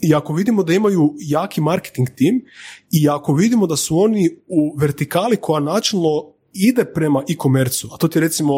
i 0.00 0.14
ako 0.14 0.32
vidimo 0.32 0.62
da 0.62 0.72
imaju 0.72 1.14
jaki 1.18 1.60
marketing 1.60 2.08
tim 2.16 2.44
i 2.90 3.08
ako 3.08 3.34
vidimo 3.34 3.66
da 3.66 3.76
su 3.76 3.98
oni 3.98 4.30
u 4.46 4.76
vertikali 4.78 5.36
koja 5.36 5.60
načelno 5.60 6.32
ide 6.52 6.84
prema 6.84 7.22
e-commerce 7.28 7.86
a 7.92 7.96
to 7.96 8.08
ti 8.08 8.20
recimo 8.20 8.54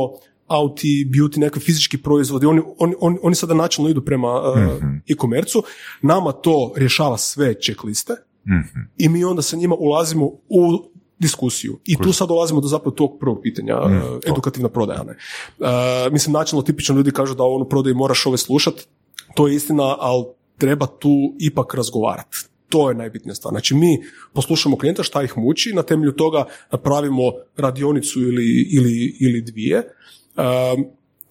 auti, 0.46 1.10
beauty, 1.14 1.38
nekakvi 1.38 1.60
fizički 1.60 1.98
proizvodi, 1.98 2.46
oni, 2.46 2.62
oni, 2.78 2.94
oni, 3.00 3.18
oni 3.22 3.34
sada 3.34 3.54
načelno 3.54 3.90
idu 3.90 4.04
prema 4.04 4.40
uh, 4.40 4.58
e-commerce 5.08 5.58
nama 6.02 6.32
to 6.32 6.72
rješava 6.76 7.18
sve 7.18 7.54
checkliste 7.54 8.12
i 8.98 9.08
mi 9.08 9.24
onda 9.24 9.42
sa 9.42 9.56
njima 9.56 9.74
ulazimo 9.74 10.26
u 10.48 10.96
diskusiju. 11.18 11.78
I 11.84 11.96
tu 11.96 12.12
sad 12.12 12.28
dolazimo 12.28 12.60
do 12.60 12.68
zapravo 12.68 12.94
tog 12.94 13.16
prvog 13.20 13.40
pitanja, 13.42 13.74
e, 13.74 14.30
edukativna 14.30 14.68
prodaja. 14.68 15.02
Ne? 15.02 15.12
E, 15.12 16.10
mislim, 16.10 16.32
načelno 16.32 16.62
tipično 16.62 16.94
ljudi 16.96 17.10
kažu 17.10 17.34
da 17.34 17.42
o 17.42 17.54
onu 17.54 17.68
prodaju 17.68 17.96
moraš 17.96 18.26
ove 18.26 18.38
slušat, 18.38 18.74
to 19.36 19.48
je 19.48 19.54
istina, 19.54 19.96
ali 19.98 20.24
treba 20.58 20.86
tu 20.86 21.34
ipak 21.38 21.74
razgovarati. 21.74 22.36
To 22.68 22.88
je 22.88 22.94
najbitnija 22.94 23.34
stvar. 23.34 23.52
Znači 23.52 23.74
mi 23.74 23.98
poslušamo 24.32 24.78
klijenta 24.78 25.02
šta 25.02 25.22
ih 25.22 25.38
muči, 25.38 25.72
na 25.72 25.82
temelju 25.82 26.12
toga 26.12 26.44
napravimo 26.72 27.32
radionicu 27.56 28.20
ili, 28.20 28.68
ili, 28.72 29.16
ili 29.20 29.40
dvije. 29.42 29.78
E, 29.78 29.82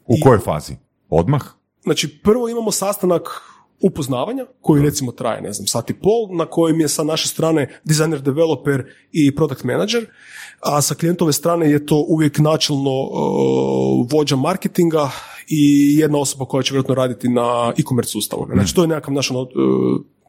U 0.05 0.15
kojoj 0.23 0.39
fazi? 0.39 0.75
Odmah? 1.09 1.41
Znači, 1.83 2.19
prvo 2.23 2.49
imamo 2.49 2.71
sastanak 2.71 3.41
upoznavanja, 3.81 4.45
koji 4.61 4.83
recimo 4.83 5.11
traje, 5.11 5.41
ne 5.41 5.53
znam, 5.53 5.67
sat 5.67 5.89
i 5.89 5.93
pol, 5.93 6.37
na 6.37 6.45
kojem 6.45 6.81
je 6.81 6.87
sa 6.87 7.03
naše 7.03 7.27
strane 7.27 7.79
designer, 7.83 8.21
developer 8.21 8.83
i 9.11 9.35
product 9.35 9.63
manager, 9.63 10.05
a 10.59 10.81
sa 10.81 10.95
klijentove 10.95 11.33
strane 11.33 11.71
je 11.71 11.85
to 11.85 12.05
uvijek 12.07 12.39
načelno 12.39 13.01
uh, 13.01 14.07
vođa 14.11 14.35
marketinga 14.35 15.09
i 15.47 15.95
jedna 15.97 16.19
osoba 16.19 16.45
koja 16.45 16.63
će 16.63 16.73
vjerojatno 16.73 16.95
raditi 16.95 17.29
na 17.29 17.73
e-commerce 17.77 18.11
sustavu. 18.11 18.47
Znači, 18.53 18.75
to 18.75 18.81
je 18.81 18.87
nekakav 18.87 19.13
naš 19.13 19.31
ono, 19.31 19.41
uh, 19.41 19.47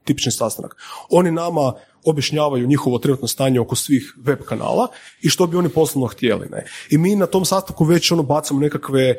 tipični 0.07 0.32
sastanak. 0.32 0.76
Oni 1.11 1.30
nama 1.30 1.72
objašnjavaju 2.07 2.66
njihovo 2.66 2.98
trenutno 2.98 3.28
stanje 3.28 3.61
oko 3.61 3.76
svih 3.76 4.14
web 4.24 4.38
kanala 4.48 4.88
i 5.22 5.28
što 5.28 5.46
bi 5.46 5.57
oni 5.57 5.68
poslovno 5.68 6.07
htjeli. 6.07 6.48
Ne? 6.50 6.64
I 6.90 6.98
mi 6.98 7.16
na 7.16 7.26
tom 7.26 7.44
sastanku 7.44 7.84
već 7.84 8.12
ono 8.12 8.22
bacamo 8.22 8.61
nekakve 8.61 9.02
e, 9.02 9.16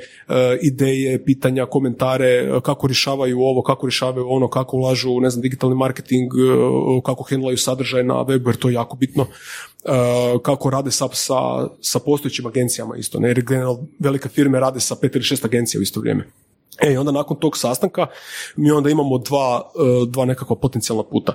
ideje, 0.62 1.26
pitanja, 1.26 1.66
komentare, 1.66 2.28
e, 2.28 2.62
kako 2.64 2.88
rješavaju 2.88 3.40
ovo, 3.40 3.62
kako 3.62 3.86
rješavaju 3.88 4.26
ono, 4.30 4.50
kako 4.50 4.78
ulažu 4.78 5.20
ne 5.20 5.30
znam, 5.30 5.42
digitalni 5.42 5.76
marketing, 5.76 6.32
e, 6.34 7.02
kako 7.06 7.24
handlaju 7.30 7.58
sadržaj 7.58 8.04
na 8.04 8.14
webu, 8.14 8.48
jer 8.48 8.56
to 8.56 8.70
je 8.70 8.74
jako 8.74 8.96
bitno. 8.96 9.28
E, 9.86 9.90
kako 10.44 10.70
rade 10.70 10.92
sa, 10.92 11.08
sa, 11.14 11.68
sa 11.82 12.00
postojećim 12.00 12.46
agencijama 12.46 12.98
isto. 12.98 13.20
Ne? 13.20 13.28
Jer 13.28 13.44
velike 14.00 14.30
firme 14.30 14.60
rade 14.60 14.80
sa 14.80 14.96
pet 14.96 15.16
ili 15.16 15.24
šest 15.24 15.46
agencija 15.46 15.80
u 15.80 15.82
isto 15.82 16.00
vrijeme. 16.00 16.28
E, 16.82 17.00
onda 17.00 17.12
nakon 17.12 17.40
tog 17.40 17.58
sastanka 17.58 18.08
mi 18.56 18.72
onda 18.72 18.90
imamo 18.90 19.18
dva, 19.18 19.72
e, 19.76 20.10
dva 20.10 20.26
nekakva 20.26 20.56
potencijalna 20.56 21.04
puta. 21.04 21.34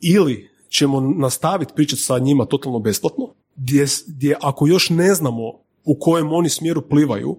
Ili 0.00 0.50
ćemo 0.68 1.00
nastaviti 1.00 1.72
pričati 1.76 2.02
sa 2.02 2.18
njima 2.18 2.44
totalno 2.44 2.78
besplatno, 2.78 3.34
gdje, 3.56 3.86
gdje 4.06 4.36
ako 4.42 4.66
još 4.66 4.90
ne 4.90 5.14
znamo 5.14 5.52
u 5.84 5.96
kojem 6.00 6.32
oni 6.32 6.48
smjeru 6.48 6.82
plivaju, 6.88 7.36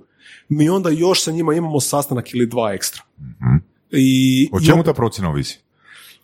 mi 0.49 0.69
onda 0.69 0.89
još 0.89 1.23
sa 1.23 1.31
njima 1.31 1.53
imamo 1.53 1.79
sastanak 1.79 2.33
ili 2.33 2.47
dva 2.47 2.73
ekstra. 2.73 3.01
I, 3.91 4.49
O 4.51 4.59
čemu 4.59 4.83
ta 4.83 4.93
procjena 4.93 5.29
ovisi? 5.29 5.59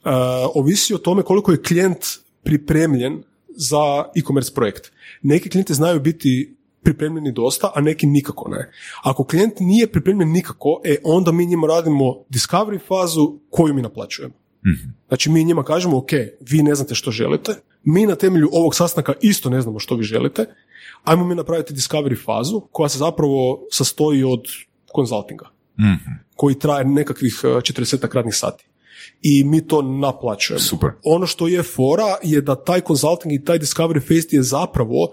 Uh, 0.05 0.11
ovisi 0.55 0.93
o 0.93 0.97
tome 0.97 1.23
koliko 1.23 1.51
je 1.51 1.63
klijent 1.63 2.05
pripremljen 2.43 3.23
za 3.49 4.05
e-commerce 4.15 4.53
projekt. 4.53 4.91
Neki 5.21 5.49
klijenti 5.49 5.73
znaju 5.73 5.99
biti 5.99 6.56
pripremljeni 6.87 7.31
dosta, 7.31 7.71
a 7.75 7.81
neki 7.81 8.07
nikako 8.07 8.49
ne. 8.49 8.71
Ako 9.03 9.23
klijent 9.23 9.59
nije 9.59 9.87
pripremljen 9.91 10.31
nikako, 10.31 10.81
e, 10.83 10.95
onda 11.03 11.31
mi 11.31 11.45
njima 11.45 11.67
radimo 11.67 12.23
discovery 12.29 12.79
fazu 12.87 13.39
koju 13.49 13.73
mi 13.73 13.81
naplaćujemo. 13.81 14.33
Znači 15.07 15.29
mi 15.29 15.43
njima 15.43 15.63
kažemo, 15.63 15.97
ok, 15.97 16.11
vi 16.39 16.63
ne 16.63 16.75
znate 16.75 16.95
što 16.95 17.11
želite, 17.11 17.51
mi 17.83 18.05
na 18.05 18.15
temelju 18.15 18.49
ovog 18.51 18.75
sastanka 18.75 19.13
isto 19.21 19.49
ne 19.49 19.61
znamo 19.61 19.79
što 19.79 19.95
vi 19.95 20.03
želite, 20.03 20.45
ajmo 21.03 21.27
mi 21.27 21.35
napraviti 21.35 21.73
discovery 21.73 22.25
fazu 22.25 22.61
koja 22.71 22.89
se 22.89 22.97
zapravo 22.97 23.67
sastoji 23.71 24.23
od 24.23 24.41
konzultinga 24.91 25.49
koji 26.35 26.59
traje 26.59 26.85
nekakvih 26.85 27.41
eh, 27.43 27.47
40 27.47 28.13
radnih 28.13 28.35
sati. 28.35 28.65
I 29.21 29.43
mi 29.43 29.67
to 29.67 29.81
naplaćujemo. 29.81 30.59
Super. 30.59 30.89
Ono 31.03 31.25
što 31.25 31.47
je 31.47 31.63
fora 31.63 32.17
je 32.23 32.41
da 32.41 32.55
taj 32.55 32.81
consulting 32.81 33.33
i 33.33 33.43
taj 33.43 33.59
discovery 33.59 33.99
phase 33.99 34.27
je 34.31 34.43
zapravo 34.43 35.11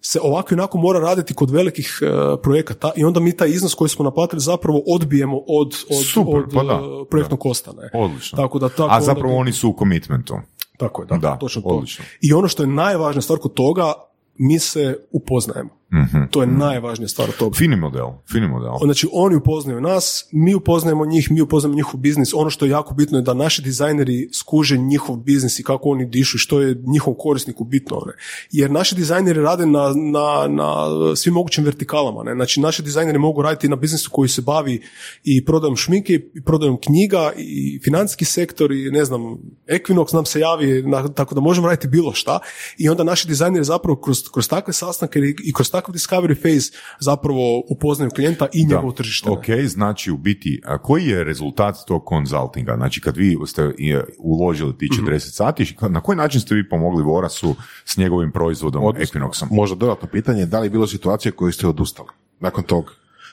se 0.00 0.20
ovako 0.22 0.48
i 0.50 0.56
onako 0.56 0.78
mora 0.78 1.00
raditi 1.00 1.34
kod 1.34 1.50
velikih 1.50 1.98
e, 2.02 2.06
projekata 2.42 2.92
i 2.96 3.04
onda 3.04 3.20
mi 3.20 3.36
taj 3.36 3.48
iznos 3.48 3.74
koji 3.74 3.88
smo 3.88 4.04
naplatili 4.04 4.40
zapravo 4.40 4.82
odbijemo 4.86 5.36
od, 5.38 5.76
od, 5.90 6.04
Super, 6.04 6.34
od 6.36 6.50
pa 6.54 6.62
da, 6.62 6.72
e, 6.74 7.04
projektnog 7.10 7.40
kosta. 7.40 7.72
Ne? 7.72 8.00
Odlično. 8.00 8.36
Tako 8.36 8.58
da, 8.58 8.68
tako 8.68 8.82
A 8.82 8.94
onda- 8.94 9.04
zapravo 9.04 9.36
oni 9.36 9.52
su 9.52 9.68
u 9.70 9.74
commitmentu. 9.78 10.34
Tako 10.76 11.02
je, 11.02 11.06
da, 11.06 11.16
Da, 11.16 11.36
točno 11.38 11.62
to. 11.62 11.68
odlično. 11.68 12.04
I 12.20 12.32
ono 12.32 12.48
što 12.48 12.62
je 12.62 12.66
najvažnija 12.66 13.22
stvar 13.22 13.38
kod 13.38 13.54
toga, 13.54 13.92
mi 14.36 14.58
se 14.58 14.96
upoznajemo. 15.12 15.70
Mhm. 15.92 16.18
To 16.30 16.40
je 16.40 16.46
najvažnija 16.46 17.08
stvar 17.08 17.28
od 17.28 17.36
toga. 17.36 17.56
Fini 17.56 17.76
model, 17.76 18.06
fini 18.32 18.48
model. 18.48 18.72
Znači, 18.84 19.08
oni 19.12 19.36
upoznaju 19.36 19.80
nas, 19.80 20.28
mi 20.32 20.54
upoznajemo 20.54 21.06
njih, 21.06 21.30
mi 21.30 21.40
upoznajemo 21.40 21.76
njihov 21.76 22.00
biznis. 22.00 22.34
Ono 22.34 22.50
što 22.50 22.64
je 22.64 22.70
jako 22.70 22.94
bitno 22.94 23.18
je 23.18 23.22
da 23.22 23.34
naši 23.34 23.62
dizajneri 23.62 24.28
skuže 24.32 24.78
njihov 24.78 25.16
biznis 25.16 25.58
i 25.58 25.62
kako 25.62 25.88
oni 25.88 26.06
dišu 26.06 26.38
što 26.38 26.60
je 26.60 26.82
njihov 26.86 27.14
korisniku 27.14 27.64
bitno. 27.64 28.02
Ne? 28.06 28.12
Jer 28.50 28.70
naši 28.70 28.94
dizajneri 28.94 29.40
rade 29.40 29.66
na, 29.66 29.92
na, 30.12 30.48
na 30.48 30.86
svim 31.16 31.34
mogućim 31.34 31.64
vertikalama. 31.64 32.22
Ne? 32.22 32.34
Znači, 32.34 32.60
naši 32.60 32.82
dizajneri 32.82 33.18
mogu 33.18 33.42
raditi 33.42 33.68
na 33.68 33.76
biznisu 33.76 34.10
koji 34.12 34.28
se 34.28 34.42
bavi 34.42 34.82
i 35.24 35.44
prodajom 35.44 35.76
šminke, 35.76 36.12
i 36.12 36.44
prodajom 36.44 36.80
knjiga, 36.80 37.32
i 37.36 37.80
financijski 37.84 38.24
sektor, 38.24 38.72
i 38.72 38.90
ne 38.90 39.04
znam, 39.04 39.38
Equinox 39.66 40.14
nam 40.14 40.24
se 40.24 40.40
javi, 40.40 40.82
na, 40.82 41.08
tako 41.08 41.34
da 41.34 41.40
možemo 41.40 41.66
raditi 41.66 41.88
bilo 41.88 42.12
šta. 42.12 42.38
I 42.78 42.88
onda 42.88 43.04
naši 43.04 43.28
dizajneri 43.28 43.64
zapravo 43.64 44.00
kroz, 44.00 44.22
kroz 44.32 44.48
takve 44.48 44.72
sastanke 44.72 45.18
i, 45.18 45.34
i 45.44 45.52
kroz 45.52 45.70
takav 45.80 45.94
discovery 45.94 46.34
phase 46.34 46.78
zapravo 47.00 47.62
upoznaju 47.68 48.10
klijenta 48.10 48.46
i 48.52 48.66
njegovo 48.66 48.92
tržište. 48.92 49.30
Ok, 49.30 49.44
znači 49.66 50.10
u 50.10 50.16
biti, 50.16 50.60
a 50.64 50.78
koji 50.78 51.06
je 51.06 51.24
rezultat 51.24 51.76
tog 51.86 52.04
konzultinga? 52.04 52.76
Znači 52.76 53.00
kad 53.00 53.16
vi 53.16 53.36
ste 53.46 53.62
e, 53.62 53.72
uložili 54.18 54.78
ti 54.78 54.88
Mhm. 54.92 55.06
40 55.06 55.18
sati, 55.18 55.76
na 55.88 56.00
koji 56.00 56.16
način 56.16 56.40
ste 56.40 56.54
vi 56.54 56.68
pomogli 56.68 57.02
Vorasu 57.02 57.54
s 57.84 57.96
njegovim 57.96 58.32
proizvodom 58.32 58.82
Equinoxom? 58.82 59.46
Možda 59.50 59.76
dodatno 59.76 60.08
pitanje, 60.08 60.46
da 60.46 60.60
li 60.60 60.66
je 60.66 60.70
bilo 60.70 60.86
situacije 60.86 61.32
koje 61.32 61.52
ste 61.52 61.66
odustali 61.66 62.08
nakon 62.40 62.64
tog? 62.64 62.92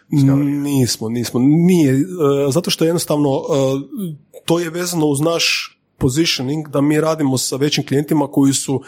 Nismo, 0.09 1.09
nismo. 1.09 1.39
Nije, 1.39 1.93
e, 1.93 2.03
zato 2.51 2.69
što 2.69 2.85
jednostavno 2.85 3.29
e, 3.29 3.41
to 4.45 4.59
je 4.59 4.69
vezano 4.69 5.05
uz 5.05 5.19
naš 5.19 5.77
positioning 5.97 6.67
da 6.67 6.81
mi 6.81 7.01
radimo 7.01 7.37
sa 7.37 7.55
većim 7.55 7.85
klijentima 7.85 8.27
koji 8.27 8.53
su 8.53 8.81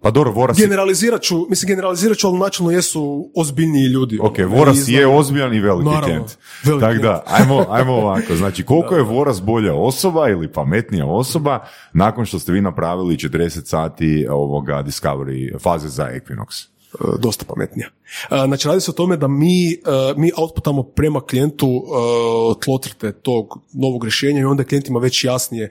Pa 0.00 0.10
dobro, 0.10 0.32
Voras 0.32 0.58
je, 0.58 0.62
generalizirat 0.66 1.22
ću, 1.22 1.46
mislim 1.50 1.68
generalizirat 1.68 2.18
ću, 2.18 2.28
ali 2.28 2.38
načelno 2.38 2.70
jesu 2.70 3.30
ozbiljniji 3.36 3.84
ljudi. 3.86 4.18
ok, 4.22 4.38
Ono, 4.38 4.48
Voras 4.48 4.88
je 4.88 5.06
ozbiljan 5.06 5.54
i 5.54 5.60
veliki 5.60 5.84
Naravno, 5.84 6.06
klijent. 6.06 6.38
veliki 6.64 6.80
Tako 6.86 6.94
da, 7.02 7.22
klijent. 7.26 7.40
ajmo, 7.40 7.66
ajmo 7.68 7.92
ovako, 7.92 8.36
znači 8.36 8.64
koliko 8.64 8.96
je 8.96 9.02
Voras 9.02 9.42
bolja 9.42 9.74
osoba 9.74 10.28
ili 10.28 10.52
pametnija 10.52 11.06
osoba 11.06 11.66
nakon 11.92 12.26
što 12.26 12.38
ste 12.38 12.52
vi 12.52 12.60
napravili 12.60 13.16
40 13.16 13.64
sati 13.66 14.26
ovoga 14.30 14.82
discovery 14.86 15.58
faze 15.62 15.88
za 15.88 16.04
Equinox? 16.04 16.66
E, 16.94 17.04
dosta 17.18 17.44
pametnija. 17.44 17.88
E, 18.30 18.46
Znači, 18.46 18.68
radi 18.68 18.80
se 18.80 18.90
o 18.90 18.94
tome 18.94 19.16
da 19.16 19.28
mi, 19.28 19.72
e, 19.72 19.76
mi 20.16 20.30
outputamo 20.36 20.82
prema 20.82 21.20
klijentu 21.20 21.66
e, 21.66 22.60
tlocrte 22.64 23.12
tog 23.12 23.60
novog 23.72 24.04
rješenja 24.04 24.40
i 24.40 24.44
onda 24.44 24.60
je 24.60 24.66
klijentima 24.66 24.98
već 24.98 25.24
jasnije 25.24 25.70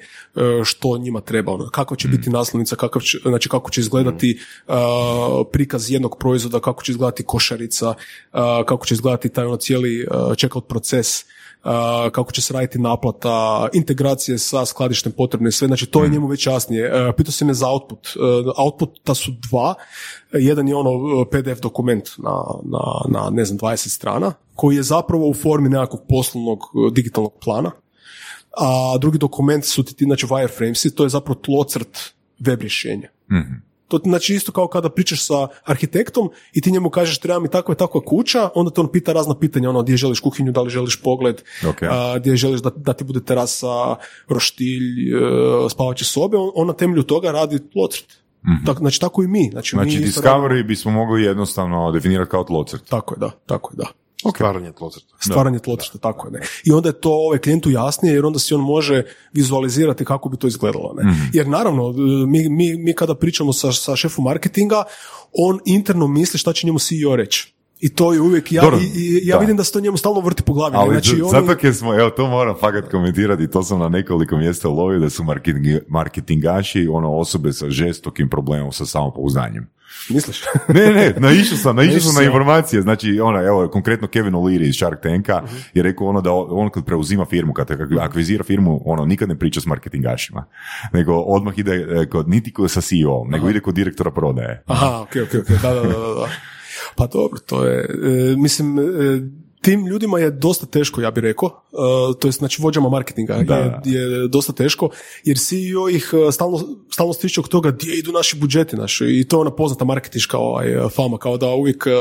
što 0.63 0.97
njima 0.97 1.21
treba. 1.21 1.51
Ono, 1.51 1.69
kakva 1.69 1.97
će 1.97 2.07
biti 2.07 2.29
naslovnica, 2.29 2.75
kakav 2.75 3.01
će, 3.01 3.17
znači 3.25 3.49
kako 3.49 3.71
će 3.71 3.81
izgledati 3.81 4.39
e, 4.67 4.73
prikaz 5.51 5.91
jednog 5.91 6.17
proizvoda, 6.19 6.59
kako 6.59 6.83
će 6.83 6.91
izgledati 6.91 7.23
košarica, 7.23 7.93
kako 8.65 8.85
će 8.85 8.93
izgledati 8.93 9.29
taj 9.29 9.45
ono 9.45 9.57
cijeli 9.57 10.07
checkout 10.37 10.67
proces, 10.67 11.25
kako 12.11 12.31
će 12.31 12.41
se 12.41 12.53
raditi 12.53 12.79
naplata, 12.79 13.67
integracije 13.73 14.37
sa 14.37 14.65
skladištem 14.65 15.11
potrebne 15.11 15.51
sve, 15.51 15.67
znači 15.67 15.85
to 15.85 16.03
je 16.03 16.09
njemu 16.09 16.27
već 16.27 16.47
jasnije. 16.47 16.85
E, 16.85 17.13
Pitao 17.17 17.31
se 17.31 17.45
me 17.45 17.53
za 17.53 17.69
output. 17.69 18.07
E, 18.07 18.19
Outputa 18.57 19.15
su 19.15 19.31
dva. 19.49 19.73
Jedan 20.33 20.67
je 20.67 20.75
ono 20.75 21.21
e, 21.21 21.25
PDF 21.29 21.61
dokument 21.61 22.09
na, 22.17 22.43
na, 22.63 23.19
na 23.19 23.29
ne 23.29 23.45
znam 23.45 23.59
20 23.59 23.89
strana, 23.89 24.33
koji 24.55 24.75
je 24.75 24.83
zapravo 24.83 25.29
u 25.29 25.33
formi 25.33 25.69
nekakvog 25.69 26.01
poslovnog 26.09 26.59
digitalnog 26.93 27.33
plana. 27.43 27.71
A 28.57 28.97
drugi 28.99 29.17
dokument 29.17 29.65
su 29.65 29.83
ti, 29.83 30.05
znači 30.05 30.25
wireframesi, 30.25 30.95
to 30.95 31.03
je 31.03 31.09
zapravo 31.09 31.39
tlocrt 31.39 31.97
web 32.39 32.61
rješenja. 32.61 33.09
To 33.87 33.99
znači 34.03 34.33
isto 34.33 34.51
kao 34.51 34.67
kada 34.67 34.89
pričaš 34.89 35.25
sa 35.25 35.33
arhitektom 35.65 36.29
i 36.53 36.61
ti 36.61 36.71
njemu 36.71 36.89
kažeš 36.89 37.19
treba 37.19 37.39
mi 37.39 37.49
takva 37.49 37.73
i 37.73 37.77
takva 37.77 38.01
kuća, 38.01 38.49
onda 38.55 38.71
te 38.71 38.81
on 38.81 38.91
pita 38.91 39.13
razna 39.13 39.35
pitanja, 39.35 39.69
ono 39.69 39.81
gdje 39.83 39.97
želiš 39.97 40.19
kuhinju, 40.19 40.51
da 40.51 40.61
li 40.61 40.69
želiš 40.69 41.01
pogled, 41.01 41.41
Ok. 41.69 41.81
a, 41.83 42.19
gdje 42.19 42.35
želiš 42.35 42.61
da, 42.61 42.69
da 42.69 42.93
ti 42.93 43.03
bude 43.03 43.19
terasa, 43.21 43.95
roštilj, 44.29 45.15
e, 45.15 45.19
spavaće 45.69 46.05
sobe, 46.05 46.37
on, 46.37 46.51
on 46.55 46.67
na 46.67 46.73
temelju 46.73 47.03
toga 47.03 47.31
radi 47.31 47.59
tlocrt. 47.69 48.05
Tak, 48.65 48.77
znači 48.77 49.01
tako 49.01 49.23
i 49.23 49.27
mi. 49.27 49.49
Znači, 49.51 49.69
Znači 49.69 49.87
mi 49.89 50.03
isto 50.03 50.21
radimo- 50.21 50.47
discovery 50.47 50.67
bismo 50.67 50.91
mogli 50.91 51.23
jednostavno 51.23 51.91
definirati 51.91 52.31
kao 52.31 52.43
tlocrt. 52.43 52.83
Tako 52.89 53.15
je, 53.15 53.19
da, 53.19 53.31
tako 53.45 53.73
je, 53.73 53.77
da. 53.77 53.85
Stvaranje 54.35 54.71
tlocrta. 54.71 55.15
Stvaranje 55.19 55.59
tlocrta, 55.59 55.97
tako 55.97 56.27
je. 56.27 56.31
Ne. 56.31 56.39
I 56.65 56.71
onda 56.71 56.89
je 56.89 57.01
to 57.01 57.11
ovaj 57.11 57.37
klijentu 57.37 57.69
jasnije 57.71 58.15
jer 58.15 58.25
onda 58.25 58.39
si 58.39 58.53
on 58.53 58.61
može 58.61 59.03
vizualizirati 59.33 60.05
kako 60.05 60.29
bi 60.29 60.37
to 60.37 60.47
izgledalo. 60.47 60.93
Ne. 60.97 61.11
Mhm. 61.11 61.21
Jer 61.33 61.47
naravno, 61.47 61.91
mi, 62.27 62.49
mi, 62.49 62.77
mi 62.77 62.93
kada 62.93 63.15
pričamo 63.15 63.53
sa, 63.53 63.71
sa 63.71 63.95
šefom 63.95 64.23
marketinga, 64.25 64.83
on 65.33 65.59
interno 65.65 66.07
misli 66.07 66.39
šta 66.39 66.53
će 66.53 66.67
njemu 66.67 66.79
CEO 66.79 67.15
reći. 67.15 67.53
I 67.79 67.89
to 67.89 68.13
je 68.13 68.21
uvijek, 68.21 68.51
ja, 68.51 68.61
Dobro, 68.61 68.79
i, 68.95 69.21
ja 69.23 69.35
da. 69.35 69.39
vidim 69.39 69.57
da 69.57 69.63
se 69.63 69.71
to 69.71 69.79
njemu 69.79 69.97
stalno 69.97 70.19
vrti 70.19 70.43
po 70.43 70.53
glavi. 70.53 70.75
Ali 70.75 70.91
znači, 70.91 71.21
oni- 71.21 71.29
zato 71.31 71.65
jer 71.67 71.75
smo, 71.75 71.99
evo 71.99 72.09
to 72.09 72.27
moram 72.27 72.55
fakat 72.59 72.91
komentirati, 72.91 73.51
to 73.51 73.63
sam 73.63 73.79
na 73.79 73.89
nekoliko 73.89 74.37
mjesta 74.37 74.69
lovio 74.69 74.99
da 74.99 75.09
su 75.09 75.23
marketing, 75.23 75.65
marketingaši 75.87 76.87
ono 76.91 77.15
osobe 77.15 77.53
sa 77.53 77.69
žestokim 77.69 78.29
problemom 78.29 78.71
sa 78.71 78.85
samopouzdanjem. 78.85 79.67
Misliš? 80.09 80.41
Ne, 80.73 80.89
ne, 80.93 81.13
naišao 81.17 81.57
sam, 81.57 81.75
naišao 81.75 81.99
sam 81.99 82.15
na 82.15 82.23
informacije, 82.23 82.81
znači 82.81 83.19
ono, 83.19 83.41
evo, 83.47 83.69
konkretno 83.69 84.07
Kevin 84.07 84.33
O'Leary 84.33 84.67
iz 84.69 84.75
Shark 84.75 85.01
Tanka 85.01 85.41
Mhm. 85.45 85.55
je 85.73 85.83
rekao 85.83 86.07
ono 86.07 86.21
da 86.21 86.31
on 86.33 86.69
kad 86.69 86.85
preuzima 86.85 87.25
firmu, 87.25 87.53
kad 87.53 87.71
akvizira 87.99 88.43
firmu, 88.43 88.81
ono, 88.85 89.05
nikad 89.05 89.29
ne 89.29 89.39
priča 89.39 89.61
s 89.61 89.65
marketingašima, 89.65 90.45
nego 90.93 91.13
odmah 91.13 91.59
ide 91.59 91.73
e, 91.73 92.09
kod, 92.09 92.29
niti 92.29 92.53
kod 92.53 92.71
sa 92.71 92.81
CEO, 92.81 93.25
nego 93.27 93.49
ide 93.49 93.59
kod 93.59 93.75
direktora 93.75 94.11
prodaje. 94.11 94.63
Aha, 94.65 95.01
ok, 95.01 95.15
ok, 95.23 95.33
ok, 95.41 95.61
da, 95.61 95.73
da, 95.73 95.81
da, 95.81 95.87
da, 95.87 96.13
da. 96.13 96.29
Pa 96.95 97.07
dobro, 97.07 97.39
to 97.39 97.63
je, 97.65 97.79
e, 97.83 98.35
mislim, 98.37 98.79
e, 98.79 98.83
tim 99.67 99.87
ljudima 99.87 100.19
je 100.19 100.31
dosta 100.31 100.65
teško, 100.65 101.01
ja 101.01 101.11
bih 101.11 101.21
rekao, 101.21 101.49
e, 101.49 102.19
to 102.19 102.27
jest 102.27 102.39
znači 102.39 102.61
vođama 102.61 102.89
marketinga 102.89 103.33
je, 103.33 103.43
je 103.85 104.27
dosta 104.27 104.53
teško, 104.53 104.89
jer 105.23 105.37
CEO 105.37 105.89
ih 105.89 106.13
e, 106.27 106.31
stalno, 106.31 106.59
stalno 106.93 107.13
stiče 107.13 107.39
oko 107.39 107.49
toga 107.49 107.71
gdje 107.71 107.99
idu 107.99 108.11
naši 108.11 108.37
budžeti 108.39 108.75
naši 108.75 109.05
i 109.05 109.27
to 109.27 109.37
je 109.37 109.41
ona 109.41 109.51
poznata 109.51 109.85
marketinška 109.85 110.37
ovaj, 110.37 110.67
fama, 110.95 111.17
kao 111.17 111.37
da 111.37 111.47
uvijek 111.47 111.87
e, 111.87 111.91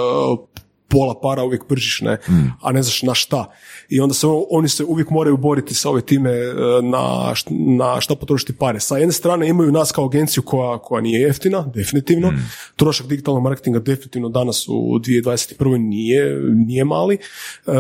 pola 0.88 1.20
para 1.20 1.44
uvijek 1.44 1.64
pržiš, 1.68 2.00
ne, 2.00 2.18
a 2.62 2.72
ne 2.72 2.82
znaš 2.82 3.02
na 3.02 3.14
šta. 3.14 3.52
I 3.88 4.00
onda 4.00 4.14
se 4.14 4.26
oni 4.50 4.68
se 4.68 4.84
uvijek 4.84 5.10
moraju 5.10 5.36
boriti 5.36 5.74
sa 5.74 5.90
ove 5.90 6.00
time 6.00 6.30
e, 6.30 6.54
na, 6.82 7.34
na 7.50 8.00
šta 8.00 8.14
potrošiti 8.14 8.56
pare. 8.56 8.80
Sa 8.80 8.96
jedne 8.96 9.12
strane 9.12 9.48
imaju 9.48 9.72
nas 9.72 9.92
kao 9.92 10.04
agenciju 10.04 10.42
koja, 10.42 10.78
koja 10.78 11.00
nije 11.00 11.20
jeftina, 11.20 11.70
definitivno. 11.74 12.32
Trošak 12.76 13.06
digitalnog 13.06 13.42
marketinga 13.42 13.78
definitivno 13.78 14.28
danas 14.28 14.68
u 14.68 14.72
2021. 14.72 15.78
nije, 15.78 16.40
nije 16.66 16.84
mali. 16.84 17.14
E, 17.14 17.72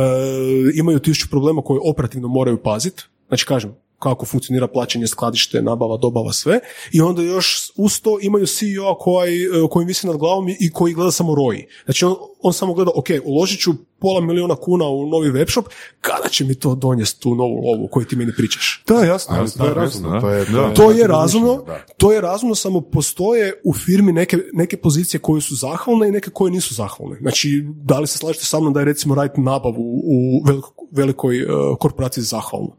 imaju 0.74 0.98
tisuću 0.98 1.30
problema 1.30 1.62
koje 1.62 1.80
operativno 1.84 2.28
moraju 2.28 2.62
paziti. 2.62 3.04
Znači 3.28 3.46
kažem, 3.46 3.74
kako 3.98 4.26
funkcionira 4.26 4.68
plaćanje, 4.68 5.06
skladište, 5.06 5.62
nabava, 5.62 5.96
dobava, 5.96 6.32
sve. 6.32 6.60
I 6.92 7.00
onda 7.00 7.22
još 7.22 7.70
uz 7.76 8.00
to 8.00 8.18
imaju 8.22 8.46
CEO 8.46 8.94
koji, 8.94 9.42
e, 9.42 9.46
koji 9.70 9.86
visi 9.86 10.06
nad 10.06 10.16
glavom 10.16 10.48
i 10.50 10.70
koji 10.70 10.94
gleda 10.94 11.10
samo 11.10 11.34
roji. 11.34 11.66
Znači 11.84 12.04
on, 12.04 12.14
on 12.40 12.52
samo 12.52 12.74
gleda, 12.74 12.90
ok, 12.94 13.06
uložit 13.24 13.60
ću 13.60 13.70
pola 13.98 14.20
milijuna 14.20 14.56
kuna 14.56 14.84
u 14.84 15.06
novi 15.06 15.30
webshop, 15.30 15.62
kada 16.00 16.28
će 16.28 16.44
mi 16.44 16.54
to 16.54 16.74
donijeti 16.74 17.20
tu 17.20 17.34
novu 17.34 17.54
lovu 17.56 17.88
koju 17.88 18.06
ti 18.06 18.16
meni 18.16 18.32
pričaš? 18.36 18.82
Da, 18.88 18.94
jasno, 18.96 19.36
Ali 19.36 19.50
to 19.50 19.66
je 19.66 19.74
razumno, 19.74 20.20
to 20.20 20.30
je- 20.30 20.38
je- 20.38 20.74
To 20.74 20.90
je 20.90 21.06
razumno, 21.06 21.56
da. 21.56 21.84
to 21.96 22.12
je 22.12 22.20
razumno, 22.20 22.54
samo 22.54 22.80
postoje 22.80 23.60
u 23.64 23.74
firmi 23.74 24.12
neke, 24.12 24.38
neke 24.52 24.76
pozicije 24.76 25.20
koje 25.20 25.40
su 25.40 25.54
zahvalne 25.54 26.08
i 26.08 26.12
neke 26.12 26.30
koje 26.30 26.52
nisu 26.52 26.74
zahvalne. 26.74 27.16
Znači, 27.20 27.48
da 27.66 27.98
li 27.98 28.06
se 28.06 28.18
slažete 28.18 28.44
sa 28.44 28.60
mnom 28.60 28.72
da 28.72 28.80
je 28.80 28.86
recimo 28.86 29.14
raditi 29.14 29.40
nabavu 29.40 30.00
u 30.04 30.42
veliko- 30.44 30.72
velikoj 30.90 31.38
e, 31.38 31.46
korporaciji 31.80 32.24
zahvalno? 32.24 32.76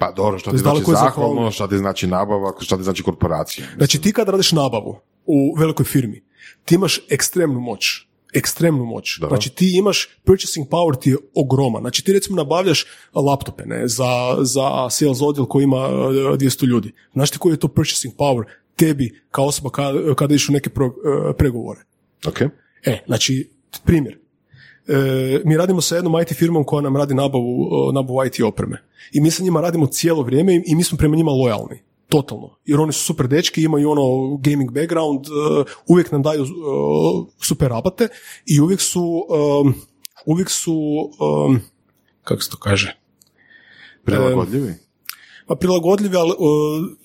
Pa 0.00 0.10
dobro, 0.10 0.38
što 0.38 0.50
To 0.50 0.56
ti 0.56 0.62
znači 0.62 0.84
zahvalno, 0.86 1.50
šta 1.50 1.68
ti 1.68 1.78
znači 1.78 2.06
nabava, 2.06 2.52
šta 2.60 2.76
ti 2.76 2.82
znači 2.82 3.02
korporacija. 3.02 3.66
Znači 3.76 4.00
ti 4.00 4.12
kad 4.12 4.28
radiš 4.28 4.52
nabavu 4.52 4.96
u 5.26 5.54
velikoj 5.58 5.84
firmi, 5.84 6.22
ti 6.64 6.74
imaš 6.74 7.00
ekstremnu 7.10 7.60
moć. 7.60 8.06
Ekstremnu 8.34 8.84
moć. 8.84 9.18
Dobro. 9.18 9.36
Znači 9.36 9.50
ti 9.50 9.72
imaš, 9.78 10.08
purchasing 10.24 10.68
power 10.68 11.00
ti 11.00 11.10
je 11.10 11.16
ogroman. 11.34 11.82
Znači 11.82 12.04
ti 12.04 12.12
recimo 12.12 12.36
nabavljaš 12.36 12.86
laptope 13.14 13.66
ne, 13.66 13.88
za, 13.88 14.36
za 14.40 14.90
sales 14.90 15.18
odjel 15.22 15.46
koji 15.46 15.64
ima 15.64 15.76
e, 15.76 16.36
200 16.36 16.66
ljudi. 16.66 16.92
Znaš 17.12 17.30
ti 17.30 17.38
koji 17.38 17.52
je 17.52 17.58
to 17.60 17.68
purchasing 17.68 18.14
power 18.14 18.44
tebi 18.76 19.20
kao 19.30 19.46
osoba 19.46 19.70
kada, 19.70 20.14
kada 20.14 20.34
u 20.48 20.52
neke 20.52 20.70
pro- 20.70 21.30
e, 21.30 21.36
pregovore? 21.36 21.80
Ok. 22.26 22.40
E, 22.84 23.02
znači, 23.06 23.50
primjer. 23.84 24.19
E, 24.90 24.94
mi 25.44 25.56
radimo 25.56 25.80
sa 25.80 25.96
jednom 25.96 26.20
IT 26.20 26.32
firmom 26.32 26.64
koja 26.64 26.80
nam 26.80 26.96
radi 26.96 27.14
nabavu, 27.14 27.52
e, 27.62 27.92
nabavu 27.92 28.24
IT 28.26 28.40
opreme. 28.42 28.82
I 29.12 29.20
mi 29.20 29.30
sa 29.30 29.42
njima 29.42 29.60
radimo 29.60 29.86
cijelo 29.86 30.22
vrijeme 30.22 30.62
i- 30.66 30.74
mi 30.74 30.84
smo 30.84 30.98
prema 30.98 31.16
njima 31.16 31.30
lojalni. 31.32 31.78
totalno. 32.08 32.56
Jer 32.64 32.80
oni 32.80 32.92
su 32.92 33.04
super 33.04 33.28
dečki, 33.28 33.62
imaju 33.62 33.90
ono 33.90 34.02
gaming 34.36 34.70
background, 34.72 35.20
uh, 35.20 35.32
uvijek 35.86 36.12
nam 36.12 36.22
daju 36.22 36.42
uh, 36.42 36.48
super 37.38 37.68
rabate 37.68 38.08
i 38.46 38.60
uvijek 38.60 38.80
su, 38.80 39.26
um, 39.60 39.74
uvijek 40.26 40.50
su, 40.50 40.74
um, 41.46 41.60
kako 42.22 42.42
se 42.42 42.50
to 42.50 42.56
kaže, 42.56 42.96
Prilagodljivi? 44.04 44.74
pa 45.46 45.54
prilagodljivi, 45.54 46.16
ali 46.16 46.30
uh, 46.30 46.36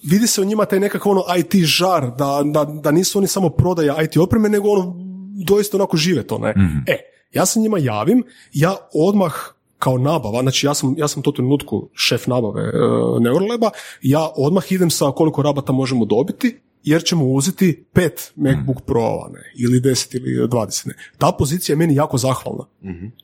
vidi 0.03 0.27
se 0.27 0.41
u 0.41 0.45
njima 0.45 0.65
taj 0.65 0.79
nekakav 0.79 1.11
ono 1.11 1.23
IT 1.37 1.55
žar, 1.55 2.01
da, 2.09 2.41
da, 2.45 2.65
da 2.65 2.91
nisu 2.91 3.17
oni 3.17 3.27
samo 3.27 3.49
prodaja 3.49 4.01
IT 4.03 4.17
opreme, 4.17 4.49
nego 4.49 4.69
ono 4.69 4.95
doista 5.39 5.77
onako 5.77 5.97
žive 5.97 6.27
to, 6.27 6.37
ne? 6.37 6.53
E, 6.87 6.97
ja 7.35 7.45
se 7.45 7.59
njima 7.59 7.77
javim, 7.77 8.23
ja 8.53 8.75
odmah 8.93 9.33
kao 9.79 9.97
nabava, 9.97 10.41
znači 10.41 10.67
ja 10.67 10.73
sam, 10.73 10.95
ja 10.97 11.07
sam 11.07 11.19
u 11.19 11.23
tom 11.23 11.33
trenutku 11.33 11.89
šef 11.93 12.27
nabave 12.27 12.63
uh, 12.67 13.21
Neurolaba, 13.21 13.69
ja 14.01 14.29
odmah 14.35 14.71
idem 14.71 14.89
sa 14.89 15.11
koliko 15.11 15.41
rabata 15.41 15.73
možemo 15.73 16.05
dobiti, 16.05 16.59
jer 16.85 17.03
ćemo 17.03 17.25
uzeti 17.25 17.85
pet 17.93 18.31
MacBook 18.35 18.81
Pro 18.85 19.27
ne, 19.33 19.51
ili 19.55 19.79
10 19.79 20.15
ili 20.15 20.47
20. 20.47 20.87
Ne. 20.87 20.93
Ta 21.17 21.31
pozicija 21.31 21.73
je 21.73 21.77
meni 21.77 21.95
jako 21.95 22.17
zahvalna. 22.17 22.63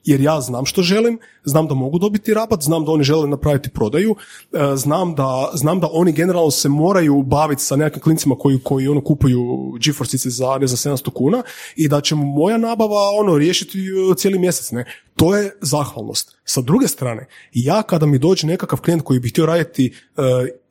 Jer 0.03 0.21
ja 0.21 0.41
znam 0.41 0.65
što 0.65 0.81
želim, 0.81 1.19
znam 1.43 1.67
da 1.67 1.73
mogu 1.73 1.99
dobiti 1.99 2.33
rabat, 2.33 2.61
znam 2.61 2.85
da 2.85 2.91
oni 2.91 3.03
žele 3.03 3.27
napraviti 3.27 3.69
prodaju, 3.69 4.15
e, 4.53 4.75
znam 4.75 5.15
da, 5.15 5.51
znam 5.53 5.79
da 5.79 5.89
oni 5.91 6.11
generalno 6.11 6.51
se 6.51 6.69
moraju 6.69 7.23
baviti 7.23 7.63
sa 7.63 7.75
nekakvim 7.75 8.03
klincima 8.03 8.35
koji, 8.39 8.59
koji 8.63 8.87
ono 8.87 9.01
kupuju 9.01 9.41
GeForce 9.85 10.17
za, 10.29 10.57
ne 10.57 10.67
za 10.67 10.89
700 10.89 11.09
kuna 11.13 11.43
i 11.75 11.87
da 11.87 12.01
će 12.01 12.15
moja 12.15 12.57
nabava 12.57 13.09
ono 13.19 13.37
riješiti 13.37 13.79
e, 13.79 14.15
cijeli 14.15 14.39
mjesec. 14.39 14.71
Ne. 14.71 14.85
To 15.15 15.35
je 15.35 15.51
zahvalnost. 15.61 16.37
Sa 16.43 16.61
druge 16.61 16.87
strane, 16.87 17.27
ja 17.53 17.83
kada 17.83 18.05
mi 18.05 18.19
dođe 18.19 18.47
nekakav 18.47 18.81
klijent 18.81 19.03
koji 19.03 19.19
bi 19.19 19.29
htio 19.29 19.45
raditi 19.45 19.93
e, 20.17 20.21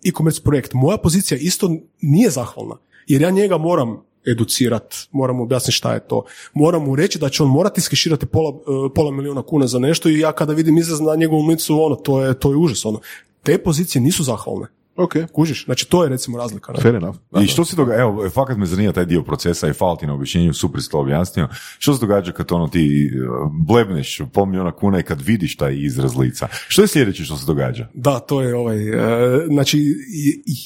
e-commerce 0.04 0.42
projekt, 0.42 0.72
moja 0.74 0.96
pozicija 0.98 1.38
isto 1.38 1.76
nije 2.00 2.30
zahvalna. 2.30 2.76
Jer 3.06 3.22
ja 3.22 3.30
njega 3.30 3.58
moram 3.58 4.02
educirat, 4.26 4.94
moram 5.10 5.36
mu 5.36 5.42
objasniti 5.42 5.72
šta 5.72 5.94
je 5.94 6.00
to. 6.00 6.24
Moram 6.54 6.84
mu 6.84 6.96
reći 6.96 7.18
da 7.18 7.28
će 7.28 7.42
on 7.42 7.48
morati 7.48 7.78
iskeširati 7.78 8.26
pola, 8.26 8.50
e, 8.50 8.94
pola 8.94 9.10
milijuna 9.10 9.42
kuna 9.42 9.66
za 9.66 9.78
nešto 9.78 10.08
i 10.08 10.18
ja 10.18 10.32
kada 10.32 10.52
vidim 10.52 10.78
izraz 10.78 11.00
na 11.00 11.14
njegovom 11.14 11.48
licu, 11.48 11.82
ono, 11.82 11.94
to 11.94 12.24
je, 12.24 12.38
to 12.38 12.50
je 12.50 12.56
užas. 12.56 12.84
Ono. 12.84 13.00
Te 13.42 13.58
pozicije 13.58 14.02
nisu 14.02 14.22
zahvalne. 14.22 14.66
Ok, 14.96 15.14
Kužiš? 15.32 15.64
Znači, 15.64 15.88
to 15.88 16.02
je 16.02 16.08
recimo 16.08 16.38
razlika. 16.38 16.72
ne? 16.72 16.80
fair 16.80 16.94
enough. 16.94 17.18
I 17.42 17.46
što 17.46 17.64
se 17.64 17.76
događa, 17.76 18.00
evo, 18.00 18.30
fakat 18.30 18.56
me 18.56 18.66
zanima 18.66 18.92
taj 18.92 19.04
dio 19.04 19.22
procesa 19.22 19.68
i 19.68 19.72
hvala 19.72 19.96
ti 19.96 20.06
na 20.06 20.14
objašnjenju, 20.14 20.52
super 20.52 20.82
si 20.82 20.90
to 20.90 21.00
objasnio. 21.00 21.48
Što 21.78 21.94
se 21.94 22.00
događa 22.00 22.32
kad 22.32 22.52
ono 22.52 22.68
ti 22.68 23.10
uh, 23.14 23.52
blebneš 23.66 24.20
pol 24.32 24.46
milijuna 24.46 24.72
kuna 24.72 24.98
i 24.98 25.02
kad 25.02 25.20
vidiš 25.20 25.56
taj 25.56 25.76
izraz 25.76 26.16
lica? 26.16 26.48
Što 26.68 26.82
je 26.82 26.88
sljedeće 26.88 27.24
što 27.24 27.36
se 27.36 27.46
događa? 27.46 27.88
Da, 27.94 28.18
to 28.18 28.42
je 28.42 28.54
ovaj, 28.54 28.88
e, 28.88 29.46
znači, 29.46 29.94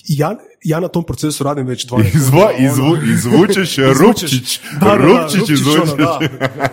ja, 0.09 0.37
ja 0.65 0.81
na 0.81 0.89
tom 0.89 1.05
procesu 1.05 1.45
radim 1.45 1.67
već 1.67 1.87
12 1.87 2.17
Izva, 2.17 2.41
godina, 2.47 2.73
ono. 2.73 2.97
izvu, 2.97 2.97
izvučeš 3.15 3.77
Rupčić, 4.01 4.61
Da, 4.73 4.79
da, 4.81 4.87
da, 4.87 4.95
Rupčić 4.97 5.39
Rupčić, 5.39 5.67
ono. 5.99 6.19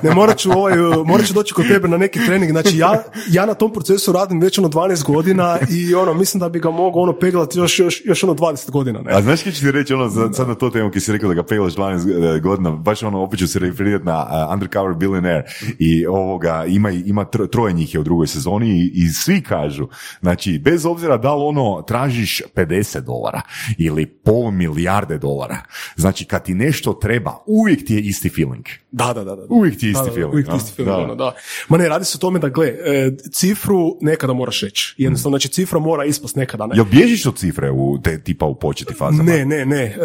Ne, 0.04 0.14
morat 0.14 0.38
ću, 0.38 0.52
ovaj, 0.52 0.74
morat 1.06 1.26
ću 1.28 1.34
doći 1.34 1.54
kod 1.54 1.68
tebe 1.68 1.88
na 1.88 1.98
neki 1.98 2.20
trening. 2.26 2.52
Znači, 2.52 2.78
ja, 2.78 3.04
ja 3.30 3.46
na 3.46 3.54
tom 3.54 3.74
procesu 3.74 4.12
radim 4.12 4.42
već 4.42 4.58
ono 4.58 4.70
12 4.70 5.04
godina 5.06 5.58
i 5.70 5.96
ono, 5.96 6.14
mislim 6.14 6.40
da 6.40 6.50
bi 6.50 6.60
ga 6.60 6.70
mogao 6.72 7.02
ono 7.02 7.14
peglati 7.14 7.60
još, 7.60 7.80
još, 7.80 8.02
još 8.06 8.24
ono 8.24 8.34
20 8.34 8.72
godina. 8.72 9.02
Ne? 9.02 9.12
A 9.14 9.22
znaš 9.22 9.44
kaj 9.44 9.52
ću 9.52 9.62
ti 9.62 9.72
reći 9.72 9.94
ono, 9.94 10.10
za- 10.10 10.30
sad 10.34 10.48
na 10.48 10.56
to 10.56 10.70
temu 10.70 10.92
kad 10.92 11.04
si 11.04 11.12
rekao 11.12 11.30
da 11.30 11.36
ga 11.36 11.44
peglaš 11.44 11.74
12 11.74 12.02
godina, 12.40 12.72
baš 12.72 13.04
ono, 13.04 13.22
opet 13.22 13.40
ću 13.40 13.48
se 13.48 13.60
referirati 13.60 14.06
na 14.06 14.18
uh, 14.48 14.54
Undercover 14.54 14.96
Billionaire 14.96 15.44
i 15.80 16.06
ovoga, 16.06 16.66
ima, 16.68 16.92
ima 16.92 17.26
tro- 17.26 17.50
troje 17.50 17.74
njih 17.74 17.94
je 17.94 18.00
u 18.00 18.04
drugoj 18.04 18.28
sezoni 18.28 18.70
i, 18.70 18.92
i 18.96 19.10
svi 19.10 19.42
kažu, 19.42 19.88
znači, 20.22 20.60
bez 20.60 20.86
obzira 20.86 21.18
da 21.18 21.36
li 21.36 21.44
ono 21.44 21.82
tražiš 21.82 22.42
50 22.56 23.00
dolara 23.00 23.42
ili 23.86 24.06
pol 24.06 24.52
milijarde 24.52 25.18
dolara, 25.18 25.58
znači 25.96 26.26
kad 26.26 26.44
ti 26.46 26.54
nešto 26.54 26.94
treba, 26.94 27.38
uvijek 27.48 27.86
ti 27.86 27.94
je 27.94 28.02
isti 28.02 28.30
feeling. 28.30 28.66
Da, 28.92 29.14
da, 29.14 29.24
da. 29.24 29.36
da. 29.36 29.46
Uvijek 29.50 29.80
ti 29.80 29.86
je 29.86 29.92
isti 29.92 30.02
Da, 30.02 30.10
da, 30.10 30.14
feeling, 30.14 30.34
Uvijek 30.34 30.48
ti 30.48 30.54
je 30.54 30.58
isti 30.58 30.72
feeling, 30.76 30.96
Da. 30.98 31.04
ono, 31.04 31.16
da. 31.16 31.34
Ma 31.70 31.78
ne, 31.78 31.90
radi 31.90 32.06
se 32.06 32.18
o 32.18 32.22
tome 32.22 32.40
da, 32.40 32.50
gle, 32.50 32.68
e, 32.68 33.12
cifru 33.32 33.98
nekada 34.02 34.34
moraš 34.34 34.62
reći. 34.62 34.96
Jednostavno, 34.98 35.34
znači 35.34 35.48
cifra 35.50 35.80
mora 35.80 36.06
ispast 36.06 36.36
nekada. 36.36 36.68
Ne? 36.68 36.76
Jel 36.76 36.86
bježiš 36.86 37.26
od 37.26 37.36
cifre 37.36 37.72
u 37.72 37.98
te 38.04 38.22
tipa 38.22 38.46
u 38.46 38.56
početi 38.56 38.94
fazama? 38.94 39.24
Ne, 39.24 39.46
ne, 39.46 39.66
ne. 39.66 39.84
E, 39.84 39.98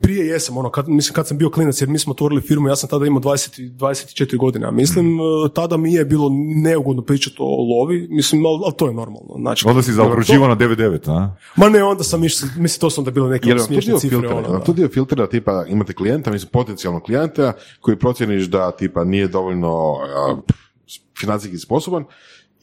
prije 0.00 0.26
jesam, 0.26 0.56
ono, 0.56 0.70
kad, 0.70 0.88
mislim, 0.88 1.14
kad 1.14 1.28
sam 1.28 1.38
bio 1.38 1.50
klinac, 1.50 1.80
jer 1.80 1.88
mi 1.88 1.98
smo 1.98 2.10
otvorili 2.12 2.40
firmu, 2.40 2.68
ja 2.68 2.76
sam 2.76 2.88
tada 2.88 3.06
imao 3.06 3.20
20, 3.20 3.70
24 3.70 4.36
godine, 4.36 4.66
a 4.66 4.70
mislim, 4.70 5.06
Mhm. 5.06 5.20
e, 5.46 5.54
tada 5.54 5.76
mi 5.76 5.92
je 5.94 6.04
bilo 6.04 6.30
neugodno 6.62 7.02
pričati 7.02 7.36
o 7.38 7.78
lovi, 7.78 8.08
mislim, 8.10 8.46
ali, 8.46 8.60
ali 8.64 8.74
to 8.76 8.86
je 8.86 8.94
normalno. 8.94 9.34
Znači, 9.38 9.68
Onda 9.68 9.82
si 9.82 9.92
zaokruživao 9.92 10.48
na 10.48 10.56
9-9, 10.56 11.10
a? 11.10 11.36
Ma 11.56 11.68
ne, 11.68 11.82
onda 11.82 12.04
sam 12.04 12.24
išao, 12.24 12.48
mislim, 12.56 12.80
to 12.80 12.87
su 12.90 13.00
onda 13.00 13.10
bile 13.10 13.28
neke 13.28 13.48
Jer 13.48 13.58
to 13.58 13.64
smiješne 13.64 13.90
dio 13.90 13.98
cifre. 13.98 14.18
filtera, 14.18 14.36
ono, 14.36 14.58
da. 14.58 14.64
to 14.64 14.72
dio 14.72 14.88
filtera 14.88 15.26
tipa 15.26 15.64
imate 15.68 15.92
klijenta, 15.94 16.30
mislim 16.30 16.50
potencijalnog 16.52 17.02
klijenta 17.02 17.52
koji 17.80 17.98
procjeniš 17.98 18.46
da 18.46 18.70
tipa 18.70 19.04
nije 19.04 19.28
dovoljno 19.28 19.94
a, 20.16 20.36
financijski 21.20 21.58
sposoban 21.58 22.04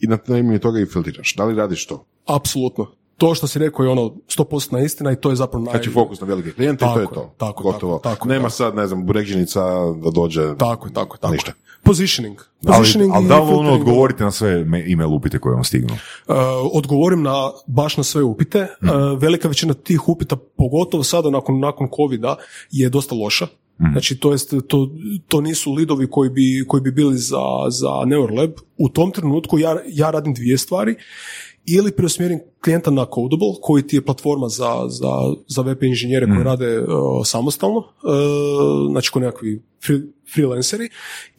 i 0.00 0.06
na 0.06 0.16
temelju 0.16 0.58
toga 0.58 0.80
i 0.80 0.86
filtriraš. 0.86 1.34
Da 1.36 1.44
li 1.44 1.54
radiš 1.54 1.86
to? 1.86 2.04
Apsolutno. 2.26 2.86
To 3.16 3.34
što 3.34 3.46
si 3.46 3.58
rekao 3.58 3.84
je 3.84 3.90
ono 3.90 4.02
100% 4.02 4.84
istina 4.84 5.12
i 5.12 5.16
to 5.16 5.30
je 5.30 5.36
zapravo 5.36 5.64
naj... 5.64 5.72
Znači 5.72 5.90
fokus 5.90 6.20
na 6.20 6.26
velike 6.26 6.52
klijente 6.52 6.84
i 6.84 6.94
to 6.94 7.00
je 7.00 7.06
to. 7.06 7.34
tako, 7.38 7.62
Gotovo. 7.62 7.98
tako, 7.98 8.14
tako, 8.14 8.28
Nema 8.28 8.42
tako. 8.42 8.50
sad, 8.50 8.74
ne 8.74 8.86
znam, 8.86 9.06
burekđenica 9.06 9.60
da 10.04 10.10
dođe 10.14 10.56
Tako 10.58 10.86
je, 10.86 10.92
tako 10.92 11.16
tako. 11.16 11.32
Ništa. 11.32 11.52
Positioning. 11.82 12.38
Ali, 12.66 12.78
Positioning 12.78 13.12
ali 13.14 13.24
i 13.24 13.28
da 13.28 13.40
li 13.40 13.54
ono 13.54 13.72
odgovorite 13.72 14.24
na 14.24 14.30
sve 14.30 14.66
email 14.92 15.14
upite 15.14 15.38
koje 15.38 15.54
vam 15.54 15.64
stignu? 15.64 15.94
Uh, 15.94 16.34
odgovorim 16.72 17.22
na 17.22 17.50
baš 17.66 17.96
na 17.96 18.04
sve 18.04 18.22
upite. 18.22 18.60
Uh, 18.60 19.18
velika 19.20 19.48
većina 19.48 19.74
tih 19.74 20.08
upita, 20.08 20.36
pogotovo 20.56 21.02
sada 21.02 21.30
nakon, 21.30 21.60
nakon 21.60 21.88
covida, 21.96 22.36
je 22.70 22.88
dosta 22.88 23.14
loša. 23.14 23.46
Znači, 23.92 24.18
to, 24.18 24.32
jest, 24.32 24.54
to, 24.68 24.90
to 25.28 25.40
nisu 25.40 25.72
lidovi 25.72 26.10
koji 26.10 26.30
bi, 26.30 26.64
koji 26.68 26.80
bi 26.80 26.92
bili 26.92 27.18
za, 27.18 27.42
za 27.68 28.04
Neuralab. 28.06 28.50
U 28.76 28.88
tom 28.88 29.10
trenutku 29.10 29.58
ja, 29.58 29.76
ja 29.86 30.10
radim 30.10 30.34
dvije 30.34 30.58
stvari. 30.58 30.94
Ili 31.66 31.92
preusmjerim 31.92 32.40
klijenta 32.60 32.90
na 32.90 33.04
Codable, 33.04 33.54
koji 33.62 33.82
ti 33.82 33.96
je 33.96 34.04
platforma 34.04 34.48
za, 34.48 34.84
za, 34.88 35.12
za 35.48 35.62
web 35.62 35.82
inženjere 35.82 36.26
koji 36.26 36.44
rade 36.44 36.78
uh, 36.78 36.86
samostalno, 37.24 37.78
uh, 37.78 38.90
znači 38.90 39.10
ko 39.10 39.20
nekakvi 39.20 39.62
free, 39.86 40.00
freelanceri, 40.34 40.88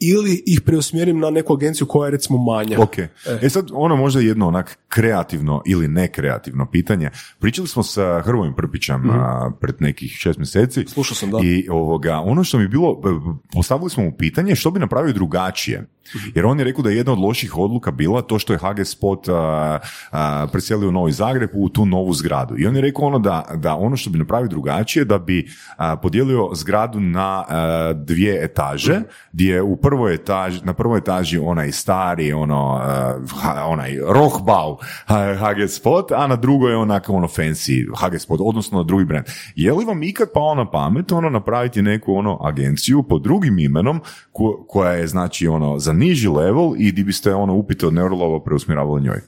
ili 0.00 0.42
ih 0.46 0.60
preusmjerim 0.60 1.18
na 1.18 1.30
neku 1.30 1.54
agenciju 1.54 1.86
koja 1.86 2.06
je 2.06 2.10
recimo 2.10 2.38
manja. 2.38 2.80
Ok. 2.80 2.98
E 3.42 3.48
sad, 3.48 3.68
ono 3.72 3.96
možda 3.96 4.20
jedno 4.20 4.48
onak 4.48 4.78
kreativno 4.88 5.62
ili 5.66 5.88
nekreativno 5.88 6.70
pitanje. 6.70 7.10
Pričali 7.38 7.68
smo 7.68 7.82
sa 7.82 8.20
Hrvojem 8.24 8.54
Prpićem 8.54 9.10
a, 9.10 9.50
pred 9.60 9.74
nekih 9.78 10.10
šest 10.10 10.38
mjeseci. 10.38 10.84
Slušao 10.86 11.14
sam, 11.14 11.30
da. 11.30 11.38
I 11.42 11.68
ovoga, 11.70 12.16
ono 12.16 12.44
što 12.44 12.58
mi 12.58 12.64
je 12.64 12.68
bilo, 12.68 13.00
e, 13.04 13.34
postavili 13.52 13.90
smo 13.90 14.04
mu 14.04 14.12
pitanje 14.18 14.54
što 14.54 14.70
bi 14.70 14.80
napravio 14.80 15.12
drugačije. 15.12 15.86
Mhm. 16.16 16.28
Jer 16.34 16.46
on 16.46 16.58
je 16.58 16.64
rekao 16.64 16.82
da 16.82 16.90
je 16.90 16.96
jedna 16.96 17.12
od 17.12 17.18
loših 17.18 17.58
odluka 17.58 17.90
bila 17.90 18.22
to 18.22 18.38
što 18.38 18.52
je 18.52 18.58
HG 18.58 18.84
Spot 18.84 19.28
a, 19.28 19.78
a, 20.10 20.46
preselio 20.52 20.88
u 20.88 20.92
Novi 20.92 21.07
Zagreb 21.12 21.50
u 21.54 21.68
tu 21.68 21.86
novu 21.86 22.12
zgradu. 22.14 22.54
I 22.58 22.66
on 22.66 22.76
je 22.76 22.82
rekao 22.82 23.04
ono 23.04 23.18
da, 23.18 23.44
da 23.54 23.74
ono 23.76 23.96
što 23.96 24.10
bi 24.10 24.18
napravio 24.18 24.48
drugačije 24.48 25.04
da 25.04 25.18
bi 25.18 25.48
a, 25.76 25.96
podijelio 25.96 26.50
zgradu 26.54 27.00
na 27.00 27.44
a, 27.48 27.92
dvije 27.92 28.44
etaže, 28.44 29.00
gdje 29.32 29.54
je 29.54 29.62
u 29.62 29.76
prvoj 29.76 30.14
etaži, 30.14 30.60
na 30.64 30.72
prvoj 30.72 30.98
etaži 30.98 31.38
onaj 31.38 31.72
stari, 31.72 32.32
ono, 32.32 32.80
a, 32.82 33.18
onaj 33.66 33.98
Rohbau 34.08 34.76
HG 35.08 35.68
Spot, 35.68 36.12
a 36.12 36.26
na 36.26 36.36
drugoj 36.36 36.72
je 36.72 36.76
onako 36.76 37.12
ono 37.12 37.26
fancy 37.26 37.86
HG 37.96 38.18
Spot, 38.20 38.40
odnosno 38.42 38.82
drugi 38.82 39.04
brand. 39.04 39.26
Je 39.56 39.72
li 39.72 39.84
vam 39.84 40.02
ikad 40.02 40.28
pao 40.34 40.54
na 40.54 40.70
pamet 40.70 41.12
ono 41.12 41.30
napraviti 41.30 41.82
neku 41.82 42.14
ono 42.14 42.38
agenciju 42.42 43.02
pod 43.02 43.22
drugim 43.22 43.58
imenom 43.58 44.00
ko- 44.32 44.64
koja 44.68 44.92
je 44.92 45.06
znači 45.06 45.48
ono 45.48 45.78
za 45.78 45.92
niži 45.92 46.28
level 46.28 46.72
i 46.78 46.92
di 46.92 47.04
biste 47.04 47.34
ono 47.34 47.54
upite 47.54 47.86
od 47.86 47.94
Neurolova 47.94 48.40
preusmjeravali 48.44 49.02
njoj? 49.02 49.20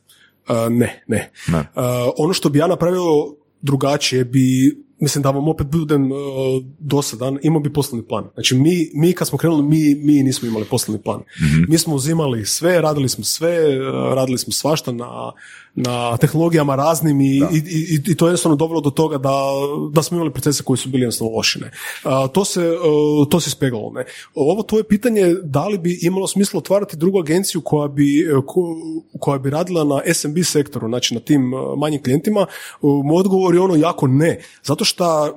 Ne, 0.70 1.02
ne. 1.06 1.30
Ne. 1.48 1.58
Uh, 1.58 1.64
ono 2.18 2.32
što 2.32 2.48
bi 2.48 2.58
ja 2.58 2.66
napravio 2.66 3.34
drugačije 3.62 4.24
bi, 4.24 4.76
mislim 4.98 5.22
da 5.22 5.30
vam 5.30 5.48
opet 5.48 5.66
budem 5.66 6.12
uh, 6.12 6.18
dosadan, 6.78 7.38
imao 7.42 7.60
bi 7.60 7.72
poslovni 7.72 8.08
plan. 8.08 8.24
Znači 8.34 8.54
mi, 8.54 8.90
mi 8.94 9.12
kad 9.12 9.28
smo 9.28 9.38
krenuli, 9.38 9.62
mi, 9.62 9.94
mi 9.94 10.22
nismo 10.22 10.48
imali 10.48 10.64
poslovni 10.64 11.02
plan. 11.02 11.22
Mi 11.68 11.78
smo 11.78 11.94
uzimali 11.94 12.46
sve, 12.46 12.80
radili 12.80 13.08
smo 13.08 13.24
sve, 13.24 13.80
uh, 13.80 14.14
radili 14.14 14.38
smo 14.38 14.52
svašta 14.52 14.92
na, 14.92 15.32
na 15.74 16.16
tehnologijama 16.16 16.76
raznim 16.76 17.20
i, 17.20 17.24
i, 17.26 17.58
i, 17.66 18.00
i 18.06 18.14
to 18.14 18.26
je 18.26 18.28
jednostavno 18.28 18.56
dovelo 18.56 18.80
do 18.80 18.90
toga 18.90 19.18
da, 19.18 19.36
da 19.92 20.02
smo 20.02 20.16
imali 20.16 20.32
procese 20.32 20.62
koji 20.62 20.76
su 20.76 20.88
bili 20.88 21.02
jednostavno 21.02 21.36
lošine. 21.36 21.70
to 22.32 22.44
se, 22.44 22.70
uh, 22.70 23.28
to 23.28 23.40
se 23.40 23.48
ispeglalo. 23.48 23.92
Ne? 23.92 24.04
Ovo 24.34 24.62
tvoje 24.62 24.84
pitanje, 24.84 25.34
da 25.42 25.68
li 25.68 25.78
bi 25.78 25.98
imalo 26.02 26.26
smisla 26.26 26.58
otvarati 26.58 26.96
drugu 26.96 27.18
agenciju 27.18 27.60
koja 27.60 27.88
bi, 27.88 28.26
uh, 28.32 28.44
ko- 28.46 28.76
koja 29.20 29.38
bi 29.38 29.50
radila 29.50 29.84
na 29.84 30.14
SMB 30.14 30.36
sektoru, 30.44 30.88
znači 30.88 31.14
na 31.14 31.20
tim 31.20 31.54
uh, 31.54 31.60
manjim 31.78 32.02
klijentima, 32.02 32.46
moj 32.82 33.20
odgovor 33.20 33.54
je 33.54 33.60
ono 33.60 33.76
jako 33.76 34.06
ne. 34.06 34.40
Zato 34.62 34.84
što 34.84 35.36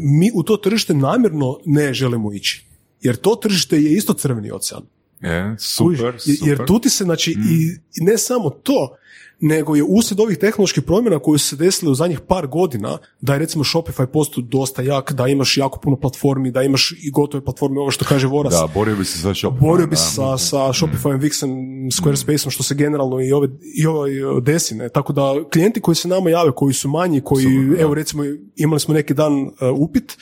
mi 0.00 0.30
u 0.34 0.42
to 0.42 0.56
tržište 0.56 0.94
namjerno 0.94 1.58
ne 1.64 1.94
želimo 1.94 2.32
ići. 2.32 2.66
Jer 3.00 3.16
to 3.16 3.34
tržište 3.34 3.76
je 3.76 3.92
isto 3.92 4.12
crveni 4.12 4.50
ocean. 4.50 4.82
E, 5.22 5.54
Kužiš? 5.78 5.98
super, 5.98 6.14
Jer- 6.26 6.56
super. 6.56 6.66
tu 6.66 6.78
ti 6.78 6.90
se, 6.90 7.04
znači, 7.04 7.30
i, 7.30 7.68
i 8.00 8.04
ne 8.04 8.18
samo 8.18 8.50
to, 8.50 8.96
nego 9.44 9.76
je 9.76 9.82
uslijed 9.82 10.20
ovih 10.20 10.38
tehnoloških 10.38 10.82
promjena 10.82 11.18
koje 11.18 11.38
su 11.38 11.46
se 11.46 11.56
desile 11.56 11.90
u 11.90 11.94
zadnjih 11.94 12.20
par 12.20 12.46
godina, 12.46 12.98
da 13.20 13.32
je 13.32 13.38
recimo 13.38 13.64
Shopify 13.64 14.06
postao 14.06 14.42
dosta 14.42 14.82
jak, 14.82 15.12
da 15.12 15.28
imaš 15.28 15.56
jako 15.56 15.78
puno 15.80 15.96
platformi, 15.96 16.50
da 16.50 16.62
imaš 16.62 16.92
i 17.02 17.10
gotove 17.10 17.44
platforme, 17.44 17.80
ovo 17.80 17.90
što 17.90 18.04
kaže 18.04 18.26
Voras, 18.26 18.54
Da, 18.54 18.68
borio 18.74 18.96
bi 18.96 19.04
se 19.04 19.18
sa 19.18 19.28
Shopify. 19.28 19.60
borio 19.60 19.86
bi 19.86 19.96
se 19.96 20.14
sa, 20.14 20.38
sa 20.38 20.56
Shopifyom, 20.58 21.20
Wixom, 21.20 21.48
Squarespaceom, 21.92 22.50
što 22.50 22.62
se 22.62 22.74
generalno 22.74 23.20
i 23.20 23.32
ove, 23.32 23.48
i 23.74 23.86
ovaj 23.86 24.24
uh, 24.24 24.42
desi, 24.42 24.74
ne? 24.74 24.88
Tako 24.88 25.12
da 25.12 25.34
klijenti 25.52 25.80
koji 25.80 25.94
se 25.94 26.08
nama 26.08 26.30
jave, 26.30 26.52
koji 26.52 26.74
su 26.74 26.88
manji, 26.88 27.20
koji, 27.20 27.44
Super, 27.44 27.80
evo 27.80 27.94
recimo, 27.94 28.22
imali 28.56 28.80
smo 28.80 28.94
neki 28.94 29.14
dan 29.14 29.42
uh, 29.42 29.50
upit, 29.78 30.16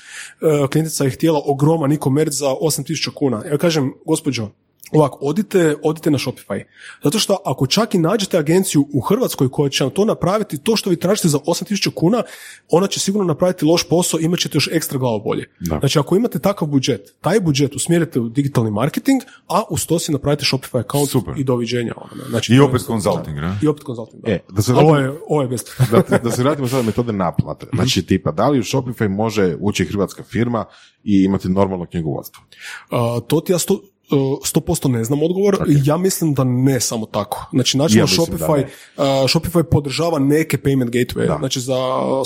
uh, 0.62 0.68
klijentica 0.68 1.04
je 1.04 1.10
htjela 1.10 1.40
ogroman 1.44 1.92
e-commerce 1.92 2.36
za 2.36 2.46
8000 2.62 3.10
kuna. 3.14 3.42
Ja 3.50 3.58
kažem, 3.58 3.92
gospođo, 4.06 4.48
Ovako, 4.92 5.18
odite, 5.20 5.76
odite 5.82 6.10
na 6.10 6.18
Shopify. 6.18 6.62
Zato 7.04 7.18
što 7.18 7.36
ako 7.44 7.66
čak 7.66 7.94
i 7.94 7.98
nađete 7.98 8.38
agenciju 8.38 8.88
u 8.92 9.00
Hrvatskoj 9.00 9.48
koja 9.48 9.68
će 9.70 9.84
vam 9.84 9.90
to 9.92 10.04
napraviti, 10.04 10.58
to 10.58 10.76
što 10.76 10.90
vi 10.90 10.96
tražite 10.96 11.28
za 11.28 11.38
8000 11.38 11.90
kuna, 11.94 12.22
ona 12.68 12.86
će 12.86 13.00
sigurno 13.00 13.26
napraviti 13.26 13.64
loš 13.64 13.88
posao, 13.88 14.20
imat 14.20 14.38
ćete 14.38 14.56
još 14.56 14.68
ekstra 14.72 14.98
glavobolje. 14.98 15.44
Da. 15.60 15.78
Znači, 15.78 15.98
ako 15.98 16.16
imate 16.16 16.38
takav 16.38 16.68
budžet, 16.68 17.14
taj 17.20 17.40
budžet 17.40 17.76
usmjerite 17.76 18.20
u 18.20 18.28
digitalni 18.28 18.70
marketing, 18.70 19.22
a 19.48 19.62
uz 19.70 19.86
to 19.86 19.98
si 19.98 20.12
napravite 20.12 20.44
Shopify 20.44 20.78
account 20.80 21.10
Super. 21.10 21.34
i 21.36 21.44
doviđenja. 21.44 21.92
ono, 21.96 22.24
Znači, 22.28 22.54
I 22.54 22.60
opet 22.60 22.80
consulting, 22.82 23.36
ne? 23.36 23.58
I 23.62 23.66
opet 23.68 23.82
consulting, 23.86 24.22
da. 24.24 24.30
E, 24.30 24.40
da 24.48 24.62
se 24.62 24.72
A 24.72 24.76
ovo 24.76 24.90
vratimo- 24.92 25.12
je, 25.14 25.20
ovo 25.28 25.42
je 25.42 25.48
best. 25.48 25.80
da, 26.10 26.18
da 26.18 26.30
se 26.30 26.42
vratimo 26.42 26.68
sada 26.68 26.82
metode 26.82 27.12
naplate. 27.12 27.66
Znači, 27.74 28.06
tipa, 28.06 28.32
da 28.32 28.48
li 28.48 28.58
u 28.58 28.62
Shopify 28.62 29.08
može 29.08 29.56
ući 29.60 29.84
hrvatska 29.84 30.22
firma 30.22 30.64
i 31.04 31.24
imati 31.24 31.48
normalno 31.48 31.86
knjigovodstvo? 31.86 32.42
Uh, 32.90 32.98
to 33.26 33.40
ti 33.40 33.52
ja 33.52 33.58
sto, 33.58 33.80
100% 34.16 34.88
ne 34.88 35.04
znam 35.04 35.22
odgovor. 35.22 35.56
Ja 35.84 35.96
mislim 35.96 36.34
da 36.34 36.44
ne 36.44 36.80
samo 36.80 37.06
tako. 37.06 37.46
Znači, 37.52 37.78
načelno 37.78 38.02
Ja 38.02 38.06
Shopify, 38.06 38.64
uh, 38.96 39.04
Shopify 39.04 39.62
podržava 39.62 40.18
neke 40.18 40.56
payment 40.56 40.90
gateway. 40.90 41.26
Da. 41.26 41.36
Znači, 41.38 41.60
za 41.60 41.76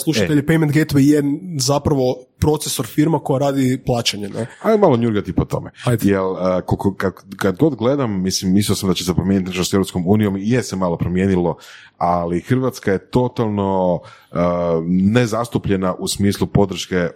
slušatelje 0.05 0.43
payment 0.47 0.73
gateway 0.73 0.99
je 0.99 1.23
zapravo 1.59 2.17
procesor 2.39 2.87
firma 2.87 3.19
koja 3.19 3.39
radi 3.39 3.83
plaćanje. 3.87 4.29
Ne? 4.29 4.47
Ajmo 4.63 4.79
malo 4.79 4.97
njurgati 4.97 5.33
po 5.33 5.45
tome. 5.45 5.71
Ajde. 5.85 6.09
Jel, 6.11 6.31
uh, 6.33 6.39
koliko- 6.67 6.95
kad, 6.95 7.13
kad 7.37 7.57
god 7.59 7.75
gledam, 7.75 8.23
mislim, 8.23 8.53
mislio 8.53 8.77
sam 8.77 8.89
da 8.89 8.95
će 8.95 9.05
se 9.05 9.15
promijeniti 9.15 9.49
nešto 9.49 9.65
s 9.65 9.73
Europskom 9.73 10.03
unijom 10.07 10.37
i 10.37 10.51
je 10.51 10.63
se 10.63 10.77
malo 10.77 10.97
promijenilo, 10.97 11.57
ali 11.99 12.41
Hrvatska 12.41 12.93
je 12.93 13.11
totalno 13.11 13.95
uh, 13.95 14.39
nezastupljena 14.89 15.95
u 15.99 16.09
smislu 16.09 16.47
podrške 16.47 17.09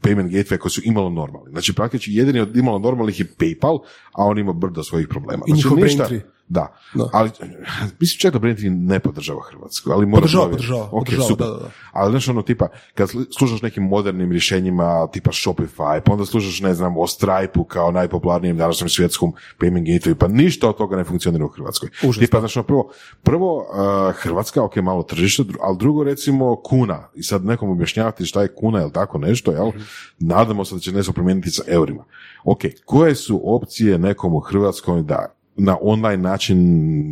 payment 0.00 0.30
gateway 0.30 0.58
koji 0.58 0.70
su 0.70 0.80
imalo 0.84 1.10
normalni. 1.10 1.50
Znači, 1.50 1.74
praktički 1.74 2.14
jedini 2.14 2.40
od 2.40 2.56
imalo 2.56 2.78
normalnih 2.78 3.20
je 3.20 3.26
PayPal, 3.38 3.78
a 4.12 4.24
on 4.24 4.38
ima 4.38 4.52
brdo 4.52 4.82
svojih 4.82 5.08
problema. 5.08 5.42
I 5.46 5.50
Znači, 5.50 5.56
njihov 5.58 5.78
ništa- 5.78 6.04
Braintree. 6.04 6.37
Da. 6.48 6.74
Da. 6.94 7.08
ali 7.12 7.30
mislim 8.00 8.18
čak 8.18 8.32
da 8.32 8.38
Braintree 8.38 8.70
ne 8.70 8.98
podržava 9.00 9.40
Hrvatsku, 9.50 9.90
ali 9.90 10.06
mora 10.06 10.20
Podržava, 10.20 10.48
podržava, 10.48 10.88
Ok, 10.92 11.04
podržava, 11.04 11.28
super. 11.28 11.46
da, 11.46 11.52
da, 11.52 11.58
da. 11.58 11.70
Ali 11.92 12.10
znaš 12.10 12.28
ono 12.28 12.42
tipa, 12.42 12.68
kad 12.94 13.10
slušaš 13.38 13.62
nekim 13.62 13.82
modernim 13.82 14.32
rješenjima 14.32 15.06
tipa 15.12 15.30
Shopify, 15.30 16.00
pa 16.00 16.12
onda 16.12 16.26
slušaš 16.26 16.60
ne 16.60 16.74
znam 16.74 16.96
o 16.96 17.06
Stripe-u 17.06 17.64
kao 17.64 17.90
najpopularnijem 17.90 18.56
današnjem 18.56 18.88
svjetskom 18.88 19.32
payment 19.58 19.84
gateway, 19.84 20.14
pa 20.14 20.28
ništa 20.28 20.68
od 20.68 20.76
toga 20.76 20.96
ne 20.96 21.04
funkcionira 21.04 21.44
u 21.44 21.48
Hrvatskoj. 21.48 21.88
Užasno. 22.02 22.26
Tipa, 22.26 22.38
znaš 22.38 22.56
ono, 22.56 22.66
prvo, 22.66 22.90
prvo 23.22 23.56
uh, 23.56 24.14
Hrvatska, 24.14 24.62
ok, 24.64 24.76
malo 24.76 25.02
tržište, 25.02 25.42
ali 25.60 25.76
drugo 25.78 26.04
recimo 26.04 26.56
kuna. 26.56 27.08
I 27.14 27.22
sad 27.22 27.44
nekom 27.44 27.70
objašnjavati 27.70 28.26
šta 28.26 28.42
je 28.42 28.54
kuna 28.54 28.82
ili 28.82 28.92
tako 28.92 29.18
nešto, 29.18 29.52
jel? 29.52 29.70
Nadamo 30.18 30.64
se 30.64 30.74
da 30.74 30.80
će 30.80 30.92
nešto 30.92 31.12
promijeniti 31.12 31.50
sa 31.50 31.62
eurima. 31.66 32.04
Ok, 32.44 32.58
koje 32.84 33.14
su 33.14 33.40
opcije 33.44 33.98
nekom 33.98 34.34
u 34.34 34.40
Hrvatskoj 34.40 35.02
da 35.02 35.37
na 35.58 35.76
online 35.80 36.22
način 36.22 36.58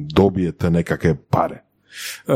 dobijete 0.08 0.70
nekakve 0.70 1.16
pare? 1.30 1.62
E, 2.26 2.32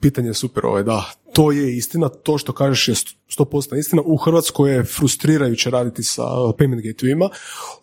pitanje 0.00 0.28
je 0.28 0.34
super 0.34 0.66
ovaj, 0.66 0.82
da. 0.82 1.04
To 1.32 1.52
je 1.52 1.76
istina, 1.76 2.08
to 2.08 2.38
što 2.38 2.52
kažeš 2.52 2.88
je 2.88 2.94
st- 2.94 3.16
100% 3.38 3.78
istina. 3.78 4.02
U 4.04 4.16
Hrvatskoj 4.16 4.74
je 4.74 4.84
frustrirajuće 4.84 5.70
raditi 5.70 6.02
sa 6.02 6.22
payment 6.58 6.82
gatewayima. 6.82 7.28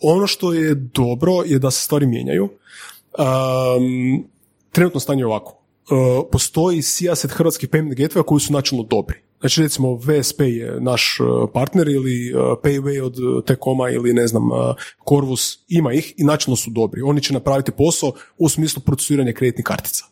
Ono 0.01 0.27
što 0.27 0.53
je 0.53 0.75
dobro 0.75 1.33
je 1.45 1.59
da 1.59 1.71
se 1.71 1.83
stvari 1.83 2.05
mijenjaju. 2.05 2.43
Um, 2.43 4.27
trenutno 4.71 4.99
stanje 4.99 5.21
je 5.21 5.25
ovako. 5.25 5.51
Uh, 5.51 6.25
postoji 6.31 6.81
sijaset 6.81 7.31
hrvatskih 7.31 7.69
payment 7.69 7.95
gatewaya 7.95 8.23
koji 8.23 8.39
su 8.39 8.53
načelno 8.53 8.83
dobri. 8.83 9.26
Znači 9.39 9.61
recimo 9.61 9.95
VSP 9.95 10.41
je 10.41 10.77
naš 10.81 11.19
uh, 11.19 11.49
partner 11.53 11.87
ili 11.87 12.33
uh, 12.33 12.41
Payway 12.63 13.03
od 13.03 13.19
uh, 13.19 13.43
Tekoma 13.43 13.89
ili 13.89 14.13
ne 14.13 14.27
znam 14.27 14.43
Corvus, 15.09 15.59
ima 15.67 15.93
ih 15.93 16.13
i 16.17 16.23
načelno 16.23 16.55
su 16.55 16.69
dobri. 16.69 17.01
Oni 17.01 17.21
će 17.21 17.33
napraviti 17.33 17.71
posao 17.71 18.11
u 18.37 18.49
smislu 18.49 18.81
procesuiranja 18.85 19.33
kreditnih 19.33 19.65
kartica. 19.65 20.05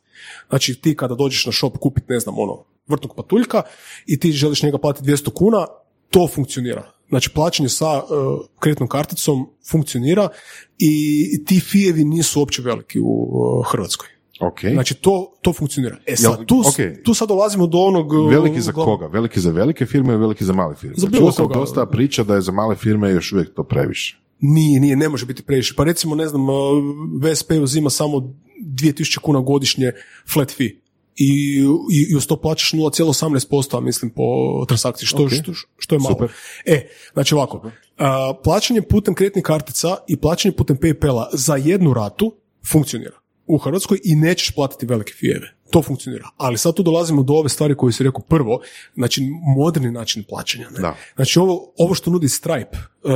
Znači 0.49 0.75
ti 0.81 0.95
kada 0.95 1.15
dođeš 1.15 1.45
na 1.45 1.51
shop 1.51 1.77
kupiti, 1.77 2.07
ne 2.09 2.19
znam, 2.19 2.39
ono, 2.39 2.63
vrtnog 2.87 3.15
patuljka 3.15 3.61
i 4.05 4.19
ti 4.19 4.31
želiš 4.31 4.63
njega 4.63 4.77
platiti 4.77 5.09
200 5.09 5.33
kuna, 5.33 5.67
to 6.09 6.27
funkcionira. 6.27 6.91
Znači 7.09 7.29
plaćanje 7.29 7.69
sa 7.69 7.97
uh, 7.97 8.03
kreditnom 8.59 8.89
karticom 8.89 9.49
funkcionira 9.71 10.29
i 10.77 11.45
ti 11.45 11.59
fijevi 11.59 12.05
nisu 12.05 12.39
uopće 12.39 12.61
veliki 12.61 12.99
u 12.99 13.27
uh, 13.31 13.71
Hrvatskoj. 13.71 14.14
Ok. 14.39 14.59
Znači 14.73 14.93
to, 14.93 15.33
to 15.41 15.53
funkcionira. 15.53 15.97
E 16.05 16.15
sad, 16.15 16.39
Jel- 16.39 16.45
tu, 16.45 16.59
ok. 16.59 17.03
tu 17.03 17.13
sad 17.13 17.27
dolazimo 17.27 17.67
do 17.67 17.77
onog... 17.77 18.13
uh, 18.13 18.31
Veliki 18.31 18.61
za 18.61 18.71
koga? 18.71 19.07
Veliki 19.07 19.39
za 19.39 19.51
velike 19.51 19.85
firme 19.85 20.09
ili 20.13 20.19
veliki 20.19 20.45
za 20.45 20.53
male 20.53 20.75
firme? 20.75 20.95
Za 20.97 21.07
bilo 21.07 21.21
Čuo 21.21 21.31
sam 21.31 21.45
koga. 21.47 21.59
dosta 21.59 21.85
priča 21.85 22.23
da 22.23 22.35
je 22.35 22.41
za 22.41 22.51
male 22.51 22.75
firme 22.75 23.11
još 23.11 23.31
uvijek 23.33 23.53
to 23.55 23.63
previše. 23.63 24.17
Nije, 24.39 24.79
nije, 24.79 24.95
ne 24.95 25.09
može 25.09 25.25
biti 25.25 25.43
previše. 25.43 25.73
Pa 25.77 25.83
recimo, 25.83 26.15
ne 26.15 26.27
znam, 26.27 26.49
uh, 26.49 26.55
VSP 27.21 27.51
uzima 27.61 27.89
samo 27.89 28.33
2000 28.61 29.19
kuna 29.19 29.39
godišnje 29.39 29.91
flat 30.33 30.51
fee. 30.51 30.69
I, 31.17 31.59
i, 31.91 32.11
i 32.11 32.15
uz 32.15 32.27
to 32.27 32.41
plaćaš 32.41 32.71
0,18%, 32.71 33.77
a 33.77 33.79
mislim, 33.79 34.11
po 34.11 34.23
transakciji, 34.67 35.07
što, 35.07 35.23
Ok. 35.23 35.29
što, 35.31 35.51
što 35.77 35.95
je 35.95 35.99
malo. 35.99 36.15
Super. 36.15 36.31
E, 36.65 36.87
znači 37.13 37.35
ovako, 37.35 37.71
a, 37.97 38.33
plaćanje 38.43 38.81
putem 38.81 39.13
kreditnih 39.13 39.43
kartica 39.43 39.95
i 40.07 40.17
plaćanje 40.17 40.51
putem 40.55 40.77
PayPala 40.77 41.25
za 41.33 41.55
jednu 41.55 41.93
ratu 41.93 42.33
funkcionira 42.71 43.15
u 43.47 43.57
Hrvatskoj 43.57 43.99
i 44.03 44.15
nećeš 44.15 44.51
platiti 44.51 44.85
velike 44.85 45.13
fijeve. 45.13 45.55
To 45.71 45.81
funkcionira. 45.81 46.29
Ali 46.37 46.57
sad 46.57 46.75
tu 46.75 46.83
dolazimo 46.83 47.23
do 47.23 47.33
ove 47.33 47.49
stvari 47.49 47.75
koje 47.75 47.93
si 47.93 48.03
rekao 48.03 48.21
prvo, 48.21 48.59
znači 48.95 49.21
moderni 49.57 49.91
način 49.91 50.23
plaćanja. 50.29 50.69
Ne? 50.69 50.79
Da. 50.79 50.95
Znači 51.15 51.39
ovo, 51.39 51.73
ovo 51.77 51.93
što 51.93 52.11
nudi 52.11 52.29
Stripe, 52.29 52.77
uh, 52.77 53.11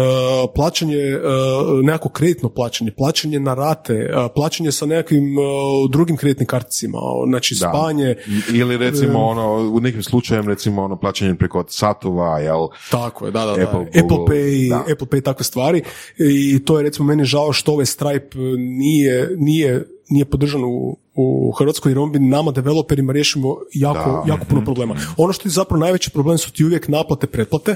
plaćanje, 0.55 1.17
uh, 1.17 1.85
nekako 1.85 2.09
kreditno 2.09 2.49
plaćanje, 2.49 2.91
plaćanje 2.91 3.39
na 3.39 3.53
rate, 3.53 3.93
uh, 3.93 4.31
plaćanje 4.35 4.71
sa 4.71 4.85
nekakvim 4.85 5.37
uh, 5.37 5.43
drugim 5.91 6.17
kreditnim 6.17 6.47
karticima, 6.47 6.97
znači 7.27 7.55
Da. 7.59 7.69
spanje, 7.69 8.15
Ili 8.53 8.77
recimo 8.77 9.19
ono, 9.19 9.71
u 9.73 9.79
nekim 9.79 10.03
slučajem 10.03 10.47
recimo 10.47 10.83
ono 10.83 10.99
plaćanje 10.99 11.35
preko 11.35 11.65
satova, 11.67 12.39
jel? 12.39 12.67
Tako 12.91 13.25
je, 13.25 13.31
da, 13.31 13.45
da, 13.45 13.55
da. 13.55 13.63
Apple, 13.63 13.81
Apple, 13.81 14.01
Google, 14.01 14.35
Pay, 14.35 14.69
da. 14.69 14.79
Apple 14.93 15.07
Pay, 15.07 15.23
takve 15.23 15.43
stvari. 15.43 15.83
I 16.17 16.65
to 16.65 16.77
je 16.77 16.83
recimo 16.83 17.07
meni 17.07 17.25
žao 17.25 17.53
što 17.53 17.71
ovaj 17.71 17.85
Stripe 17.85 18.37
nije, 18.57 19.29
nije, 19.37 19.85
nije 20.09 20.25
podržan 20.25 20.63
u, 20.63 20.97
u 21.15 21.51
Hrvatskoj, 21.51 21.91
jer 21.91 21.99
on 21.99 22.11
bi 22.11 22.19
nama 22.19 22.51
developerima 22.51 23.13
riješimo 23.13 23.57
jako, 23.73 24.23
Da. 24.25 24.33
jako 24.33 24.45
puno 24.45 24.65
problema. 24.65 24.95
Ono 25.17 25.33
što 25.33 25.47
je 25.47 25.51
zapravo 25.51 25.79
najveći 25.79 26.11
problem 26.11 26.37
su 26.37 26.51
ti 26.51 26.65
uvijek 26.65 26.87
naplate 26.87 27.27
pretplate. 27.27 27.75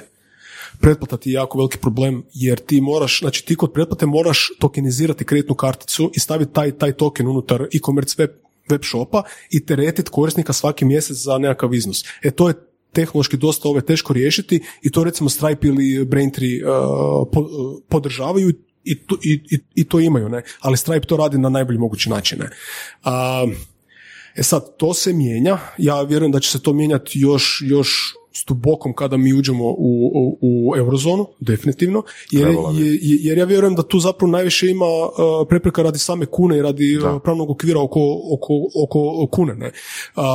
Pretplata 0.80 1.18
ti 1.18 1.30
je 1.30 1.34
jako 1.34 1.58
veliki 1.58 1.78
problem 1.78 2.24
jer 2.34 2.60
ti 2.60 2.82
moraš, 2.82 3.20
znači 3.20 3.46
ti 3.46 3.56
kod 3.56 3.72
pretplate 3.72 4.06
moraš 4.06 4.50
tokenizirati 4.60 5.26
kreditnu 5.26 5.56
karticu 5.56 6.12
i 6.16 6.20
staviti 6.20 6.54
taj, 6.54 6.72
taj 6.72 6.92
token 6.92 7.28
unutar 7.28 7.62
e-commerce 7.62 8.16
web, 8.18 8.30
web 8.70 8.82
shopa 8.84 9.24
i 9.52 9.66
teretiti 9.66 10.12
korisnika 10.12 10.54
svaki 10.54 10.86
mjesec 10.86 11.18
za 11.18 11.38
nekakav 11.38 11.74
iznos. 11.74 12.04
E 12.24 12.32
to 12.32 12.48
je 12.48 12.54
tehnološki 12.94 13.38
dosta 13.38 13.70
ove 13.70 13.82
teško 13.82 14.14
riješiti 14.14 14.64
i 14.82 14.92
to 14.92 15.04
recimo 15.04 15.30
Stripe 15.30 15.68
ili 15.68 16.06
Braintree 16.06 16.62
uh, 16.66 17.28
uh, 17.32 17.46
podržavaju 17.90 18.54
i 18.84 19.06
to, 19.06 19.18
i, 19.24 19.60
i, 19.76 19.84
to 19.84 20.00
imaju, 20.00 20.30
ne? 20.30 20.42
ali 20.60 20.78
Stripe 20.78 21.08
to 21.08 21.18
radi 21.18 21.38
na 21.38 21.50
najbolji 21.50 21.80
mogući 21.80 22.10
način. 22.10 22.40
Ne? 22.40 22.50
A, 23.04 23.46
E 24.36 24.44
sad, 24.44 24.78
to 24.78 24.94
se 24.94 25.14
mijenja. 25.14 25.58
Ja 25.78 26.02
vjerujem 26.02 26.32
da 26.32 26.40
će 26.40 26.50
se 26.50 26.62
to 26.62 26.74
mijenjati 26.74 27.20
još, 27.20 27.64
još 27.66 28.14
s 28.36 28.46
dubokom 28.46 28.94
kada 28.94 29.18
mi 29.18 29.34
uđemo 29.34 29.66
u, 29.66 30.12
u, 30.14 30.38
u 30.42 30.74
eurozonu, 30.78 31.26
definitivno, 31.40 32.04
jer, 32.32 32.44
Trebalo 32.44 32.72
bi. 32.74 32.82
je- 32.82 32.94
je- 32.94 33.18
jer 33.22 33.38
ja 33.38 33.46
vjerujem 33.46 33.76
da 33.76 33.84
tu 33.84 34.00
zapravo 34.00 34.32
najviše 34.32 34.70
ima 34.70 34.86
uh, 34.86 35.12
prepreka 35.50 35.84
radi 35.84 36.00
same 36.00 36.26
kune 36.26 36.58
i 36.58 36.62
radi 36.62 36.98
uh, 36.98 37.22
pravnog 37.24 37.50
okvira 37.50 37.82
oko, 37.82 38.00
oko, 38.32 38.54
oko 38.84 39.28
kune. 39.32 39.56
Ne? 39.56 39.72
A, 40.16 40.26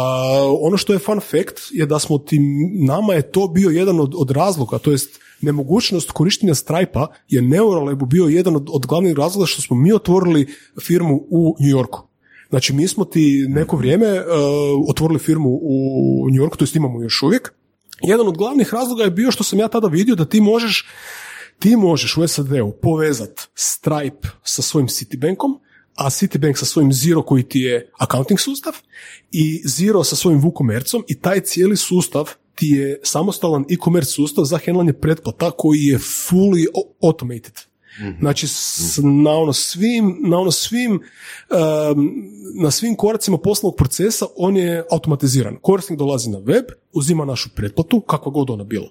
ono 0.60 0.76
što 0.76 0.92
je 0.92 0.98
fun 0.98 1.20
fact 1.20 1.58
je 1.72 1.86
da 1.86 1.98
smo 1.98 2.18
tim, 2.18 2.42
nama 2.86 3.14
je 3.14 3.22
to 3.22 3.48
bio 3.48 3.70
jedan 3.70 4.00
od, 4.00 4.14
od 4.16 4.30
razloga, 4.30 4.78
to 4.78 4.90
jest 4.90 5.10
nemogućnost 5.40 6.10
korištenja 6.10 6.54
Stripe-a 6.54 7.06
je 7.28 7.42
Neuralebu 7.42 8.06
bio 8.06 8.24
jedan 8.24 8.56
od, 8.56 8.68
od 8.72 8.86
glavnih 8.86 9.14
razloga 9.16 9.46
što 9.46 9.62
smo 9.62 9.76
mi 9.76 9.92
otvorili 9.92 10.46
firmu 10.80 11.26
u 11.30 11.56
New 11.60 11.78
Yorku. 11.78 12.00
Znači, 12.50 12.72
mi 12.72 12.88
smo 12.88 13.04
ti 13.04 13.46
neko 13.48 13.76
vrijeme 13.76 14.06
uh, 14.12 14.24
otvorili 14.88 15.18
firmu 15.18 15.48
u 15.62 15.76
New 16.30 16.42
Yorku, 16.44 16.56
to 16.56 16.62
jest 16.62 16.76
imamo 16.76 17.02
još 17.02 17.22
uvijek. 17.22 17.52
Jedan 18.02 18.28
od 18.28 18.36
glavnih 18.36 18.74
razloga 18.74 19.04
je 19.04 19.10
bio 19.10 19.30
što 19.30 19.44
sam 19.44 19.58
ja 19.58 19.68
tada 19.68 19.88
vidio 19.88 20.14
da 20.14 20.24
ti 20.24 20.40
možeš 20.40 20.86
Ti 21.58 21.76
možeš 21.76 22.16
u 22.16 22.28
SAD-u 22.28 22.72
povezat 22.82 23.48
Stripe 23.54 24.28
sa 24.44 24.62
svojim 24.62 24.88
Citibankom, 24.88 25.60
a 25.94 26.10
Citibank 26.10 26.58
sa 26.58 26.64
svojim 26.64 26.92
Zero 26.92 27.22
koji 27.22 27.42
ti 27.42 27.60
je 27.60 27.90
accounting 27.98 28.40
sustav 28.40 28.72
i 29.32 29.62
Zero 29.64 30.04
sa 30.04 30.16
svojim 30.16 30.42
WooCommerceom 30.42 31.02
i 31.08 31.20
taj 31.20 31.40
cijeli 31.40 31.76
sustav 31.76 32.30
ti 32.54 32.66
je 32.66 33.00
samostalan 33.02 33.64
e-commerce 33.70 34.10
sustav 34.12 34.44
za 34.44 34.58
handlanje 34.66 34.92
pretplata 34.92 35.50
koji 35.50 35.78
je 35.82 35.98
fully 35.98 36.66
o- 36.74 37.08
automated. 38.00 38.20
Znači, 38.20 38.46
s- 38.48 38.98
na 39.02 39.30
ono 39.30 39.52
svim, 39.52 40.16
na 40.20 40.38
ono 40.38 40.50
svim, 40.50 40.92
um, 40.92 42.12
na 42.54 42.70
svim 42.70 42.96
koracima 42.96 43.38
poslovnog 43.38 43.76
procesa 43.76 44.26
on 44.36 44.56
je 44.56 44.84
automatiziran. 44.90 45.56
Korisnik 45.62 45.98
dolazi 45.98 46.30
na 46.30 46.38
web, 46.38 46.64
uzima 46.92 47.24
našu 47.24 47.48
pretplatu, 47.54 48.00
kakva 48.00 48.32
god 48.32 48.50
ona 48.50 48.64
bila. 48.64 48.88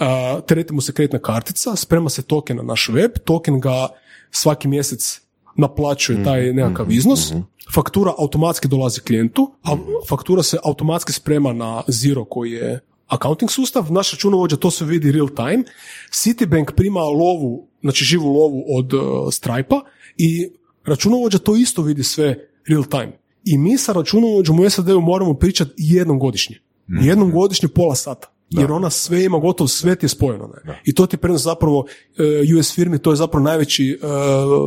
Uh, 0.00 0.06
tereti 0.46 0.72
mu 0.72 0.80
se 0.80 0.92
kreditna 0.92 1.18
kartica, 1.18 1.76
sprema 1.76 2.10
se 2.10 2.22
token 2.22 2.56
na 2.56 2.62
naš 2.62 2.88
web, 2.88 3.10
token 3.24 3.60
ga 3.60 3.88
svaki 4.30 4.68
mjesec 4.68 5.20
naplaćuje 5.56 6.24
taj 6.24 6.52
nekakav 6.52 6.92
iznos, 6.92 7.32
faktura 7.74 8.12
automatski 8.18 8.68
dolazi 8.68 9.00
klijentu, 9.00 9.52
a 9.62 9.76
faktura 10.08 10.42
se 10.42 10.58
automatski 10.64 11.12
sprema 11.12 11.52
na 11.52 11.82
Zero 11.88 12.24
koji 12.24 12.50
je 12.52 12.80
accounting 13.10 13.50
sustav, 13.50 13.92
naš 13.92 14.12
računovođa 14.12 14.56
to 14.56 14.70
se 14.70 14.84
vidi 14.84 15.12
real 15.12 15.28
time, 15.28 15.64
Citibank 16.10 16.72
prima 16.76 17.00
lovu, 17.00 17.68
znači 17.82 18.04
živu 18.04 18.28
lovu 18.32 18.64
od 18.68 18.92
uh, 18.92 19.00
Stripe-a 19.32 19.80
i 20.16 20.50
računovođa 20.84 21.38
to 21.38 21.56
isto 21.56 21.82
vidi 21.82 22.02
sve 22.02 22.48
real 22.68 22.84
time. 22.84 23.18
I 23.44 23.58
mi 23.58 23.78
sa 23.78 23.92
računovođom 23.92 24.60
u 24.60 24.70
SAD-u 24.70 25.00
moramo 25.00 25.34
pričati 25.34 25.70
jednom 25.76 26.18
godišnje. 26.18 26.56
Jednom 26.88 27.30
godišnje 27.30 27.68
pola 27.68 27.94
sata. 27.94 28.32
Jer 28.50 28.72
ona 28.72 28.90
sve 28.90 29.24
ima 29.24 29.38
gotovo, 29.38 29.68
sve 29.68 29.96
ti 29.96 30.04
je 30.04 30.08
spojeno. 30.08 30.50
Ne? 30.64 30.82
I 30.84 30.94
to 30.94 31.06
ti 31.06 31.16
prenosi 31.16 31.44
zapravo 31.44 31.84
e, 32.18 32.58
US 32.58 32.74
firmi, 32.74 32.98
to 32.98 33.10
je 33.10 33.16
zapravo 33.16 33.44
najveći, 33.44 33.98
e, 34.02 34.06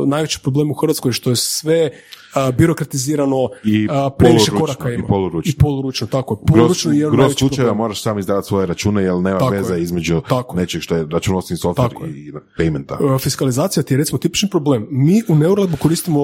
najveći 0.06 0.40
problem 0.42 0.70
u 0.70 0.74
Hrvatskoj, 0.74 1.12
što 1.12 1.30
je 1.30 1.36
sve 1.36 1.76
e, 1.76 1.90
birokratizirano, 2.58 3.48
I 3.64 3.88
previše 4.18 4.50
koraka 4.50 4.90
i 4.90 4.94
ima. 4.94 5.06
poluručno. 5.06 5.50
I 5.50 5.56
poluručno, 5.58 6.06
tako 6.06 6.34
je. 6.34 6.46
Poluručno 6.46 6.92
je 6.92 7.10
slučajeva 7.30 7.48
problem. 7.48 7.76
moraš 7.76 8.02
sam 8.02 8.18
izdavati 8.18 8.46
svoje 8.48 8.66
račune 8.66 9.02
jer 9.02 9.14
nema 9.14 9.38
Tako 9.38 9.52
veze 9.52 9.74
je. 9.74 9.82
između 9.82 10.20
Tako 10.28 10.56
nečeg 10.56 10.82
što 10.82 10.96
je 10.96 11.06
računovodstveni 11.10 11.58
software 11.58 11.88
Tako 11.88 12.06
i 12.06 12.32
paymenta. 12.58 13.18
Fiskalizacija 13.18 13.82
ti 13.82 13.94
je 13.94 13.98
recimo 13.98 14.18
tipični 14.18 14.50
problem. 14.50 14.86
Mi 14.90 15.22
u 15.28 15.34
Neuralabu 15.34 15.76
koristimo 15.76 16.20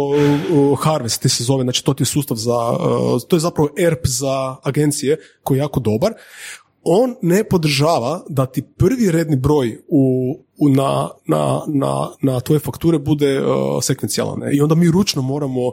Harvest, 0.82 1.22
ti 1.22 1.28
se 1.28 1.44
zove, 1.44 1.62
znači 1.62 1.84
to 1.84 1.94
ti 1.94 2.02
je 2.02 2.06
sustav 2.06 2.36
za, 2.36 2.76
to 3.28 3.36
je 3.36 3.40
zapravo 3.40 3.68
ERP 3.78 4.06
za 4.06 4.56
agencije 4.62 5.16
koji 5.42 5.58
je 5.58 5.60
jako 5.60 5.80
dobar. 5.80 6.12
On 6.82 7.14
ne 7.22 7.44
podržava 7.44 8.24
da 8.28 8.46
ti 8.46 8.62
prvi 8.62 9.10
redni 9.10 9.36
broj 9.36 9.80
u, 9.88 10.36
u 10.58 10.68
na, 10.68 11.08
na, 11.26 11.60
na, 11.68 12.08
na 12.22 12.40
tvoje 12.40 12.58
fakture 12.58 12.98
bude 12.98 13.40
uh, 13.40 13.46
sekvencijalan. 13.82 14.40
I 14.52 14.60
onda 14.60 14.74
mi 14.74 14.90
ručno 14.90 15.22
moramo 15.22 15.72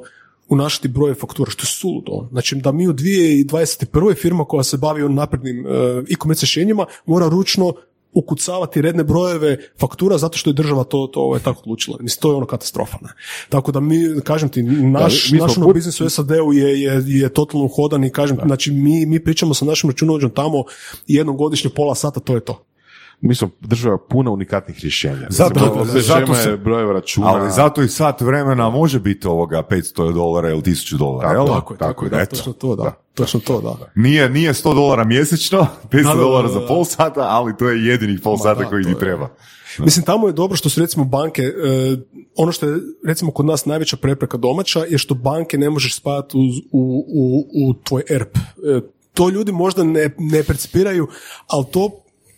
unašati 0.49 0.87
broje 0.87 1.13
faktura, 1.13 1.51
što 1.51 1.61
je 1.61 1.67
suludo. 1.67 2.27
Znači 2.31 2.55
da 2.55 2.71
mi 2.71 2.87
u 2.87 2.93
2021. 2.93 4.21
firma 4.21 4.45
koja 4.45 4.63
se 4.63 4.77
bavi 4.77 5.03
on 5.03 5.13
naprednim 5.13 5.65
uh, 5.65 5.71
e-commerce 6.09 6.41
rješenjima 6.41 6.85
mora 7.05 7.29
ručno 7.29 7.73
ukucavati 8.17 8.81
redne 8.81 9.03
brojeve 9.03 9.57
faktura 9.79 10.17
zato 10.17 10.37
što 10.37 10.49
je 10.49 10.53
država 10.53 10.83
to, 10.83 11.09
to 11.13 11.19
ovaj, 11.21 11.39
tako 11.39 11.61
odlučila. 11.61 11.97
Mislim, 11.99 12.21
to 12.21 12.31
je 12.31 12.35
ono 12.35 12.45
katastrofa. 12.45 12.97
Ne? 13.01 13.09
Tako 13.49 13.71
da 13.71 13.79
mi, 13.79 14.21
kažem 14.23 14.49
ti, 14.49 14.63
naš, 14.63 15.29
Da, 15.31 15.37
naš 15.37 15.57
ono 15.57 15.67
put- 15.67 15.73
biznis 15.73 16.01
u 16.01 16.09
SAD-u 16.09 16.53
je, 16.53 16.81
je, 16.81 17.03
je 17.07 17.29
totalno 17.29 17.65
uhodan 17.65 18.03
i 18.03 18.09
kažem, 18.11 18.37
znači 18.45 18.71
mi, 18.71 19.05
mi 19.05 19.23
pričamo 19.23 19.53
sa 19.53 19.65
našim 19.65 19.89
računovođom 19.89 20.31
tamo 20.31 20.63
jednom 21.07 21.37
godišnje 21.37 21.69
pola 21.69 21.95
sata, 21.95 22.19
to 22.19 22.35
je 22.35 22.39
to. 22.45 22.63
Mi 23.21 23.35
smo 23.35 23.49
država 23.61 23.97
puna 23.99 24.31
unikatnih 24.31 24.79
rješenja. 24.81 25.27
Zato- 25.29 25.83
da, 25.85 25.93
da, 25.93 25.99
zato 26.01 26.33
se- 26.35 26.57
brojeva 26.57 26.93
računa. 26.93 27.27
Ali 27.27 27.51
zato 27.51 27.81
i 27.81 27.87
sat 27.87 28.21
vremena 28.21 28.69
može 28.69 28.99
biti 28.99 29.27
ovoga 29.27 29.63
500 29.63 30.13
dolara 30.13 30.49
ili 30.49 30.61
1000 30.61 30.97
dolara, 30.97 31.31
jel? 31.31 31.47
Tako 31.47 31.73
je, 31.73 31.77
tako 31.77 32.05
je, 32.05 32.09
da, 32.09 32.19
Eto. 32.19 32.35
točno 32.35 32.53
to, 32.53 32.75
da. 32.75 32.93
Točno 33.13 33.39
to, 33.39 33.61
da. 33.61 33.91
Nije, 33.95 34.29
nije 34.29 34.53
100 34.53 34.73
dolara 34.75 35.03
mjesečno, 35.03 35.67
500 35.91 36.03
Da, 36.03 36.09
da, 36.09 36.15
da, 36.15 36.21
dolara 36.21 36.47
da, 36.47 36.53
za 36.53 36.59
da. 36.59 36.67
pol 36.67 36.85
sata, 36.85 37.21
ali 37.21 37.57
to 37.57 37.69
je 37.69 37.85
jedinih 37.85 38.19
pol 38.23 38.33
Ma 38.33 38.37
sata 38.37 38.61
da, 38.63 38.69
koji 38.69 38.83
ti 38.83 38.99
treba. 38.99 39.29
Mislim, 39.79 40.05
tamo 40.05 40.27
je 40.27 40.33
dobro 40.33 40.57
što 40.57 40.69
su 40.69 40.79
recimo 40.81 41.05
banke, 41.05 41.41
e, 41.41 41.97
ono 42.35 42.51
što 42.51 42.67
je 42.67 42.77
recimo 43.05 43.31
kod 43.31 43.45
nas 43.45 43.65
najveća 43.65 43.97
prepreka 43.97 44.37
domaća 44.37 44.79
je 44.89 44.97
što 44.97 45.15
banke 45.15 45.57
ne 45.57 45.69
možeš 45.69 45.95
spajati 45.95 46.37
u, 46.37 46.41
u, 46.71 47.05
u, 47.07 47.69
u 47.69 47.73
tvoj 47.73 48.03
ERP. 48.09 48.37
E, 48.37 48.41
to 49.13 49.29
ljudi 49.29 49.51
možda 49.51 49.83
ne, 49.83 50.09
ne 50.19 50.43
percipiraju, 50.43 51.07
ali 51.47 51.65
to 51.71 51.89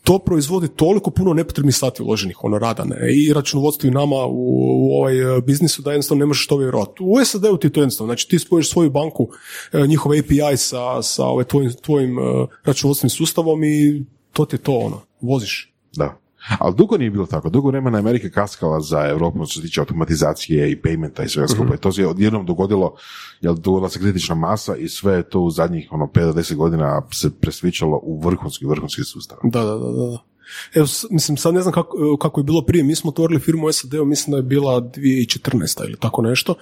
to 0.10 0.20
proizvodi 0.20 0.68
toliko 0.68 1.12
puno 1.12 1.34
nepotrebnih 1.34 1.76
sati 1.76 2.04
uloženih 2.04 2.44
ono 2.44 2.60
rada 2.60 2.84
ne? 2.84 2.96
i 3.14 3.34
računovodstvu 3.34 3.88
i 3.88 3.92
nama 3.92 4.16
u, 4.16 4.32
u 4.32 4.98
ovaj 4.98 5.38
e, 5.38 5.42
biznisu 5.42 5.82
da 5.82 5.92
jednostavno 5.92 6.20
ne 6.20 6.26
možeš 6.26 6.48
to 6.48 6.58
vjerovati. 6.58 6.94
U 7.00 7.26
SAD-u 7.26 7.58
ti 7.58 7.70
to 7.70 7.80
jednostavno, 7.80 8.08
znači 8.08 8.30
ti 8.30 8.40
spojiš 8.40 8.70
svoju 8.70 8.90
banku, 8.90 9.30
e, 9.74 9.88
njihov 9.88 10.12
API 10.12 10.58
sa, 10.58 11.02
sa 11.02 11.26
ovaj 11.26 11.46
tvojim, 11.46 11.72
tvojim 11.82 12.20
e, 12.20 12.22
računovodstvenim 12.64 13.10
sustavom 13.10 13.64
i 13.64 14.06
to 14.34 14.46
ti 14.46 14.56
je 14.56 14.60
to 14.60 14.74
ono, 14.74 15.02
voziš. 15.22 15.74
Da. 15.96 16.18
Ali 16.60 16.76
dugo 16.76 16.98
nije 16.98 17.12
bilo 17.12 17.26
tako. 17.26 17.50
Dugo 17.50 17.68
vremena 17.68 17.98
Amerika 17.98 18.30
kaskala 18.30 18.82
za 18.82 19.08
Europu 19.10 19.46
što 19.46 19.62
se 19.62 19.68
tiče 19.68 19.80
automatizacije 19.80 20.72
i 20.72 20.82
paymenta 20.82 21.24
i 21.26 21.30
svega 21.30 21.48
skupa. 21.48 21.76
I 21.76 21.78
to 21.78 21.92
se 21.92 22.02
je 22.02 22.08
odjednom 22.08 22.46
dogodilo, 22.46 22.96
jer 23.42 23.54
dogodila 23.54 23.90
se 23.90 24.00
kritična 24.00 24.36
masa 24.36 24.76
i 24.76 24.90
sve 24.90 25.14
je 25.14 25.30
to 25.30 25.40
u 25.40 25.52
zadnjih 25.52 25.88
ono, 25.92 26.06
5 26.06 26.26
do 26.26 26.42
10 26.42 26.56
godina 26.56 27.02
se 27.14 27.30
presvičalo 27.42 28.00
u 28.04 28.20
vrhunski, 28.20 28.66
vrhunski 28.66 29.04
sustav. 29.04 29.38
Da, 29.44 29.64
da, 29.64 29.78
da, 29.78 29.92
da. 29.92 30.30
Evo, 30.74 30.88
mislim, 31.12 31.38
sad 31.38 31.54
ne 31.54 31.62
znam 31.62 31.74
kako, 31.74 32.18
kako 32.22 32.40
je 32.40 32.44
bilo 32.44 32.62
prije. 32.62 32.84
Mi 32.84 32.96
smo 32.96 33.10
otvorili 33.10 33.40
firmu 33.40 33.72
SAD-u, 33.72 34.06
mislim 34.06 34.32
da 34.32 34.38
je 34.38 34.44
bila 34.44 34.82
2014. 34.82 35.84
ili 35.84 35.98
tako 36.00 36.22
nešto. 36.22 36.56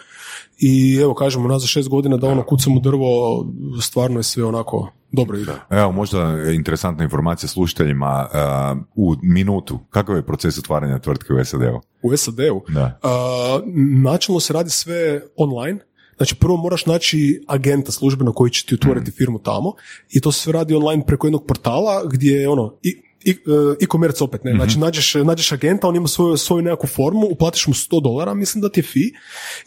I 0.57 0.99
evo, 1.01 1.13
kažemo, 1.13 1.47
nazad 1.47 1.69
šest 1.69 1.89
godina 1.89 2.17
da 2.17 2.27
ono 2.27 2.43
kucamo 2.43 2.79
drvo, 2.79 3.07
stvarno 3.81 4.19
je 4.19 4.23
sve 4.23 4.43
onako 4.43 4.91
dobro 5.11 5.37
ide. 5.37 5.51
Evo, 5.69 5.91
možda 5.91 6.37
interesantna 6.53 7.03
informacija 7.03 7.49
slušateljima 7.49 8.27
uh, 8.31 8.77
u 8.95 9.15
minutu. 9.21 9.79
Kakav 9.89 10.15
je 10.15 10.25
proces 10.25 10.57
otvaranja 10.57 10.99
tvrtke 10.99 11.33
u 11.33 11.45
SAD-u? 11.45 11.81
U 12.01 12.17
SAD-u. 12.17 12.61
Da. 12.69 12.99
A, 13.03 13.59
načelno 14.03 14.39
se 14.39 14.53
radi 14.53 14.69
sve 14.69 15.21
online. 15.35 15.79
Znači 16.17 16.35
prvo 16.35 16.57
moraš 16.57 16.85
naći 16.85 17.43
agenta 17.47 17.91
službeno 17.91 18.33
koji 18.33 18.51
će 18.51 18.65
ti 18.65 18.75
otvoriti 18.75 19.11
firmu 19.11 19.39
tamo 19.39 19.73
i 20.09 20.21
to 20.21 20.31
se 20.31 20.41
sve 20.41 20.53
radi 20.53 20.75
online 20.75 21.05
preko 21.05 21.27
jednog 21.27 21.45
portala 21.47 22.03
gdje 22.05 22.31
je 22.31 22.49
ono 22.49 22.75
i 22.83 23.06
e-commerce 23.81 24.23
opet 24.23 24.43
ne, 24.43 24.53
znači 24.53 24.79
nađeš, 24.79 25.15
nađeš 25.15 25.51
agenta, 25.51 25.87
on 25.87 25.95
ima 25.95 26.07
svoju, 26.07 26.37
svoju 26.37 26.61
nekakvu 26.61 26.87
formu, 26.87 27.27
uplatiš 27.31 27.67
mu 27.67 27.73
100 27.73 28.03
dolara, 28.03 28.33
mislim 28.33 28.61
da 28.61 28.69
ti 28.69 28.79
je 28.79 28.83
fee, 28.83 29.11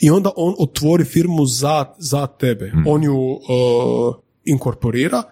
i 0.01 0.11
onda 0.11 0.31
on 0.37 0.55
otvori 0.59 1.05
firmu 1.05 1.47
za, 1.47 1.85
za 1.99 2.27
tebe. 2.27 2.73
On 2.87 3.05
ju 3.05 3.15
e, 3.15 3.39
inkorporira, 4.45 5.19
e, 5.19 5.25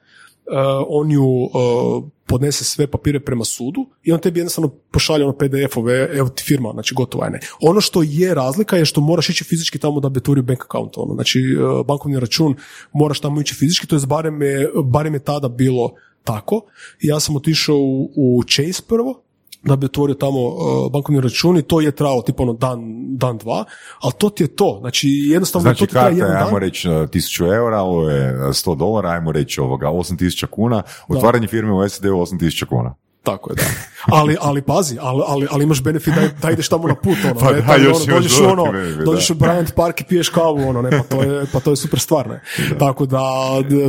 on 0.89 1.11
ju 1.11 1.25
e, 1.25 2.19
podnese 2.27 2.65
sve 2.65 2.87
papire 2.87 3.21
prema 3.21 3.45
sudu 3.45 3.87
i 4.03 4.13
on 4.13 4.21
tebi 4.21 4.41
jednostavno 4.41 4.69
pošalje 4.91 5.25
ono 5.25 5.37
PDF-ove, 5.39 6.09
evo 6.13 6.29
ti 6.29 6.43
firma, 6.43 6.71
znači 6.73 6.95
gotova 6.95 7.25
je 7.25 7.31
ne. 7.31 7.41
Ono 7.61 7.81
što 7.81 8.03
je 8.03 8.35
razlika 8.35 8.77
je 8.77 8.85
što 8.85 9.01
moraš 9.01 9.31
ići 9.31 9.45
fizički 9.45 9.79
tamo 9.79 10.01
da 10.01 10.09
bi 10.09 10.19
otvorio 10.19 10.43
bank 10.43 10.65
account, 10.65 10.93
ono, 10.97 11.15
znači 11.15 11.39
e, 11.39 11.85
bankovni 11.85 12.21
račun 12.21 12.55
moraš 12.93 13.21
tamo 13.21 13.41
ići 13.41 13.55
fizički, 13.55 13.87
to 13.87 13.97
je 13.97 14.07
barem 14.07 14.43
je, 14.43 14.71
barem 14.85 15.15
je 15.15 15.21
tada 15.21 15.49
bilo 15.49 15.95
tako. 16.29 16.63
Ja 17.01 17.21
sam 17.21 17.37
otišao 17.37 17.77
u, 17.77 18.11
u 18.17 18.43
Chase 18.43 18.83
prvo, 18.89 19.23
da 19.63 19.77
bi 19.77 19.87
otvorio 19.87 20.15
tamo 20.15 20.41
uh, 20.47 20.93
bankovni 20.93 21.21
račun 21.21 21.59
i 21.59 21.63
to 21.63 21.81
je 21.81 21.91
trajalo 21.91 22.23
tipa 22.23 22.43
ono 22.43 22.53
dan, 22.53 22.81
dan 23.17 23.39
dva, 23.39 23.65
ali 24.01 24.13
to 24.19 24.31
ti 24.31 24.43
je 24.43 24.57
to. 24.57 24.77
Znači 24.81 25.09
jednostavno 25.09 25.63
Znači, 25.63 25.79
to 25.79 25.87
ti 25.87 25.93
karta 25.93 26.09
je, 26.09 26.17
jedan 26.17 26.33
dan. 26.33 26.47
ajmo 26.47 26.59
reći, 26.59 26.89
1000 26.89 27.55
eura, 27.55 27.81
ovo 27.81 28.11
je 28.11 28.37
100 28.39 28.77
dolara, 28.77 29.09
ajmo 29.09 29.33
reći 29.33 29.61
ovoga, 29.61 29.87
8000 29.87 30.47
kuna, 30.47 30.83
otvaranje 31.09 31.47
firme 31.47 31.73
u 31.73 31.89
SAD-u 31.89 32.09
8000 32.09 32.65
kuna. 32.65 32.95
Tako 33.29 33.51
je, 33.51 33.55
da. 33.55 33.63
Ali, 34.11 34.37
ali 34.41 34.63
pazi, 34.63 34.97
ali, 35.01 35.23
ali, 35.27 35.47
ali 35.51 35.65
imaš 35.65 35.83
benefit 35.83 36.15
da, 36.15 36.21
da 36.43 36.51
ideš 36.51 36.69
tamo 36.69 36.89
na 36.89 36.95
put, 36.95 37.17
ono, 37.25 37.35
Pa 37.41 37.53
ne, 37.53 37.61
da, 37.61 37.77
još 37.77 37.97
ono, 37.99 38.15
dođeš 38.15 38.41
ono, 38.43 38.65
benefit, 38.65 39.05
dođeš 39.05 39.29
da. 39.29 39.35
u 39.35 39.39
Bryant 39.39 39.75
Park 39.75 40.01
i 40.01 40.05
piješ 40.05 40.29
kavu, 40.29 40.69
ono, 40.69 40.83
ne, 40.83 40.91
pa 40.91 41.03
to 41.07 41.23
je, 41.23 41.47
pa 41.53 41.61
to 41.61 41.71
je 41.71 41.77
super 41.77 42.01
stvar, 42.01 42.29
ne. 42.29 42.41
Tako 42.79 43.07
da, 43.07 43.21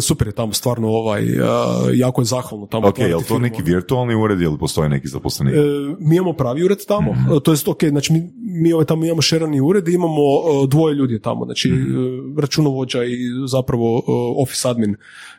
super 0.01 0.27
je 0.27 0.33
tamo 0.33 0.53
stvarno, 0.53 0.87
ovaj, 0.89 1.23
uh, 1.31 1.45
jako 1.93 2.21
je 2.21 2.25
zahvalno 2.25 2.65
tamo. 2.65 2.87
Ok, 2.87 2.99
je 2.99 3.05
li 3.07 3.11
to 3.13 3.19
firmu, 3.19 3.39
neki 3.39 3.61
virtualni 3.63 4.15
ured 4.15 4.41
ili 4.41 4.57
postoji 4.57 4.89
neki 4.89 5.07
zaposlenik? 5.07 5.55
E, 5.55 5.59
mi 5.99 6.15
imamo 6.15 6.33
pravi 6.33 6.63
ured 6.63 6.85
tamo, 6.87 7.11
Mhm. 7.11 7.33
e, 7.33 7.39
to 7.39 7.51
jest 7.51 7.67
ok, 7.67 7.83
znači 7.83 8.13
mi, 8.13 8.23
mi 8.37 8.73
ovaj 8.73 8.85
tamo 8.85 9.05
imamo 9.05 9.21
šerani 9.21 9.61
ured 9.61 9.87
i 9.87 9.93
imamo 9.93 10.21
e, 10.21 10.67
dvoje 10.67 10.95
ljudi 10.95 11.21
tamo, 11.21 11.45
znači 11.45 11.69
Mhm. 11.69 11.97
e, 12.37 12.41
računovođa 12.41 13.03
i 13.03 13.17
zapravo 13.47 13.97
e, 13.97 14.01
office 14.37 14.67
admin 14.69 14.95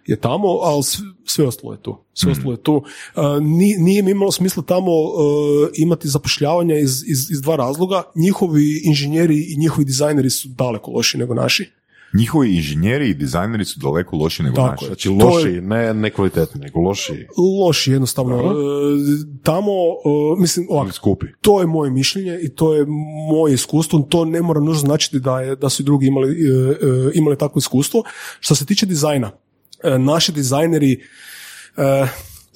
je 0.06 0.16
tamo, 0.16 0.48
ali 0.62 0.82
sve 1.24 1.46
ostalo 1.46 1.72
je 1.72 1.82
tu. 1.82 1.96
Sve 2.14 2.26
Mhm. 2.26 2.38
ostalo 2.38 2.52
je 2.52 2.62
tu. 2.62 2.82
E, 3.16 3.20
ni- 3.40 3.76
nije 3.76 4.02
mi 4.02 4.10
imalo 4.10 4.32
smisla 4.32 4.62
tamo 4.62 4.90
e, 4.90 5.02
imati 5.74 6.08
zapošljavanja 6.08 6.76
iz, 6.76 7.04
iz, 7.06 7.30
iz 7.30 7.42
dva 7.42 7.56
razloga. 7.56 8.02
Njihovi 8.16 8.80
inženjeri 8.84 9.46
i 9.48 9.56
njihovi 9.56 9.84
dizajneri 9.84 10.30
su 10.30 10.48
daleko 10.48 10.90
loši 10.90 11.18
nego 11.18 11.34
naši. 11.34 11.70
Njihovi 12.14 12.56
inženjeri 12.56 13.08
i 13.08 13.14
dizajneri 13.14 13.64
su 13.64 13.80
daleko 13.80 14.16
loši 14.16 14.42
nego 14.42 14.56
Tako 14.56 14.70
naši. 14.70 14.84
je. 14.84 14.86
Znači 14.86 15.08
loši, 15.08 15.60
ne 15.60 15.94
nekvalitetni, 15.94 16.60
nego 16.60 16.80
loši 16.80 17.26
Loši 17.60 17.92
jednostavno. 17.92 18.36
E, 18.36 18.42
Tamo, 19.42 19.70
e, 19.70 20.40
mislim, 20.40 20.66
ovako, 20.70 20.86
ili 20.86 20.92
skupi. 20.92 21.26
to 21.40 21.60
je 21.60 21.66
moje 21.66 21.90
mišljenje 21.90 22.38
i 22.42 22.48
to 22.48 22.74
je 22.74 22.86
moje 23.30 23.54
iskustvo, 23.54 23.98
to 24.00 24.24
ne 24.24 24.42
mora 24.42 24.60
nužno 24.60 24.80
značiti 24.80 25.20
da, 25.20 25.40
je, 25.40 25.56
da 25.56 25.68
su 25.68 25.82
i 25.82 25.86
drugi 25.86 26.06
imali, 26.06 26.30
e, 26.30 26.74
imali 27.14 27.38
takvo 27.38 27.58
iskustvo. 27.58 28.02
Što 28.40 28.54
se 28.54 28.66
tiče 28.66 28.86
dizajna, 28.86 29.30
naši 29.98 30.32
dizajneri 30.32 31.00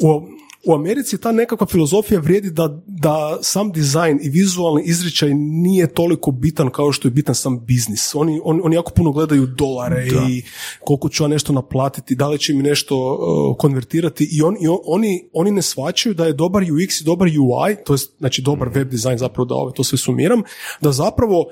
u, 0.02 0.22
u 0.66 0.74
Americi 0.74 1.18
ta 1.18 1.32
nekakva 1.32 1.66
filozofija 1.66 2.20
vrijedi 2.20 2.50
da, 2.50 2.82
da 2.86 3.38
sam 3.42 3.72
dizajn 3.72 4.18
i 4.22 4.28
vizualni 4.28 4.82
izričaj 4.84 5.34
nije 5.34 5.86
toliko 5.94 6.30
bitan 6.30 6.70
kao 6.70 6.92
što 6.92 7.08
je 7.08 7.12
bitan 7.12 7.34
sam 7.34 7.64
biznis. 7.64 8.14
Oni, 8.14 8.40
oni, 8.44 8.60
oni 8.64 8.76
jako 8.76 8.92
puno 8.92 9.12
gledaju 9.12 9.46
dolare 9.46 10.06
i 10.28 10.42
koliko 10.80 11.08
ću 11.08 11.24
ja 11.24 11.28
nešto 11.28 11.52
naplatiti, 11.52 12.14
da 12.14 12.28
li 12.28 12.38
će 12.38 12.54
mi 12.54 12.62
nešto 12.62 12.96
uh, 13.14 13.56
konvertirati 13.58 14.28
i, 14.32 14.42
on, 14.42 14.56
i 14.60 14.68
on- 14.68 14.78
oni, 14.84 15.28
oni 15.32 15.50
ne 15.50 15.62
shvaćaju 15.62 16.14
da 16.14 16.26
je 16.26 16.32
dobar 16.32 16.62
UX 16.62 17.00
i 17.00 17.04
dobar 17.04 17.28
UI, 17.28 17.76
to 17.84 17.94
je 17.94 17.98
znači 18.18 18.42
dobar 18.42 18.68
web 18.68 18.88
dizajn 18.90 19.18
zapravo 19.18 19.44
da 19.44 19.54
ove, 19.54 19.72
to 19.74 19.84
sve 19.84 19.98
sumiram, 19.98 20.42
da 20.80 20.92
zapravo 20.92 21.44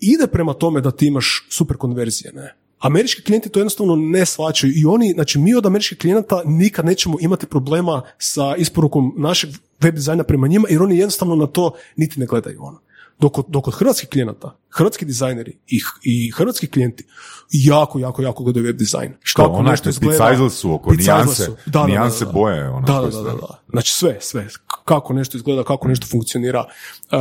ide 0.00 0.26
prema 0.26 0.54
tome 0.54 0.80
da 0.80 0.90
ti 0.90 1.06
imaš 1.06 1.46
super 1.50 1.76
konverzije, 1.76 2.32
ne? 2.32 2.54
Američki 2.80 3.22
klijenti 3.22 3.48
to 3.48 3.60
jednostavno 3.60 3.96
ne 3.96 4.26
shvaćaju 4.26 4.72
i 4.76 4.84
oni, 4.84 5.12
znači 5.14 5.38
mi 5.38 5.54
od 5.54 5.66
američkih 5.66 5.98
klijenata 5.98 6.42
nikad 6.44 6.84
nećemo 6.84 7.16
imati 7.20 7.46
problema 7.46 8.02
sa 8.18 8.56
isporukom 8.56 9.14
našeg 9.16 9.50
web 9.80 9.94
dizajna 9.94 10.24
prema 10.24 10.48
njima 10.48 10.68
jer 10.70 10.82
oni 10.82 10.98
jednostavno 10.98 11.36
na 11.36 11.46
to 11.46 11.72
niti 11.96 12.20
ne 12.20 12.26
gledaju 12.26 12.62
ono. 12.62 12.80
Dok, 13.20 13.32
kod- 13.32 13.44
dok 13.48 13.64
kod 13.64 13.74
hrvatskih 13.74 14.08
klijenata, 14.08 14.56
hrvatski 14.70 15.04
dizajneri 15.04 15.58
i, 15.66 15.80
i 16.02 16.30
hrvatski 16.30 16.66
klijenti 16.66 17.04
jako, 17.50 17.98
jako, 17.98 18.22
jako 18.22 18.44
gledaju 18.44 18.66
web 18.66 18.76
dizajn. 18.76 19.12
Što, 19.22 19.42
onaj 19.42 19.76
picajzl 20.00 20.48
su 20.48 20.72
oko 20.74 20.90
nijanse-. 20.92 21.46
Da, 21.46 21.54
da, 21.66 21.80
da, 21.80 21.86
nijanse 21.86 22.24
da. 22.24 22.32
boje, 22.32 22.68
ono, 22.68 22.86
da, 22.86 22.92
da, 22.92 23.00
da, 23.00 23.12
su- 23.12 23.22
da, 23.24 23.30
da. 23.30 23.62
Znači 23.68 23.92
sve, 23.92 24.16
sve. 24.20 24.48
Kako 24.84 25.12
nešto 25.12 25.36
izgleda, 25.36 25.64
kako 25.64 25.88
nešto 25.88 26.06
funkcionira, 26.06 26.64
e, 27.12 27.16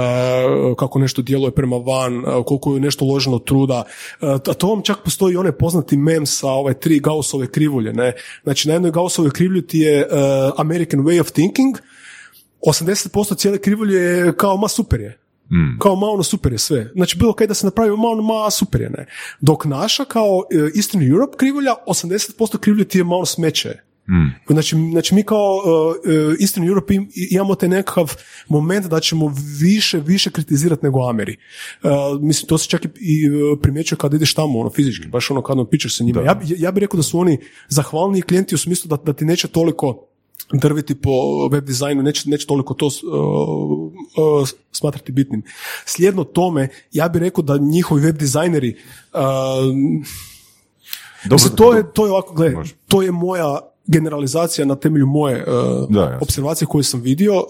kako 0.78 1.00
nešto 1.00 1.22
djeluje 1.22 1.52
prema 1.52 1.78
van, 1.78 2.20
e, 2.20 2.44
koliko 2.46 2.74
je 2.74 2.80
nešto 2.80 3.06
uloženo 3.06 3.40
truda. 3.40 3.84
E, 4.22 4.26
a 4.26 4.54
to 4.54 4.68
vam 4.68 4.82
čak 4.82 4.98
postoji 5.04 5.36
onaj 5.36 5.52
poznati 5.52 5.98
mem 5.98 6.26
sa 6.26 6.48
ove 6.50 6.74
tri 6.74 7.00
Gaussove 7.00 7.48
krivulje. 7.48 7.94
Ne? 7.94 8.14
Znači 8.44 8.68
na 8.68 8.74
jednoj 8.74 8.92
Gaussovoj 8.92 9.32
krivulji 9.32 9.68
ti 9.68 9.78
je 9.80 10.08
American 10.58 11.00
way 11.00 11.22
of 11.22 11.32
thinking, 11.32 11.78
80% 12.62 13.38
cijele 13.38 13.58
krivulje 13.58 13.96
je 14.00 14.34
kao 14.38 14.58
ma 14.58 14.68
super 14.68 15.00
je. 15.02 15.20
Kao 15.80 15.96
ma 15.96 16.08
ono 16.08 16.24
super 16.24 16.52
je 16.52 16.58
sve. 16.58 16.92
Znači 16.96 17.18
bilo 17.18 17.34
kaj 17.34 17.48
da 17.48 17.54
se 17.54 17.66
napravi 17.66 17.90
ma 17.98 18.08
ono 18.08 18.24
ma 18.24 18.50
super 18.52 18.82
je 18.82 18.90
ne. 18.90 19.06
Dok 19.42 19.66
naša 19.66 20.06
kao 20.06 20.44
e, 20.52 20.78
Eastern 20.78 21.12
Europe 21.12 21.38
krivulja 21.38 21.72
80% 21.88 22.58
krivulje 22.58 22.86
ti 22.86 22.98
je 22.98 23.04
ma 23.04 23.16
ono 23.16 23.26
smeće 23.26 23.70
je. 23.70 23.86
Znači, 24.50 24.76
znači 24.92 25.16
mi 25.16 25.24
kao 25.24 25.56
uh, 25.56 25.96
Eastern 26.42 26.68
Europe 26.68 26.94
im- 26.94 27.10
imamo 27.32 27.56
taj 27.56 27.70
nekakav 27.70 28.14
moment 28.48 28.86
da 28.86 29.00
ćemo 29.00 29.34
više, 29.62 30.00
više 30.00 30.32
kritizirati 30.32 30.86
nego 30.86 31.10
Ameri. 31.10 31.38
Uh, 31.84 31.90
mislim, 32.22 32.48
to 32.48 32.58
se 32.58 32.68
čak 32.68 32.86
i, 32.86 33.30
primjećuje 33.62 33.98
kad 33.98 34.14
ideš 34.14 34.34
tamo, 34.34 34.60
ono, 34.60 34.70
fizički, 34.70 35.08
baš 35.08 35.32
ono 35.32 35.42
kad 35.42 35.58
ono, 35.58 35.66
pičeš 35.70 35.98
sa 35.98 36.04
njima. 36.04 36.22
Ja, 36.22 36.40
ja 36.58 36.72
bih 36.72 36.82
rekao 36.82 36.98
da 36.98 37.04
su 37.04 37.20
oni 37.20 37.38
zahvalniji 37.68 38.22
klijenti 38.22 38.56
u 38.56 38.58
smislu 38.58 38.90
da, 38.90 38.98
da 39.06 39.14
ti 39.14 39.26
neće 39.26 39.48
toliko 39.48 40.06
drviti 40.54 41.02
po 41.02 41.12
web 41.52 41.66
dizajnu, 41.66 42.04
neće, 42.04 42.30
neće 42.30 42.48
toliko 42.48 42.74
to 42.74 42.86
uh, 42.86 42.92
uh, 44.42 44.50
smatrati 44.72 45.12
bitnim. 45.12 45.44
Slijedno 45.86 46.24
tome, 46.24 46.68
ja 46.92 47.10
bih 47.10 47.22
rekao 47.22 47.44
da 47.44 47.58
njihovi 47.58 48.02
web 48.02 48.18
dizajneri 48.18 48.76
uh, 49.14 49.20
Dobro, 51.24 51.36
Mislim, 51.36 51.56
to 51.56 51.74
je, 51.74 51.94
to 51.94 52.06
je 52.06 52.12
ovako, 52.12 52.34
gle, 52.34 52.50
Može. 52.50 52.76
to 52.88 53.02
je 53.02 53.12
moja 53.12 53.60
generalizacija 53.92 54.66
na 54.66 54.76
temelju 54.76 55.06
moje 55.08 55.46
uh, 55.48 55.90
Da, 55.90 56.18
observacije 56.22 56.68
koje 56.68 56.84
sam 56.84 57.02
vidio. 57.02 57.36
Uh, 57.38 57.44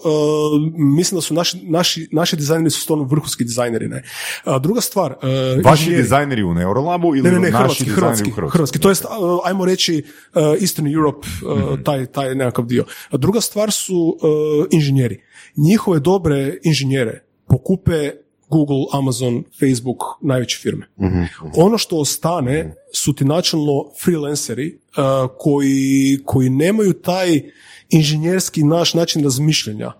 mislim 0.76 1.16
da 1.16 1.22
su 1.22 1.34
naši, 1.34 1.58
naši, 1.62 2.08
naši 2.12 2.36
dizajneri 2.36 2.70
su 2.70 2.80
stvarno 2.80 3.04
vrhunski 3.04 3.44
dizajneri. 3.44 3.88
Ne? 3.88 4.02
A 4.44 4.58
druga 4.58 4.80
stvar... 4.80 5.12
uh, 5.12 5.64
Vaši 5.64 5.84
inženjeri- 5.90 5.96
dizajneri 6.02 6.42
u 6.42 6.54
Neurolabu 6.54 7.16
ili 7.16 7.22
ne, 7.22 7.30
ne, 7.30 7.38
ne, 7.40 7.50
naši 7.50 7.58
hrvatski, 7.58 7.84
dizajneri 7.84 8.00
hrvatski, 8.00 8.30
u 8.30 8.34
Hrvatskoj? 8.34 8.58
hrvatski. 8.58 8.78
To 8.78 8.88
jest, 8.88 9.04
uh, 9.04 9.10
ajmo 9.44 9.64
reći, 9.64 10.02
uh, 10.34 10.42
Eastern 10.60 10.94
Europe, 10.94 11.26
uh, 11.46 11.80
taj, 11.84 12.06
taj 12.06 12.34
nekakav 12.34 12.64
dio. 12.64 12.84
Druga 13.12 13.40
stvar 13.40 13.70
su 13.72 13.96
uh, 14.22 14.66
inženjeri. 14.70 15.20
Njihove 15.56 16.00
dobre 16.00 16.58
inženjere 16.62 17.24
pokupe 17.48 18.10
Google, 18.50 18.84
Amazon, 18.92 19.44
Facebook, 19.60 19.98
najveće 20.20 20.58
firme. 20.58 20.86
Ono 21.56 21.78
što 21.78 21.96
ostane 21.98 22.74
su 22.94 23.12
ti 23.12 23.24
načelno 23.24 23.90
freelanceri 24.04 24.74
uh, 24.74 25.30
koji, 25.38 26.18
koji 26.24 26.50
nemaju 26.50 26.92
taj 26.92 27.40
inženjerski 27.90 28.62
naš 28.62 28.94
način 28.94 29.24
razmišljanja 29.24 29.92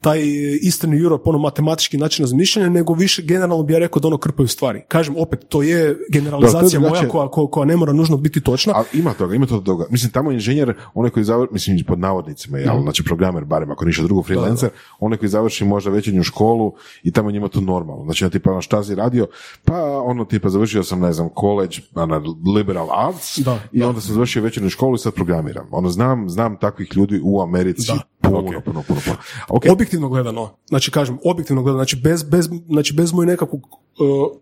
taj 0.00 0.20
Eastern 0.64 0.94
Europe, 0.94 1.28
ono 1.28 1.38
matematički 1.38 1.98
način 1.98 2.22
razmišljanja, 2.22 2.68
nego 2.68 2.94
više 2.94 3.22
generalno 3.22 3.62
bi 3.62 3.72
ja 3.72 3.78
rekao 3.78 4.00
da 4.00 4.08
ono 4.08 4.18
krpaju 4.18 4.48
stvari. 4.48 4.82
Kažem, 4.88 5.14
opet, 5.18 5.44
to 5.48 5.62
je 5.62 5.98
generalizacija 6.12 6.62
Da, 6.62 6.68
to 6.68 6.76
je 6.76 6.90
moja 6.90 7.08
koja, 7.08 7.28
koja, 7.28 7.46
koja 7.46 7.64
ne 7.64 7.76
mora 7.76 7.92
nužno 7.92 8.16
biti 8.16 8.40
točna. 8.40 8.72
Ali 8.76 8.86
ima 8.92 9.14
toga, 9.14 9.34
ima 9.34 9.46
to 9.46 9.58
toga. 9.60 9.86
Mislim, 9.90 10.12
tamo 10.12 10.32
inženjer, 10.32 10.74
onaj 10.94 11.10
koji 11.10 11.24
završi, 11.24 11.52
mislim, 11.52 11.84
pod 11.86 11.98
navodnicima, 11.98 12.58
jel, 12.58 12.82
znači 12.82 13.04
programer, 13.04 13.44
barem 13.44 13.70
ako 13.70 13.84
ništa 13.84 14.02
drugo, 14.02 14.22
freelancer, 14.22 14.70
onaj 15.00 15.18
koji 15.18 15.28
završi 15.28 15.64
možda 15.64 15.90
večernju 15.90 16.22
školu 16.22 16.72
i 17.02 17.12
tamo 17.12 17.30
njima 17.30 17.48
to 17.48 17.60
normalno. 17.60 18.04
Znači, 18.04 18.24
ja 18.24 18.28
tipa, 18.30 18.50
ono, 18.50 18.60
šta 18.60 18.84
si 18.84 18.94
radio? 18.94 19.26
Pa, 19.64 20.00
ono, 20.00 20.24
tipa, 20.24 20.48
završio 20.48 20.82
sam, 20.82 21.00
ne 21.00 21.12
znam, 21.12 21.28
college, 21.40 21.76
ono, 21.94 22.22
liberal 22.56 22.88
arts, 23.08 23.38
Da, 23.38 23.58
i 23.72 23.78
da. 23.80 23.88
onda 23.88 24.00
sam 24.00 24.14
završio 24.14 24.42
večernju 24.42 24.70
školu 24.70 24.94
i 24.94 24.98
sad 24.98 25.14
programiram. 25.14 25.68
Ono, 25.70 25.90
znam, 25.90 26.28
znam 26.30 26.56
takvih 26.56 26.96
ljudi 26.96 27.20
u 27.24 27.42
Americi, 27.42 27.86
Da. 27.86 28.15
Puno, 28.26 28.42
puno, 28.42 28.60
puno, 28.60 28.82
puno, 28.82 29.00
puno. 29.04 29.16
Ok, 29.48 29.64
Objektivno 29.70 30.08
gledano, 30.08 30.56
znači 30.66 30.90
kažem, 30.90 31.18
objektivno 31.24 31.62
gledano, 31.62 31.78
znači 31.78 31.96
bez, 31.96 32.22
bez, 32.22 32.48
znači 32.66 32.94
bez 32.94 33.12
moje 33.12 33.26
nekakvog 33.26 33.60
uh, 33.62 33.70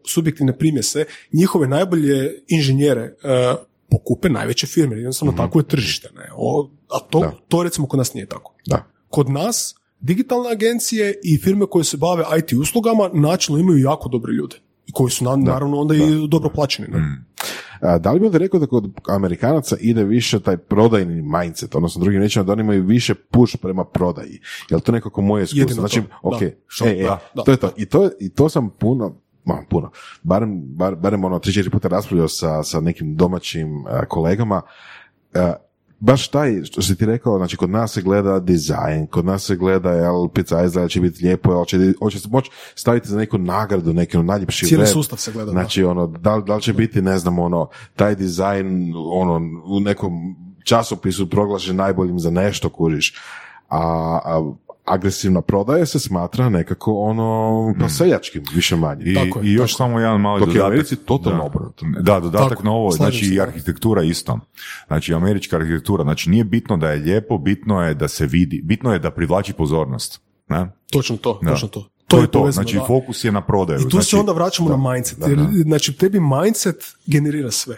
subjektivne 0.05 0.59
primjese, 0.59 1.05
njihove 1.33 1.69
najbolje 1.69 2.33
inženjere 2.49 3.03
uh, 3.03 3.59
pokupe 3.91 4.29
najveće 4.29 4.67
firme, 4.67 4.95
jer 4.95 4.99
jednostavno 4.99 5.33
tako 5.35 5.59
je 5.59 5.65
tržište. 5.65 6.09
Ne? 6.17 6.29
O, 6.37 6.71
a 6.91 6.99
to, 7.01 7.21
Da. 7.21 7.33
to 7.49 7.63
recimo 7.63 7.87
kod 7.87 7.99
nas 7.99 8.15
nije 8.15 8.27
tako. 8.27 8.55
da. 8.67 8.85
Kod 9.09 9.31
nas 9.31 9.75
digitalne 10.01 10.51
agencije 10.53 11.21
i 11.25 11.39
firme 11.39 11.67
koje 11.67 11.85
se 11.85 11.97
bave 11.97 12.25
IT 12.39 12.53
uslugama 12.53 13.11
načelno 13.13 13.61
imaju 13.61 13.79
jako 13.79 14.09
dobre 14.09 14.33
ljude. 14.33 14.57
I 14.87 14.93
koji 14.93 15.11
su 15.11 15.25
na- 15.25 15.37
naravno 15.37 15.81
onda 15.81 15.95
i 15.95 16.01
dobro 16.29 16.51
plaćeni. 16.51 16.89
Ne? 16.89 16.99
A, 16.99 17.34
da 17.99 18.13
li 18.13 18.21
bi 18.21 18.27
onda 18.27 18.39
rekao 18.39 18.61
da 18.61 18.67
kod 18.67 19.01
Amerikanaca 19.09 19.77
ide 19.81 20.05
više 20.05 20.41
taj 20.41 20.57
prodajni 20.57 21.23
mindset, 21.23 21.75
odnosno 21.75 22.01
drugim 22.01 22.21
riječima 22.21 22.45
da 22.45 22.53
oni 22.53 22.61
imaju 22.61 22.83
više 22.83 23.15
push 23.15 23.57
prema 23.63 23.85
prodaji? 23.85 24.41
Je 24.71 24.77
li 24.77 24.81
to 24.81 24.93
nekako 24.93 25.23
moje 25.23 25.45
iskustvo? 25.45 25.75
Znači, 25.75 26.03
to, 26.03 26.07
ok, 26.23 26.41
da. 26.41 26.51
Što? 26.67 26.87
e, 26.87 26.91
e, 26.91 27.03
Da, 27.03 27.19
da, 27.35 27.43
to 27.43 27.51
je 27.51 27.57
to. 27.57 27.71
I 27.77 27.87
to, 27.87 28.11
I 28.21 28.29
to 28.29 28.49
sam 28.49 28.71
puno, 28.71 29.17
ma, 29.45 29.63
puno, 29.71 29.91
barem, 30.23 30.63
bar, 30.67 30.95
barem 30.95 31.25
ono, 31.25 31.39
tri, 31.39 31.53
četiri 31.53 31.71
puta 31.71 31.89
raspravljao 31.89 32.29
sa, 32.29 32.63
sa 32.63 32.81
nekim 32.81 33.17
domaćim 33.17 33.87
a, 33.87 34.07
kolegama, 34.07 34.63
baš 36.05 36.29
taj, 36.29 36.65
što 36.65 36.83
si 36.83 36.97
ti 36.97 37.07
rekao, 37.07 37.37
znači 37.37 37.57
kod 37.57 37.71
nas 37.71 37.93
se 37.93 38.03
gleda 38.03 38.41
dizajn, 38.41 39.07
kod 39.07 39.25
nas 39.25 39.45
se 39.45 39.57
gleda, 39.57 39.91
jel, 39.91 40.29
pizza 40.29 40.65
izgleda 40.65 40.89
će 40.89 41.01
biti 41.01 41.25
lijepo, 41.25 41.53
jel, 41.53 41.65
će, 41.65 41.93
hoće 41.99 42.21
se 42.21 42.29
moći 42.31 42.51
staviti 42.75 43.09
za 43.09 43.19
neku 43.19 43.39
nagradu, 43.39 43.93
neki 43.93 44.17
ono, 44.17 44.27
najljepši 44.27 44.67
Cijeli 44.67 44.83
web. 44.83 44.93
sustav 44.93 45.19
se 45.19 45.33
gleda, 45.33 45.47
da. 45.47 45.51
Znači, 45.53 45.85
ono, 45.85 46.07
da, 46.07 46.43
da 46.47 46.57
li 46.57 46.63
će 46.63 46.73
biti, 46.73 47.03
ne 47.03 47.19
znam, 47.19 47.39
ono, 47.39 47.69
taj 47.97 48.15
dizajn, 48.15 48.93
ono, 48.97 49.41
u 49.65 49.81
nekom 49.81 50.13
časopisu 50.65 51.31
proglašen 51.31 51.77
najboljim 51.77 52.19
za 52.19 52.31
nešto, 52.31 52.69
kužiš. 52.69 53.15
A, 53.69 53.79
a 54.25 54.53
agresivna 54.85 55.43
prodaja 55.43 55.87
se 55.87 55.99
smatra 55.99 56.49
nekako 56.49 56.95
ono 56.95 57.75
pa 57.81 57.89
seljačkim, 57.89 58.43
više 58.55 58.77
manje. 58.77 59.03
I, 59.05 59.15
Tako 59.15 59.39
je, 59.41 59.47
i 59.47 59.53
još 59.53 59.73
tako 59.73 59.77
samo 59.77 60.01
jedan 60.01 60.21
mali 60.21 60.41
Dok 60.41 60.49
je 60.49 60.53
u 60.53 60.55
dodatak. 60.55 60.73
Americi 60.73 60.97
totalno 60.97 61.39
da. 61.39 61.45
obrnuto. 61.45 61.87
Da, 62.01 62.21
dodatak 62.21 62.49
Tako, 62.49 62.63
na 62.63 62.71
ovo, 62.71 62.91
znači 62.91 63.25
se, 63.25 63.33
i 63.35 63.37
da. 63.37 63.43
arhitektura 63.43 64.03
isto. 64.03 64.41
Znači 64.87 65.15
američka 65.15 65.57
arhitektura, 65.57 66.05
znači 66.05 66.31
nije 66.31 66.45
bitno 66.45 66.77
da 66.77 66.91
je 66.91 66.99
lijepo, 67.01 67.39
bitno 67.39 67.83
je 67.83 67.95
da 67.95 68.09
se 68.09 68.27
vidi, 68.27 68.63
bitno 68.65 68.93
je 68.93 68.99
da 68.99 69.11
privlači 69.11 69.53
pozornost. 69.53 70.21
Ne? 70.49 70.71
Točno 70.91 71.17
to, 71.17 71.41
Da. 71.43 71.51
točno 71.51 71.69
to. 71.69 71.89
To, 72.09 72.19
je 72.21 72.27
to, 72.27 72.39
povezano, 72.39 72.63
znači 72.63 72.77
da. 72.77 72.85
fokus 72.87 73.25
je 73.25 73.33
na 73.33 73.41
prodaju. 73.41 73.81
I 73.81 73.83
tu 73.83 73.91
znači, 73.91 74.07
se 74.07 74.17
onda 74.17 74.33
vraćamo 74.33 74.77
na 74.77 74.93
mindset. 74.93 75.19
da, 75.19 75.27
jer, 75.27 75.39
da. 75.39 75.49
Znači, 75.63 75.93
tebi 75.97 76.21
mindset 76.21 76.95
generira 77.07 77.51
sve. 77.51 77.77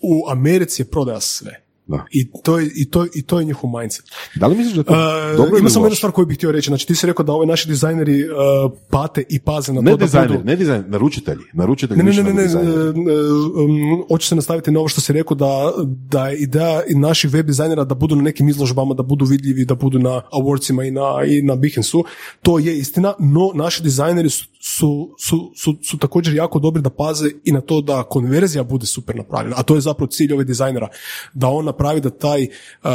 U 0.00 0.30
Americi 0.30 0.82
je 0.82 0.86
prodaja 0.86 1.20
sve. 1.20 1.65
Da. 1.86 2.04
I 2.10 2.30
to 2.42 2.58
je, 2.58 2.70
i 2.74 2.90
to, 2.90 3.06
i 3.14 3.22
to 3.22 3.38
je 3.38 3.44
njihov 3.44 3.70
mindset. 3.80 4.04
Da 4.34 4.46
li 4.46 4.56
misliš 4.56 4.76
da 4.76 4.82
to 4.82 4.92
Uh, 4.92 5.36
dobro 5.36 5.58
ima 5.58 5.70
samo 5.70 5.86
jednu 5.86 5.96
stvar 5.96 6.12
koju 6.12 6.26
bih 6.26 6.36
htio 6.36 6.52
reći. 6.52 6.70
Znači, 6.70 6.86
ti 6.86 6.94
si 6.94 7.06
rekao 7.06 7.24
da 7.24 7.32
ovi 7.32 7.46
naši 7.46 7.68
dizajneri 7.68 8.24
uh, 8.24 8.72
pate 8.90 9.24
i 9.28 9.38
paze 9.40 9.72
na 9.72 9.80
Ne 9.80 9.90
to 9.90 9.96
da 9.96 10.04
dizajneri, 10.04 10.32
budu... 10.32 10.44
ne 10.46 10.56
dizajn, 10.56 10.84
naručitelji. 10.86 11.42
Naručitelji 11.52 12.02
Ne, 12.02 12.12
ne, 12.12 12.22
ne, 12.22 12.32
ne, 12.34 12.42
dizajneri. 12.42 12.88
um, 12.88 14.04
hoću 14.08 14.28
se 14.28 14.34
nastaviti 14.34 14.70
na 14.70 14.80
ovo 14.80 14.88
što 14.88 15.00
si 15.00 15.12
rekao 15.12 15.34
da, 15.34 15.72
da 15.86 16.28
je 16.28 16.38
ideja 16.38 16.82
i 16.88 16.94
naših 16.94 17.32
web 17.32 17.46
dizajnera 17.46 17.84
da 17.84 17.94
budu 17.94 18.16
na 18.16 18.22
nekim 18.22 18.48
izložbama, 18.48 18.94
da 18.94 19.02
budu 19.02 19.24
vidljivi, 19.24 19.64
da 19.64 19.74
budu 19.74 19.98
na 19.98 20.22
awardsima 20.32 20.88
i 20.88 20.90
na, 20.90 21.24
i 21.26 21.42
na 21.42 21.56
Behansu. 21.56 22.04
To 22.42 22.58
je 22.58 22.78
istina, 22.78 23.14
no 23.18 23.50
naši 23.54 23.82
dizajneri 23.82 24.30
su 24.30 24.44
su, 24.68 25.14
su, 25.18 25.52
su, 25.56 25.76
su 25.82 25.98
također 25.98 26.34
jako 26.34 26.58
dobri 26.58 26.82
da 26.82 26.90
paze 26.90 27.30
i 27.44 27.52
na 27.52 27.60
to 27.60 27.80
da 27.80 28.02
konverzija 28.02 28.64
bude 28.64 28.86
super 28.86 29.16
napravljena, 29.16 29.56
a 29.58 29.62
to 29.62 29.74
je 29.74 29.80
zapravo 29.80 30.06
cilj 30.06 30.32
ove 30.32 30.44
dizajnera, 30.44 30.88
da 31.34 31.48
on 31.48 31.64
napravi 31.76 32.00
da 32.00 32.10
taj 32.10 32.42
uh, 32.42 32.90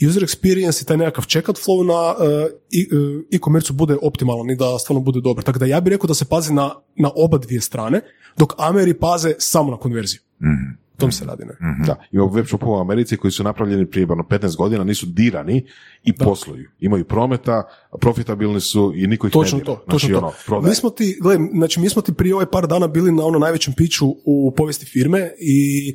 user 0.00 0.22
experience 0.22 0.82
i 0.82 0.86
taj 0.86 0.96
nekakav 0.96 1.24
checkout 1.24 1.58
flow 1.58 1.84
na 1.84 2.14
uh, 2.14 2.16
i- 2.70 2.88
uh, 2.88 3.24
e-commerce 3.32 3.72
bude 3.72 3.96
optimalan 4.02 4.50
i 4.50 4.56
da 4.56 4.78
stvarno 4.78 5.00
bude 5.00 5.20
dobar. 5.20 5.44
Tako 5.44 5.58
da 5.58 5.66
ja 5.66 5.80
bih 5.80 5.90
rekao 5.90 6.06
da 6.06 6.14
se 6.14 6.24
pazi 6.24 6.52
na, 6.52 6.70
na 6.96 7.10
oba 7.16 7.38
dvije 7.38 7.60
strane, 7.60 8.00
dok 8.36 8.52
Ameri 8.58 8.94
paze 8.94 9.34
samo 9.38 9.70
na 9.70 9.76
konverziju. 9.76 10.20
O 10.88 10.98
tom 10.98 11.12
se 11.12 11.24
radi, 11.24 11.44
ne? 11.44 11.52
Da, 11.86 11.96
imamo 12.12 12.30
web 12.30 12.46
shopova 12.46 12.78
u 12.78 12.80
Americi 12.80 13.16
koji 13.16 13.30
su 13.30 13.44
napravljeni 13.44 13.86
prije 13.86 14.06
ono, 14.06 14.22
15 14.22 14.56
godina, 14.56 14.84
nisu 14.84 15.06
dirani 15.06 15.66
i 16.04 16.12
posluju. 16.14 16.68
Imaju 16.80 17.04
prometa, 17.04 17.62
profitabilni 18.00 18.60
su 18.60 18.92
i 18.96 19.06
niko 19.06 19.26
ih 19.26 19.32
Točno 19.32 19.58
ne 19.58 19.64
dira. 19.64 19.74
to, 19.74 19.82
Znači, 19.84 19.90
točno 19.98 20.20
to. 20.20 20.26
ono, 20.26 20.34
prodaje. 20.46 20.68
mi 20.68 20.74
smo 20.74 20.90
ti, 20.90 21.18
gledaj, 21.20 21.46
znači 21.52 21.80
mi 21.80 21.88
smo 21.88 22.02
ti 22.02 22.12
prije 22.14 22.34
ovaj 22.34 22.46
par 22.46 22.66
dana 22.66 22.86
bili 22.86 23.12
na 23.12 23.24
ono 23.24 23.38
najvećem 23.38 23.74
piću 23.74 24.06
u 24.24 24.54
povijesti 24.56 24.86
firme 24.86 25.30
i 25.40 25.94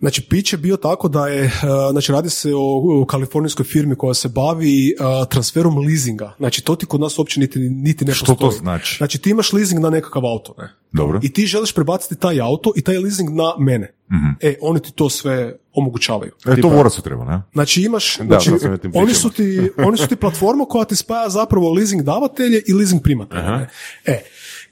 Znači, 0.00 0.22
pić 0.22 0.52
je 0.52 0.58
bio 0.58 0.76
tako 0.76 1.08
da 1.08 1.26
je, 1.26 1.44
uh, 1.44 1.50
znači 1.90 2.12
radi 2.12 2.30
se 2.30 2.54
o, 2.54 3.02
o 3.02 3.04
kalifornijskoj 3.04 3.64
firmi 3.64 3.96
koja 3.96 4.14
se 4.14 4.28
bavi 4.28 4.94
uh, 5.00 5.28
transferom 5.28 5.78
leasinga. 5.78 6.34
Znači, 6.38 6.64
to 6.64 6.76
ti 6.76 6.86
kod 6.86 7.00
nas 7.00 7.18
uopće 7.18 7.40
niti, 7.40 7.58
niti 7.58 8.04
ne 8.04 8.14
Što 8.14 8.34
to 8.34 8.50
znači? 8.50 8.96
Znači, 8.96 9.18
ti 9.18 9.30
imaš 9.30 9.52
leasing 9.52 9.80
na 9.80 9.90
nekakav 9.90 10.26
auto, 10.26 10.54
ne? 10.58 10.68
Dobro. 10.92 11.20
I 11.22 11.32
ti 11.32 11.46
želiš 11.46 11.74
prebaciti 11.74 12.20
taj 12.20 12.40
auto 12.40 12.72
i 12.76 12.82
taj 12.82 12.98
leasing 12.98 13.30
na 13.30 13.52
mene. 13.58 13.94
E, 14.40 14.54
oni 14.60 14.80
ti 14.80 14.92
to 14.92 15.10
sve 15.10 15.56
omogućavaju. 15.72 16.32
E, 16.46 16.60
to 16.60 16.68
Vorasu 16.68 17.02
treba, 17.02 17.24
ne? 17.24 17.42
Znači 17.52 17.82
imaš, 17.82 18.18
Da, 18.18 18.24
znači, 18.24 18.50
oni 18.94 19.14
su 19.14 19.30
ti, 19.30 19.70
oni 19.76 19.96
su 19.96 20.06
ti 20.06 20.16
platforma 20.16 20.64
koja 20.64 20.84
ti 20.84 20.96
spaja 20.96 21.28
zapravo 21.28 21.72
leasing 21.72 22.02
davatelje 22.02 22.62
i 22.66 22.72
leasing 22.72 23.02
primatelje. 23.02 23.66
E, 24.04 24.22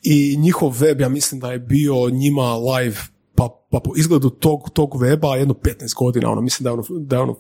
i 0.03 0.37
njihov 0.37 0.75
web, 0.81 1.01
ja 1.01 1.09
mislim 1.09 1.41
da 1.41 1.53
je 1.53 1.59
bio 1.59 2.11
njima 2.11 2.57
live 2.57 2.97
pa, 3.39 3.49
pa 3.71 3.81
po 3.81 3.93
izgledu 3.97 4.31
tog, 4.31 4.71
tog 4.73 4.95
weba 5.03 5.35
jedno 5.37 5.55
15 5.55 5.95
godina, 5.95 6.31
ono, 6.31 6.41
mislim 6.41 6.65
da 6.65 6.71
je 6.71 6.75
ono, 6.75 6.85
da 7.01 7.17
je 7.17 7.23
ono 7.23 7.37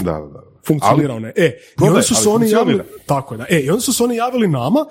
Da, 0.00 0.12
da, 0.12 0.18
da. 0.18 0.40
funkcionirao, 0.66 1.18
ne. 1.18 1.32
E, 1.36 1.58
i 1.84 1.88
oni 1.88 2.02
su 2.02 2.14
se 2.14 2.28
oni 2.28 2.50
javili, 2.50 2.82
tako 3.06 3.34
je, 3.34 3.38
da. 3.38 3.46
E, 3.50 3.60
i 3.60 3.70
oni 3.70 3.80
su 3.80 3.92
se 3.92 4.04
oni 4.04 4.16
javili 4.16 4.48
nama 4.48 4.86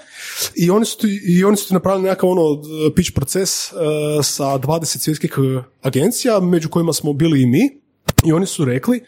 i 0.56 0.70
oni 0.70 0.86
su 0.86 0.98
ti, 0.98 1.22
i 1.28 1.44
oni 1.44 1.58
su 1.58 1.68
ti 1.68 1.74
napravili 1.74 2.04
nekakav 2.04 2.30
ono 2.30 2.56
d- 2.56 2.96
pitch 2.96 3.12
proces 3.16 3.72
e, 3.72 3.76
sa 4.24 4.46
20 4.46 4.86
svjetskih 4.86 5.32
e, 5.38 5.64
agencija, 5.82 6.40
među 6.40 6.70
kojima 6.70 6.94
smo 6.94 7.14
bili 7.14 7.42
i 7.42 7.46
mi. 7.46 7.80
I 8.26 8.34
oni 8.34 8.46
su 8.46 8.66
rekli, 8.66 9.04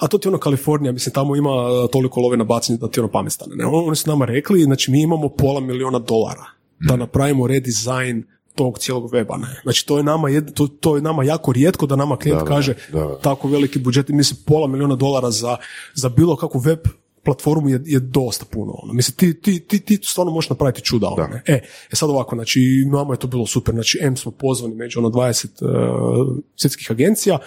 a 0.00 0.08
to 0.08 0.18
ti 0.18 0.28
ono 0.28 0.38
Kalifornija, 0.38 0.92
mislim 0.92 1.12
tamo 1.12 1.36
ima 1.36 1.50
e, 1.50 1.90
toliko 1.90 2.20
love 2.20 2.36
na 2.36 2.44
bacanje 2.44 2.78
da 2.78 2.88
ti 2.90 3.00
ono 3.00 3.10
pamet 3.10 3.32
stane. 3.32 3.56
Ne? 3.56 3.64
Oni 3.66 3.96
su 3.96 4.10
nama 4.10 4.24
rekli, 4.24 4.62
znači 4.62 4.90
mi 4.90 5.02
imamo 5.02 5.28
pola 5.28 5.60
miliona 5.60 5.98
dolara 5.98 6.44
da 6.80 6.96
napravimo 6.96 7.46
redizajn 7.46 8.24
tog 8.54 8.78
cijelog 8.78 9.10
weba. 9.10 9.40
Ne? 9.40 9.60
Znači 9.62 9.86
to 9.86 9.96
je 9.96 10.02
nama 10.02 10.28
jed, 10.28 10.54
to, 10.54 10.66
to 10.66 10.96
je 10.96 11.02
nama 11.02 11.24
jako 11.24 11.52
rijetko 11.52 11.86
da 11.86 11.96
nama 11.96 12.16
klijent 12.16 12.40
Da, 12.40 12.46
kaže 12.46 12.74
da, 12.92 13.00
da. 13.00 13.18
tako 13.18 13.48
veliki 13.48 13.78
budžet, 13.78 14.08
mislim 14.08 14.40
pola 14.46 14.66
miliona 14.66 14.96
dolara 14.96 15.30
za, 15.30 15.56
za 15.94 16.08
bilo 16.08 16.36
kakvu 16.36 16.60
web 16.60 16.78
platformu 17.22 17.68
je, 17.68 17.80
je 17.84 18.00
dosta 18.00 18.44
puno. 18.44 18.72
Ono. 18.82 18.92
Mislim, 18.92 19.16
ti, 19.16 19.40
ti, 19.40 19.60
ti, 19.60 19.80
ti 19.80 19.98
stvarno 20.02 20.32
možeš 20.32 20.50
napraviti 20.50 20.82
čuda. 20.82 21.08
Ono? 21.08 21.28
E, 21.46 21.60
e 21.92 21.96
sad 21.96 22.10
ovako, 22.10 22.36
znači, 22.36 22.60
nama 22.92 23.14
je 23.14 23.18
to 23.18 23.26
bilo 23.26 23.46
super, 23.46 23.74
znači, 23.74 23.98
M 24.02 24.16
smo 24.16 24.32
pozvani 24.32 24.74
među 24.74 24.98
ono 24.98 25.08
20 25.08 25.46
uh, 25.64 26.36
svjetskih 26.56 26.90
agencija 26.90 27.38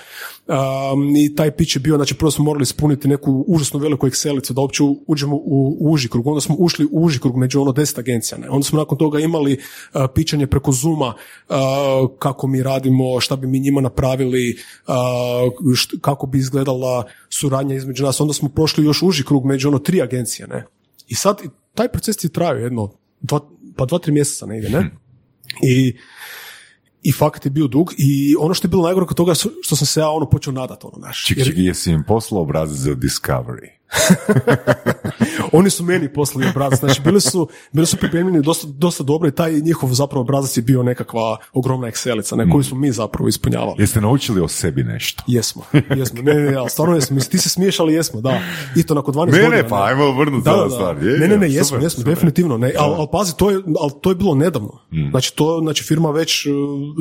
um, 0.47 1.15
i 1.15 1.35
taj 1.35 1.51
pitch 1.51 1.75
je 1.75 1.79
bio, 1.79 1.95
znači, 1.95 2.15
prvo 2.15 2.31
smo 2.31 2.45
morali 2.45 2.63
ispuniti 2.63 3.07
neku 3.07 3.45
užasno 3.47 3.79
veliku 3.79 4.07
Excelicu 4.07 4.53
da 4.53 4.61
uopće 4.61 4.83
uđemo 5.07 5.35
u, 5.35 5.77
u 5.79 5.91
uži 5.91 6.09
krug, 6.09 6.27
onda 6.27 6.41
smo 6.41 6.55
ušli 6.59 6.85
u 6.85 7.05
uži 7.05 7.19
krug 7.19 7.37
među 7.37 7.61
ono 7.61 7.71
10 7.71 7.99
agencija, 7.99 8.37
ne? 8.37 8.49
onda 8.49 8.65
smo 8.65 8.79
nakon 8.79 8.97
toga 8.97 9.19
imali 9.19 9.53
uh, 9.53 10.01
pičanje 10.15 10.47
preko 10.47 10.71
Zuma 10.71 11.13
uh, 11.49 11.55
kako 12.19 12.47
mi 12.47 12.63
radimo, 12.63 13.19
šta 13.19 13.35
bi 13.35 13.47
mi 13.47 13.59
njima 13.59 13.81
napravili, 13.81 14.57
uh, 14.87 14.93
št- 15.63 15.99
kako 16.01 16.27
bi 16.27 16.37
izgledala 16.37 17.05
suradnja 17.29 17.75
između 17.75 18.03
nas, 18.03 18.21
onda 18.21 18.33
smo 18.33 18.49
prošli 18.49 18.85
još 18.85 19.03
uži 19.03 19.25
krug 19.25 19.45
među 19.45 19.67
ono 19.67 19.79
tri 19.79 20.01
agencije, 20.01 20.47
ne? 20.47 20.65
I 21.07 21.15
sad 21.15 21.41
taj 21.73 21.87
proces 21.87 22.23
je 22.23 22.29
trajao 22.29 22.57
jedno, 22.57 22.91
dva, 23.21 23.39
pa 23.75 23.85
dva, 23.85 23.99
tri 23.99 24.11
mjeseca 24.11 24.45
negdje, 24.45 24.69
ne? 24.69 24.89
I 25.63 25.95
i 27.05 27.11
fakat 27.11 27.45
je 27.45 27.51
bio 27.51 27.67
dug 27.67 27.93
i 27.97 28.35
ono 28.39 28.53
što 28.53 28.65
je 28.65 28.69
bilo 28.69 28.83
najgore 28.83 29.05
kod 29.05 29.17
toga 29.17 29.33
što 29.61 29.75
sam 29.75 29.87
se 29.87 29.99
ja 29.99 30.09
ono 30.09 30.29
počeo 30.29 30.53
nadat 30.53 30.85
ono 30.85 31.07
naš. 31.07 31.25
Čik, 31.25 31.43
čik, 31.43 31.53
jesi 31.57 31.91
im 31.91 32.03
poslao 32.07 32.41
obrazac 32.41 32.77
za 32.77 32.95
Discovery? 32.95 33.74
Oni 35.51 35.69
su 35.69 35.83
meni 35.83 36.13
poslali 36.13 36.47
obrazac, 36.49 36.79
znači 36.79 37.01
bili 37.01 37.21
su, 37.21 37.47
bili 37.71 37.87
su 37.87 37.97
pripremljeni 37.97 38.41
dosta, 38.41 38.67
dosta 38.67 39.03
dobro 39.03 39.27
i 39.29 39.31
taj 39.31 39.51
njihov 39.51 39.93
zapravo 39.93 40.21
obrazac 40.21 40.57
je 40.57 40.63
bio 40.63 40.83
nekakva 40.83 41.37
ogromna 41.53 41.87
Excelica, 41.87 42.35
ne, 42.35 42.51
koju 42.51 42.63
su 42.63 42.75
mi 42.75 42.91
zapravo 42.91 43.27
ispunjavali. 43.27 43.75
Jeste 43.79 44.01
naučili 44.01 44.41
o 44.41 44.47
sebi 44.47 44.83
nešto? 44.83 45.23
Jesmo, 45.27 45.63
jesmo, 45.95 46.21
ne, 46.21 46.33
ne, 46.33 46.51
ne, 46.51 46.55
ali 46.55 46.69
stvarno 46.69 46.95
jesmo, 46.95 47.19
ti 47.19 47.37
se 47.37 47.49
smiješ, 47.49 47.79
ali 47.79 47.93
jesmo, 47.93 48.21
da, 48.21 48.39
i 48.75 48.83
to 48.83 48.93
nakon 48.93 49.13
12 49.13 49.25
Ne, 49.25 49.31
godina. 49.31 49.49
ne, 49.49 49.69
pa 49.69 49.85
ajmo 49.85 50.11
vrnuti 50.11 50.45
Da, 50.45 50.51
za 50.57 50.63
da, 50.63 50.69
stvar. 50.69 51.03
Je, 51.03 51.19
ne, 51.19 51.27
ne, 51.27 51.37
ne, 51.37 51.47
je, 51.47 51.53
jesmo, 51.53 51.65
super, 51.65 51.83
jesmo, 51.83 52.01
super. 52.01 52.13
definitivno. 52.13 52.57
Ne, 52.57 52.73
ali, 52.77 52.95
ali 52.97 53.07
pazi, 53.11 53.37
to 53.37 53.51
je, 53.51 53.61
ali 53.81 53.91
to 54.01 54.09
je 54.11 54.15
bilo 54.15 54.35
nedavno. 54.35 54.79
Mm. 54.91 55.09
Znači, 55.09 55.35
to, 55.35 55.59
znači, 55.63 55.83
firma 55.83 56.11
već, 56.11 56.45
uh, 56.45 56.53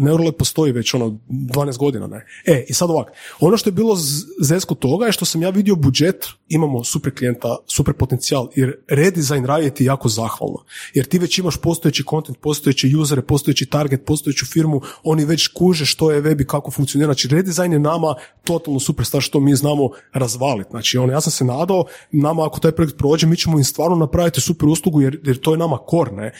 Neurolab 0.04 0.34
postoji 0.34 0.72
već 0.72 0.94
ono 0.94 1.18
12 1.28 1.78
godina, 1.78 2.06
ne. 2.06 2.26
E, 2.46 2.64
i 2.68 2.74
sad 2.74 2.90
ovak, 2.90 3.08
ono 3.40 3.56
što 3.56 3.68
je 3.68 3.72
bilo 3.72 3.96
zesko 4.40 4.74
toga 4.74 5.06
je 5.06 5.12
što 5.12 5.24
sam 5.24 5.42
ja 5.42 5.50
vidio 5.50 5.76
budžet, 5.76 6.26
imamo 6.48 6.73
super 6.84 7.14
klijenta, 7.14 7.56
super 7.66 7.94
potencijal, 7.94 8.48
jer 8.54 8.76
redizajn 8.88 9.44
raditi 9.44 9.84
jako 9.84 10.08
zahvalno. 10.08 10.64
Jer 10.94 11.06
ti 11.06 11.18
već 11.18 11.38
imaš 11.38 11.56
postojeći 11.56 12.04
content, 12.10 12.38
postojeće 12.38 12.96
usere, 12.96 13.22
postojeći 13.22 13.66
target, 13.66 14.04
postojeću 14.06 14.46
firmu, 14.46 14.80
oni 15.02 15.24
već 15.24 15.46
kuže 15.46 15.86
što 15.86 16.10
je 16.10 16.20
web 16.20 16.40
i 16.40 16.46
kako 16.46 16.70
funkcionira. 16.70 17.06
Znači, 17.06 17.28
redizajn 17.28 17.72
je 17.72 17.78
nama 17.78 18.14
totalno 18.44 18.80
super 18.80 19.06
stvar 19.06 19.22
što 19.22 19.40
mi 19.40 19.56
znamo 19.56 19.90
razvaliti. 20.12 20.70
Znači, 20.70 20.98
ono, 20.98 21.12
ja 21.12 21.20
sam 21.20 21.32
se 21.32 21.44
nadao, 21.44 21.84
nama 22.12 22.46
ako 22.46 22.60
taj 22.60 22.72
projekt 22.72 22.96
prođe, 22.98 23.26
mi 23.26 23.36
ćemo 23.36 23.58
im 23.58 23.64
stvarno 23.64 23.96
napraviti 23.96 24.40
super 24.40 24.68
uslugu 24.68 25.02
jer, 25.02 25.20
jer 25.24 25.40
to 25.40 25.52
je 25.52 25.58
nama 25.58 25.78
core, 25.90 26.12
ne? 26.12 26.32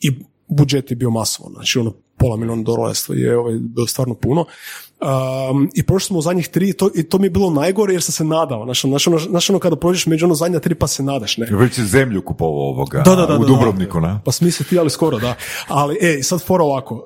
I 0.00 0.10
budžet 0.48 0.90
je 0.90 0.96
bio 0.96 1.10
masovan, 1.10 1.52
znači 1.52 1.78
ono 1.78 1.92
pola 2.16 2.36
milijuna 2.36 2.62
dolara 2.62 2.92
je 3.08 3.38
ovaj, 3.38 3.54
bilo 3.60 3.86
stvarno 3.86 4.14
puno. 4.14 4.44
Um, 5.00 5.70
I 5.74 5.82
prošli 5.82 6.06
smo 6.06 6.18
u 6.18 6.22
zadnjih 6.22 6.48
tri 6.48 6.72
to, 6.72 6.90
i 6.94 7.02
to 7.02 7.18
mi 7.18 7.26
je 7.26 7.30
bilo 7.30 7.50
najgore 7.50 7.92
jer 7.92 8.02
sam 8.02 8.12
se 8.12 8.24
nadao. 8.24 8.64
Znaš, 8.64 8.82
znaš, 8.82 9.06
ono, 9.06 9.18
znaš 9.18 9.50
ono 9.50 9.58
kada 9.58 9.76
prođeš 9.76 10.06
među 10.06 10.26
ono 10.26 10.34
zadnja 10.34 10.60
tri 10.60 10.74
pa 10.74 10.86
se 10.86 11.02
nadaš, 11.02 11.36
ne? 11.36 11.46
Već 11.50 11.78
je 11.78 11.84
zemlju 11.84 12.22
kupovao 12.22 12.68
ovoga 12.68 13.02
Da, 13.02 13.14
da, 13.14 13.26
da, 13.26 13.34
u 13.34 13.38
da, 13.38 13.46
Dubrovniku, 13.46 14.00
ne? 14.00 14.20
Pa 14.24 14.32
smisli 14.32 14.66
ti, 14.66 14.78
ali 14.78 14.90
skoro, 14.90 15.18
da. 15.18 15.34
Ali, 15.68 15.98
e, 16.00 16.22
sad 16.22 16.42
fora 16.42 16.64
ovako. 16.64 16.94
Uh, 16.94 17.00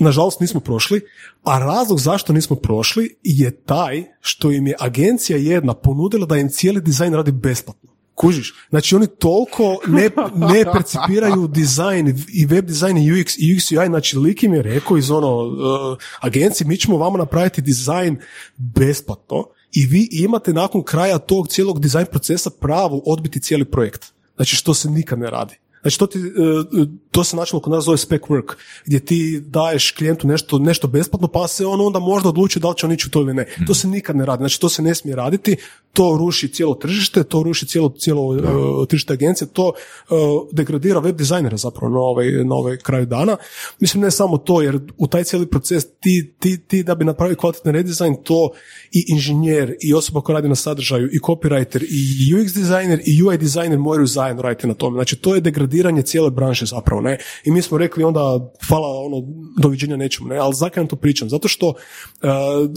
nažalost 0.00 0.40
nismo 0.40 0.60
prošli, 0.60 1.00
a 1.44 1.58
razlog 1.58 2.00
zašto 2.00 2.32
nismo 2.32 2.56
prošli 2.56 3.16
je 3.22 3.50
taj 3.50 4.04
što 4.20 4.50
im 4.50 4.66
je 4.66 4.74
agencija 4.78 5.38
jedna 5.38 5.74
ponudila 5.74 6.26
da 6.26 6.36
im 6.36 6.48
cijeli 6.48 6.80
dizajn 6.80 7.14
radi 7.14 7.32
besplatno. 7.32 7.91
Kužiš? 8.14 8.54
Znači 8.70 8.96
oni 8.96 9.06
toliko 9.06 9.78
ne, 9.86 10.10
ne 10.34 10.64
percipiraju 10.74 11.46
dizajn 11.46 12.24
i 12.32 12.46
web 12.46 12.66
dizajn 12.66 12.98
i 12.98 13.12
UX 13.12 13.34
i 13.38 13.54
UX 13.54 13.78
UI, 13.78 13.86
znači 13.86 14.18
lik 14.18 14.42
im 14.42 14.54
je 14.54 14.62
rekao 14.62 14.96
iz 14.96 15.10
ono 15.10 15.36
uh, 15.36 15.98
agencije, 16.20 16.66
mi 16.66 16.76
ćemo 16.76 16.96
vama 16.96 17.18
napraviti 17.18 17.62
dizajn 17.62 18.16
besplatno 18.56 19.44
i 19.72 19.86
vi 19.86 20.08
imate 20.12 20.52
nakon 20.52 20.82
kraja 20.82 21.18
tog 21.18 21.48
cijelog 21.48 21.80
dizajn 21.80 22.06
procesa 22.10 22.50
pravo 22.60 23.02
odbiti 23.06 23.40
cijeli 23.40 23.64
projekt. 23.64 24.12
Znači 24.36 24.56
što 24.56 24.74
se 24.74 24.90
nikad 24.90 25.18
ne 25.18 25.30
radi. 25.30 25.61
Znači 25.82 25.98
to, 25.98 26.06
ti, 26.06 26.18
e, 26.18 26.86
to 27.10 27.24
se 27.24 27.36
načelno 27.36 27.60
kod 27.62 27.72
nas 27.72 27.84
zove 27.84 27.98
spec 27.98 28.22
work, 28.22 28.54
gdje 28.86 29.00
ti 29.00 29.42
daješ 29.46 29.90
klijentu 29.90 30.26
nešto, 30.26 30.58
nešto 30.58 30.88
besplatno, 30.88 31.28
pa 31.28 31.48
se 31.48 31.66
on 31.66 31.80
onda 31.80 31.98
možda 31.98 32.28
odluči 32.28 32.60
da 32.60 32.68
li 32.68 32.76
će 32.76 32.86
on 32.86 32.92
ići 32.92 33.06
u 33.06 33.10
to 33.10 33.20
ili 33.20 33.34
ne. 33.34 33.46
To 33.66 33.74
se 33.74 33.88
nikad 33.88 34.16
ne 34.16 34.26
radi, 34.26 34.40
znači 34.40 34.60
to 34.60 34.68
se 34.68 34.82
ne 34.82 34.94
smije 34.94 35.16
raditi, 35.16 35.56
to 35.92 36.16
ruši 36.18 36.48
cijelo 36.48 36.74
tržište, 36.74 37.24
to 37.24 37.42
ruši 37.42 37.66
cijelo, 37.66 37.88
cijelo 37.98 38.36
e, 38.36 38.86
tržište 38.88 39.12
agencije, 39.12 39.48
to 39.52 39.72
e, 39.76 40.14
degradira 40.52 41.00
web 41.00 41.16
dizajnera 41.16 41.56
zapravo 41.56 41.94
na 41.94 42.00
ovaj, 42.00 42.30
na 42.44 42.54
ovaj 42.54 42.76
kraju 42.76 43.06
dana. 43.06 43.36
Mislim 43.80 44.02
ne 44.02 44.10
samo 44.10 44.38
to, 44.38 44.62
jer 44.62 44.80
u 44.98 45.06
taj 45.06 45.24
cijeli 45.24 45.46
proces 45.46 45.84
ti, 46.00 46.34
ti, 46.38 46.58
ti 46.58 46.82
da 46.82 46.94
bi 46.94 47.04
napravio 47.04 47.36
kvalitetni 47.36 47.72
redizajn, 47.72 48.16
to 48.22 48.50
i 48.92 49.04
inženjer, 49.08 49.74
i 49.80 49.94
osoba 49.94 50.20
koja 50.20 50.34
radi 50.34 50.48
na 50.48 50.54
sadržaju, 50.54 51.08
i 51.12 51.18
copywriter, 51.18 51.84
i 51.90 52.34
UX 52.34 52.54
dizajner, 52.54 53.00
i 53.06 53.22
UI 53.22 53.38
dizajner 53.38 53.78
moraju 53.78 54.06
zajedno 54.06 54.42
raditi 54.42 54.66
na 54.66 54.74
tome. 54.74 54.96
Znači 54.96 55.16
to 55.16 55.34
je 55.34 55.40
degradiranje 55.40 55.71
cijele 56.02 56.30
branše 56.30 56.66
zapravo, 56.66 57.00
ne? 57.02 57.18
I 57.44 57.50
mi 57.50 57.62
smo 57.62 57.78
rekli 57.78 58.04
onda, 58.04 58.52
hvala, 58.68 58.88
ono, 58.88 59.16
doviđenja 59.58 59.96
nećemo, 59.96 60.28
ne? 60.28 60.36
Ali 60.36 60.54
zakaj 60.54 60.80
vam 60.80 60.88
to 60.88 60.96
pričam? 60.96 61.28
Zato 61.28 61.48
što 61.48 61.68
uh, 61.68 61.74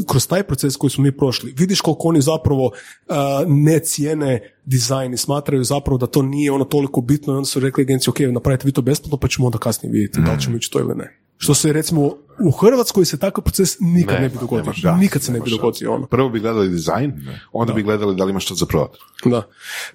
kroz 0.08 0.28
taj 0.28 0.44
proces 0.44 0.76
koji 0.76 0.92
smo 0.92 1.04
mi 1.04 1.18
prošli, 1.18 1.54
vidiš 1.58 1.82
koliko 1.82 2.08
oni 2.08 2.22
zapravo 2.22 2.66
uh, 2.66 3.16
ne 3.48 3.80
cijene 3.80 4.52
dizajn 4.66 5.14
i 5.14 5.18
smatraju 5.18 5.64
zapravo 5.64 5.98
da 5.98 6.08
to 6.08 6.22
nije 6.22 6.52
ono 6.52 6.66
toliko 6.66 7.02
bitno 7.02 7.34
i 7.34 7.38
onda 7.38 7.46
su 7.46 7.60
rekli 7.60 7.82
agenciji, 7.82 8.10
ok, 8.10 8.20
napravite 8.34 8.66
vi 8.66 8.72
to 8.72 8.82
besplatno 8.82 9.18
pa 9.18 9.28
ćemo 9.28 9.46
onda 9.46 9.58
kasnije 9.58 9.92
vidjeti 9.92 10.22
da 10.26 10.34
li 10.34 10.42
ćemo 10.42 10.58
ići 10.58 10.72
to 10.72 10.80
ili 10.80 10.96
ne. 10.96 11.24
Što 11.38 11.53
se 11.53 11.74
recimo 11.74 12.02
u 12.40 12.52
Hrvatskoj 12.52 13.06
se 13.06 13.20
takav 13.20 13.44
proces 13.44 13.80
nikad 13.80 14.22
ne, 14.22 14.30
bi 14.30 14.38
dogodio. 14.41 14.74
nikad 14.94 15.22
se 15.22 15.32
ne 15.32 15.40
bi 15.40 15.49
dogodio 15.49 15.94
ono. 15.94 16.06
Prvo 16.06 16.30
bi 16.30 16.40
gledali 16.40 16.70
dizajn, 16.70 17.14
onda 17.52 17.74
bi 17.74 17.84
gledali 17.84 18.16
da 18.16 18.24
li 18.24 18.32
ima 18.32 18.40
što 18.40 18.56
za 18.56 18.66
prodat. 18.66 18.95
Da. 19.26 19.41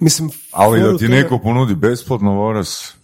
Mislim, 0.00 0.30
Ali 0.52 0.80
da 0.80 0.86
ti 0.88 1.04
toga- 1.06 1.08
neko 1.12 1.38
ponudi 1.38 1.74
besplatno, 1.74 2.32
Voras, 2.32 2.94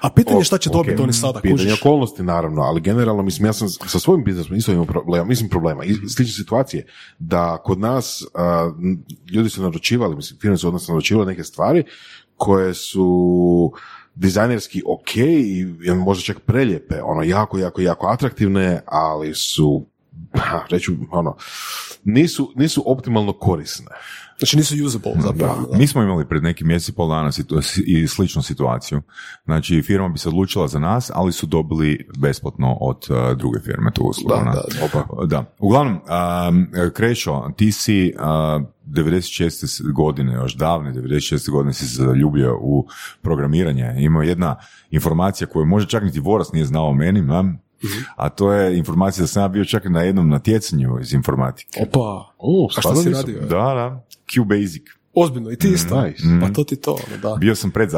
A 0.00 0.10
pitanje 0.10 0.38
je 0.38 0.44
šta 0.44 0.58
će 0.58 0.68
Ok, 0.68 0.74
dobiti 0.74 1.02
oni 1.02 1.12
sada, 1.12 1.40
Pitanje 1.40 1.54
kužiš? 1.56 1.80
okolnosti, 1.80 2.22
naravno, 2.22 2.62
ali 2.62 2.80
generalno, 2.80 3.22
mislim, 3.22 3.46
ja 3.46 3.52
sam 3.52 3.68
sa 3.68 3.98
svojim 3.98 4.24
biznisom 4.24 4.56
isto 4.56 4.72
imao 4.72 4.84
problema, 4.84 5.24
mislim 5.24 5.48
problema, 5.48 5.84
i 5.84 5.94
slične 5.94 6.32
situacije, 6.34 6.86
da 7.18 7.58
kod 7.58 7.78
nas 7.78 8.24
ljudi 9.30 9.50
su 9.50 9.62
naručivali, 9.62 10.16
mislim, 10.16 10.40
firme 10.40 10.56
su 10.56 10.66
odnosno 10.68 10.92
naručivali 10.94 11.26
neke 11.26 11.44
stvari 11.44 11.84
koje 12.36 12.74
su 12.74 13.72
dizajnerski 14.14 14.82
ok 14.86 15.16
i 15.16 15.66
možda 15.96 16.22
čak 16.24 16.40
preljepe, 16.40 17.02
ono, 17.02 17.22
jako, 17.22 17.58
jako, 17.58 17.80
jako 17.80 18.06
atraktivne, 18.06 18.80
ali 18.86 19.34
su, 19.34 19.86
ha, 20.34 20.60
reću, 20.70 20.92
ono, 21.10 21.36
nisu, 22.04 22.52
nisu 22.56 22.82
optimalno 22.86 23.32
korisne. 23.32 23.86
Znači 24.38 24.56
nisu 24.56 24.74
usable 24.86 25.12
zapravo. 25.20 25.66
da. 25.72 25.78
Mi 25.78 25.86
smo 25.86 26.02
imali 26.02 26.28
pred 26.28 26.42
nekim 26.42 26.66
mjesec 26.66 26.88
i 26.88 26.92
pol 26.92 27.08
dana 27.08 27.32
situ- 27.32 27.60
i 27.86 28.06
sličnu 28.08 28.42
situaciju. 28.42 29.02
Znači, 29.44 29.82
firma 29.82 30.08
bi 30.08 30.18
se 30.18 30.28
odlučila 30.28 30.68
za 30.68 30.78
nas, 30.78 31.10
ali 31.14 31.32
su 31.32 31.46
dobili 31.46 32.08
besplatno 32.18 32.76
od 32.80 33.06
uh, 33.10 33.38
druge 33.38 33.60
firme 33.60 33.90
tu 33.94 34.02
uslugu. 34.02 34.34
Da, 34.34 34.44
na- 34.44 34.52
da. 34.52 35.26
Da. 35.26 35.44
Uglavnom, 35.58 35.94
um, 36.48 36.66
Krešo, 36.94 37.50
ti 37.56 37.72
si 37.72 38.12
uh, 38.16 38.62
96. 38.90 39.92
godine, 39.92 40.32
još 40.32 40.54
davne 40.54 40.92
96. 40.92 41.50
godine 41.50 41.72
si 41.72 41.88
se 41.88 42.02
zaljubio 42.02 42.58
u 42.60 42.86
programiranje. 43.22 43.94
Ima 43.98 44.24
jedna 44.24 44.56
informacija 44.90 45.46
koju 45.46 45.66
možda 45.66 45.88
čak 45.88 46.02
niti 46.02 46.20
Voras 46.20 46.52
nije 46.52 46.64
znao 46.64 46.86
o 46.86 46.94
meni, 46.94 47.22
znam, 47.22 47.58
a 48.16 48.28
to 48.28 48.52
je 48.52 48.78
informacija 48.78 49.22
da 49.22 49.26
sam 49.26 49.42
ja 49.42 49.48
bio 49.48 49.64
čak 49.64 49.84
na 49.88 50.02
jednom 50.02 50.28
natjecanju 50.28 50.98
iz 51.00 51.12
informatike. 51.12 51.82
Opa, 51.82 52.34
O, 52.38 52.68
a 52.76 52.80
šta 52.80 52.96
si 52.96 53.10
radio? 53.10 53.40
Da, 53.40 53.46
da, 53.48 54.06
QBasic. 54.34 54.82
Ozbiljno, 55.14 55.50
i 55.50 55.56
ti 55.56 55.68
isto. 55.68 56.02
nice. 56.02 56.22
Pa 56.40 56.48
to 56.52 56.64
ti 56.64 56.76
to, 56.76 56.92
ono, 57.08 57.16
da. 57.22 57.36
Bio 57.36 57.54
sam 57.54 57.70
pred 57.70 57.90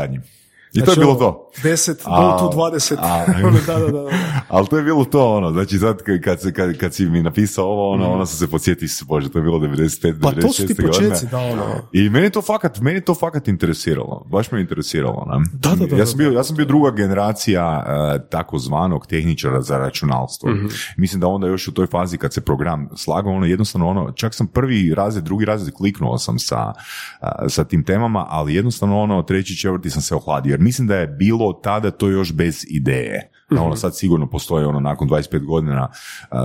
I 0.73 0.79
to 0.79 0.85
Znači, 0.85 1.01
je 1.01 1.03
bilo 1.03 1.11
ono, 1.11 1.21
to. 1.23 1.51
10, 1.59 1.95
A- 2.05 2.39
to 2.39 2.51
20. 2.51 2.97
a- 2.99 3.25
Ono, 3.45 3.59
da, 3.67 3.79
da, 3.79 3.93
da. 3.93 4.11
Ali 4.49 4.67
to 4.67 4.77
je 4.77 4.83
bilo 4.83 5.05
to 5.05 5.29
ono, 5.29 5.51
znači 5.51 5.79
sad 5.79 5.99
kad- 5.99 6.21
kad, 6.21 6.41
se- 6.41 6.53
kad, 6.53 6.77
kad 6.77 6.95
si 6.95 7.07
mi 7.07 7.23
napisao 7.23 7.65
ovo, 7.67 7.91
ono, 7.91 8.13
ono 8.13 8.27
sam 8.27 8.39
se 8.39 8.51
podsjetio, 8.51 8.89
se 8.89 9.05
bože, 9.05 9.29
to 9.29 9.39
je 9.39 9.43
bilo 9.43 9.59
95, 9.59 10.13
96. 10.13 10.21
Pa 10.23 10.33
to 10.33 10.53
su 10.53 10.67
ti 10.67 10.75
početci, 10.77 11.27
da, 11.27 11.39
ono. 11.39 11.65
I 11.93 12.09
meni 12.09 12.31
to 12.31 12.43
fakat, 12.43 12.81
meni 12.81 13.01
to 13.01 13.15
fakat 13.15 13.49
interesiralo, 13.49 14.27
baš 14.27 14.51
me 14.51 14.61
interesiralo. 14.61 15.27
Ne? 15.29 15.45
Da, 15.53 15.75
da, 15.77 15.87
da, 15.87 15.97
ja, 15.97 16.07
sam 16.07 16.19
bio, 16.19 16.31
ja 16.31 16.45
sam 16.45 16.57
bio 16.57 16.67
druga 16.67 16.91
generacija 16.91 17.85
uh, 18.17 18.29
takozvanog 18.29 19.07
tehničara 19.07 19.63
za 19.63 19.79
računalstvo. 19.79 20.51
Mhm. 20.51 20.67
Mislim 20.97 21.21
da 21.21 21.27
onda 21.27 21.47
još 21.47 21.69
u 21.69 21.73
toj 21.73 21.87
fazi 21.87 22.19
kad 22.19 22.33
se 22.33 22.41
program 22.41 22.89
slagao, 22.97 23.33
ono 23.33 23.47
jednostavno 23.47 23.89
ono, 23.89 24.13
čak 24.13 24.35
sam 24.35 24.47
prvi 24.47 24.95
razred, 24.95 25.25
drugi 25.25 25.45
razred 25.45 25.75
kliknuo 25.75 26.19
sam 26.19 26.39
sa, 26.39 26.67
uh, 26.67 27.29
sa 27.49 27.65
tim 27.65 27.85
temama, 27.85 28.27
ali 28.29 28.55
jednostavno 28.55 29.01
ono, 29.01 29.23
treći, 29.23 29.57
četvrti 29.57 29.91
sam 29.91 30.03
se 30.03 30.15
ohladio. 30.15 30.59
Mislim 30.63 30.89
da 30.89 30.97
je 30.97 31.07
bilo 31.09 31.53
tada 31.55 31.91
to 31.91 32.09
još 32.09 32.33
bez 32.33 32.65
ideje. 32.69 33.29
Da 33.51 33.55
Mhm. 33.55 33.65
ono 33.65 33.77
sad 33.77 33.97
sigurno 33.97 34.27
postoji 34.27 34.65
ono 34.65 34.81
nakon 34.81 35.09
25 35.09 35.39
godina 35.41 35.89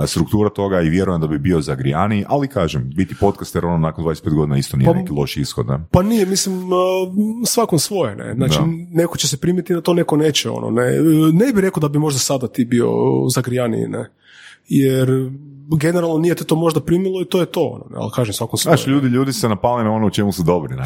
struktura 0.06 0.50
toga 0.50 0.80
i 0.80 0.88
vjerujem 0.88 1.20
da 1.20 1.26
bi 1.26 1.38
bio 1.38 1.60
zagrijani, 1.60 2.24
ali 2.28 2.48
kažem, 2.48 2.90
biti 2.90 3.14
podcaster 3.14 3.64
ono 3.64 3.78
nakon 3.78 4.04
25 4.04 4.30
godina 4.30 4.58
isto 4.58 4.76
nije 4.76 4.86
Pa- 4.86 4.94
neki 4.94 5.12
loš 5.12 5.36
ishod. 5.36 5.66
Ne? 5.66 5.78
Pa 5.90 6.02
nije, 6.02 6.26
mislim, 6.26 6.64
uh, 6.64 6.78
svakom 7.44 7.78
svoje, 7.78 8.16
ne. 8.16 8.34
Znači, 8.34 8.58
Da. 8.58 8.64
neko 8.92 9.16
će 9.16 9.28
se 9.28 9.36
primiti 9.36 9.72
na 9.72 9.80
to, 9.80 9.94
neko 9.94 10.16
neće, 10.16 10.50
ono, 10.50 10.70
ne. 10.72 10.90
Ne 11.34 11.52
bi 11.52 11.60
rekao 11.60 11.80
da 11.80 11.88
bi 11.88 11.98
možda 11.98 12.18
sada 12.18 12.48
ti 12.48 12.64
bio 12.64 12.90
zagrijaniji, 13.28 13.88
ne. 13.88 14.10
Jer 14.68 15.30
generalno 15.80 16.18
nije 16.18 16.34
te 16.34 16.44
to 16.44 16.56
možda 16.56 16.80
primilo 16.80 17.22
i 17.22 17.24
to 17.24 17.40
je 17.40 17.46
to, 17.46 17.60
ono. 17.60 18.00
Ali 18.00 18.10
kažem, 18.14 18.34
svakom. 18.34 18.58
Znaš, 18.58 18.86
ljudi, 18.86 19.08
ljudi 19.08 19.32
se 19.32 19.48
napale 19.48 19.84
na 19.84 19.92
ono 19.92 20.06
u 20.06 20.10
čemu 20.10 20.32
su 20.32 20.42
dobri. 20.42 20.76
Ne? 20.76 20.84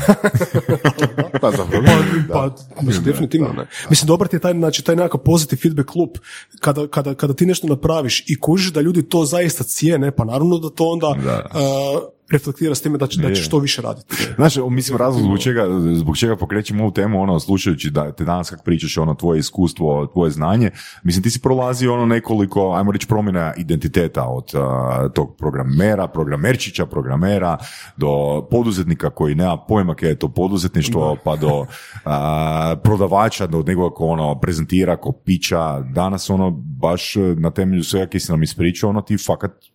Pa 1.41 1.51
zapravo, 1.51 1.85
Pa, 2.33 2.51
pa 2.77 2.83
mislim, 2.83 3.05
definitivno 3.05 3.49
ne. 3.49 3.67
Mislim, 3.91 4.07
dobar 4.07 4.29
ti 4.29 4.37
je 4.37 4.41
taj, 4.41 4.53
znači, 4.53 4.85
taj 4.85 4.97
nekakav 4.97 5.21
pozitiv 5.21 5.57
feedback 5.57 5.95
loop. 5.95 6.19
Kada, 6.61 6.87
kada, 6.87 7.15
kada 7.15 7.35
ti 7.35 7.47
nešto 7.47 7.67
napraviš 7.67 8.25
i 8.29 8.41
kužiš 8.41 8.73
da 8.73 8.81
ljudi 8.81 9.09
to 9.09 9.25
zaista 9.25 9.65
cijene, 9.65 10.11
pa 10.11 10.25
naravno 10.25 10.59
da 10.59 10.71
to 10.71 10.85
onda 10.85 11.15
Da. 11.25 11.45
uh, 11.55 12.03
reflektira 12.33 12.75
s 12.75 12.83
time 12.83 12.99
da, 12.99 13.07
će, 13.07 13.21
da 13.21 13.35
će 13.35 13.43
što 13.43 13.59
više 13.59 13.83
raditi. 13.83 14.17
Znaš, 14.37 14.55
mislim, 14.71 14.99
razlog 14.99 15.25
zbog 15.25 15.39
čega, 15.39 15.67
zbog 15.95 16.17
čega 16.17 16.37
pokrećemo 16.37 16.83
ovu 16.83 16.93
temu, 16.93 17.23
ono, 17.23 17.41
slušajući 17.41 17.91
da 17.91 18.13
te 18.13 18.25
danas 18.25 18.51
kak 18.51 18.65
pričaš, 18.65 18.99
ono, 18.99 19.15
tvoje 19.15 19.39
iskustvo, 19.39 20.07
tvoje 20.07 20.31
znanje, 20.31 20.71
mislim, 21.03 21.23
ti 21.23 21.31
si 21.31 21.41
prolazio 21.41 21.95
ono 21.95 22.07
nekoliko, 22.07 22.73
ajmo 22.73 22.93
reći, 22.93 23.07
promjena 23.07 23.55
identiteta 23.57 24.27
od 24.29 24.51
a, 24.55 25.09
tog 25.15 25.37
programera, 25.37 26.09
programerčića, 26.09 26.87
programera, 26.87 27.57
do 27.97 28.43
poduzetnika 28.51 29.11
koji 29.11 29.35
nema 29.35 29.57
pojma 29.57 29.95
kaj 29.95 30.09
je 30.09 30.19
to 30.19 30.29
poduzetništvo, 30.29 31.17
pa 31.25 31.37
do 31.37 31.67
a, 32.05 32.77
prodavača, 32.83 33.47
do 33.47 33.63
nekoga 33.67 33.95
ko 33.95 34.07
ono 34.07 34.41
prezentira, 34.41 34.97
ko 34.97 35.13
pića, 35.13 35.81
danas 35.81 36.31
ono, 36.31 36.51
baš 36.51 37.15
na 37.37 37.51
temelju 37.51 37.85
svega 37.85 38.07
kaj 38.07 38.21
si 38.21 38.33
nam 38.33 38.43
ispričao, 38.43 38.91
ono, 38.91 39.03
ti 39.03 39.17
fakat 39.19 39.72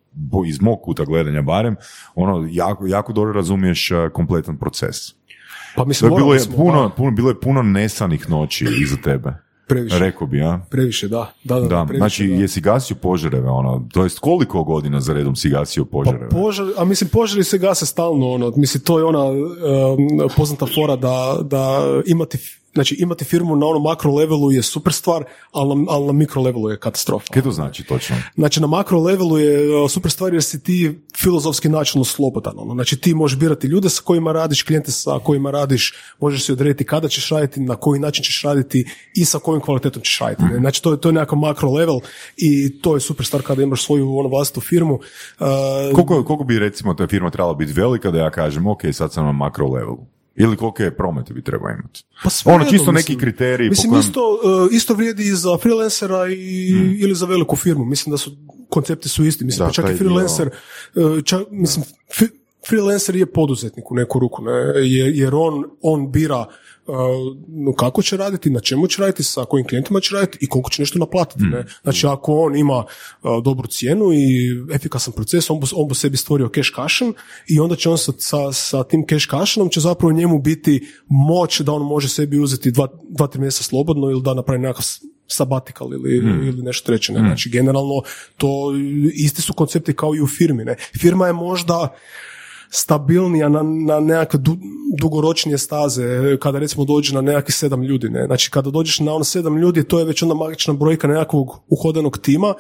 iz 0.48 0.62
mog 0.62 0.80
kuta 0.84 1.06
gledanja 1.06 1.42
barem, 1.42 1.76
ono, 2.16 2.48
jako, 2.52 2.88
jako 2.88 3.14
dobro 3.14 3.34
razumiješ 3.34 3.92
a, 3.92 4.10
kompletan 4.14 4.58
proces. 4.58 4.96
Pa 5.76 5.86
mislim, 5.86 6.16
bilo, 6.16 6.34
je 6.34 6.40
smo, 6.40 6.56
puno, 6.56 6.82
da, 6.82 6.90
puno, 6.90 7.12
bilo 7.12 7.30
je 7.30 7.40
puno 7.40 7.62
nesanih 7.62 8.30
noći 8.30 8.66
iza 8.82 8.96
tebe. 9.04 9.34
previše, 9.68 10.00
Rekao 10.00 10.28
bi, 10.28 10.38
ja. 10.38 10.66
previše, 10.70 11.08
da. 11.08 11.34
Da, 11.44 11.56
da, 11.56 11.62
da, 11.62 11.68
Da, 11.68 11.86
previše, 11.86 11.98
znači 11.98 12.28
da. 12.28 12.34
jesi 12.34 12.62
gasio 12.62 12.96
požareve, 12.96 13.50
ono, 13.50 13.88
to 13.94 14.04
jest 14.04 14.20
koliko 14.20 14.64
godina 14.64 15.02
za 15.02 15.14
redom 15.14 15.36
si 15.36 15.50
gasio 15.50 15.86
požareve? 15.86 16.30
Pa 16.30 16.36
požar, 16.36 16.66
a 16.78 16.86
mislim 16.86 17.10
požari 17.10 17.44
se 17.44 17.58
gase 17.58 17.86
stalno, 17.86 18.32
ono, 18.32 18.54
mislim 18.56 18.84
to 18.84 19.00
je 19.00 19.06
ona 19.06 19.24
um, 19.26 20.30
poznata 20.38 20.66
fora 20.76 20.96
da, 20.96 21.38
da 21.44 21.80
imati, 22.06 22.38
znači 22.78 22.96
imati 23.00 23.26
firmu 23.26 23.56
na 23.56 23.66
onom 23.66 23.84
makro 23.84 24.12
levelu 24.12 24.52
je 24.52 24.64
super 24.64 24.94
stvar, 24.94 25.24
ali 25.52 25.76
na, 25.76 25.86
ali 25.90 26.06
na 26.06 26.12
mikro 26.12 26.42
levelu 26.42 26.70
je 26.70 26.80
katastrofa. 26.80 27.34
Kaj 27.34 27.42
to 27.42 27.52
znači 27.52 27.84
točno? 27.84 28.16
Znači 28.36 28.62
na 28.62 28.68
makro 28.68 29.00
levelu 29.00 29.38
je 29.38 29.76
uh, 29.76 29.92
super 29.92 30.12
stvar 30.12 30.34
jer 30.34 30.44
si 30.44 30.64
ti 30.64 31.00
filozofski 31.18 31.70
načelno 31.70 32.06
slobodan. 32.06 32.54
Ono. 32.58 32.74
Znači 32.74 32.98
ti 32.98 33.14
možeš 33.14 33.40
birati 33.40 33.68
ljude 33.68 33.90
sa 33.90 34.02
kojima 34.06 34.32
radiš, 34.32 34.64
klijente 34.64 34.92
sa 34.92 35.20
kojima 35.24 35.52
radiš, 35.52 35.94
možeš 36.20 36.46
si 36.46 36.52
odrediti 36.52 36.86
kada 36.86 37.08
ćeš 37.08 37.30
raditi, 37.30 37.60
na 37.60 37.76
koji 37.76 38.00
način 38.00 38.24
ćeš 38.24 38.42
raditi 38.44 38.86
i 39.16 39.26
sa 39.26 39.40
kojim 39.40 39.62
kvalitetom 39.62 40.02
ćeš 40.02 40.20
raditi. 40.20 40.44
ne. 40.44 40.60
Znači 40.60 40.84
to 40.84 40.92
je, 40.92 41.02
to 41.02 41.10
je 41.10 41.14
nekakav 41.14 41.40
makro 41.40 41.72
level 41.72 42.00
i 42.38 42.82
to 42.82 42.96
je 42.96 43.00
super 43.00 43.26
stvar 43.26 43.42
kada 43.42 43.64
imaš 43.64 43.86
svoju 43.86 44.18
ono, 44.18 44.30
vlastitu 44.30 44.62
firmu. 44.62 44.94
Uh, 44.94 45.48
Koliko, 45.96 46.24
koliko 46.24 46.44
bi 46.44 46.60
recimo 46.60 46.94
ta 46.94 47.08
firma 47.08 47.30
trebala 47.30 47.54
biti 47.54 47.74
velika 47.74 48.12
da 48.12 48.20
ja 48.20 48.30
kažem, 48.32 48.68
ok, 48.68 48.82
sad 48.94 49.14
sam 49.14 49.26
na 49.26 49.32
makro 49.32 49.68
levelu? 49.68 50.17
Ili 50.38 50.58
kolike 50.58 50.92
promete 50.92 51.34
bi 51.34 51.42
trebao 51.42 51.70
imati? 51.72 52.04
Pa 52.24 52.30
svejedno, 52.30 52.56
ono, 52.56 52.72
čisto 52.72 52.92
mislim. 52.92 52.96
neki 52.96 53.18
kriteriji. 53.18 53.68
po 53.68 53.72
Mislim, 53.72 53.90
kojem- 53.90 54.02
isto, 54.02 54.22
uh, 54.34 54.74
isto 54.74 54.94
vrijedi 54.94 55.24
i 55.24 55.32
za 55.32 55.58
freelancera 55.58 56.28
i, 56.28 56.68
ili 57.00 57.16
za 57.16 57.26
veliku 57.26 57.56
firmu. 57.56 57.86
Mislim 57.86 58.12
da 58.12 58.18
su, 58.18 58.32
koncepti 58.70 59.10
su 59.10 59.26
isti. 59.26 59.46
Mislim, 59.46 59.60
Da, 59.60 59.66
pa 59.66 59.74
čak 59.74 59.86
i 59.86 59.88
dio. 59.88 59.98
freelancer, 59.98 60.50
uh, 60.96 61.24
čak, 61.24 61.42
mislim, 61.52 61.86
fi- 62.12 62.30
freelancer 62.68 63.16
je 63.16 63.26
poduzetnik 63.26 63.92
u 63.92 63.96
neku 63.96 64.20
ruku, 64.20 64.44
ne? 64.44 64.52
Jer, 64.78 65.16
jer 65.16 65.36
on, 65.36 65.64
on 65.82 66.12
bira 66.12 66.46
uh, 66.88 67.76
kako 67.76 68.02
će 68.02 68.18
raditi, 68.18 68.50
na 68.50 68.60
čemu 68.60 68.88
će 68.88 69.02
raditi, 69.02 69.24
sa 69.24 69.46
kojim 69.46 69.68
klijentima 69.68 70.00
će 70.00 70.16
raditi 70.16 70.38
i 70.42 70.48
koliko 70.48 70.70
će 70.70 70.82
nešto 70.82 71.00
naplatiti. 71.00 71.44
Ne? 71.44 71.66
Znači, 71.84 72.08
ako 72.08 72.36
on 72.40 72.56
ima 72.56 72.78
uh, 72.78 73.44
dobru 73.44 73.68
cijenu 73.68 74.14
i 74.14 74.50
efikasan 74.74 75.14
proces, 75.14 75.50
on 75.50 75.60
bu, 75.60 75.68
on 75.76 75.88
bu 75.88 75.94
sebi 75.96 76.18
stvorio 76.18 76.50
cash 76.56 76.70
cushion 76.76 77.14
i 77.48 77.60
onda 77.60 77.76
će 77.76 77.90
on 77.90 77.98
sa, 77.98 78.12
sa, 78.18 78.52
sa 78.52 78.84
tim 78.84 79.06
cash 79.10 79.28
cushionom 79.30 79.70
će 79.70 79.80
zapravo 79.80 80.12
njemu 80.12 80.40
biti 80.40 80.88
moć 81.08 81.60
da 81.62 81.72
on 81.72 81.82
može 81.82 82.10
sebi 82.10 82.40
uzeti 82.40 82.72
dva, 82.72 82.88
dva 83.10 83.28
tri 83.28 83.42
mjeseca 83.42 83.64
slobodno 83.64 84.10
ili 84.10 84.22
da 84.22 84.34
napravi 84.34 84.60
nekakav 84.60 84.84
s- 84.84 85.02
sabbatical 85.28 85.94
ili, 85.94 86.16
ili 86.48 86.62
nešto 86.64 86.86
treće. 86.86 87.14
Ne? 87.14 87.20
Znači, 87.20 87.50
generalno, 87.50 88.02
to 88.38 88.74
isti 89.14 89.42
su 89.42 89.54
koncepti 89.54 89.94
kao 89.94 90.16
i 90.16 90.22
u 90.22 90.28
firmi. 90.28 90.66
Ne? 90.66 90.76
Firma 91.00 91.28
je 91.28 91.34
možda 91.34 91.96
stabilnija 92.70 93.50
na, 93.50 93.64
na 93.64 94.00
nekakve 94.00 94.40
du- 94.40 94.58
dugoročnije 95.02 95.58
staze, 95.58 96.38
kada 96.40 96.60
recimo 96.60 96.86
dođe 96.86 97.14
na 97.14 97.22
nekakvih 97.22 97.56
sedam 97.56 97.84
ljudi. 97.84 98.10
Ne? 98.10 98.26
Znači, 98.26 98.52
kada 98.52 98.70
dođeš 98.70 99.00
na 99.00 99.14
ono 99.14 99.24
sedam 99.24 99.58
ljudi, 99.58 99.84
to 99.84 100.00
je 100.00 100.06
već 100.06 100.22
onda 100.22 100.36
magična 100.36 100.74
brojka 100.74 101.08
nekakvog 101.08 101.60
uhodanog 101.70 102.18
tima 102.18 102.54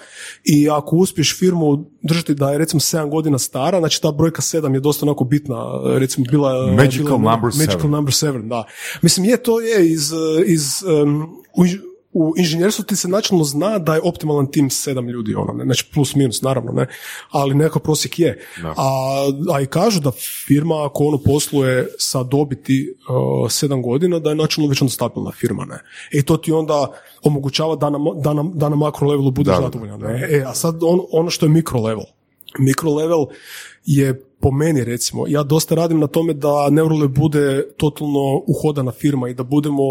i 0.43 0.69
ako 0.69 0.95
uspiješ 0.95 1.39
firmu 1.39 1.85
držati 2.01 2.33
da 2.35 2.51
je 2.51 2.57
recimo 2.57 2.79
sedam 2.79 3.09
godina 3.09 3.37
stara, 3.37 3.79
znači 3.79 4.01
ta 4.01 4.11
brojka 4.11 4.41
sedam 4.41 4.73
je 4.73 4.79
dosta 4.79 5.05
onako 5.05 5.23
bitna, 5.23 5.81
recimo 5.85 6.25
bila. 6.31 6.71
Magical 6.71 7.17
bila 7.17 7.31
number 7.31 7.51
Magical 7.57 7.79
seven. 7.79 7.91
number 7.91 8.13
seven, 8.13 8.49
da. 8.49 8.63
Mislim, 9.01 9.25
je, 9.25 9.37
to 9.43 9.61
je 9.61 9.91
iz, 9.91 10.11
iz 10.45 10.83
um, 11.03 11.37
u, 12.17 12.33
inž- 12.33 12.57
u 12.57 12.57
inženjerstvu 12.57 12.85
ti 12.85 12.95
se 12.95 13.07
načelno 13.07 13.43
zna 13.43 13.79
da 13.79 13.93
je 13.93 14.01
optimalan 14.03 14.51
tim 14.51 14.69
sedam 14.69 15.09
ljudi, 15.09 15.35
ono, 15.35 15.53
ne, 15.53 15.63
znači 15.63 15.89
plus 15.93 16.15
minus, 16.15 16.41
naravno, 16.41 16.71
ne, 16.71 16.87
ali 17.31 17.55
nekakav 17.55 17.81
prosjek 17.81 18.19
je. 18.19 18.39
A, 18.63 19.27
a 19.53 19.61
i 19.61 19.65
kažu 19.65 19.99
da 19.99 20.11
firma 20.47 20.85
ako 20.85 21.03
ono 21.03 21.17
posluje 21.17 21.87
sa 21.97 22.23
dobiti 22.23 22.93
uh, 23.09 23.51
sedam 23.51 23.81
godina, 23.81 24.19
da 24.19 24.29
je 24.29 24.35
načelno 24.35 24.69
već 24.69 24.81
onda 24.81 24.91
stabilna 24.91 25.31
firma, 25.31 25.65
ne. 25.65 25.79
I 26.11 26.23
to 26.23 26.37
ti 26.37 26.51
onda 26.51 26.91
omogućava 27.23 27.75
da 27.75 27.89
na, 27.89 27.97
da 28.15 28.33
na, 28.33 28.45
da 28.53 28.69
na 28.69 28.75
makro 28.75 29.07
levelu 29.07 29.31
budeš 29.31 29.55
zadovoljan. 29.55 30.01
E, 30.05 30.43
a 30.47 30.53
sad 30.53 30.83
on, 30.83 30.99
ono 31.11 31.29
što 31.29 31.45
je 31.45 31.49
mikro 31.49 31.81
level. 31.81 32.05
Mikro 32.59 32.93
level 32.93 33.25
je 33.85 34.23
po 34.39 34.51
meni 34.51 34.83
recimo, 34.83 35.25
ja 35.27 35.43
dosta 35.43 35.75
radim 35.75 35.99
na 35.99 36.07
tome 36.07 36.33
da 36.33 36.69
Neurole 36.69 37.07
bude 37.07 37.63
totalno 37.77 38.43
uhodana 38.47 38.91
firma 38.91 39.29
i 39.29 39.33
da 39.33 39.43
budemo 39.43 39.83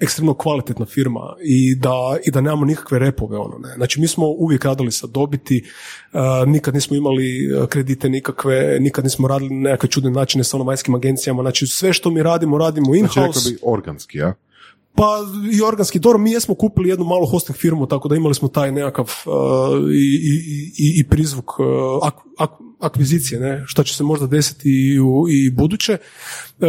ekstremno 0.00 0.34
kvalitetna 0.34 0.86
firma 0.86 1.36
i 1.42 1.74
da, 1.74 2.16
i 2.26 2.30
da 2.30 2.40
nemamo 2.40 2.64
nikakve 2.64 2.98
repove. 2.98 3.38
Ono, 3.38 3.58
ne. 3.58 3.74
Znači 3.76 4.00
mi 4.00 4.08
smo 4.08 4.26
uvijek 4.26 4.64
radili 4.64 4.92
sa 4.92 5.06
dobiti, 5.06 5.64
uh, 6.12 6.20
nikad 6.48 6.74
nismo 6.74 6.96
imali 6.96 7.54
uh, 7.54 7.66
kredite 7.68 8.08
nikakve, 8.08 8.78
nikad 8.80 9.04
nismo 9.04 9.28
radili 9.28 9.54
na 9.54 9.70
nekakve 9.70 9.88
čudne 9.88 10.10
načine 10.10 10.44
sa 10.44 10.56
ono 10.56 10.64
vanjskim 10.64 10.94
agencijama. 10.94 11.42
Znači 11.42 11.66
sve 11.66 11.92
što 11.92 12.10
mi 12.10 12.22
radimo, 12.22 12.58
radimo 12.58 12.86
Znači, 12.86 12.98
in-house. 12.98 13.38
rekao 13.50 13.50
bi 13.50 13.58
organski, 13.62 14.18
ja? 14.18 14.34
Pa 14.94 15.18
i 15.52 15.62
organski, 15.62 15.98
dobro, 15.98 16.18
mi 16.18 16.32
jesmo 16.32 16.54
kupili 16.54 16.88
jednu 16.88 17.04
malu 17.04 17.26
hosting 17.26 17.58
firmu, 17.58 17.86
tako 17.86 18.08
da 18.08 18.16
imali 18.16 18.34
smo 18.34 18.48
taj 18.48 18.72
nekakav 18.72 19.04
uh, 19.04 19.32
i, 19.92 19.94
i, 19.94 20.34
i, 20.78 21.00
i 21.00 21.04
prizvuk 21.08 21.58
uh, 21.58 21.66
ak- 22.02 22.26
ak- 22.38 22.70
akvizicije, 22.80 23.40
ne, 23.40 23.64
što 23.66 23.82
će 23.84 23.94
se 23.94 24.04
možda 24.04 24.26
desiti 24.26 24.68
i, 24.70 25.00
u, 25.00 25.28
i 25.28 25.50
buduće. 25.50 25.98
Uh, 26.58 26.66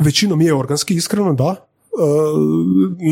većinom 0.00 0.40
je 0.40 0.54
organski, 0.54 0.94
iskreno, 0.94 1.34
da, 1.34 1.68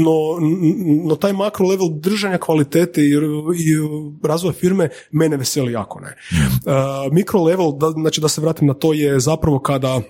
no, 0.04 0.38
n- 0.40 1.06
no 1.09 1.16
taj 1.16 1.32
makro 1.32 1.66
level 1.66 1.88
držanja 2.00 2.38
kvalitete 2.38 3.02
i, 3.02 3.10
i 3.10 3.76
razvoja 4.22 4.52
firme 4.52 4.88
mene 5.10 5.36
veseli 5.36 5.72
jako. 5.72 6.00
Ne. 6.00 6.16
Uh, 6.30 7.12
mikro 7.12 7.42
level, 7.42 7.72
da, 7.72 7.90
znači 7.90 8.20
da 8.20 8.28
se 8.28 8.40
vratim 8.40 8.68
na 8.68 8.74
to, 8.74 8.92
je 8.92 9.20
zapravo 9.20 9.59
kada, 9.59 10.00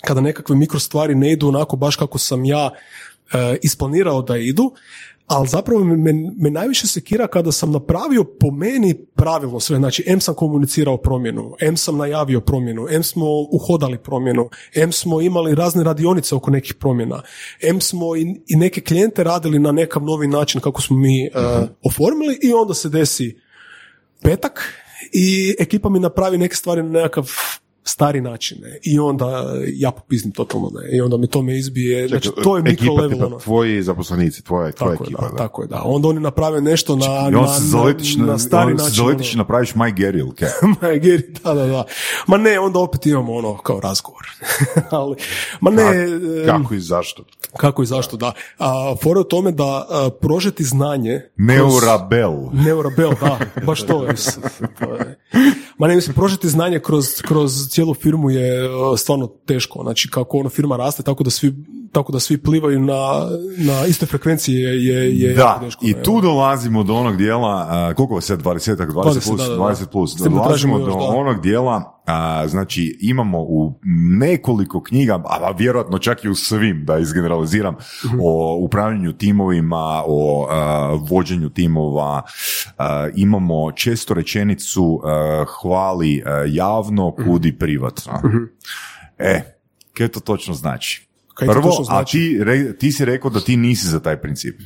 kada 0.00 0.20
nekakve 0.20 0.56
mikro 0.56 0.78
stvari 0.78 1.14
ne 1.14 1.32
idu 1.32 1.48
onako 1.48 1.76
baš 1.76 1.96
kako 1.96 2.18
sam 2.18 2.44
ja 2.44 2.70
e, 3.32 3.56
isplanirao 3.62 4.22
da 4.22 4.36
idu, 4.36 4.72
ali 5.32 5.48
zapravo 5.48 5.84
me, 5.84 6.12
me, 6.38 6.50
najviše 6.50 6.86
sekira 6.86 7.26
kada 7.26 7.52
sam 7.52 7.72
napravio 7.72 8.24
po 8.24 8.50
meni 8.50 8.94
pravilno 9.14 9.60
sve, 9.60 9.76
znači 9.76 10.04
M 10.06 10.20
sam 10.20 10.34
komunicirao 10.34 10.96
promjenu, 10.96 11.54
M 11.60 11.76
sam 11.76 11.96
najavio 11.96 12.40
promjenu, 12.40 12.86
M 12.90 13.02
smo 13.02 13.26
uhodali 13.50 13.98
promjenu, 13.98 14.50
M 14.74 14.92
smo 14.92 15.20
imali 15.20 15.54
razne 15.54 15.84
radionice 15.84 16.34
oko 16.34 16.50
nekih 16.50 16.74
promjena, 16.74 17.22
M 17.62 17.80
smo 17.80 18.16
i, 18.16 18.40
i 18.46 18.56
neke 18.56 18.80
klijente 18.80 19.24
radili 19.24 19.58
na 19.58 19.72
nekav 19.72 20.02
novi 20.02 20.26
način 20.26 20.60
kako 20.60 20.82
smo 20.82 20.96
mi 20.96 21.24
e, 21.24 21.30
oformili 21.82 22.38
i 22.42 22.52
onda 22.52 22.74
se 22.74 22.88
desi 22.88 23.40
petak 24.22 24.72
i 25.12 25.56
ekipa 25.58 25.88
mi 25.88 25.98
napravi 25.98 26.38
neke 26.38 26.56
stvari 26.56 26.82
na 26.82 26.88
nekakav 26.88 27.30
stari 27.84 28.20
način 28.20 28.58
ne? 28.62 28.78
i 28.82 28.98
onda 28.98 29.44
ja 29.66 29.90
popiznim 29.90 30.32
totalno 30.32 30.70
ne? 30.74 30.96
i 30.96 31.00
onda 31.00 31.16
mi 31.16 31.26
to 31.26 31.42
me 31.42 31.58
izbije, 31.58 32.08
znači 32.08 32.30
to 32.42 32.56
je 32.56 32.62
mikro 32.62 32.72
Ekipa 32.84 32.92
level 32.92 33.10
tipa 33.10 33.26
ono. 33.26 33.38
tvoji 33.38 33.82
zaposlenici, 33.82 34.44
tvoja, 34.44 34.72
tvoja 34.72 34.92
Tako 34.92 35.04
je, 35.04 35.06
ekipa. 35.06 35.28
da, 35.28 35.36
tako 35.36 35.62
je, 35.62 35.68
da. 35.68 35.82
Onda 35.84 36.08
oni 36.08 36.20
naprave 36.20 36.60
nešto 36.60 36.96
na, 36.96 37.28
I 37.28 37.32
na, 37.32 37.40
on 37.40 37.48
se 37.50 37.62
zaletiš 37.62 38.16
na, 38.16 38.26
na, 38.26 38.38
stari 38.38 38.70
on 38.70 38.76
način. 38.76 38.94
zaletiš 38.94 39.34
ono. 39.34 39.42
napraviš 39.42 39.74
My 39.74 39.94
Gary, 39.94 40.28
ok? 40.28 40.40
Ma, 40.82 40.88
Geri, 40.92 41.22
da, 41.44 41.54
da, 41.54 41.66
da. 41.66 41.84
Ma 42.26 42.36
ne, 42.36 42.58
onda 42.58 42.78
opet 42.78 43.06
imamo 43.06 43.32
ono 43.34 43.56
kao 43.56 43.80
razgovor. 43.80 44.22
Ali, 44.90 45.16
ma 45.60 45.70
ne, 45.70 45.84
Kako 46.46 46.74
i 46.74 46.80
zašto? 46.80 47.24
kako 47.56 47.82
i 47.82 47.86
zašto, 47.86 48.16
da. 48.16 48.32
A, 48.58 48.94
fora 49.02 49.20
u 49.20 49.24
tome 49.24 49.52
da 49.52 49.64
a, 49.90 50.10
prožeti 50.20 50.64
znanje... 50.64 51.20
kroz- 51.36 51.46
Neurabel. 51.46 52.32
Neurabel, 52.54 53.10
da, 53.20 53.38
baš 53.62 53.82
to 53.82 54.04
je. 54.04 54.14
to 54.78 54.94
je. 54.94 55.18
Ma 55.82 55.88
ne, 55.88 55.94
mislim, 55.94 56.14
prožeti 56.14 56.48
znanje 56.48 56.78
kroz, 56.78 57.22
kroz 57.22 57.68
cijelu 57.68 57.94
firmu 57.94 58.30
je 58.30 58.68
uh, 58.68 58.98
stvarno 58.98 59.26
teško. 59.26 59.82
Znači, 59.82 60.10
kako 60.10 60.38
ono 60.38 60.48
firma 60.48 60.76
raste, 60.76 61.02
tako 61.02 61.24
da 61.24 61.30
svi, 61.30 61.54
tako 61.92 62.12
da 62.12 62.20
svi 62.20 62.42
plivaju 62.42 62.80
na, 62.80 63.28
na 63.58 63.86
istoj 63.86 64.06
frekvenciji 64.06 64.54
je, 64.54 64.84
je, 64.84 65.18
je 65.20 65.34
Da, 65.34 65.58
teško. 65.60 65.84
i 65.86 65.94
tu 66.02 66.20
dolazimo 66.20 66.82
do 66.82 66.94
onog 66.94 67.16
dijela, 67.16 67.66
a, 67.70 67.94
koliko 67.96 68.16
je 68.16 68.22
sad, 68.22 68.42
20, 68.42 68.76
20, 68.76 68.86
20, 68.86 69.28
plus, 69.28 69.40
da, 69.40 69.48
da, 69.48 69.54
da. 69.54 69.62
20 69.62 69.86
plus, 69.86 70.14
dolazimo 70.16 70.78
do 70.78 70.84
još, 70.84 70.94
onog 70.98 71.40
dijela, 71.40 71.91
a, 72.06 72.48
znači 72.48 72.98
imamo 73.00 73.38
u 73.40 73.78
nekoliko 74.18 74.82
knjiga, 74.82 75.22
a, 75.24 75.50
vjerojatno 75.50 75.98
čak 75.98 76.24
i 76.24 76.28
u 76.28 76.34
svim, 76.34 76.84
da 76.84 76.98
izgeneraliziram, 76.98 77.76
Mhm. 78.06 78.18
o 78.22 78.56
upravljanju 78.56 79.12
timovima, 79.12 80.02
o 80.06 80.46
a, 80.50 80.88
vođenju 81.00 81.50
timova, 81.50 82.22
a, 82.78 83.08
imamo 83.14 83.72
često 83.72 84.14
rečenicu 84.14 85.00
a, 85.04 85.44
hvali 85.52 86.22
a, 86.26 86.44
javno, 86.48 87.14
Mhm. 87.18 87.24
kudi 87.24 87.58
privatno. 87.58 88.12
E, 89.18 89.40
kaj 89.92 90.08
to 90.08 90.20
točno 90.20 90.54
znači? 90.54 91.08
Kaj 91.34 91.46
to 91.48 91.52
Prvo, 91.52 91.64
točno 91.64 91.84
znači? 91.84 92.00
a 92.18 92.38
ti, 92.38 92.44
re- 92.44 92.76
ti 92.76 92.92
si 92.92 93.04
rekao 93.04 93.30
da 93.30 93.40
ti 93.40 93.56
nisi 93.56 93.86
za 93.86 94.00
taj 94.00 94.20
princip. 94.20 94.60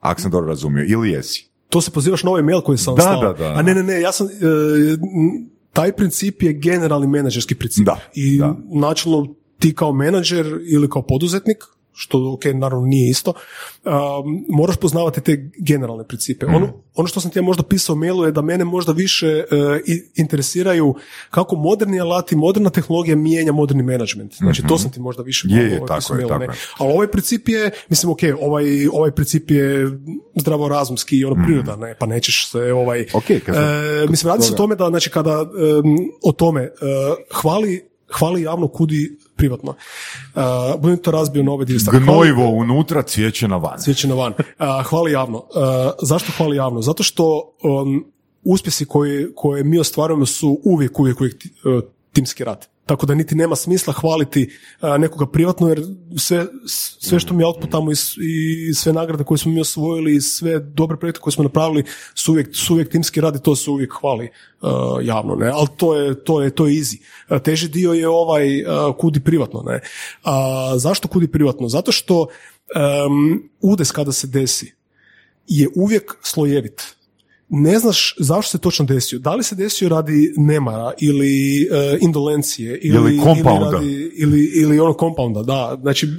Ako 0.00 0.20
sam 0.20 0.30
dobro 0.30 0.48
razumio, 0.48 0.84
ili 0.88 1.10
jesi? 1.10 1.48
To 1.68 1.80
se 1.80 1.90
pozivaš 1.90 2.22
na 2.22 2.30
ovaj 2.30 2.42
mail 2.42 2.60
koji 2.60 2.78
sam 2.78 2.94
Da, 2.94 3.18
da, 3.22 3.32
da. 3.34 3.52
A 3.52 3.62
ne, 3.62 3.74
ne, 3.74 3.82
ne, 3.82 4.00
ja 4.00 4.12
sam... 4.12 4.26
e, 4.26 4.30
taj 5.72 5.92
princip 5.96 6.42
je 6.42 6.52
generalni 6.52 7.06
menadžerski 7.06 7.54
princip. 7.54 7.86
Da, 7.86 8.00
I 8.14 8.38
da. 8.38 8.56
načelno 8.74 9.34
ti 9.58 9.74
kao 9.74 9.92
menadžer 9.92 10.46
ili 10.62 10.90
kao 10.90 11.02
poduzetnik, 11.02 11.64
što 11.94 12.32
ok, 12.32 12.44
naravno 12.46 12.86
nije 12.86 13.10
isto, 13.10 13.32
um, 13.84 13.92
moraš 14.48 14.76
poznavati 14.76 15.20
te 15.20 15.50
generalne 15.58 16.04
principe. 16.04 16.46
Mhm. 16.46 16.54
Ono, 16.54 16.72
ono 16.94 17.08
što 17.08 17.20
sam 17.20 17.30
ti 17.30 17.38
ja 17.38 17.42
možda 17.42 17.62
pisao 17.62 17.92
u 17.92 17.98
mailu 17.98 18.24
je 18.24 18.32
da 18.32 18.42
mene 18.42 18.64
možda 18.64 18.92
više 18.92 19.44
i- 19.86 20.02
interesiraju 20.14 20.94
kako 21.30 21.56
moderni 21.56 22.00
alati, 22.00 22.36
moderna 22.36 22.70
tehnologija 22.70 23.16
mijenja 23.16 23.52
moderni 23.52 23.82
menadžment. 23.82 24.34
Znači 24.34 24.62
to 24.62 24.78
sam 24.78 24.90
ti 24.90 25.00
možda 25.00 25.22
više 25.22 25.48
Mhm. 25.48 25.56
Je, 25.56 25.62
je, 25.62 25.68
ovaj, 25.70 25.78
tako 25.80 25.98
pisao 25.98 26.16
u 26.16 26.20
je, 26.20 26.28
tako 26.28 26.42
je. 26.42 26.48
Ali 26.78 26.92
ovaj 26.92 27.06
princip 27.06 27.48
je, 27.48 27.70
mislim, 27.88 28.12
ok, 28.12 28.18
ovaj, 28.40 28.64
ovaj 28.88 29.10
princip 29.10 29.50
je 29.50 29.90
zdravorazumski 30.36 31.16
i 31.16 31.24
ono 31.24 31.44
prirodan, 31.44 31.80
ne, 31.80 31.94
pa 31.94 32.06
nećeš 32.06 32.50
se 32.50 32.72
ovaj... 32.72 33.00
Mhm. 33.00 33.16
Ok, 33.16 33.24
kad 33.46 33.54
sam- 33.54 33.64
e, 33.64 34.06
mislim, 34.08 34.30
radi 34.30 34.42
se 34.42 34.52
o 34.52 34.56
tome 34.56 34.74
da, 34.76 34.88
znači, 34.88 35.10
kada 35.10 35.30
em, 35.32 35.84
o 36.22 36.32
tome 36.32 36.62
e, 36.62 36.70
hvali, 37.32 37.82
hvali 38.12 38.42
javno 38.42 38.68
kudi 38.68 39.16
privatno. 39.36 39.74
Uh, 40.34 40.42
budem 40.80 40.98
to 40.98 41.10
razbio 41.10 41.42
na 41.42 41.52
ove 41.52 41.64
dvije 41.64 41.80
stvari. 41.80 41.98
Hvali- 41.98 42.04
Gnojivo 42.04 42.50
unutra, 42.50 43.02
cvijeće 43.02 43.48
na 43.48 43.56
van. 43.56 43.80
Svijeće 43.80 44.08
na 44.08 44.14
van. 44.14 44.32
A, 44.58 44.82
hvali 44.82 45.12
javno. 45.12 45.44
A, 45.54 45.90
zašto 46.02 46.32
hvali 46.36 46.56
javno? 46.56 46.82
Zato 46.82 47.02
što 47.02 47.54
um, 47.62 48.04
uspjesi 48.44 48.84
koje, 48.84 49.34
koje 49.34 49.64
mi 49.64 49.78
ostvarujemo 49.78 50.26
su 50.26 50.60
uvijek, 50.64 51.00
uvijek, 51.00 51.20
uvijek 51.20 51.36
uh, 51.64 51.82
timski 52.12 52.44
rad. 52.44 52.71
Tako 52.92 53.06
da 53.06 53.14
niti 53.14 53.34
nema 53.34 53.56
smisla 53.56 53.92
hvaliti 53.92 54.50
nekoga 54.98 55.26
privatno, 55.26 55.68
jer 55.68 55.82
sve, 56.18 56.46
sve 57.00 57.20
što 57.20 57.34
mi 57.34 57.44
outputamo 57.44 57.92
i, 57.92 57.94
i 58.68 58.74
sve 58.74 58.92
nagrade 58.92 59.24
koje 59.24 59.38
smo 59.38 59.52
mi 59.52 59.60
osvojili 59.60 60.16
i 60.16 60.20
sve 60.20 60.58
dobre 60.58 60.96
projekte 60.96 61.20
koje 61.20 61.32
smo 61.32 61.44
napravili 61.44 61.84
su 62.14 62.32
uvijek, 62.32 62.56
su 62.56 62.72
uvijek 62.72 62.90
timski 62.90 63.20
rad 63.20 63.36
i 63.36 63.42
to 63.42 63.56
se 63.56 63.70
uvijek 63.70 63.92
hvali 64.00 64.30
uh, 64.62 64.70
javno. 65.02 65.34
Ne? 65.34 65.50
Ali 65.54 65.68
to 65.76 65.96
je, 65.96 66.24
to, 66.24 66.42
je, 66.42 66.50
to 66.50 66.66
je 66.66 66.72
easy. 66.72 67.00
Teži 67.42 67.68
dio 67.68 67.92
je 67.92 68.08
ovaj 68.08 68.62
uh, 68.62 68.96
kudi 68.98 69.20
privatno. 69.20 69.62
Ne? 69.62 69.80
A, 70.24 70.72
zašto 70.76 71.08
kudi 71.08 71.28
privatno? 71.28 71.68
Zato 71.68 71.92
što 71.92 72.20
um, 72.20 73.50
udes 73.60 73.90
kada 73.90 74.12
se 74.12 74.26
desi 74.26 74.74
je 75.46 75.68
uvijek 75.74 76.16
slojevit. 76.22 76.96
Ne 77.54 77.78
znaš 77.78 78.14
zašto 78.18 78.50
se 78.50 78.58
točno 78.58 78.84
desio. 78.84 79.18
Da 79.18 79.34
li 79.34 79.42
se 79.42 79.54
desio 79.54 79.88
radi 79.88 80.34
nemara 80.36 80.92
ili 81.00 81.62
e, 81.62 81.98
indolencije 82.00 82.78
ili, 82.82 82.96
Ili 82.96 83.20
compounda. 83.24 83.70
radi, 83.70 84.12
ili, 84.16 84.50
ili 84.54 84.80
ono 84.80 84.94
compounda, 85.00 85.42
da. 85.42 85.78
Znači, 85.82 86.06
e, 86.06 86.10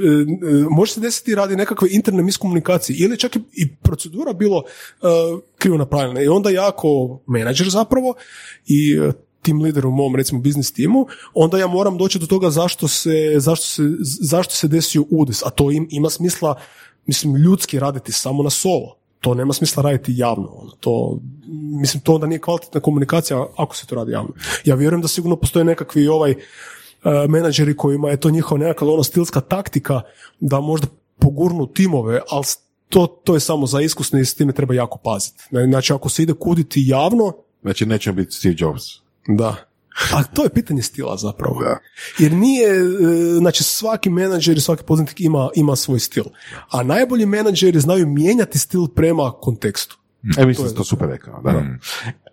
može 0.70 0.94
se 0.94 1.00
desiti 1.00 1.36
radi 1.36 1.56
nekakve 1.56 1.88
interne 1.92 2.24
miskomunikacije 2.24 2.98
ili 3.00 3.18
čak 3.20 3.36
i, 3.36 3.40
i 3.54 3.76
procedura 3.76 4.34
bilo 4.34 4.64
e, 5.02 5.06
krivo 5.58 5.78
napravljena. 5.78 6.22
I 6.22 6.28
onda 6.28 6.50
ja 6.50 6.68
ako 6.68 7.20
menadžer 7.28 7.70
zapravo 7.70 8.14
i 8.68 8.98
e, 9.02 9.12
tim 9.42 9.62
lider 9.62 9.86
u 9.86 9.92
mom 9.92 10.16
recimo 10.16 10.42
biznis 10.42 10.72
timu, 10.72 11.06
onda 11.34 11.58
ja 11.58 11.68
moram 11.68 11.98
doći 11.98 12.20
do 12.20 12.26
toga 12.26 12.50
zašto 12.50 12.88
se, 12.88 13.34
zašto 13.38 13.66
se, 13.66 13.84
zašto 14.22 14.56
se 14.56 14.68
desio 14.68 15.06
udes, 15.10 15.44
a 15.46 15.50
to 15.50 15.72
im, 15.72 15.88
ima 15.92 16.10
smisla 16.10 16.56
mislim 17.06 17.36
ljudski 17.36 17.80
raditi 17.80 18.12
samo 18.12 18.44
na 18.44 18.50
solo. 18.50 19.03
To 19.24 19.34
nema 19.34 19.54
smisla 19.54 19.84
raditi 19.84 20.14
javno. 20.18 20.50
ono, 20.56 20.72
To, 20.72 21.20
mislim, 21.80 22.02
to 22.04 22.14
onda 22.14 22.28
nije 22.28 22.40
kvalitetna 22.40 22.82
komunikacija 22.82 23.46
ako 23.58 23.76
se 23.76 23.86
to 23.88 23.96
radi 23.96 24.12
javno. 24.12 24.30
Ja 24.66 24.76
vjerujem 24.76 25.02
da 25.02 25.08
sigurno 25.08 25.36
postoje 25.36 25.66
nekakvi 25.66 26.08
ovaj 26.08 26.32
e, 26.32 26.36
menadžeri 27.30 27.78
kojima 27.78 28.10
je 28.10 28.20
to 28.20 28.30
njihova 28.30 28.60
nekakva 28.60 28.94
ono 28.94 29.04
stilska 29.04 29.42
taktika 29.42 30.02
da 30.40 30.60
možda 30.60 30.88
pogurnu 31.20 31.68
timove, 31.68 32.22
ali 32.30 32.46
to, 32.90 33.08
to 33.08 33.34
je 33.34 33.40
samo 33.40 33.68
za 33.68 33.82
iskusne 33.82 34.22
i 34.22 34.26
s 34.26 34.36
time 34.36 34.54
treba 34.54 34.74
jako 34.74 34.98
paziti. 34.98 35.44
Znači, 35.70 35.94
ako 35.94 36.10
se 36.10 36.24
ide 36.24 36.34
kuditi 36.34 36.84
javno, 36.88 37.34
Znači, 37.62 37.86
neće 37.86 38.12
biti 38.12 38.32
Steve 38.32 38.56
Jobs. 38.58 38.84
da. 39.28 39.56
A 40.14 40.24
to 40.24 40.44
je 40.44 40.50
pitanje 40.50 40.82
stila 40.82 41.18
zapravo. 41.18 41.64
Da. 41.64 41.78
Jer 42.20 42.32
nije, 42.32 42.70
e, 42.70 42.84
znači 43.38 43.64
svaki 43.64 44.10
menadžer 44.10 44.58
i 44.58 44.62
svaki 44.62 44.84
poduzetnik 44.84 45.22
ima, 45.22 45.50
ima 45.56 45.76
svoj 45.76 46.00
stil. 46.00 46.24
A 46.70 46.84
najbolji 46.84 47.26
menadžeri 47.26 47.80
znaju 47.80 48.08
mijenjati 48.08 48.60
stil 48.60 48.88
prema 48.88 49.32
kontekstu. 49.42 49.98
E, 50.38 50.46
mislim 50.46 50.66
da 50.66 50.70
si 50.70 50.76
to 50.76 50.84
super 50.84 51.08
rekao. 51.08 51.42
Da. 51.42 51.52
Mm. 51.52 51.80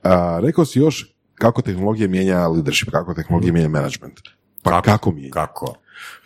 A, 0.02 0.40
rekao 0.42 0.64
si 0.64 0.78
još 0.78 1.14
kako 1.34 1.62
tehnologija 1.62 2.08
mijenja 2.08 2.48
leadership, 2.48 2.90
kako 2.90 3.14
tehnologija 3.14 3.52
mijenja 3.52 3.68
management. 3.68 4.20
Pa 4.62 4.82
kako, 4.82 5.12
mijenja? 5.12 5.30
Kako? 5.32 5.74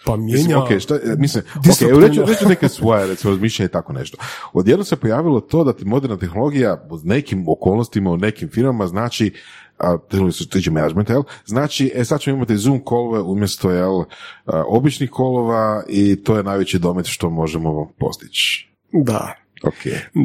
Pa 0.04 0.16
Mislim, 0.16 0.46
mijenja... 0.46 0.64
ok, 0.64 0.80
šta, 0.80 0.98
mislim, 1.18 1.44
Disruptivno. 1.64 2.06
ok, 2.06 2.10
reću, 2.10 2.24
reću 2.26 2.48
neke 2.48 2.68
svoje, 2.68 3.06
recimo, 3.06 3.30
razmišljanja 3.30 3.68
i 3.68 3.72
tako 3.72 3.92
nešto. 3.92 4.18
Odjednom 4.52 4.84
se 4.84 4.96
pojavilo 4.96 5.40
to 5.40 5.64
da 5.64 5.72
ti 5.72 5.84
moderna 5.84 6.16
tehnologija 6.16 6.86
u 6.90 6.98
nekim 7.04 7.44
okolnostima, 7.48 8.10
u 8.10 8.16
nekim 8.16 8.48
firmama 8.48 8.86
znači, 8.86 9.34
a, 9.78 9.98
tehnologija 10.10 10.32
se 10.32 10.48
tiče 10.48 10.70
managementa, 10.70 11.12
jel? 11.12 11.22
Znači, 11.46 11.92
e, 11.94 12.04
sad 12.04 12.20
ćemo 12.20 12.36
imati 12.36 12.56
Zoom 12.56 12.80
kolove 12.84 13.20
umjesto, 13.20 13.70
jel, 13.70 14.00
a, 14.00 14.64
običnih 14.68 15.10
kolova 15.10 15.84
i 15.88 16.16
to 16.16 16.36
je 16.36 16.42
najveći 16.42 16.78
domet 16.78 17.06
što 17.06 17.30
možemo 17.30 17.92
postići. 17.98 18.68
Da. 18.92 19.34
Ok. 19.62 19.74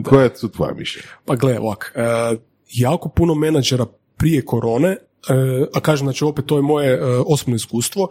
Koje 0.06 0.36
su 0.36 0.52
tvoja 0.52 0.74
mišljenja? 0.74 1.08
Pa 1.26 1.36
gle, 1.36 1.60
ovak, 1.60 1.94
e, 1.96 2.02
jako 2.70 3.10
puno 3.10 3.36
menadžera 3.36 3.86
prije 4.18 4.46
korone, 4.46 4.90
e, 4.90 4.98
a 5.74 5.80
kažem, 5.80 6.06
znači 6.06 6.24
opet 6.24 6.46
to 6.46 6.56
je 6.56 6.62
moje 6.62 6.94
e, 6.94 7.02
osobno 7.26 7.56
iskustvo, 7.56 8.08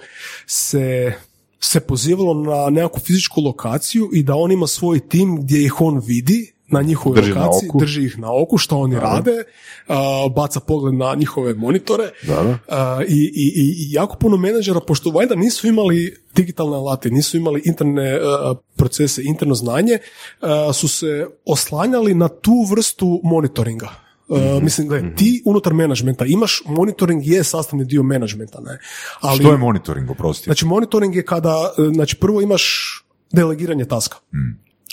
se 0.46 1.12
se 1.60 1.80
pozivalo 1.80 2.34
na 2.34 2.70
nekakvu 2.70 3.00
fizičku 3.00 3.40
lokaciju 3.40 4.10
i 4.12 4.22
da 4.22 4.34
on 4.34 4.52
ima 4.52 4.66
svoj 4.66 5.08
tim 5.08 5.40
gdje 5.40 5.64
ih 5.64 5.80
on 5.80 6.02
vidi 6.06 6.52
na 6.70 6.82
njihovoj 6.82 7.20
Drži 7.20 7.32
na 7.34 7.44
lokaciji, 7.46 7.68
oku. 7.68 7.78
drži 7.80 8.04
ih 8.04 8.18
na 8.18 8.32
oku, 8.42 8.58
što 8.58 8.78
oni 8.78 8.96
rade, 8.96 9.44
a, 9.88 10.28
baca 10.36 10.60
pogled 10.60 10.94
na 10.94 11.14
njihove 11.14 11.54
monitore 11.54 12.10
Da, 12.26 12.42
da. 12.42 12.58
a, 12.68 13.02
i, 13.08 13.32
i, 13.34 13.52
i 13.56 13.92
jako 13.92 14.16
puno 14.16 14.36
menadžera, 14.36 14.80
pošto 14.80 15.10
valjda 15.10 15.34
nisu 15.34 15.68
imali 15.68 16.16
digitalne 16.34 16.76
alate, 16.76 17.10
nisu 17.10 17.36
imali 17.36 17.62
interne 17.64 18.18
a, 18.22 18.54
procese, 18.76 19.22
interno 19.24 19.54
znanje, 19.54 19.98
a, 20.40 20.72
su 20.72 20.88
se 20.88 21.26
oslanjali 21.44 22.14
na 22.14 22.28
tu 22.28 22.66
vrstu 22.70 23.20
monitoringa. 23.24 23.88
A, 24.30 24.58
mislim, 24.62 24.88
gledaj, 24.88 25.14
ti 25.14 25.42
unutar 25.46 25.74
menadžmenta 25.74 26.24
imaš, 26.24 26.62
monitoring 26.66 27.26
je 27.26 27.44
sastavni 27.44 27.84
dio 27.84 28.02
menadžmenta, 28.02 28.60
ne? 28.60 28.78
Ali, 29.20 29.38
Što 29.38 29.50
je 29.52 29.58
monitoring, 29.58 30.10
oprosti? 30.10 30.44
Znači, 30.44 30.66
monitoring 30.66 31.16
je 31.16 31.24
kada, 31.24 31.72
e, 31.78 31.82
znači, 31.94 32.16
prvo 32.16 32.40
imaš 32.40 32.94
delegiranje 33.32 33.84
taska. 33.84 34.16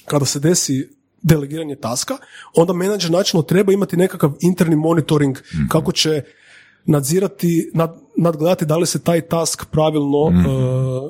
Kada 0.06 0.26
se 0.26 0.40
desi 0.40 0.90
delegiranje 1.26 1.76
taska, 1.76 2.18
onda 2.54 2.74
menadžer 2.74 3.12
načelno 3.12 3.44
treba 3.44 3.74
imati 3.74 3.98
nekakav 3.98 4.34
interni 4.42 4.76
monitoring 4.76 5.38
kako 5.70 5.92
će 5.92 6.24
nadzirati, 6.86 7.72
nad, 7.74 7.96
nadgledati 8.18 8.66
da 8.66 8.78
li 8.78 8.86
se 8.86 9.00
taj 9.00 9.22
task 9.22 9.66
pravilno 9.66 10.30
e, 10.30 10.34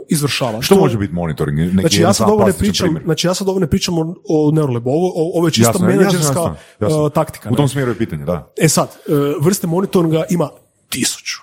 izvršava. 0.10 0.62
Što 0.62 0.76
To- 0.76 0.82
može 0.82 0.98
biti 0.98 1.14
monitoring? 1.14 1.60
Neki 1.60 1.80
Znači 1.80 2.02
ja 2.02 2.14
sad 2.14 2.30
ovo 2.30 2.46
ne 2.46 2.54
pričam, 2.54 2.86
primjer. 2.86 3.04
znači 3.04 3.28
ja 3.28 3.34
sad 3.34 3.50
ovo 3.50 3.60
ne 3.60 3.68
pričam 3.68 3.98
o, 3.98 4.16
o 4.30 4.52
Neurolabu, 4.52 4.90
ovo, 4.90 5.12
ovo 5.34 5.48
je 5.48 5.52
čisto 5.52 5.70
Jasno, 5.70 5.88
menadžerska 5.88 6.28
jasno, 6.40 6.56
jasno. 6.80 7.08
e, 7.08 7.10
taktika. 7.10 7.50
U 7.52 7.56
tom 7.56 7.68
smjeru 7.68 7.92
je 7.92 7.98
pitanje, 7.98 8.26
da. 8.26 8.54
E 8.58 8.70
sad, 8.70 8.88
e, 8.88 9.12
vrste 9.42 9.68
monitoringa 9.68 10.24
ima 10.30 10.50
tisuću. 10.90 11.38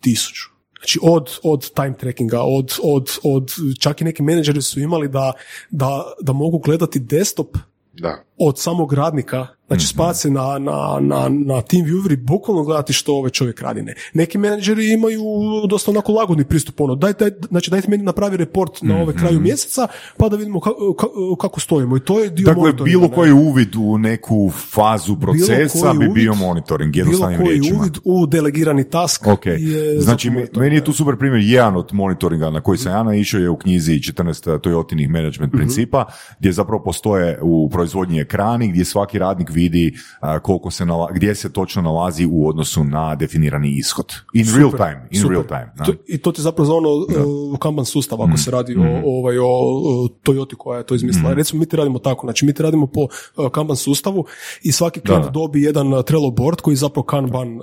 Tisuću. 0.00 0.42
Znači 0.78 0.98
od, 1.02 1.38
od 1.42 1.70
time 1.70 1.94
trackinga, 1.94 2.40
od, 2.42 2.78
od, 2.82 3.18
od, 3.22 3.50
čak 3.80 4.00
i 4.00 4.04
neki 4.04 4.22
menadžeri 4.22 4.62
su 4.62 4.80
imali 4.80 5.08
da, 5.08 5.32
da, 5.70 6.02
da 6.22 6.32
mogu 6.32 6.58
gledati 6.58 6.98
desktop 6.98 7.56
Da. 8.00 8.24
od 8.38 8.58
samog 8.58 8.92
radnika, 8.92 9.46
znači 9.66 9.86
spati 9.86 10.18
se 10.18 10.30
na, 10.30 10.58
na, 10.58 10.98
na, 11.00 11.28
na 11.30 11.60
team 11.62 11.84
viewer 11.84 12.12
i 12.12 12.16
bukvalno 12.16 12.62
gledati 12.62 12.92
što 12.92 13.14
ovaj 13.14 13.30
čovjek 13.30 13.60
radi. 13.60 13.82
Ne. 13.82 13.94
Neki 14.14 14.38
menadžeri 14.38 14.92
imaju 14.92 15.20
dosta 15.68 15.90
onako 15.90 16.12
lagodni 16.12 16.44
pristup, 16.44 16.80
ono, 16.80 16.94
daj, 16.94 17.12
daj, 17.12 17.30
znači 17.48 17.70
dajte 17.70 17.88
meni 17.90 18.02
napravi 18.04 18.36
report 18.36 18.82
na 18.82 18.96
ove 18.96 19.14
kraju 19.14 19.40
mjeseca, 19.40 19.86
pa 20.16 20.28
da 20.28 20.36
vidimo 20.36 20.58
ka- 20.58 20.94
ka- 20.94 21.36
kako 21.36 21.60
stojimo. 21.60 21.96
I 21.96 22.00
to 22.00 22.20
je 22.20 22.30
dio 22.30 22.44
Dakle, 22.46 22.72
bilo 22.74 23.08
koji 23.08 23.32
uvid 23.32 23.76
u 23.76 23.98
neku 23.98 24.50
fazu 24.50 25.16
procesa 25.16 25.48
bi 25.92 25.98
uvid- 25.98 26.14
bio 26.14 26.34
monitoring, 26.34 26.92
Bilo 26.94 27.30
koji 27.36 27.60
uvid 27.72 27.98
u 28.04 28.26
delegirani 28.26 28.84
task 28.84 29.26
Ok, 29.26 29.46
je 29.46 30.00
znači 30.00 30.30
meni 30.56 30.74
je 30.74 30.84
tu 30.84 30.92
super 30.92 31.16
primjer, 31.16 31.40
jedan 31.42 31.76
od 31.76 31.88
monitoringa 31.92 32.50
na 32.50 32.60
koji 32.60 32.78
sam 32.78 32.92
ja 32.92 33.02
naišao 33.02 33.40
je 33.40 33.50
u 33.50 33.56
knjizi 33.56 33.92
14 33.92 34.22
Toyotinih 34.58 35.08
management 35.08 35.52
Mhm. 35.52 35.56
principa, 35.56 36.04
gdje 36.38 36.52
zapravo 36.52 36.82
postoje 36.82 37.38
u 37.42 37.68
proizvodnji 37.70 38.20
ekrani 38.20 38.68
gdje 38.68 38.84
svaki 38.84 39.18
radnik 39.18 39.50
vidi 39.56 39.94
a, 40.20 40.38
koliko 40.40 40.70
se 40.70 40.84
nala- 40.84 41.12
gdje 41.14 41.34
se 41.34 41.52
točno 41.52 41.82
nalazi 41.82 42.26
u 42.30 42.48
odnosu 42.48 42.84
na 42.84 43.14
definirani 43.14 43.70
ishod. 43.78 44.12
In 44.34 44.46
real 44.56 44.70
time, 44.70 45.08
in 45.10 45.20
Super. 45.20 45.32
real 45.32 45.46
time. 45.46 45.72
da. 45.78 45.84
To- 45.84 45.94
I 46.06 46.18
to 46.18 46.32
ti 46.32 46.42
zapravo 46.42 46.66
za 46.66 46.74
ono 46.74 46.88
uh, 46.90 47.58
Kanban 47.58 47.84
sustav 47.84 48.22
ako 48.22 48.36
se 48.36 48.50
radi 48.50 48.76
o, 48.76 49.00
ovaj, 49.04 49.38
o, 49.38 49.44
o 49.46 50.08
Toyoti 50.24 50.54
koja 50.58 50.78
je 50.78 50.86
to 50.86 50.94
izmislila. 50.94 51.32
Recimo 51.32 51.60
mi 51.60 51.66
ti 51.66 51.76
radimo 51.76 51.98
tako, 51.98 52.26
znači 52.26 52.46
mi 52.46 52.52
ti 52.52 52.62
radimo 52.62 52.86
po 52.86 53.00
uh, 53.36 53.48
Kanban 53.50 53.76
sustavu 53.76 54.24
i 54.62 54.72
svaki 54.72 55.00
klijent 55.00 55.24
da. 55.24 55.30
dobi 55.30 55.62
jedan 55.62 55.92
uh, 55.92 56.04
Trello 56.04 56.30
board 56.30 56.60
koji 56.60 56.72
je 56.72 56.76
zapravo 56.76 57.04
Kanban 57.04 57.48
uh, 57.56 57.62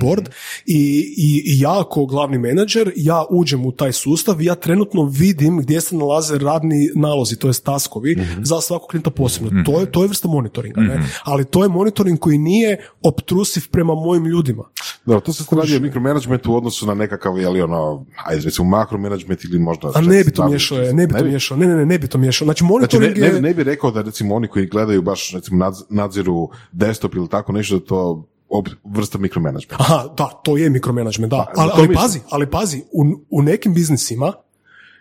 board 0.00 0.28
i, 0.66 0.78
i, 1.16 1.42
i 1.46 1.60
ja 1.60 1.84
kao 1.94 2.06
glavni 2.06 2.38
menadžer, 2.38 2.92
ja 2.96 3.24
uđem 3.30 3.66
u 3.66 3.72
taj 3.72 3.92
sustav 3.92 4.42
i 4.42 4.44
ja 4.44 4.54
trenutno 4.54 5.04
vidim 5.04 5.58
gdje 5.58 5.80
se 5.80 5.96
nalaze 5.96 6.38
radni 6.38 6.88
nalozi, 6.94 7.36
to 7.38 7.46
jest 7.46 7.64
taskovi 7.64 8.16
za 8.42 8.60
svakog 8.60 8.88
klijenta 8.90 9.10
posebno. 9.10 9.62
To, 9.64 9.80
je, 9.80 9.92
to 9.92 10.02
je 10.02 10.08
vrsta 10.08 10.28
monitoringa, 10.28 10.80
ne? 10.80 11.02
Ali 11.30 11.44
to 11.44 11.62
je 11.62 11.68
monitoring 11.68 12.18
koji 12.18 12.38
nije 12.38 12.86
obtrusiv 13.02 13.62
prema 13.70 13.94
mojim 13.94 14.26
ljudima. 14.26 14.64
Dobro, 15.06 15.20
to 15.20 15.32
se 15.32 15.44
radi 15.56 15.76
o 15.76 15.80
mikromanagement 15.80 16.46
u 16.46 16.56
odnosu 16.56 16.86
na 16.86 16.94
nekakav, 16.94 17.38
je 17.38 17.48
li 17.48 17.62
ono, 17.62 18.06
ajde 18.24 18.42
recimo 18.44 18.68
makromanagement 18.68 19.44
ili 19.44 19.58
možda... 19.58 19.92
A 19.94 20.00
ne 20.00 20.24
bi 20.24 20.30
to 20.30 20.48
miješao, 20.48 20.78
je, 20.78 20.94
ne 20.94 21.06
bi 21.06 21.14
to 21.14 21.24
miješao, 21.24 21.56
ne, 21.56 21.66
ne, 21.66 21.76
ne, 21.76 21.86
ne 21.86 21.98
bi 21.98 22.08
to 22.08 22.18
miješao. 22.18 22.44
Znači 22.44 22.60
Znači, 22.60 22.64
ne, 22.64 22.68
monitoring 22.68 23.18
ne, 23.18 23.26
je... 23.26 23.40
ne 23.42 23.54
bi 23.54 23.64
rekao 23.64 23.90
da 23.90 24.02
recimo 24.02 24.34
oni 24.34 24.48
koji 24.48 24.66
gledaju 24.66 25.02
baš 25.02 25.32
recimo 25.32 25.64
nadz- 25.64 25.84
nadziru 25.90 26.48
desktop 26.72 27.14
ili 27.14 27.28
tako 27.28 27.52
nešto, 27.52 27.78
da 27.78 27.84
to 27.84 28.24
ob- 28.48 28.74
vrsta 28.84 29.18
mikromanagementa. 29.18 29.76
Aha, 29.78 30.08
da, 30.16 30.40
to 30.44 30.56
je 30.56 30.70
mikromanagement, 30.70 31.30
da. 31.30 31.46
Pa, 31.54 31.62
ali, 31.62 31.70
ali 31.74 31.94
pazi, 31.94 32.20
ali 32.30 32.50
pazi, 32.50 32.82
u, 32.92 33.04
u 33.30 33.42
nekim 33.42 33.74
biznisima 33.74 34.32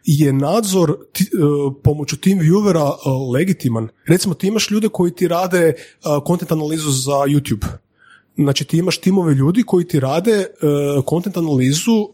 je 0.04 0.34
nadzor 0.34 0.98
ti, 1.14 1.24
e, 1.24 1.28
pomoću 1.84 2.18
team 2.18 2.40
viewera 2.40 2.90
e, 2.90 3.10
legitiman. 3.34 3.88
Recimo 4.08 4.34
ti 4.34 4.48
imaš 4.48 4.72
ljude 4.72 4.90
koji 4.90 5.12
ti 5.12 5.28
rade 5.28 5.60
e, 5.60 5.74
content 6.28 6.52
analizu 6.52 6.92
za 6.92 7.12
YouTube. 7.12 7.66
Znači 8.36 8.66
ti 8.66 8.78
imaš 8.78 8.98
timove 8.98 9.34
ljudi 9.34 9.64
koji 9.64 9.86
ti 9.88 10.00
rade 10.00 10.32
e, 10.32 10.46
content 11.10 11.38
analizu 11.38 11.92
e, 11.92 12.06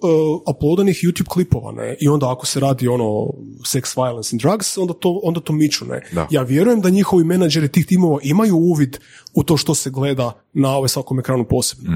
uploadanih 0.52 0.95
YouTube 1.03 1.28
klipova, 1.28 1.72
ne? 1.72 1.98
I 1.99 2.07
onda 2.07 2.32
ako 2.32 2.45
se 2.45 2.60
radi 2.60 2.88
ono 2.88 3.30
sex, 3.64 3.95
violence 3.95 4.30
and 4.34 4.41
drugs, 4.41 4.78
onda 4.78 4.94
to, 4.94 5.20
onda 5.24 5.40
to 5.40 5.53
miču, 5.53 5.86
ne? 5.86 6.02
Da. 6.12 6.28
Ja 6.32 6.41
vjerujem 6.41 6.82
da 6.82 6.90
njihovi 6.90 7.24
menadžeri 7.24 7.68
tih 7.68 7.86
timova 7.86 8.20
imaju 8.24 8.56
uvid 8.56 8.98
u 9.34 9.44
to 9.44 9.57
što 9.57 9.76
se 9.76 9.90
gleda 9.90 10.32
na 10.53 10.76
ovaj 10.76 10.90
svakom 10.90 11.20
ekranu 11.20 11.45
posebno. 11.49 11.91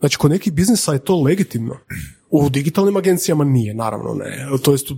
Znači, 0.00 0.18
kod 0.18 0.30
nekih 0.30 0.52
biznisa 0.52 0.92
je 0.92 1.04
to 1.04 1.22
legitimno. 1.22 1.76
U 2.30 2.48
digitalnim 2.48 2.96
agencijama 2.96 3.44
nije, 3.44 3.74
naravno 3.74 4.14
ne. 4.14 4.48
To 4.62 4.72
jest 4.72 4.92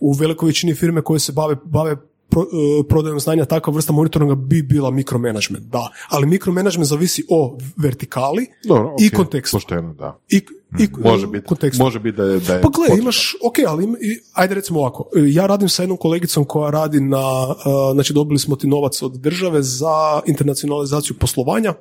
u, 0.00 0.12
velikoj 0.12 0.46
većini 0.46 0.74
firme 0.74 1.02
koje 1.02 1.20
se 1.20 1.32
bave, 1.32 1.56
bave 1.64 1.96
pro, 2.28 2.42
e, 2.42 2.88
prodajom 2.88 3.20
znanja, 3.20 3.44
takva 3.44 3.72
vrsta 3.72 3.92
monitoringa 3.92 4.34
bi 4.34 4.62
bila 4.62 4.90
mikromanagement, 4.90 5.64
da. 5.66 5.88
Ali 6.08 6.26
mikromanagement 6.26 6.88
zavisi 6.88 7.24
o 7.30 7.58
vertikali 7.76 8.46
Dobro, 8.64 8.96
i 9.00 9.06
ok, 9.06 9.16
kontekstu. 9.16 9.56
Pošteno, 9.56 9.94
da. 9.94 10.18
I, 10.28 10.36
i 10.78 10.88
Može 11.04 11.26
biti, 11.26 11.54
može 11.78 11.98
biti 11.98 12.16
da 12.16 12.24
je, 12.24 12.40
da 12.40 12.54
je 12.54 12.62
Pa 12.62 12.68
gle, 12.68 12.98
imaš, 12.98 13.34
ok, 13.44 13.54
ali 13.66 13.84
ima, 13.84 13.98
i- 14.00 14.20
ajde 14.32 14.54
recimo 14.54 14.80
ovako, 14.80 15.08
e, 15.16 15.20
ja 15.26 15.46
radim 15.46 15.68
sa 15.68 15.82
jednom 15.82 15.98
kolegicom 15.98 16.44
koja 16.44 16.70
radi 16.70 17.00
na, 17.00 17.54
e, 17.90 17.92
znači 17.94 18.12
dobili 18.12 18.38
smo 18.38 18.56
ti 18.56 18.66
novac 18.66 19.02
od 19.02 19.12
države 19.12 19.62
za 19.62 20.20
internacionalizaciju 20.26 21.16
poslovanja 21.18 21.74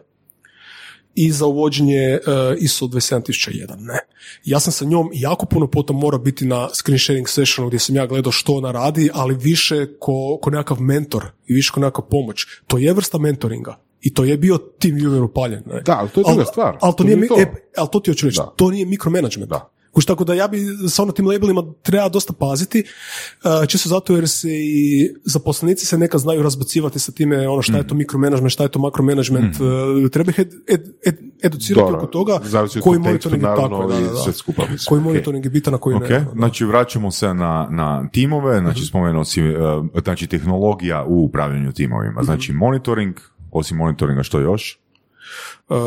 i 1.15 1.31
za 1.31 1.45
uvođenje 1.45 2.19
uh, 2.27 2.63
ISO 2.63 2.85
27001, 2.85 3.75
ne. 3.79 3.99
Ja 4.45 4.59
sam 4.59 4.73
sa 4.73 4.85
njom 4.85 5.09
jako 5.13 5.45
puno 5.45 5.67
potom 5.67 5.99
morao 5.99 6.19
biti 6.19 6.45
na 6.45 6.69
screen 6.73 6.99
sharing 6.99 7.29
sessionu 7.29 7.67
gdje 7.67 7.79
sam 7.79 7.95
ja 7.95 8.05
gledao 8.07 8.31
što 8.31 8.53
ona 8.53 8.71
radi, 8.71 9.09
ali 9.13 9.35
više 9.35 9.87
ko, 9.99 10.39
ko 10.41 10.49
nekakav 10.49 10.81
mentor 10.81 11.25
i 11.47 11.53
više 11.53 11.71
ko 11.71 11.79
nekakva 11.79 12.03
pomoć. 12.03 12.45
To 12.67 12.77
je 12.77 12.93
vrsta 12.93 13.17
mentoringa. 13.17 13.79
I 14.01 14.13
to 14.13 14.23
je 14.23 14.37
bio 14.37 14.57
team 14.57 14.95
viewer 14.95 15.23
upaljen. 15.23 15.63
Ne? 15.65 15.81
Da, 15.81 15.97
ali 15.99 16.09
to 16.09 16.19
je 16.19 16.23
druga 16.27 16.45
stvar. 16.45 16.77
Ali 16.81 16.93
to, 16.93 16.97
To 16.97 17.03
nije, 17.03 17.27
to. 17.27 17.35
E, 17.39 17.45
ali 17.77 17.89
to 17.91 17.99
ti 17.99 18.11
hoću 18.11 18.25
reći, 18.25 18.37
Da. 18.37 18.53
to 18.55 18.69
nije 18.71 18.85
mikromanagement. 18.85 19.49
Da. 19.49 19.69
Kuš, 19.93 20.05
tako 20.05 20.23
da 20.23 20.33
ja 20.33 20.47
bi 20.47 20.59
sa 20.89 21.03
ono 21.03 21.11
tim 21.11 21.27
labelima 21.27 21.63
treba 21.81 22.09
dosta 22.09 22.33
paziti, 22.33 22.83
uh, 22.83 23.67
čisto 23.67 23.89
zato 23.89 24.15
jer 24.15 24.29
se 24.29 24.49
i 24.51 25.13
zaposlenici 25.23 25.85
se 25.85 25.97
nekad 25.97 26.21
znaju 26.21 26.43
razbacivati 26.43 26.99
sa 26.99 27.11
time 27.11 27.47
ono 27.47 27.61
šta 27.61 27.77
je 27.77 27.83
Mm. 27.83 27.87
to 27.87 27.95
mikromanagement, 27.95 28.53
šta 28.53 28.63
je 28.63 28.69
to 28.69 28.79
makromanagement, 28.79 29.55
uh, 29.55 30.09
treba 30.11 30.31
ih 30.31 30.39
ed, 30.39 30.53
ed, 30.67 30.89
ed, 31.05 31.17
educirati 31.43 31.85
Dobro, 31.85 31.97
oko 31.97 32.07
toga 32.07 32.39
koji 32.83 32.99
monitoring 32.99 33.43
je 33.43 33.55
tako, 33.55 33.87
da, 33.87 33.99
da, 33.99 34.05
da. 34.57 34.63
koji 34.87 35.01
monitoring 35.01 35.45
je 35.45 35.49
bitan, 35.49 35.73
a 35.73 35.77
koji 35.77 35.95
Ok, 35.95 36.09
ne. 36.09 36.19
da. 36.19 36.31
znači 36.35 36.65
vraćamo 36.65 37.11
se 37.11 37.33
na, 37.33 37.67
na 37.71 38.09
timove, 38.11 38.59
znači 38.59 38.85
spomenuo 38.85 39.25
si, 39.25 39.41
uh, 39.41 39.85
znači 40.03 40.27
tehnologija 40.27 41.05
u 41.07 41.25
upravljanju 41.25 41.71
timovima. 41.71 42.23
Znači 42.23 42.53
monitoring, 42.53 43.15
osim 43.51 43.77
monitoringa 43.77 44.23
što 44.23 44.39
još? 44.39 44.82
Uh, 45.69 45.77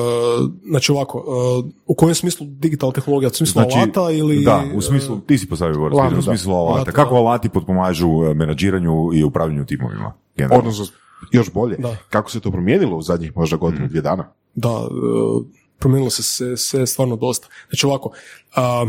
znači 0.69 0.93
ovako, 0.93 1.19
uh, 1.19 1.65
u 1.87 1.95
kojem 1.95 2.15
smislu 2.15 2.47
digitalna 2.51 2.93
tehnologija, 2.93 3.29
u 3.29 3.35
smislu 3.35 3.63
Znači, 3.63 3.79
alata 3.79 4.11
ili... 4.11 4.45
Da, 4.45 4.65
u 4.75 4.81
smislu, 4.81 5.21
ti 5.21 5.39
si 5.39 5.49
postavio 5.49 5.79
Boris, 5.79 5.99
Alata, 5.99 6.19
u 6.19 6.23
smislu 6.23 6.55
alata. 6.55 6.75
Alata, 6.75 6.93
Kako 6.93 7.15
alati 7.15 7.49
potpomažu 7.49 8.09
uh, 8.09 8.37
menadžiranju 8.37 9.11
i 9.15 9.25
upravljanju 9.25 9.67
timovima? 9.67 10.13
generalno? 10.37 10.59
Odnosno, 10.59 10.87
još 11.33 11.53
bolje, 11.53 11.77
Da. 11.77 11.97
kako 12.11 12.31
se 12.31 12.41
to 12.41 12.51
promijenilo 12.51 12.97
u 12.97 13.03
zadnjih 13.03 13.37
možda 13.37 13.57
godinu, 13.57 13.89
dvije 13.89 14.03
dana? 14.03 14.33
Da, 14.55 14.69
e, 14.69 15.45
promijenilo 15.79 16.11
se 16.11 16.23
se, 16.23 16.57
se 16.57 16.87
stvarno 16.87 17.17
dosta. 17.17 17.49
Znači 17.69 17.87
ovako, 17.87 18.11
a, 18.57 18.87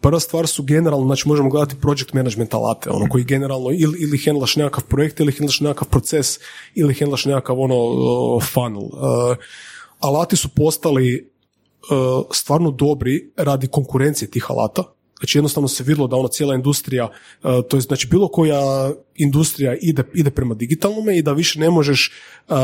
prva 0.00 0.20
stvar 0.20 0.46
su 0.46 0.62
generalno, 0.62 1.06
znači 1.06 1.28
možemo 1.28 1.50
gledati 1.50 1.80
project 1.80 2.12
management 2.12 2.54
alate, 2.54 2.90
ono 2.90 3.06
koji 3.08 3.24
generalno 3.24 3.70
ili, 3.70 3.98
ili 4.02 4.18
handlaš 4.26 4.56
nekakav 4.56 4.84
projekt, 4.84 5.20
ili 5.20 5.32
handlaš 5.32 5.60
nekakav 5.60 5.88
proces, 5.88 6.38
ili 6.74 6.94
handlaš 6.94 7.24
nekakav 7.24 7.60
ono 7.60 7.76
funnel. 8.40 8.82
E, 8.82 9.36
alati 9.98 10.36
su 10.36 10.48
postali 10.48 11.14
e, 11.14 11.24
stvarno 12.30 12.70
dobri 12.70 13.32
radi 13.36 13.68
konkurencije 13.68 14.30
tih 14.30 14.50
alata. 14.50 14.84
Znači 15.18 15.38
jednostavno 15.38 15.68
se 15.68 15.84
vidjelo 15.84 16.08
da 16.08 16.16
ona 16.16 16.28
cijela 16.28 16.54
industrija, 16.54 17.08
e, 17.44 17.62
to 17.68 17.76
je 17.76 17.80
znači 17.80 18.06
bilo 18.06 18.28
koja 18.28 18.92
industrija 19.16 19.74
ide, 19.80 20.02
ide 20.14 20.30
prema 20.30 20.54
digitalnome 20.54 21.18
i 21.18 21.22
da 21.22 21.32
više 21.32 21.60
ne 21.60 21.70
možeš 21.70 22.12
uh, 22.48 22.56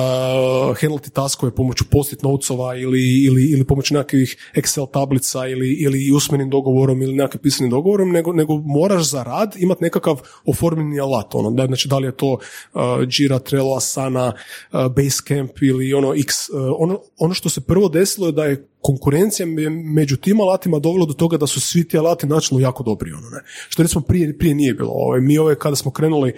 handlati 0.80 1.10
taskove 1.10 1.54
pomoću 1.54 1.84
post-it 1.90 2.22
notesova 2.22 2.76
ili, 2.76 3.24
ili, 3.24 3.44
ili 3.44 3.64
pomoću 3.64 3.94
nekakvih 3.94 4.52
Excel 4.54 4.90
tablica 4.90 5.48
ili, 5.48 5.72
ili 5.72 6.12
usmenim 6.16 6.50
dogovorom 6.50 7.02
ili 7.02 7.14
nekakvim 7.14 7.42
pisanim 7.42 7.70
dogovorom, 7.70 8.10
nego, 8.10 8.32
nego 8.32 8.56
moraš 8.56 9.10
za 9.10 9.22
rad 9.22 9.54
imati 9.58 9.84
nekakav 9.84 10.20
oformljeni 10.46 11.00
alat. 11.00 11.34
Ono, 11.34 11.50
da, 11.50 11.66
znači, 11.66 11.88
da 11.88 11.98
li 11.98 12.06
je 12.06 12.16
to 12.16 12.32
uh, 12.32 12.80
Jira, 13.10 13.38
Trello, 13.38 13.76
Asana, 13.76 14.32
uh, 14.72 14.80
Basecamp 14.86 15.62
ili 15.62 15.94
ono 15.94 16.14
X. 16.14 16.48
Uh, 16.48 16.56
ono, 16.78 17.00
ono 17.18 17.34
što 17.34 17.48
se 17.48 17.60
prvo 17.60 17.88
desilo 17.88 18.26
je 18.26 18.32
da 18.32 18.44
je 18.44 18.68
konkurencija 18.82 19.46
me- 19.46 19.70
među 19.70 20.16
tim 20.16 20.40
alatima 20.40 20.78
dovela 20.78 21.06
do 21.06 21.12
toga 21.12 21.36
da 21.36 21.46
su 21.46 21.60
svi 21.60 21.88
ti 21.88 21.98
alati 21.98 22.26
načelno 22.26 22.60
jako 22.62 22.82
dobri. 22.82 23.12
Ono, 23.12 23.30
ne. 23.30 23.40
Što 23.68 23.82
recimo 23.82 24.02
prije, 24.02 24.38
prije 24.38 24.54
nije 24.54 24.74
bilo. 24.74 24.90
Ovaj, 24.90 25.20
mi 25.20 25.38
ove 25.38 25.58
kada 25.58 25.76
smo 25.76 25.90
krenuli, 25.90 26.34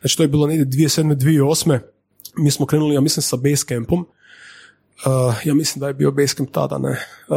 znači 0.00 0.16
to 0.16 0.22
je 0.22 0.28
bilo 0.28 0.46
negdje 0.46 0.66
2007. 0.66 1.14
2008. 1.14 1.78
Mi 2.36 2.50
smo 2.50 2.66
krenuli, 2.66 2.94
ja 2.94 3.00
mislim, 3.00 3.22
sa 3.22 3.36
Basecampom. 3.36 4.06
Uh, 5.06 5.34
ja 5.44 5.54
mislim 5.54 5.80
da 5.80 5.86
je 5.88 5.94
bio 5.94 6.10
Basecamp 6.10 6.50
tada, 6.50 6.78
ne. 6.78 6.90
Uh, 7.28 7.36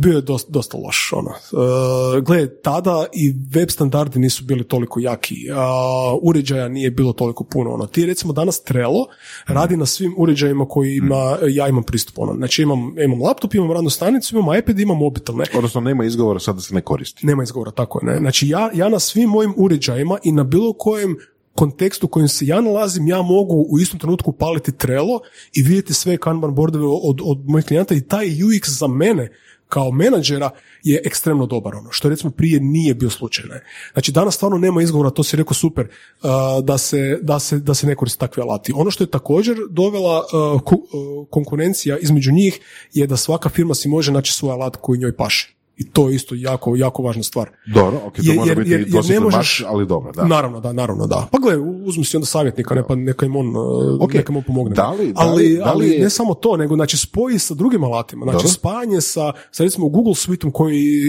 bio 0.00 0.14
je 0.14 0.20
dosta, 0.20 0.52
dosta 0.52 0.78
loš, 0.78 1.12
ono. 1.12 1.30
Uh, 1.30 2.24
gle, 2.24 2.46
tada 2.62 3.06
i 3.12 3.34
web 3.54 3.70
standardi 3.70 4.18
nisu 4.18 4.44
bili 4.44 4.64
toliko 4.64 5.00
jaki, 5.00 5.34
uh, 5.50 6.18
uređaja 6.22 6.68
nije 6.68 6.90
bilo 6.90 7.12
toliko 7.12 7.44
puno, 7.44 7.70
ono. 7.70 7.86
Ti 7.86 8.06
recimo 8.06 8.32
danas 8.32 8.62
Trello 8.62 9.06
radi 9.46 9.76
na 9.76 9.86
svim 9.86 10.14
uređajima 10.18 10.64
kojima 10.68 11.36
ja 11.48 11.68
imam 11.68 11.82
pristup, 11.82 12.18
ono. 12.18 12.34
Znači 12.34 12.62
imam, 12.62 12.94
imam 13.04 13.22
laptop, 13.22 13.54
imam 13.54 13.72
radnu 13.72 13.90
stanicu, 13.90 14.36
imam 14.36 14.58
iPad, 14.58 14.80
imam 14.80 14.98
mobitel, 14.98 15.36
ne. 15.36 15.44
Odnosno, 15.56 15.80
nema 15.80 16.04
izgovora 16.04 16.40
sad 16.40 16.54
da 16.54 16.60
se 16.60 16.74
ne 16.74 16.80
koristi. 16.80 17.26
Nema 17.26 17.42
izgovora, 17.42 17.70
tako 17.70 18.00
je. 18.02 18.12
Ne? 18.12 18.18
Znači 18.18 18.48
ja, 18.48 18.70
ja 18.74 18.88
na 18.88 18.98
svim 18.98 19.28
mojim 19.28 19.54
uređajima 19.56 20.18
i 20.24 20.32
na 20.32 20.44
bilo 20.44 20.72
kojem 20.72 21.16
kontekstu 21.54 22.06
u 22.06 22.10
kojem 22.10 22.28
se 22.28 22.46
ja 22.46 22.60
nalazim, 22.60 23.08
ja 23.08 23.22
mogu 23.22 23.66
u 23.68 23.78
istom 23.78 23.98
trenutku 23.98 24.32
paliti 24.32 24.72
Trello 24.72 25.20
i 25.52 25.62
vidjeti 25.62 25.94
sve 25.94 26.16
kanban 26.16 26.54
bordove 26.54 26.86
od, 26.86 27.20
od 27.24 27.38
mojih 27.46 27.66
klijenata 27.66 27.94
i 27.94 28.00
taj 28.00 28.26
UX 28.26 28.68
za 28.68 28.86
mene 28.86 29.30
kao 29.72 29.90
menadžera 29.90 30.50
je 30.82 31.00
ekstremno 31.04 31.46
dobar, 31.46 31.74
ono, 31.74 31.92
što 31.92 32.08
recimo 32.08 32.30
prije 32.30 32.60
nije 32.60 32.94
bio 32.94 33.10
slučaj. 33.10 33.44
Ne? 33.48 33.64
Znači 33.92 34.12
danas 34.12 34.34
stvarno 34.34 34.58
nema 34.58 34.82
izgovora, 34.82 35.10
to 35.10 35.22
si 35.22 35.36
rekao 35.36 35.54
super, 35.54 35.86
uh, 35.86 36.30
da, 36.64 36.78
se, 36.78 37.18
da, 37.22 37.38
se, 37.38 37.58
da 37.58 37.74
se 37.74 37.86
ne 37.86 37.94
koriste 37.94 38.18
takvi 38.18 38.42
alati. 38.42 38.72
Ono 38.76 38.90
što 38.90 39.04
je 39.04 39.10
također 39.10 39.56
dovela 39.70 40.18
uh, 40.18 40.62
uh, 40.62 41.26
konkurencija 41.30 41.98
između 41.98 42.32
njih 42.32 42.60
je 42.92 43.06
da 43.06 43.16
svaka 43.16 43.48
firma 43.48 43.74
si 43.74 43.88
može 43.88 44.12
naći 44.12 44.32
svoj 44.32 44.52
alat 44.52 44.76
koji 44.76 44.98
njoj 44.98 45.16
paše. 45.16 45.61
I 45.76 45.90
to 45.90 46.08
je 46.08 46.14
isto 46.14 46.34
jako, 46.34 46.76
jako 46.76 47.02
važna 47.02 47.22
stvar. 47.22 47.50
Dobro, 47.74 48.00
ok, 48.04 48.16
to 48.16 48.22
Jer- 48.24 48.58
biti 48.58 48.70
jer- 48.70 48.80
jer 48.80 48.88
ne 48.88 48.94
možeš- 48.94 49.10
informacija, 49.16 49.68
ali 49.68 49.86
dobro, 49.86 50.12
da. 50.12 50.24
Naravno, 50.24 50.60
da, 50.60 50.72
naravno, 50.72 51.06
da. 51.06 51.28
Pa 51.32 51.38
gle, 51.38 51.56
uzmi 51.58 52.04
si 52.04 52.16
onda 52.16 52.26
savjetnika, 52.26 52.74
ne, 52.74 52.86
pa 52.86 52.94
neka 52.94 53.26
im 53.26 53.36
on, 53.36 53.48
uh, 53.48 53.62
Ok. 54.00 54.14
neka 54.14 54.32
mu 54.32 54.38
on 54.38 54.44
pomogne. 54.44 54.74
Da 54.74 54.90
li- 54.90 55.12
da 55.12 55.20
ali, 55.20 55.42
li- 55.42 55.56
da 55.56 55.72
li 55.72 55.86
ali 55.86 55.98
ne 55.98 56.10
samo 56.10 56.34
to, 56.34 56.56
nego 56.56 56.74
znači 56.74 56.96
spoji 56.96 57.38
sa 57.38 57.54
drugim 57.54 57.84
alatima, 57.84 58.24
znači 58.24 58.36
Dobro. 58.36 58.48
spajanje 58.48 59.00
sa, 59.00 59.32
sa 59.50 59.64
recimo 59.64 59.88
Google 59.88 60.14
Suiteom 60.14 60.52
koji, 60.52 61.00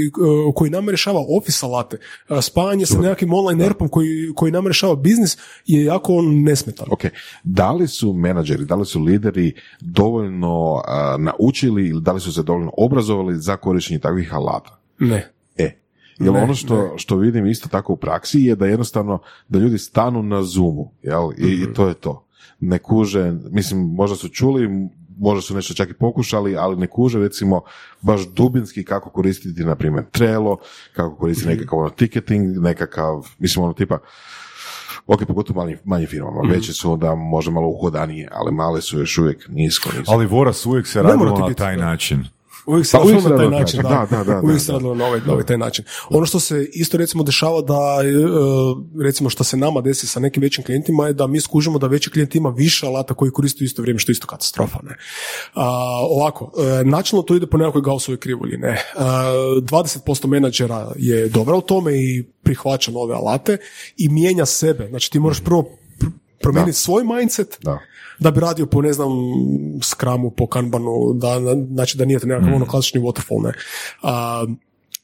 uh, 0.48 0.53
koji 0.56 0.72
nam 0.72 0.90
rješava 0.90 1.19
Office 1.31 1.65
alate, 1.65 1.98
uh, 2.30 2.38
spajanje 2.41 2.85
sa 2.85 2.98
nekakvim 2.98 3.34
online 3.34 3.65
ERP-om 3.65 3.88
koji, 3.88 4.07
koji 4.35 4.52
nam 4.52 4.68
rješava 4.68 4.95
biznis 4.95 5.38
je 5.65 5.84
jako 5.84 6.22
nesmetan. 6.23 6.88
Ok, 6.91 7.02
da 7.44 7.72
li 7.72 7.88
su 7.88 8.14
menadžeri, 8.14 8.65
da 8.65 8.76
li 8.76 8.85
su 8.85 8.99
lideri 9.02 9.53
dovoljno 9.81 10.81
a, 10.85 11.18
naučili 11.19 11.88
ili 11.88 12.02
da 12.02 12.11
li 12.11 12.19
su 12.19 12.34
se 12.34 12.44
dovoljno 12.44 12.72
obrazovali 12.77 13.38
za 13.38 13.57
korištenje 13.57 13.99
takvih 13.99 14.34
alata? 14.34 14.52
Ne. 14.99 15.32
E, 15.57 15.64
jer 16.20 16.34
Ne, 16.34 16.41
ono 16.41 16.56
što, 16.56 16.94
što 16.98 17.15
vidim 17.18 17.45
isto 17.45 17.70
tako 17.70 17.94
u 17.94 17.98
praksi 17.98 18.40
je 18.40 18.56
da 18.56 18.65
jednostavno 18.65 19.20
da 19.49 19.60
ljudi 19.60 19.78
stanu 19.78 20.24
na 20.24 20.44
Zoomu, 20.44 20.91
jel? 21.02 21.30
I, 21.38 21.45
Mhm. 21.45 21.64
i 21.64 21.74
to 21.74 21.88
je 21.88 21.94
to. 21.94 22.26
Ne 22.60 22.80
kuže, 22.80 23.34
mislim, 23.44 23.82
možda 23.82 24.15
su 24.15 24.30
čuli, 24.30 24.70
možda 25.18 25.41
su 25.41 25.56
nešto 25.56 25.74
čak 25.74 25.90
i 25.90 25.95
pokušali, 25.95 26.57
ali 26.57 26.76
ne 26.76 26.88
kuže 26.88 27.20
recimo 27.20 27.61
baš 28.02 28.28
dubinski 28.28 28.84
kako 28.84 29.10
koristiti, 29.10 29.64
na 29.64 29.76
primjer, 29.76 30.03
Trello, 30.06 30.57
kako 30.94 31.15
koristiti 31.15 31.49
Mhm. 31.49 31.57
nekakav 31.57 31.80
ono 31.80 31.90
ticketing, 31.90 32.57
nekakav, 32.57 33.28
mislim, 33.40 33.65
ono 33.65 33.74
tipa, 33.74 33.98
ok, 35.07 35.26
pogotovo 35.26 35.61
manjim, 35.61 35.78
manjim 35.84 36.07
firmama, 36.07 36.44
Mhm. 36.44 36.52
veće 36.52 36.74
su 36.74 36.98
da 36.98 37.15
možda 37.15 37.52
malo 37.52 37.68
uhodanije, 37.70 38.30
ali 38.32 38.52
male 38.52 38.82
su 38.82 38.99
još 38.99 39.18
uvijek 39.18 39.48
nisko, 39.49 39.90
nisko. 39.98 40.14
Ali 40.14 40.26
Voras 40.26 40.65
uvijek 40.65 40.88
se 40.88 41.02
radilo 41.02 41.40
na 41.40 41.45
biti, 41.48 41.57
taj 41.57 41.76
da. 41.78 41.86
način. 41.86 42.24
Uvijek 42.65 42.88
se 42.88 42.98
Pa 42.98 43.03
radilo 43.03 43.30
na 43.30 43.38
taj 43.38 43.49
način, 43.49 43.81
da. 43.81 44.07
Da, 44.11 44.18
da, 44.18 44.23
da, 44.23 44.41
uvijek 44.44 44.61
se 44.61 44.72
radilo 44.72 44.95
na 44.95 45.06
ovaj, 45.06 45.19
na 45.26 45.34
ovaj 45.34 45.45
taj 45.45 45.57
način. 45.57 45.85
Ono 46.10 46.26
što 46.26 46.40
se 46.40 46.69
isto 46.73 46.98
recimo 46.98 47.23
dešava 47.23 47.61
da, 47.61 47.99
e, 48.03 49.03
recimo 49.03 49.30
što 49.30 49.44
se 49.44 49.57
nama 49.57 49.81
desi 49.81 50.07
sa 50.07 50.19
nekim 50.19 50.44
većim 50.44 50.64
klijentima 50.64 51.07
je 51.07 51.14
da 51.14 51.27
mi 51.27 51.41
skužimo 51.41 51.80
da 51.80 51.88
veći 51.88 52.10
klijent 52.10 52.35
ima 52.35 52.49
više 52.49 52.85
alata 52.85 53.14
koji 53.14 53.31
koriste 53.31 53.64
u 53.64 53.65
isto 53.65 53.81
vrijeme, 53.81 53.99
što 53.99 54.11
je 54.11 54.14
isto 54.14 54.27
katastrofa. 54.27 54.80
Ne? 54.84 54.95
A, 55.53 55.68
ovako, 56.10 56.52
e, 56.81 56.84
načelno 56.84 57.23
to 57.23 57.35
ide 57.35 57.48
po 57.48 57.57
nekakvoj 57.57 57.81
Gaussovoj 57.81 58.19
krivulji. 58.19 58.57
Ne? 58.57 58.81
A, 58.95 59.34
20% 59.61 60.27
menadžera 60.27 60.91
je 60.95 61.27
dobra 61.30 61.56
u 61.56 61.61
tome 61.61 61.94
i 61.94 62.23
prihvaća 62.44 62.91
nove 62.91 63.15
alate 63.15 63.57
i 63.98 64.10
mijenja 64.10 64.45
sebe. 64.45 64.88
Znači 64.90 65.11
ti 65.11 65.19
moraš 65.19 65.40
prvo 65.40 65.69
pr- 65.99 66.11
promijeniti 66.41 66.77
svoj 66.77 67.03
mindset 67.03 67.57
Da. 67.61 67.80
Da 68.23 68.31
bi 68.31 68.39
radio 68.39 68.65
po, 68.65 68.81
ne 68.81 68.93
znam, 68.93 69.09
skramu, 69.83 70.31
po 70.31 70.47
kanbanu, 70.47 71.13
da, 71.13 71.39
na- 71.39 71.65
znači 71.73 71.97
da 71.97 72.05
nije 72.05 72.19
to 72.19 72.27
nekakav 72.27 72.55
ono 72.55 72.65
klasični 72.65 73.01
waterfall, 73.01 73.43
ne. 73.43 73.53
A, 74.01 74.45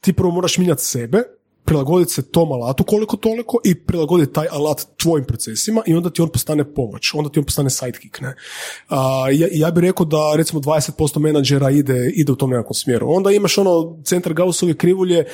ti 0.00 0.12
prvo 0.12 0.30
moraš 0.30 0.58
mijenjati 0.58 0.84
sebe, 0.84 1.22
prilagoditi 1.64 2.12
se 2.12 2.22
tom 2.30 2.52
alatu 2.52 2.84
koliko 2.84 3.16
toliko 3.16 3.58
i 3.64 3.74
prilagoditi 3.74 4.32
taj 4.32 4.46
alat 4.50 4.80
tvojim 4.96 5.24
procesima 5.26 5.82
i 5.86 5.94
onda 5.94 6.10
ti 6.10 6.22
on 6.22 6.28
postane 6.28 6.64
pomoć, 6.74 7.14
onda 7.14 7.30
ti 7.30 7.38
on 7.38 7.44
postane 7.44 7.70
sidekick, 7.70 8.20
ne. 8.20 8.34
A, 8.88 9.26
ja, 9.32 9.48
ja 9.52 9.70
bih 9.70 9.82
rekao 9.82 10.06
da 10.06 10.32
recimo 10.36 10.60
20% 10.60 11.18
menadžera 11.18 11.70
ide, 11.70 12.10
ide 12.14 12.32
u 12.32 12.36
tom 12.36 12.50
nekakvom 12.50 12.74
smjeru. 12.74 13.06
Onda 13.12 13.30
imaš 13.30 13.58
ono 13.58 13.96
centar 14.04 14.32
Gaussove 14.34 14.74
krivulje 14.74 15.24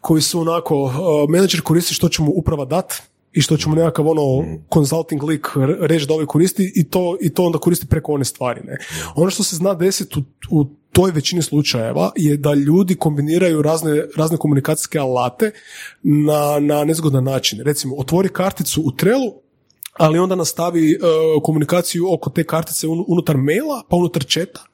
koji 0.00 0.22
su 0.22 0.40
onako, 0.40 0.82
uh, 0.82 0.92
menadžer 1.30 1.60
koristi 1.62 1.94
što 1.94 2.08
će 2.08 2.22
mu 2.22 2.32
uprava 2.34 2.64
dat, 2.64 2.94
i 3.36 3.40
što 3.40 3.56
ćemo 3.56 3.74
nekakav 3.74 4.08
ono 4.08 4.44
consulting 4.74 5.22
lik 5.22 5.46
reći 5.80 6.06
da 6.06 6.14
ovaj 6.14 6.26
koristi 6.26 6.72
i 6.76 6.84
to, 6.84 7.16
i 7.20 7.30
to 7.34 7.44
onda 7.44 7.58
koristi 7.58 7.86
preko 7.86 8.12
one 8.12 8.24
stvari. 8.24 8.60
Ne? 8.64 8.78
Ono 9.14 9.30
što 9.30 9.42
se 9.42 9.56
zna 9.56 9.74
desiti 9.74 10.18
u, 10.18 10.22
u 10.60 10.66
toj 10.92 11.10
većini 11.10 11.42
slučajeva 11.42 12.12
je 12.16 12.36
da 12.36 12.54
ljudi 12.54 12.94
kombiniraju 12.94 13.62
razne, 13.62 14.04
razne 14.16 14.36
komunikacijske 14.36 14.98
alate 14.98 15.50
na, 16.02 16.58
na 16.60 16.84
nezgodan 16.84 17.24
način. 17.24 17.60
Recimo, 17.64 17.96
otvori 17.96 18.28
karticu 18.28 18.82
u 18.84 18.92
Trelu, 18.92 19.32
ali 19.92 20.18
onda 20.18 20.34
nastavi 20.34 20.92
e, 20.92 20.96
komunikaciju 21.42 22.12
oko 22.12 22.30
te 22.30 22.44
kartice 22.44 22.86
un- 22.86 23.04
unutar 23.08 23.36
maila, 23.36 23.82
pa 23.88 23.96
unutar 23.96 24.24
četa, 24.24 24.64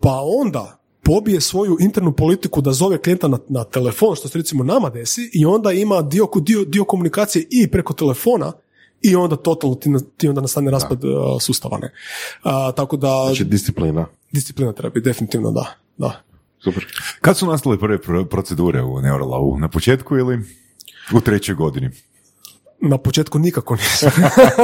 pa 0.00 0.20
onda 0.42 0.85
pobije 1.06 1.40
svoju 1.40 1.76
internu 1.80 2.12
politiku 2.12 2.60
da 2.60 2.72
zove 2.72 2.98
klijenta 2.98 3.28
na, 3.28 3.38
na 3.48 3.64
telefon, 3.64 4.16
što 4.16 4.28
se 4.28 4.38
recimo 4.38 4.64
nama 4.64 4.90
desi, 4.90 5.30
i 5.32 5.46
onda 5.46 5.72
ima 5.72 6.02
dio, 6.02 6.26
dio, 6.36 6.64
dio 6.64 6.84
komunikacije 6.84 7.46
i 7.50 7.68
preko 7.68 7.92
telefona, 7.92 8.52
i 9.02 9.16
onda 9.16 9.36
totalno 9.36 9.76
ti, 9.76 9.90
na- 9.90 10.00
ti 10.16 10.28
onda 10.28 10.40
nastane 10.40 10.70
raspad 10.70 11.04
uh, 11.04 11.10
sustava. 11.40 11.78
Ne? 11.78 11.92
A, 12.42 12.72
tako 12.72 12.96
da 12.96 13.22
Znači, 13.26 13.44
disciplina. 13.44 14.06
disciplina 14.32 14.72
treba 14.72 14.90
biti, 14.90 15.04
definitivno 15.04 15.50
da. 15.52 15.64
da. 15.98 16.22
Super. 16.58 16.86
Kad 17.20 17.36
su 17.38 17.46
nastale 17.46 17.78
prve 17.78 17.98
pro- 17.98 18.24
procedure 18.24 18.82
u 18.82 19.00
Neuralavu? 19.00 19.58
Na 19.58 19.68
početku 19.68 20.16
ili 20.16 20.38
u 21.14 21.20
trećoj 21.20 21.54
godini? 21.54 21.90
Na 22.80 22.98
početku 22.98 23.38
nikako 23.38 23.76
nisam. 23.76 24.10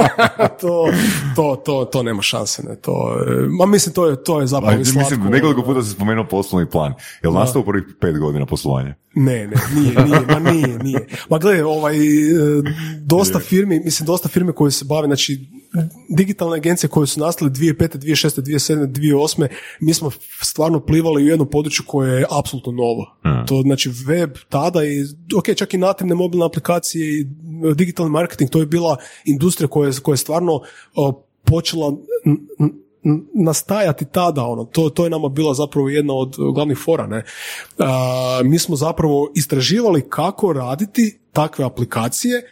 to, 0.61 0.89
to, 1.37 1.57
to, 1.57 1.85
to 1.85 2.03
nema 2.03 2.23
šanse. 2.23 2.63
Ne? 2.63 2.77
To, 2.77 2.93
je- 3.19 3.49
ma 3.49 3.67
mislim, 3.67 3.95
to 3.95 4.07
je, 4.07 4.25
to 4.25 4.41
je 4.41 4.47
zapravo 4.47 4.73
A, 4.73 4.75
i 4.75 4.79
mislim, 4.79 5.05
slatko. 5.05 5.29
nekoliko 5.29 5.63
puta 5.63 5.83
se 5.83 5.91
spomenuo 5.91 6.27
poslovni 6.27 6.71
plan. 6.71 6.95
Je 7.23 7.29
li 7.29 7.35
nastao 7.35 7.63
u 7.63 7.65
prvih 7.65 7.85
pet 8.01 8.19
godina 8.19 8.47
poslovanja? 8.47 8.95
Ne, 9.15 9.47
ne, 9.47 9.57
nije, 9.75 10.05
nije, 10.05 10.21
ma 10.23 10.51
nije, 10.51 10.79
nije. 10.79 11.07
Ma 11.31 11.39
gle, 11.39 11.65
ovaj, 11.65 11.97
e, 11.97 12.01
dosta 12.99 13.39
firmi, 13.39 13.81
mislim, 13.81 14.07
dosta 14.07 14.29
firme 14.29 14.53
koje 14.53 14.71
se 14.71 14.85
bave, 14.85 15.07
znači, 15.07 15.41
digitalne 16.09 16.57
agencije 16.57 16.91
koje 16.91 17.07
su 17.07 17.21
nastale 17.21 17.51
2005. 17.51 17.97
2006. 17.97 18.41
2007. 18.43 18.87
2008. 18.87 19.49
mi 19.81 19.95
smo 19.95 20.11
stvarno 20.43 20.81
plivali 20.81 21.25
u 21.25 21.27
jednom 21.27 21.51
području 21.51 21.85
koje 21.87 22.19
je 22.19 22.27
apsolutno 22.31 22.73
novo. 22.73 23.17
To 23.47 23.63
znači 23.63 23.91
web 24.07 24.31
tada 24.49 24.85
i, 24.85 25.05
ok, 25.37 25.57
čak 25.57 25.75
i 25.75 25.79
nativne 25.79 26.15
mobilne 26.15 26.47
aplikacije 26.47 27.21
i 27.21 27.27
digitalni 27.75 28.13
marketing, 28.13 28.51
to 28.51 28.61
je 28.61 28.67
bila 28.67 28.97
industrija 29.25 29.69
koja 29.69 29.89
je, 29.89 29.95
koja 30.03 30.13
je 30.13 30.17
stvarno 30.17 30.61
o, 30.95 31.23
počela 31.45 31.97
n- 32.25 32.39
n- 32.61 32.73
nastajati 33.35 34.05
tada, 34.05 34.45
ono, 34.45 34.65
to, 34.65 34.91
to 34.91 35.05
je 35.05 35.11
nama 35.11 35.29
bila 35.29 35.55
zapravo 35.55 35.89
jedna 35.89 36.15
od 36.15 36.37
glavnih 36.55 36.79
fora, 36.85 37.07
ne. 37.07 37.25
A, 37.79 38.41
mi 38.45 38.59
smo 38.59 38.77
zapravo 38.77 39.33
istraživali 39.37 40.05
kako 40.09 40.53
raditi 40.53 41.19
takve 41.33 41.65
aplikacije 41.65 42.43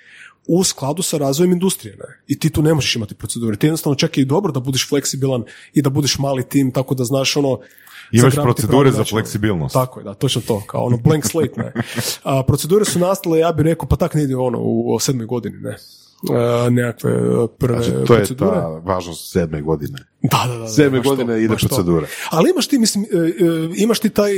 u 0.52 0.64
skladu 0.64 1.02
sa 1.02 1.18
razvojem 1.18 1.52
industrije. 1.52 1.96
Ne? 1.96 2.18
I 2.26 2.38
ti 2.38 2.50
tu 2.50 2.62
ne 2.62 2.74
možeš 2.74 2.96
imati 2.96 3.14
procedure. 3.14 3.56
Ti 3.56 3.66
jednostavno 3.66 3.94
čak 3.94 4.18
i 4.18 4.24
dobro 4.24 4.52
da 4.52 4.60
budeš 4.60 4.88
fleksibilan 4.88 5.44
i 5.74 5.82
da 5.82 5.90
budeš 5.90 6.18
mali 6.18 6.48
tim, 6.48 6.72
tako 6.72 6.94
da 6.94 7.04
znaš 7.04 7.36
ono... 7.36 7.58
Imaš 8.12 8.34
procedure 8.34 8.90
za 8.90 9.04
fleksibilnost. 9.04 9.72
Tako 9.72 10.00
je, 10.00 10.04
da, 10.04 10.14
točno 10.14 10.42
to, 10.46 10.62
kao 10.66 10.84
ono 10.84 10.96
blank 10.96 11.24
slate, 11.26 11.52
ne. 11.56 11.72
A, 12.24 12.42
procedure 12.42 12.84
su 12.84 12.98
nastale, 12.98 13.38
ja 13.38 13.52
bih 13.52 13.64
rekao, 13.64 13.88
pa 13.88 13.96
tak 13.96 14.14
ne 14.14 14.22
ide 14.22 14.36
ono 14.36 14.58
u 14.62 14.98
sedmoj 15.00 15.26
godini, 15.26 15.58
ne. 15.58 15.76
Nekakve 16.70 17.10
e, 17.10 17.46
prve 17.58 17.82
Znači, 17.82 17.90
to 18.06 18.14
je 18.14 18.18
procedure. 18.18 18.50
ta 18.50 18.68
važnost 18.84 19.32
sedme 19.32 19.62
godine. 19.62 19.98
Da, 20.22 20.44
da, 20.48 20.58
da. 20.58 20.68
Sedme 20.68 20.98
baš 20.98 21.04
to, 21.04 21.10
godine 21.10 21.42
ide 21.42 21.56
to. 21.56 21.66
procedura. 21.68 22.06
Ali 22.30 22.50
imaš 22.50 22.66
ti, 22.66 22.78
mislim, 22.78 23.04
e, 23.04 23.16
e, 23.16 23.30
imaš 23.76 23.98
ti 24.00 24.08
taj 24.10 24.32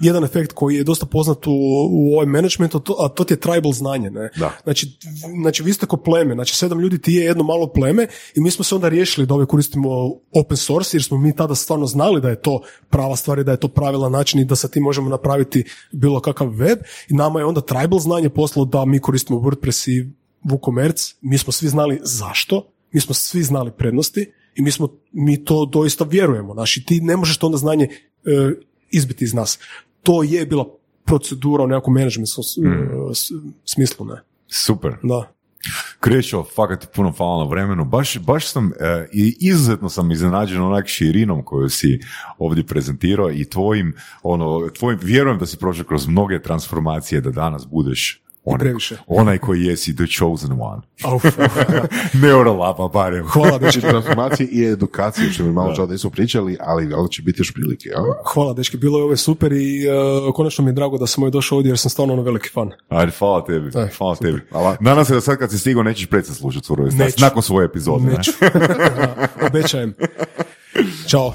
jedan 0.00 0.24
efekt 0.24 0.52
koji 0.52 0.76
je 0.76 0.84
dosta 0.84 1.06
poznat 1.06 1.46
u, 1.46 1.52
u 1.90 2.16
ovom 2.16 2.30
managementu, 2.30 2.82
a 2.98 3.08
to 3.08 3.24
ti 3.24 3.32
je 3.34 3.40
tribal 3.40 3.72
znanje, 3.72 4.10
ne? 4.10 4.30
Da. 4.36 4.50
Znači, 4.62 4.98
znači, 5.42 5.62
vi 5.62 5.72
ste 5.72 5.86
ko 5.86 5.96
pleme, 5.96 6.34
znači 6.34 6.56
sedam 6.56 6.80
ljudi 6.80 6.98
ti 6.98 7.12
je 7.12 7.24
jedno 7.24 7.44
malo 7.44 7.66
pleme 7.66 8.06
i 8.34 8.40
mi 8.40 8.50
smo 8.50 8.64
se 8.64 8.74
onda 8.74 8.88
riješili 8.88 9.26
da 9.26 9.34
ove 9.34 9.46
koristimo 9.46 9.88
open 10.32 10.56
source 10.56 10.96
jer 10.96 11.02
smo 11.02 11.18
mi 11.18 11.36
tada 11.36 11.54
stvarno 11.54 11.86
znali 11.86 12.20
da 12.20 12.28
je 12.28 12.42
to 12.42 12.60
prava 12.90 13.16
stvar 13.16 13.38
i 13.38 13.44
da 13.44 13.50
je 13.50 13.60
to 13.60 13.68
pravilan 13.68 14.12
način 14.12 14.40
i 14.40 14.44
da 14.44 14.56
sa 14.56 14.68
tim 14.68 14.82
možemo 14.82 15.10
napraviti 15.10 15.64
bilo 15.92 16.20
kakav 16.20 16.48
web 16.48 16.78
i 17.08 17.14
nama 17.14 17.38
je 17.40 17.44
onda 17.44 17.60
tribal 17.60 17.98
znanje 17.98 18.28
poslalo 18.28 18.66
da 18.66 18.84
mi 18.84 19.00
koristimo 19.00 19.38
WordPress 19.38 19.90
i 19.90 20.23
WooCommerce, 20.44 21.14
mi 21.20 21.38
smo 21.38 21.52
svi 21.52 21.68
znali 21.68 22.00
zašto, 22.02 22.68
mi 22.92 23.00
smo 23.00 23.14
svi 23.14 23.42
znali 23.42 23.72
prednosti 23.78 24.32
i 24.54 24.62
mi 24.62 24.70
smo, 24.70 24.88
mi 25.12 25.44
to 25.44 25.66
doista 25.66 26.04
vjerujemo, 26.04 26.52
znači 26.54 26.84
ti 26.84 27.00
ne 27.00 27.16
možeš 27.16 27.38
to 27.38 27.46
onda 27.46 27.58
znanje 27.58 27.84
e, 27.84 27.90
izbiti 28.90 29.24
iz 29.24 29.34
nas. 29.34 29.58
To 30.02 30.22
je 30.22 30.46
bila 30.46 30.66
procedura 31.04 31.64
u 31.64 31.66
nekakvom 31.66 31.94
menadžmentskom 31.94 32.44
s- 32.44 32.56
s- 33.14 33.32
smislu, 33.64 34.06
ne? 34.06 34.22
Super. 34.48 34.92
Da. 35.02 35.30
Krešo, 36.00 36.44
fakat 36.54 36.80
ti 36.80 36.86
puno 36.94 37.10
hvala 37.16 37.44
na 37.44 37.50
vremenu. 37.50 37.84
Baš, 37.84 38.18
baš 38.18 38.52
sam, 38.52 38.72
e, 38.80 39.08
i 39.12 39.36
izuzetno 39.40 39.88
sam 39.88 40.10
iznenađen 40.10 40.60
onak 40.62 40.86
širinom 40.86 41.42
koju 41.44 41.68
si 41.68 42.00
ovdje 42.38 42.66
prezentirao 42.66 43.30
i 43.30 43.44
tvojim, 43.44 43.94
ono, 44.22 44.68
tvojim, 44.68 44.98
vjerujem 45.02 45.38
da 45.38 45.46
si 45.46 45.56
prošao 45.56 45.84
kroz 45.84 46.06
mnoge 46.06 46.42
transformacije 46.42 47.20
da 47.20 47.30
danas 47.30 47.66
budeš 47.66 48.23
onaj, 48.44 48.58
previše. 48.58 48.96
onaj 49.06 49.38
koji 49.38 49.62
jesi 49.62 49.96
the 49.96 50.04
chosen 50.18 50.52
one. 50.52 50.82
Auf, 51.04 51.24
Neurolapa 52.22 52.88
barem. 52.88 53.26
hvala, 53.26 53.58
dečki, 53.58 53.80
Znači, 53.80 53.92
transformacije 53.92 54.48
i 54.48 54.64
edukacije, 54.64 55.30
što 55.32 55.42
mi 55.44 55.52
malo 55.52 55.74
žao 55.74 55.86
da 55.86 55.92
nismo 55.92 56.10
pričali, 56.10 56.56
ali, 56.60 56.94
ali 56.94 57.10
će 57.10 57.22
biti 57.22 57.40
još 57.40 57.52
prilike. 57.54 57.88
Ja? 57.88 58.02
hvala, 58.34 58.52
dečki, 58.52 58.76
bilo 58.76 58.98
je 58.98 59.04
ove 59.04 59.16
super 59.16 59.52
i 59.52 59.84
e, 59.84 59.88
konačno 60.34 60.64
mi 60.64 60.70
je 60.70 60.74
drago 60.74 60.98
da 60.98 61.06
sam 61.06 61.22
ovaj 61.24 61.30
došao 61.30 61.56
ovdje 61.58 61.70
jer 61.70 61.78
sam 61.78 61.90
stvarno 61.90 62.14
ono 62.14 62.22
veliki 62.22 62.48
fan. 62.48 62.70
Ajde, 62.88 63.12
hvala 63.18 63.44
tebi. 63.44 63.70
Aj, 63.78 63.88
hvala 63.98 64.14
super. 64.16 64.30
tebi. 64.32 64.42
Nadam 64.80 65.04
se 65.04 65.14
da 65.14 65.20
sad 65.20 65.38
kad 65.38 65.50
si 65.50 65.58
stigao 65.58 65.82
nećeš 65.82 66.06
predsad 66.06 66.36
slušati 66.36 66.64
strasti, 66.66 66.96
Neću. 66.98 67.20
nakon 67.20 67.42
svoje 67.42 67.64
epizode. 67.64 68.04
ne? 68.04 68.10
Neću. 68.12 68.30
Obećajem. 69.48 69.94
Ćao. 71.10 71.34